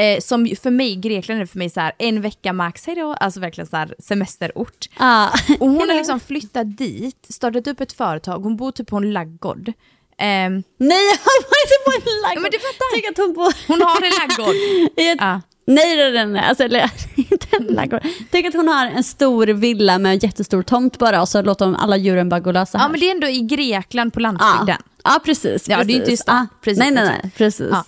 Eh, 0.00 0.20
som 0.20 0.56
för 0.62 0.70
mig, 0.70 0.96
Grekland 0.96 1.40
är 1.40 1.46
för 1.46 1.58
mig 1.58 1.70
så 1.70 1.80
här, 1.80 1.92
en 1.98 2.20
vecka 2.20 2.52
max, 2.52 2.86
hejdå, 2.86 3.12
alltså 3.12 3.40
verkligen 3.40 3.66
så 3.66 3.76
här 3.76 3.94
semesterort. 3.98 4.88
Ja. 4.98 5.30
Och 5.60 5.68
hon 5.68 5.88
har 5.88 5.94
liksom 5.98 6.20
flyttat 6.20 6.76
dit, 6.78 7.26
startat 7.28 7.66
upp 7.66 7.80
ett 7.80 7.92
företag, 7.92 8.38
hon 8.38 8.56
bor 8.56 8.72
typ 8.72 8.88
på 8.88 8.96
en 8.96 9.12
laggård. 9.12 9.72
Ehm, 10.18 10.62
Nej 10.78 10.98
jag 11.10 11.42
var 11.50 11.60
inte 11.64 11.78
på 11.84 11.90
en 11.92 12.22
laggård. 12.22 12.36
Ja, 12.36 12.40
men 12.40 12.50
du 12.50 12.58
fattar. 12.58 12.94
Tänk 12.94 13.10
att 13.10 13.16
hon 13.16 13.32
bor... 13.32 13.54
hon 13.68 13.82
har 13.82 14.02
en 14.02 14.28
laggård. 14.28 14.56
Ett... 14.96 15.18
Ja. 15.20 15.40
Nej, 15.66 16.12
nej, 16.12 16.26
nej. 16.26 16.42
Alltså, 16.42 16.64
eller, 16.64 16.90
inte 17.16 17.46
en 17.56 17.66
laggård. 17.66 18.02
Tänk 18.30 18.46
att 18.46 18.54
hon 18.54 18.68
har 18.68 18.86
en 18.86 19.04
stor 19.04 19.46
villa 19.46 19.98
med 19.98 20.12
en 20.12 20.18
jättestor 20.18 20.62
tomt 20.62 20.98
bara 20.98 21.20
och 21.20 21.28
så 21.28 21.42
låter 21.42 21.64
hon 21.64 21.76
alla 21.76 21.96
djuren 21.96 22.28
bara 22.28 22.40
gå 22.40 22.52
lösa 22.52 22.78
här. 22.78 22.84
Ja 22.84 22.88
men 22.88 23.00
det 23.00 23.06
är 23.06 23.14
ändå 23.14 23.26
i 23.26 23.40
Grekland 23.40 24.12
på 24.12 24.20
ja. 24.20 24.22
landsbygden. 24.22 24.82
ja, 25.04 25.20
precis. 25.24 25.68
Ja, 25.68 25.84
det 25.84 25.92
är 25.92 25.96
inte 25.96 25.96
i 25.96 26.00
precis. 26.00 26.20
stan. 26.20 26.46
Ja. 26.50 26.56
Precis, 26.60 26.78
nej, 26.78 26.90
nej, 26.90 27.04
nej, 27.04 27.30
precis. 27.36 27.68
Ja. 27.70 27.84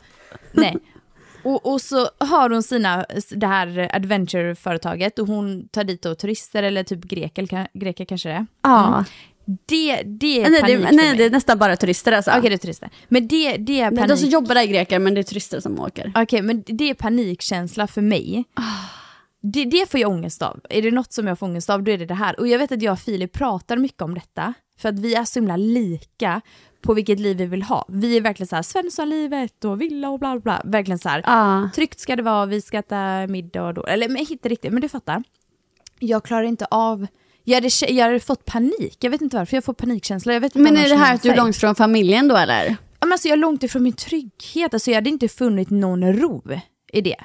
Nej. 0.52 0.76
Och, 1.42 1.72
och 1.72 1.80
så 1.80 2.08
har 2.18 2.50
hon 2.50 2.62
sina, 2.62 3.06
det 3.30 3.46
här 3.46 3.90
adventure-företaget 3.92 5.18
och 5.18 5.26
hon 5.26 5.68
tar 5.68 5.84
dit 5.84 6.02
då 6.02 6.14
turister 6.14 6.62
eller 6.62 6.84
typ 6.84 7.04
greker, 7.04 7.68
greker 7.74 8.04
kanske 8.04 8.28
det 8.28 8.34
är. 8.34 8.46
Ja. 8.62 9.04
Det, 9.44 10.02
det 10.02 10.42
är 10.42 10.50
Nej, 10.50 10.60
panik 10.60 10.76
det, 10.80 10.86
för 10.86 10.94
nej 10.94 11.08
mig. 11.08 11.16
det 11.16 11.24
är 11.24 11.30
nästan 11.30 11.58
bara 11.58 11.76
turister 11.76 12.12
alltså. 12.12 12.30
Okej 12.30 12.50
det 12.50 12.56
är 12.56 12.58
turister. 12.58 12.90
Men 13.08 13.28
det, 13.28 13.56
det 13.56 13.80
är 13.80 13.90
Nej, 13.90 13.98
panik. 13.98 14.08
de 14.10 14.16
som 14.16 14.28
jobbar 14.28 14.54
där 14.54 14.62
är 14.62 14.66
greker 14.66 14.98
men 14.98 15.14
det 15.14 15.20
är 15.20 15.22
turister 15.22 15.60
som 15.60 15.80
åker. 15.80 16.12
Okej 16.14 16.42
men 16.42 16.62
det 16.66 16.90
är 16.90 16.94
panikkänsla 16.94 17.86
för 17.86 18.00
mig. 18.02 18.44
Det, 19.42 19.64
det 19.64 19.90
får 19.90 20.00
jag 20.00 20.10
ångest 20.10 20.42
av. 20.42 20.60
Är 20.70 20.82
det 20.82 20.90
något 20.90 21.12
som 21.12 21.26
jag 21.26 21.38
får 21.38 21.46
ångest 21.46 21.70
av 21.70 21.82
då 21.82 21.90
är 21.92 21.98
det 21.98 22.06
det 22.06 22.14
här. 22.14 22.40
Och 22.40 22.48
jag 22.48 22.58
vet 22.58 22.72
att 22.72 22.82
jag 22.82 22.92
och 22.92 22.98
Filip 22.98 23.32
pratar 23.32 23.76
mycket 23.76 24.02
om 24.02 24.14
detta. 24.14 24.54
För 24.82 24.88
att 24.88 24.98
vi 24.98 25.14
är 25.14 25.24
så 25.24 25.38
himla 25.38 25.56
lika 25.56 26.40
på 26.82 26.94
vilket 26.94 27.20
liv 27.20 27.36
vi 27.36 27.46
vill 27.46 27.62
ha. 27.62 27.84
Vi 27.88 28.16
är 28.16 28.20
verkligen 28.20 28.48
så 28.48 28.56
här 28.56 28.62
Svenssonlivet 28.62 29.64
och 29.64 29.80
villa 29.80 30.10
och 30.10 30.18
bla 30.18 30.38
bla. 30.38 30.62
Verkligen 30.64 30.98
så 30.98 31.08
här. 31.08 31.22
Ja. 31.26 31.70
Tryggt 31.74 32.00
ska 32.00 32.16
det 32.16 32.22
vara, 32.22 32.46
vi 32.46 32.60
ska 32.60 32.78
äta 32.78 33.26
middag 33.26 33.62
och 33.64 33.74
då. 33.74 33.84
Eller 33.84 34.08
men 34.08 34.16
inte 34.16 34.48
riktigt, 34.48 34.72
men 34.72 34.82
du 34.82 34.88
fattar. 34.88 35.22
Jag 35.98 36.24
klarar 36.24 36.42
inte 36.42 36.66
av, 36.70 37.06
jag 37.44 37.54
hade, 37.54 37.68
jag 37.88 38.04
hade 38.04 38.20
fått 38.20 38.44
panik. 38.44 38.96
Jag 39.00 39.10
vet 39.10 39.20
inte 39.20 39.36
varför, 39.36 39.56
jag 39.56 39.64
får 39.64 39.74
panikkänsla. 39.74 40.32
Jag 40.32 40.40
vet 40.40 40.56
inte 40.56 40.72
Men 40.72 40.84
är 40.84 40.88
det 40.88 40.96
här 40.96 41.14
att 41.14 41.22
du 41.22 41.30
är 41.30 41.36
långt 41.36 41.56
från 41.56 41.74
familjen 41.74 42.28
då 42.28 42.36
eller? 42.36 42.76
Men 43.00 43.12
alltså, 43.12 43.28
jag 43.28 43.36
är 43.36 43.40
långt 43.40 43.62
ifrån 43.62 43.82
min 43.82 43.92
trygghet. 43.92 44.74
Alltså, 44.74 44.90
jag 44.90 44.96
hade 44.96 45.10
inte 45.10 45.28
funnit 45.28 45.70
någon 45.70 46.12
ro 46.12 46.42
i 46.92 47.00
det. 47.00 47.16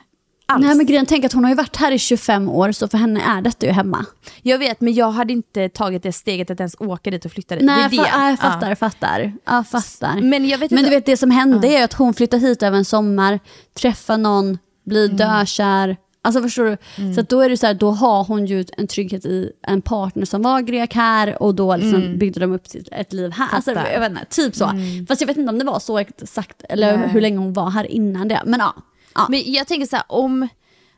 Alls. 0.50 0.66
Nej 0.66 0.76
men 0.76 0.86
grejen, 0.86 1.06
tänk 1.06 1.26
att 1.26 1.34
hon 1.34 1.44
har 1.44 1.52
ju 1.52 1.56
varit 1.56 1.76
här 1.76 1.92
i 1.92 2.00
25 2.00 2.50
år 2.50 2.72
så 2.72 2.88
för 2.88 2.98
henne 2.98 3.22
är 3.22 3.42
detta 3.42 3.66
ju 3.66 3.72
hemma. 3.72 4.06
Jag 4.42 4.58
vet, 4.58 4.82
men 4.82 4.94
jag 4.94 5.12
hade 5.12 5.34
inte 5.34 5.70
tagit 5.70 6.04
det 6.04 6.12
steget 6.12 6.50
att 6.52 6.60
ens 6.60 6.76
åka 6.80 7.12
dit 7.12 7.26
och 7.26 7.32
flytta 7.32 7.56
dit. 7.56 7.64
Nej, 7.64 7.88
det 7.90 7.98
är 7.98 8.04
det. 8.04 8.10
fa- 8.10 8.30
jag 8.30 8.40
fattar, 8.40 8.70
Ja. 8.70 8.76
fattar. 8.76 9.34
Ja, 9.46 9.64
fattar. 9.64 10.22
Men 10.22 10.48
jag 10.48 10.58
vet 10.58 10.72
Men 10.72 10.84
du 10.84 10.90
vet 10.90 11.06
det 11.06 11.18
som 11.18 11.32
hände 11.32 11.68
är 11.68 11.84
att 11.84 11.94
hon 11.94 12.14
flyttade 12.14 12.42
hit 12.48 12.64
över 12.64 12.78
en 12.78 12.86
sommar, 12.86 13.40
träffade 13.80 14.18
någon, 14.24 14.58
blir 14.86 15.06
Mm. 15.06 15.18
dökär. 15.18 15.98
Alltså 16.22 16.42
förstår 16.42 16.64
du? 16.64 16.78
Mm. 16.98 17.14
Så 17.16 17.22
då 17.22 17.42
är 17.42 17.50
det 17.50 17.58
så 17.58 17.68
här, 17.68 17.74
då 17.74 17.92
har 17.92 18.24
hon 18.24 18.46
ju 18.46 18.66
en 18.78 18.88
trygghet 18.88 19.26
i 19.26 19.52
en 19.68 19.82
partner 19.82 20.26
som 20.26 20.42
var 20.42 20.62
grek 20.62 20.94
här 20.96 21.42
och 21.44 21.56
då 21.56 21.76
liksom 21.76 22.18
byggde 22.18 22.40
de 22.40 22.54
upp 22.54 22.64
ett 22.92 23.14
liv 23.14 23.32
här. 23.32 23.48
Alltså, 23.52 23.72
Mm. 23.72 23.84
Mm. 23.86 23.94
jag 23.94 24.00
vet 24.10 24.10
inte, 24.20 24.26
typ 24.36 24.56
så. 24.56 24.72
Fast 25.08 25.22
jag 25.22 25.28
vet 25.28 25.38
inte 25.38 25.50
om 25.50 25.60
det 25.60 25.66
var 25.66 25.80
så 25.80 25.98
exakt 25.98 26.64
eller 26.70 26.98
Nej. 26.98 27.10
hur 27.10 27.22
länge 27.22 27.38
hon 27.38 27.54
var 27.54 27.70
här 27.70 27.92
innan 27.92 28.28
det. 28.28 28.42
Men 28.46 28.60
ja. 28.60 28.76
Ja. 29.16 29.28
Men 29.30 29.42
jag 29.46 29.68
tänker 29.68 29.88
så 29.88 29.96
här, 29.96 30.06
om, 30.08 30.48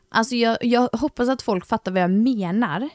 alltså 0.10 0.36
jag, 0.36 0.58
jag 0.62 0.90
hoppas 0.94 1.30
att 1.30 1.42
folk 1.42 1.66
fattar 1.66 1.92
vad 1.92 2.02
jag 2.02 2.12
menar. 2.12 2.90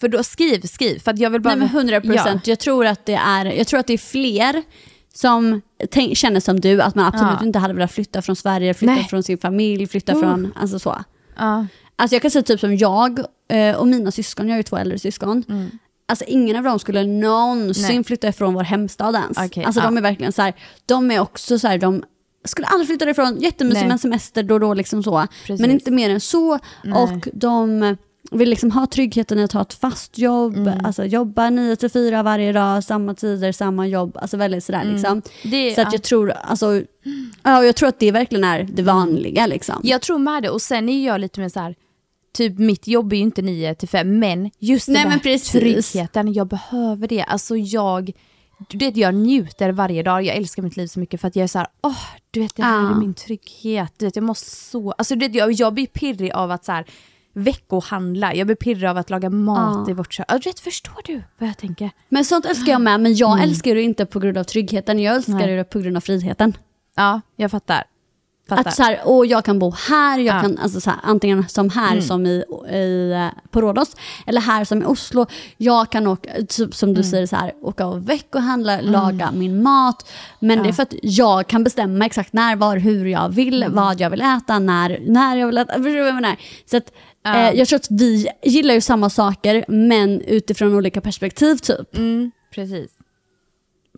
För 0.00 0.08
då 0.08 0.22
skriv, 0.22 0.60
skriv. 0.60 0.98
För 0.98 1.14
jag 1.22 1.30
vill 1.30 1.40
bara... 1.40 1.54
Nej 1.54 1.68
men 1.72 1.76
100 1.76 2.00
procent. 2.00 2.46
Jag, 2.46 2.58
tror 2.58 2.86
att 2.86 3.06
det 3.06 3.14
är, 3.14 3.44
jag 3.44 3.66
tror 3.66 3.80
att 3.80 3.86
det 3.86 3.92
är 3.92 3.98
fler 3.98 4.62
som 5.14 5.60
tänk, 5.90 6.16
känner 6.16 6.40
som 6.40 6.60
du, 6.60 6.82
att 6.82 6.94
man 6.94 7.06
absolut 7.06 7.36
Ja. 7.40 7.46
inte 7.46 7.58
hade 7.58 7.74
velat 7.74 7.92
flytta 7.92 8.22
från 8.22 8.36
Sverige, 8.36 8.74
flytta 8.74 8.94
Nej. 8.94 9.04
från 9.04 9.22
sin 9.22 9.38
familj, 9.38 9.86
flytta 9.86 10.12
Uh. 10.14 10.20
från, 10.20 10.52
alltså 10.56 10.78
så. 10.78 11.04
Ja. 11.36 11.66
Alltså 11.96 12.14
jag 12.14 12.22
kan 12.22 12.30
säga 12.30 12.42
typ 12.42 12.60
som 12.60 12.76
jag 12.76 13.20
eh, 13.48 13.76
och 13.76 13.86
mina 13.88 14.10
syskon, 14.10 14.46
jag 14.48 14.52
har 14.54 14.56
ju 14.58 14.62
två 14.62 14.76
äldre 14.76 14.98
syskon. 14.98 15.44
Alltså 16.08 16.24
ingen 16.28 16.56
av 16.56 16.62
dem 16.62 16.78
skulle 16.78 17.04
någonsin 17.04 17.84
Mm. 17.84 17.96
Nej. 17.96 18.04
flytta 18.04 18.28
ifrån 18.28 18.54
vår 18.54 18.62
hemstad 18.62 19.14
ens. 19.14 19.38
Okej, 19.38 19.64
alltså 19.64 19.80
ja. 19.80 19.84
de 19.84 19.96
är 19.96 20.00
verkligen 20.02 20.32
så 20.32 20.42
här, 20.42 20.54
de 20.86 21.10
är 21.10 21.20
också 21.20 21.58
så 21.58 21.68
här, 21.68 21.78
de 21.78 22.04
skulle 22.44 22.66
aldrig 22.66 22.88
flytta 22.88 23.10
ifrån, 23.10 23.36
jättemysigt 23.40 23.80
Nej. 23.80 23.84
med 23.88 23.92
en 23.92 23.98
semester 23.98 24.42
då 24.42 24.54
och 24.54 24.60
då 24.60 24.74
liksom 24.74 25.02
så. 25.02 25.26
Precis. 25.46 25.60
Men 25.60 25.70
inte 25.70 25.90
mer 25.90 26.10
än 26.10 26.20
så. 26.20 26.58
Nej. 26.84 27.02
Och 27.02 27.28
de 27.32 27.96
vill 28.30 28.50
liksom 28.50 28.70
ha 28.70 28.86
tryggheten 28.86 29.38
i 29.38 29.42
att 29.44 29.52
ha 29.52 29.62
ett 29.62 29.74
fast 29.74 30.18
jobb, 30.18 30.56
Mm. 30.56 30.84
alltså 30.84 31.04
jobba 31.04 31.50
9 31.50 31.76
till 31.76 31.90
4 31.90 32.22
varje 32.22 32.52
dag, 32.52 32.84
samma 32.84 33.14
tider, 33.14 33.52
samma 33.52 33.86
jobb, 33.86 34.16
alltså 34.20 34.36
väldigt 34.36 34.64
sådär 34.64 34.84
liksom. 34.84 35.10
Mm. 35.12 35.22
Det- 35.42 35.74
så 35.74 35.80
att 35.80 35.86
ja. 35.86 35.92
jag 35.92 36.02
tror, 36.02 36.30
alltså, 36.30 36.82
ja, 37.42 37.64
jag 37.64 37.76
tror 37.76 37.88
att 37.88 37.98
det 38.00 38.10
verkligen 38.12 38.44
är 38.44 38.62
det 38.62 38.82
vanliga 38.82 39.46
liksom. 39.46 39.80
Jag 39.82 40.02
tror 40.02 40.18
med 40.18 40.42
det 40.42 40.50
och 40.50 40.62
sen 40.62 40.88
är 40.88 41.06
jag 41.06 41.20
lite 41.20 41.40
mer 41.40 41.48
så 41.48 41.60
här. 41.60 41.74
Typ 42.36 42.58
mitt 42.58 42.86
jobb 42.86 43.12
är 43.12 43.16
ju 43.16 43.22
inte 43.22 43.42
9 43.42 43.74
till 43.74 43.88
5 43.88 44.18
men 44.18 44.50
just 44.58 44.88
Nej, 44.88 44.96
den 45.02 45.08
men 45.08 45.18
där 45.22 45.38
tryggheten, 45.52 46.32
jag 46.32 46.46
behöver 46.46 47.08
det. 47.08 47.22
Alltså 47.22 47.56
jag, 47.56 48.10
du 48.68 48.78
vet 48.78 48.96
jag 48.96 49.14
njuter 49.14 49.70
varje 49.72 50.02
dag, 50.02 50.22
jag 50.24 50.36
älskar 50.36 50.62
mitt 50.62 50.76
liv 50.76 50.86
så 50.86 51.00
mycket 51.00 51.20
för 51.20 51.28
att 51.28 51.36
jag 51.36 51.42
är 51.44 51.48
så 51.48 51.58
här, 51.58 51.68
åh 51.82 51.98
du 52.30 52.40
vet 52.40 52.56
det 52.56 52.62
här 52.62 52.82
Ja. 52.82 52.90
är 52.90 52.94
min 52.94 53.14
trygghet. 53.14 53.92
Du 53.96 54.04
vet 54.04 54.16
jag 54.16 54.22
måste 54.22 54.50
så, 54.50 54.92
alltså 54.92 55.14
du 55.14 55.26
vet, 55.28 55.34
jag, 55.34 55.52
jag 55.52 55.74
blir 55.74 55.86
pirrig 55.86 56.32
av 56.32 56.50
att 56.50 56.64
så 56.64 56.72
här, 56.72 56.84
veckohandla, 57.32 58.34
jag 58.34 58.46
blir 58.46 58.56
pirrig 58.56 58.84
av 58.88 58.96
att 58.96 59.10
laga 59.10 59.30
mat 59.30 59.84
Ja. 59.86 59.90
i 59.90 59.94
vårt 59.94 60.12
kök. 60.12 60.26
Ja, 60.28 60.38
Du 60.38 60.48
vet, 60.50 60.60
förstår 60.60 61.00
du 61.04 61.22
vad 61.38 61.48
jag 61.48 61.58
tänker? 61.58 61.90
Men 62.08 62.24
sånt 62.24 62.46
älskar 62.46 62.72
jag 62.72 62.80
med, 62.80 63.00
men 63.00 63.14
jag 63.14 63.42
älskar 63.42 63.74
det 63.74 63.82
inte 63.82 64.06
på 64.06 64.18
grund 64.20 64.38
av 64.38 64.44
tryggheten, 64.44 64.98
jag 65.00 65.14
älskar 65.16 65.32
Nej. 65.34 65.56
det 65.56 65.64
på 65.64 65.78
grund 65.78 65.96
av 65.96 66.00
friheten. 66.00 66.56
Ja, 66.96 67.20
jag 67.36 67.50
fattar. 67.50 67.84
Fattar. 68.48 68.68
Att 68.70 68.74
så 68.76 68.82
här, 68.82 69.00
åh, 69.04 69.26
jag 69.26 69.44
kan 69.44 69.58
bo 69.58 69.70
här, 69.88 70.18
jag 70.18 70.36
Ja. 70.36 70.40
kan, 70.40 70.58
alltså 70.58 70.80
så 70.80 70.90
här, 70.90 70.98
antingen 71.02 71.48
som 71.48 71.70
här 71.70 72.00
som 72.00 72.26
i, 72.26 72.44
i, 72.72 73.12
eh, 73.12 73.40
på 73.50 73.60
Rhodos, 73.60 73.96
eller 74.26 74.40
här 74.40 74.64
som 74.64 74.82
i 74.82 74.84
Oslo. 74.84 75.26
Jag 75.56 75.90
kan 75.92 76.06
åka, 76.06 76.30
typ, 76.48 76.74
som 76.74 76.94
du 76.94 77.02
säger, 77.02 77.26
så 77.26 77.36
här, 77.36 77.52
åka 77.62 77.86
och 77.86 78.08
veckohandla, 78.08 78.80
laga 78.80 79.30
min 79.32 79.62
mat. 79.62 80.10
Men 80.40 80.62
det 80.62 80.68
är 80.68 80.72
för 80.72 80.82
att 80.82 80.94
jag 81.02 81.46
kan 81.46 81.64
bestämma 81.64 82.06
exakt 82.06 82.32
när, 82.32 82.56
var, 82.56 82.76
hur 82.76 83.06
jag 83.06 83.28
vill, 83.28 83.66
vad 83.68 84.00
jag 84.00 84.10
vill 84.10 84.20
äta, 84.20 84.58
när, 84.58 84.98
när 85.06 85.36
jag 85.36 85.46
vill 85.46 85.58
äta. 85.58 85.72
Förstår 85.72 85.90
du 85.90 85.98
vad 85.98 86.08
jag 86.08 86.14
menar? 86.14 86.36
Så 86.70 86.76
att, 86.76 86.92
Ja. 87.26 87.36
eh, 87.36 87.58
jag 87.58 87.68
tror 87.68 87.76
att 87.76 87.86
vi 87.90 88.26
gillar 88.42 88.74
ju 88.74 88.80
samma 88.80 89.10
saker, 89.10 89.64
men 89.68 90.20
utifrån 90.20 90.74
olika 90.74 91.00
perspektiv 91.00 91.56
typ. 91.56 91.96
Mm, 91.96 92.30
precis. 92.54 92.90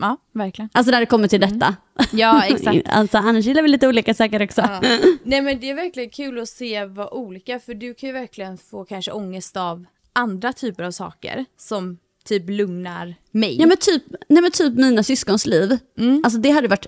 Ja, 0.00 0.16
verkligen. 0.32 0.68
Alltså 0.72 0.90
när 0.90 1.00
det 1.00 1.06
kommer 1.06 1.28
till 1.28 1.40
detta. 1.40 1.76
Ja, 2.12 2.44
exakt. 2.44 2.78
alltså, 2.88 3.18
annars 3.18 3.44
gillar 3.44 3.62
vi 3.62 3.68
lite 3.68 3.88
olika 3.88 4.14
saker 4.14 4.42
också. 4.42 4.62
Nej 5.22 5.40
men 5.40 5.60
det 5.60 5.70
är 5.70 5.74
verkligen 5.74 6.10
kul 6.10 6.38
att 6.40 6.48
se 6.48 6.84
vad 6.84 7.08
olika, 7.12 7.60
för 7.60 7.74
du 7.74 7.94
kan 7.94 8.06
ju 8.08 8.12
verkligen 8.12 8.58
få 8.58 8.84
kanske 8.84 9.10
ångest 9.12 9.56
av 9.56 9.84
andra 10.12 10.52
typer 10.52 10.84
av 10.84 10.90
saker 10.90 11.44
som 11.58 11.98
typ 12.24 12.50
lugnar 12.50 13.14
mig. 13.30 13.56
Ja 13.60 13.66
men 13.66 13.76
typ, 13.76 14.02
nej, 14.28 14.42
men 14.42 14.50
typ 14.50 14.74
mina 14.74 15.02
syskons 15.02 15.46
liv, 15.46 15.78
alltså 16.24 16.38
det 16.38 16.50
hade 16.50 16.68
varit 16.68 16.86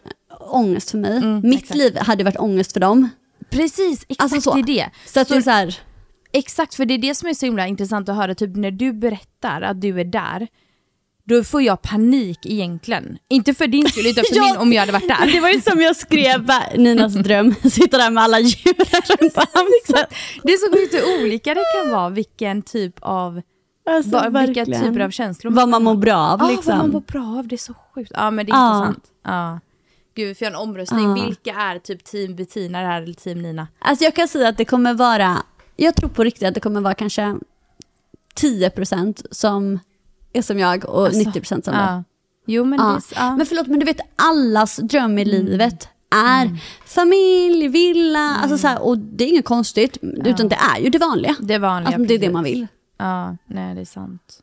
ångest 0.50 0.90
för 0.90 0.98
mig. 0.98 1.14
Mitt 1.14 1.22
Mm. 1.24 1.52
exakt. 1.52 1.74
liv 1.74 1.98
hade 1.98 2.24
varit 2.24 2.38
ångest 2.38 2.72
för 2.72 2.80
dem. 2.80 3.08
Precis, 3.50 4.04
exakt 4.08 4.22
Alltså 4.22 4.40
så. 4.40 4.54
det 4.54 4.60
är 4.60 4.64
det. 4.64 4.90
Så 5.06 5.20
att 5.20 5.28
det 5.28 5.36
är 5.36 5.40
så 5.40 5.50
här, 5.50 5.78
Exakt, 6.32 6.74
för 6.74 6.84
det 6.84 6.94
är 6.94 6.98
det 6.98 7.14
som 7.14 7.28
är 7.28 7.34
så 7.34 7.46
himla 7.46 7.66
intressant 7.66 8.08
att 8.08 8.16
höra, 8.16 8.34
typ 8.34 8.56
när 8.56 8.70
du 8.70 8.92
berättar 8.92 9.62
att 9.62 9.80
du 9.80 10.00
är 10.00 10.04
där, 10.04 10.48
då 11.28 11.44
får 11.44 11.62
jag 11.62 11.82
panik 11.82 12.38
egentligen. 12.46 13.18
Inte 13.28 13.54
för 13.54 13.66
din 13.66 13.88
skull, 13.88 14.06
utan 14.06 14.24
för 14.28 14.36
Ja, 14.36 14.42
min 14.44 14.56
om 14.56 14.72
jag 14.72 14.80
hade 14.80 14.92
varit 14.92 15.08
där. 15.08 15.32
det 15.32 15.40
var 15.40 15.48
ju 15.48 15.60
som 15.60 15.80
jag 15.80 15.96
skrev, 15.96 16.48
Ninas 16.76 17.14
dröm, 17.14 17.54
sitta 17.70 17.98
där 17.98 18.10
med 18.10 18.22
alla 18.24 18.40
djur 18.40 18.74
runt 19.20 19.34
bamsen. 19.34 20.06
Det 20.42 20.52
är 20.52 20.56
så 20.56 20.72
sjukt 20.76 21.20
olika 21.22 21.54
det 21.54 21.64
kan 21.74 21.92
vara, 21.92 22.08
vilken 22.10 22.62
typ 22.62 22.94
av, 23.00 23.40
Alltså, 23.90 24.10
va, 24.10 24.40
vilka 24.46 24.64
typer 24.64 25.00
av 25.00 25.10
känslor 25.10 25.50
Vad 25.52 25.68
man 25.68 25.82
mår 25.84 25.94
bra 25.96 26.16
av 26.16 26.50
liksom. 26.50 26.64
vad 26.72 26.78
man 26.78 26.90
mår 26.90 27.00
bra 27.00 27.38
av, 27.38 27.48
det 27.48 27.54
är 27.54 27.56
så 27.56 27.74
sjukt. 27.94 28.10
Ja 28.14 28.30
men 28.30 28.46
det 28.46 28.52
är 28.52 28.54
Ja. 28.56 28.76
intressant. 28.76 29.04
Ja. 29.24 29.60
Gud, 30.16 30.28
vi 30.28 30.34
får 30.34 30.44
göra 30.44 30.54
en 30.54 30.60
omröstning. 30.62 31.14
Vilka 31.14 31.54
är 31.54 31.78
typ 31.78 32.04
team 32.04 32.36
Bettina 32.36 32.78
här 32.78 33.02
eller 33.02 33.14
team 33.14 33.42
Nina? 33.42 33.68
Alltså 33.78 34.04
jag 34.04 34.14
kan 34.14 34.28
säga 34.28 34.48
att 34.48 34.56
det 34.56 34.64
kommer 34.64 34.94
vara, 34.94 35.36
jag 35.76 35.94
tror 35.96 36.08
på 36.10 36.24
riktigt 36.24 36.48
att 36.48 36.54
det 36.54 36.60
kommer 36.60 36.80
vara 36.80 36.94
kanske 36.94 37.36
10% 38.40 39.26
som 39.30 39.78
är 40.38 40.42
som 40.42 40.58
jag 40.58 40.84
och 40.84 41.06
Alltså, 41.06 41.20
90% 41.30 41.44
som 41.44 41.74
dig. 41.74 41.82
Ja. 41.82 42.04
Jo 42.46 42.64
men 42.64 42.78
Ja. 42.78 42.96
är, 42.96 43.02
ja. 43.14 43.36
Men 43.36 43.46
förlåt, 43.46 43.66
men 43.66 43.78
du 43.78 43.86
vet 43.86 44.00
allas 44.16 44.76
dröm 44.76 45.18
i 45.18 45.22
Mm. 45.22 45.46
livet 45.46 45.88
är 46.10 46.58
familj, 46.86 47.68
villa, 47.68 48.36
alltså 48.42 48.58
så 48.58 48.66
här, 48.66 48.82
och 48.82 48.98
det 48.98 49.24
är 49.24 49.28
inget 49.28 49.44
konstigt, 49.44 49.98
utan 50.24 50.48
det 50.48 50.58
är 50.76 50.80
ju 50.80 50.90
det 50.90 50.98
vanliga. 50.98 51.36
det 51.40 51.58
vanliga. 51.58 51.88
Alltså, 51.88 52.08
det 52.08 52.14
är 52.14 52.18
det 52.18 52.30
man 52.30 52.44
vill. 52.44 52.66
Ja, 52.98 53.36
nej 53.46 53.74
det 53.74 53.80
är 53.80 53.84
sant. 53.84 54.42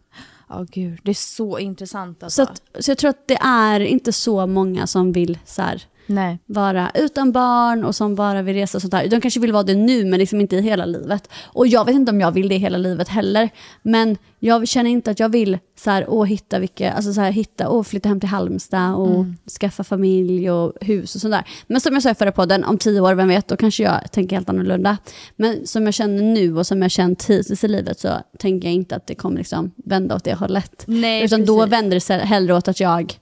Ja 0.50 0.66
gud, 0.72 1.00
det 1.04 1.12
är 1.12 1.14
så 1.16 1.60
intressant 1.60 2.24
alltså. 2.24 2.46
Så, 2.46 2.52
att, 2.52 2.62
så 2.84 2.92
jag 2.92 2.98
tror 2.98 3.10
att 3.10 3.28
det 3.28 3.38
är 3.42 3.80
inte 3.80 4.14
så 4.14 4.48
många 4.48 4.88
som 4.88 5.12
vill 5.12 5.40
så 5.46 5.62
här, 5.62 5.84
nej. 6.08 6.40
vara 6.46 6.92
utan 6.94 7.32
barn 7.32 7.84
och 7.84 7.96
som 7.96 8.16
bara 8.16 8.42
vill 8.42 8.56
resa 8.56 8.78
och 8.78 8.82
sånt 8.82 8.92
där. 8.92 9.08
De 9.08 9.22
kanske 9.22 9.40
vill 9.40 9.52
vara 9.52 9.64
det 9.64 9.76
nu 9.76 10.06
men 10.06 10.20
liksom 10.20 10.42
inte 10.42 10.56
i 10.56 10.62
hela 10.62 10.86
livet. 10.86 11.30
Och 11.44 11.68
jag 11.68 11.86
vet 11.86 11.96
inte 11.96 12.12
om 12.12 12.22
jag 12.22 12.32
vill 12.32 12.50
det 12.50 12.58
hela 12.58 12.78
livet 12.78 13.08
heller. 13.08 13.50
Men 13.82 14.18
jag 14.40 14.68
känner 14.68 14.90
inte 14.90 15.12
att 15.12 15.20
jag 15.20 15.30
vill 15.30 15.58
så 15.80 15.90
här, 15.92 16.06
åh, 16.08 16.26
hitta 16.26 16.60
vilka, 16.60 16.92
alltså 16.94 17.14
så 17.14 17.22
här, 17.22 17.32
hitta, 17.32 17.70
åh, 17.70 17.84
flytta 17.84 18.10
hem 18.10 18.20
till 18.20 18.30
Halmstad 18.30 18.96
och 18.96 19.26
skaffa 19.60 19.84
familj 19.84 20.52
och 20.52 20.74
hus 20.82 21.16
och 21.16 21.22
sånt 21.22 21.32
där. 21.32 21.44
Men 21.68 21.82
som 21.82 21.94
jag 21.94 22.04
sa 22.04 22.12
i 22.12 22.16
förra 22.16 22.32
podden, 22.32 22.64
om 22.64 22.78
tio 22.78 23.02
år, 23.02 23.14
vem 23.14 23.28
vet, 23.28 23.48
då 23.48 23.58
kanske 23.58 23.84
jag 23.84 24.12
tänker 24.12 24.36
helt 24.36 24.50
annorlunda. 24.50 24.98
Men 25.36 25.68
som 25.68 25.86
jag 25.86 25.94
känner 25.94 26.24
nu 26.24 26.58
och 26.58 26.68
som 26.68 26.82
jag 26.82 26.92
känt 26.92 27.30
hittills 27.30 27.64
i 27.64 27.68
livet 27.68 28.00
så 28.00 28.10
tänker 28.40 28.68
jag 28.68 28.76
inte 28.76 28.96
att 28.96 29.08
det 29.08 29.16
kommer 29.16 29.38
liksom 29.38 29.72
vända 29.76 30.16
åt 30.16 30.24
det 30.24 30.34
hållet. 30.34 30.84
Nej, 30.88 31.26
Utan 31.26 31.46
då 31.46 31.60
precis. 31.60 31.74
vänder 31.74 31.96
det 31.96 32.02
sig 32.02 32.20
hellre 32.20 32.54
åt 32.56 32.68
att 32.68 32.80
jag 32.80 33.18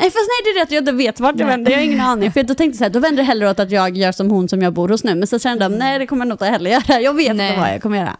Nej 0.00 0.10
fast 0.10 0.28
nej 0.28 0.40
det 0.44 0.50
är 0.50 0.54
det 0.54 0.62
att 0.62 0.70
jag 0.70 0.80
inte 0.80 0.92
vet 0.92 1.20
vart 1.20 1.36
det 1.36 1.44
vänder, 1.44 1.70
jag 1.70 1.78
har 1.78 1.84
ingen 1.84 2.00
aning. 2.00 2.32
För 2.32 2.42
då 2.42 2.54
tänkte 2.54 2.64
jag 2.64 2.76
så 2.76 2.84
här, 2.84 2.90
då 2.90 3.00
vänder 3.00 3.22
det 3.22 3.26
hellre 3.26 3.50
åt 3.50 3.60
att 3.60 3.70
jag 3.70 3.96
gör 3.96 4.12
som 4.12 4.30
hon 4.30 4.48
som 4.48 4.62
jag 4.62 4.72
bor 4.72 4.88
hos 4.88 5.04
nu. 5.04 5.14
Men 5.14 5.26
så 5.26 5.38
kände 5.38 5.64
jag, 5.64 5.72
nej 5.72 5.98
det 5.98 6.06
kommer 6.06 6.24
jag 6.24 6.28
nog 6.28 6.34
inte 6.34 6.44
heller 6.44 6.70
göra. 6.70 7.00
Jag 7.00 7.14
vet 7.14 7.30
inte 7.30 7.56
vad 7.58 7.68
jag 7.68 7.82
kommer 7.82 7.98
göra. 7.98 8.16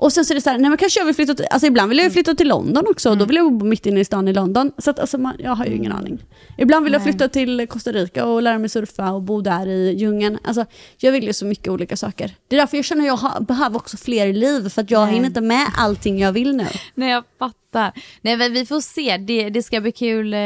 Och 0.00 0.12
sen 0.12 0.24
så 0.24 0.32
är 0.32 0.34
det 0.34 0.40
så 0.40 0.50
här, 0.50 0.58
nej 0.58 0.68
men 0.70 0.78
kanske 0.78 1.00
jag 1.00 1.04
vill 1.06 1.14
flytta 1.14 1.34
till, 1.34 1.46
alltså 1.50 1.66
ibland 1.66 1.88
vill 1.88 1.98
jag 1.98 2.12
flytta 2.12 2.34
till 2.34 2.48
London 2.48 2.84
också. 2.90 3.10
Och 3.10 3.18
då 3.18 3.24
vill 3.24 3.36
jag 3.36 3.52
bo 3.52 3.66
mitt 3.66 3.86
inne 3.86 4.00
i 4.00 4.04
stan 4.04 4.28
i 4.28 4.32
London. 4.32 4.72
Så 4.78 4.90
att 4.90 4.98
alltså 4.98 5.18
man, 5.18 5.34
jag 5.38 5.50
har 5.54 5.66
ju 5.66 5.74
ingen 5.76 5.92
aning. 5.92 6.18
Ibland 6.58 6.84
vill 6.84 6.92
jag 6.92 7.02
flytta 7.02 7.28
till 7.28 7.66
Costa 7.68 7.92
Rica 7.92 8.24
och 8.26 8.42
lära 8.42 8.58
mig 8.58 8.68
surfa 8.68 9.12
och 9.12 9.22
bo 9.22 9.40
där 9.40 9.66
i 9.66 9.94
djungeln. 9.98 10.38
Alltså 10.44 10.64
jag 10.98 11.12
vill 11.12 11.24
ju 11.24 11.32
så 11.32 11.44
mycket 11.46 11.68
olika 11.68 11.96
saker. 11.96 12.34
Det 12.48 12.56
är 12.56 12.60
därför 12.60 12.76
jag 12.76 12.84
känner 12.84 13.02
att 13.02 13.06
jag 13.06 13.16
har, 13.16 13.40
behöver 13.40 13.76
också 13.76 13.96
fler 13.96 14.32
liv. 14.32 14.68
För 14.68 14.82
att 14.82 14.90
jag 14.90 15.04
Nej. 15.04 15.14
hinner 15.14 15.26
inte 15.26 15.40
med 15.40 15.66
allting 15.78 16.18
jag 16.18 16.32
vill 16.32 16.56
nu. 16.56 16.66
Nej 16.94 17.10
jag 17.10 17.24
fattar. 17.38 17.92
Nej 18.22 18.36
men 18.36 18.52
vi 18.52 18.66
får 18.66 18.80
se, 18.80 19.16
det, 19.16 19.50
det 19.50 19.62
ska 19.62 19.80
bli 19.80 19.92
kul 19.92 20.34
eh, 20.34 20.40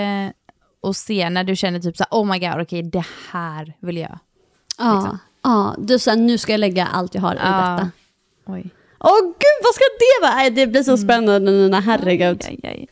att 0.83 0.97
se 0.97 1.31
när 1.31 1.45
du 1.45 1.57
känner 1.57 1.81
typ 1.81 1.97
så 1.97 2.05
här, 2.11 2.19
oh 2.21 2.27
my 2.27 2.39
god, 2.39 2.61
okej 2.63 2.83
det 2.83 3.05
här 3.31 3.75
vill 3.81 3.97
jag. 3.97 4.19
Ja, 4.79 4.95
Liksom. 4.95 5.19
ja. 5.43 5.75
Du 5.79 5.99
sa 5.99 6.15
nu 6.15 6.39
ska 6.39 6.53
jag 6.53 6.59
lägga 6.61 6.87
allt 6.87 7.15
jag 7.15 7.23
har 7.23 7.35
i 7.35 7.39
Ja. 7.43 7.51
detta. 7.77 7.91
Oj. 8.47 8.71
Åh 9.05 9.21
gud, 9.23 9.59
vad 9.63 9.75
ska 9.75 9.85
det 9.99 10.23
vara? 10.27 10.35
Nej, 10.35 10.51
det 10.51 10.67
blir 10.67 10.83
så 10.83 10.97
spännande 10.97 11.51
Nina, 11.53 11.81
herregud. 11.81 12.45
Aj, 12.49 12.59
aj, 12.63 12.71
aj. 12.71 12.87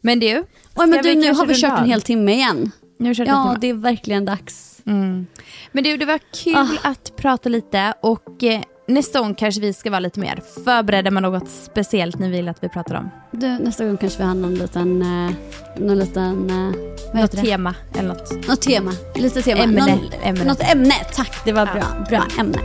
Men 0.00 0.20
du, 0.20 0.44
Oj, 0.76 0.86
men 0.86 1.02
du, 1.02 1.14
nu 1.14 1.32
har 1.34 1.46
vi 1.46 1.54
kört 1.54 1.78
en 1.78 1.84
hel 1.86 2.02
timme 2.02 2.32
igen. 2.32 2.70
Nu 2.98 3.04
har 3.06 3.14
vi 3.14 3.14
kört 3.14 3.28
Ja, 3.28 3.56
det 3.60 3.66
är 3.68 3.74
verkligen 3.74 4.24
dags. 4.24 4.82
Mm. 4.86 5.26
Men 5.72 5.84
du, 5.84 5.96
det 5.96 6.04
var 6.04 6.18
kul 6.44 6.54
Ah. 6.56 6.68
att 6.82 7.16
prata 7.16 7.48
lite 7.48 7.94
och 8.02 8.42
eh, 8.44 8.60
nästa 8.86 9.20
gång 9.20 9.34
kanske 9.34 9.60
vi 9.60 9.72
ska 9.72 9.90
vara 9.90 10.00
lite 10.00 10.20
mer 10.20 10.40
förberedda 10.64 11.10
med 11.10 11.22
något 11.22 11.48
speciellt 11.48 12.18
ni 12.18 12.30
vill 12.30 12.48
att 12.48 12.64
vi 12.64 12.68
pratar 12.68 12.94
om. 12.94 13.10
Du, 13.30 13.48
nästa 13.58 13.84
gång 13.84 13.96
kanske 13.96 14.18
vi 14.18 14.24
har 14.24 14.34
någon 14.34 14.54
liten, 14.54 15.02
eh, 15.02 15.34
någon 15.76 15.98
liten, 15.98 16.50
eh, 16.50 17.20
Något 17.20 17.30
tema 17.30 17.74
eller 17.98 18.08
något. 18.08 18.48
Något 18.48 18.62
tema, 18.62 18.92
lite 19.14 19.42
tema. 19.42 19.62
Ämne, 19.62 19.86
Någon, 19.86 20.00
ämne. 20.22 20.44
Något 20.44 20.60
ämne, 20.72 20.94
tack. 21.14 21.44
Det 21.44 21.52
var 21.52 21.66
bra. 21.66 21.84
Bra 22.08 22.24
ämne. 22.40 22.58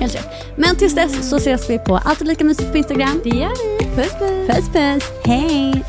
Helt 0.00 0.14
rätt. 0.14 0.56
Men 0.56 0.76
tills 0.76 0.94
dess 0.94 1.30
så 1.30 1.36
ses 1.36 1.70
vi 1.70 1.78
på 1.78 1.96
Alltid 1.96 2.26
Lika 2.26 2.44
Mysigt 2.44 2.72
på 2.72 2.78
Instagram. 2.78 3.20
Det 3.24 3.30
gör 3.30 3.78
vi. 3.78 3.84
Puss 3.96 4.12
puss. 4.18 4.46
Puss 4.56 4.72
puss, 4.72 5.12
hej! 5.24 5.84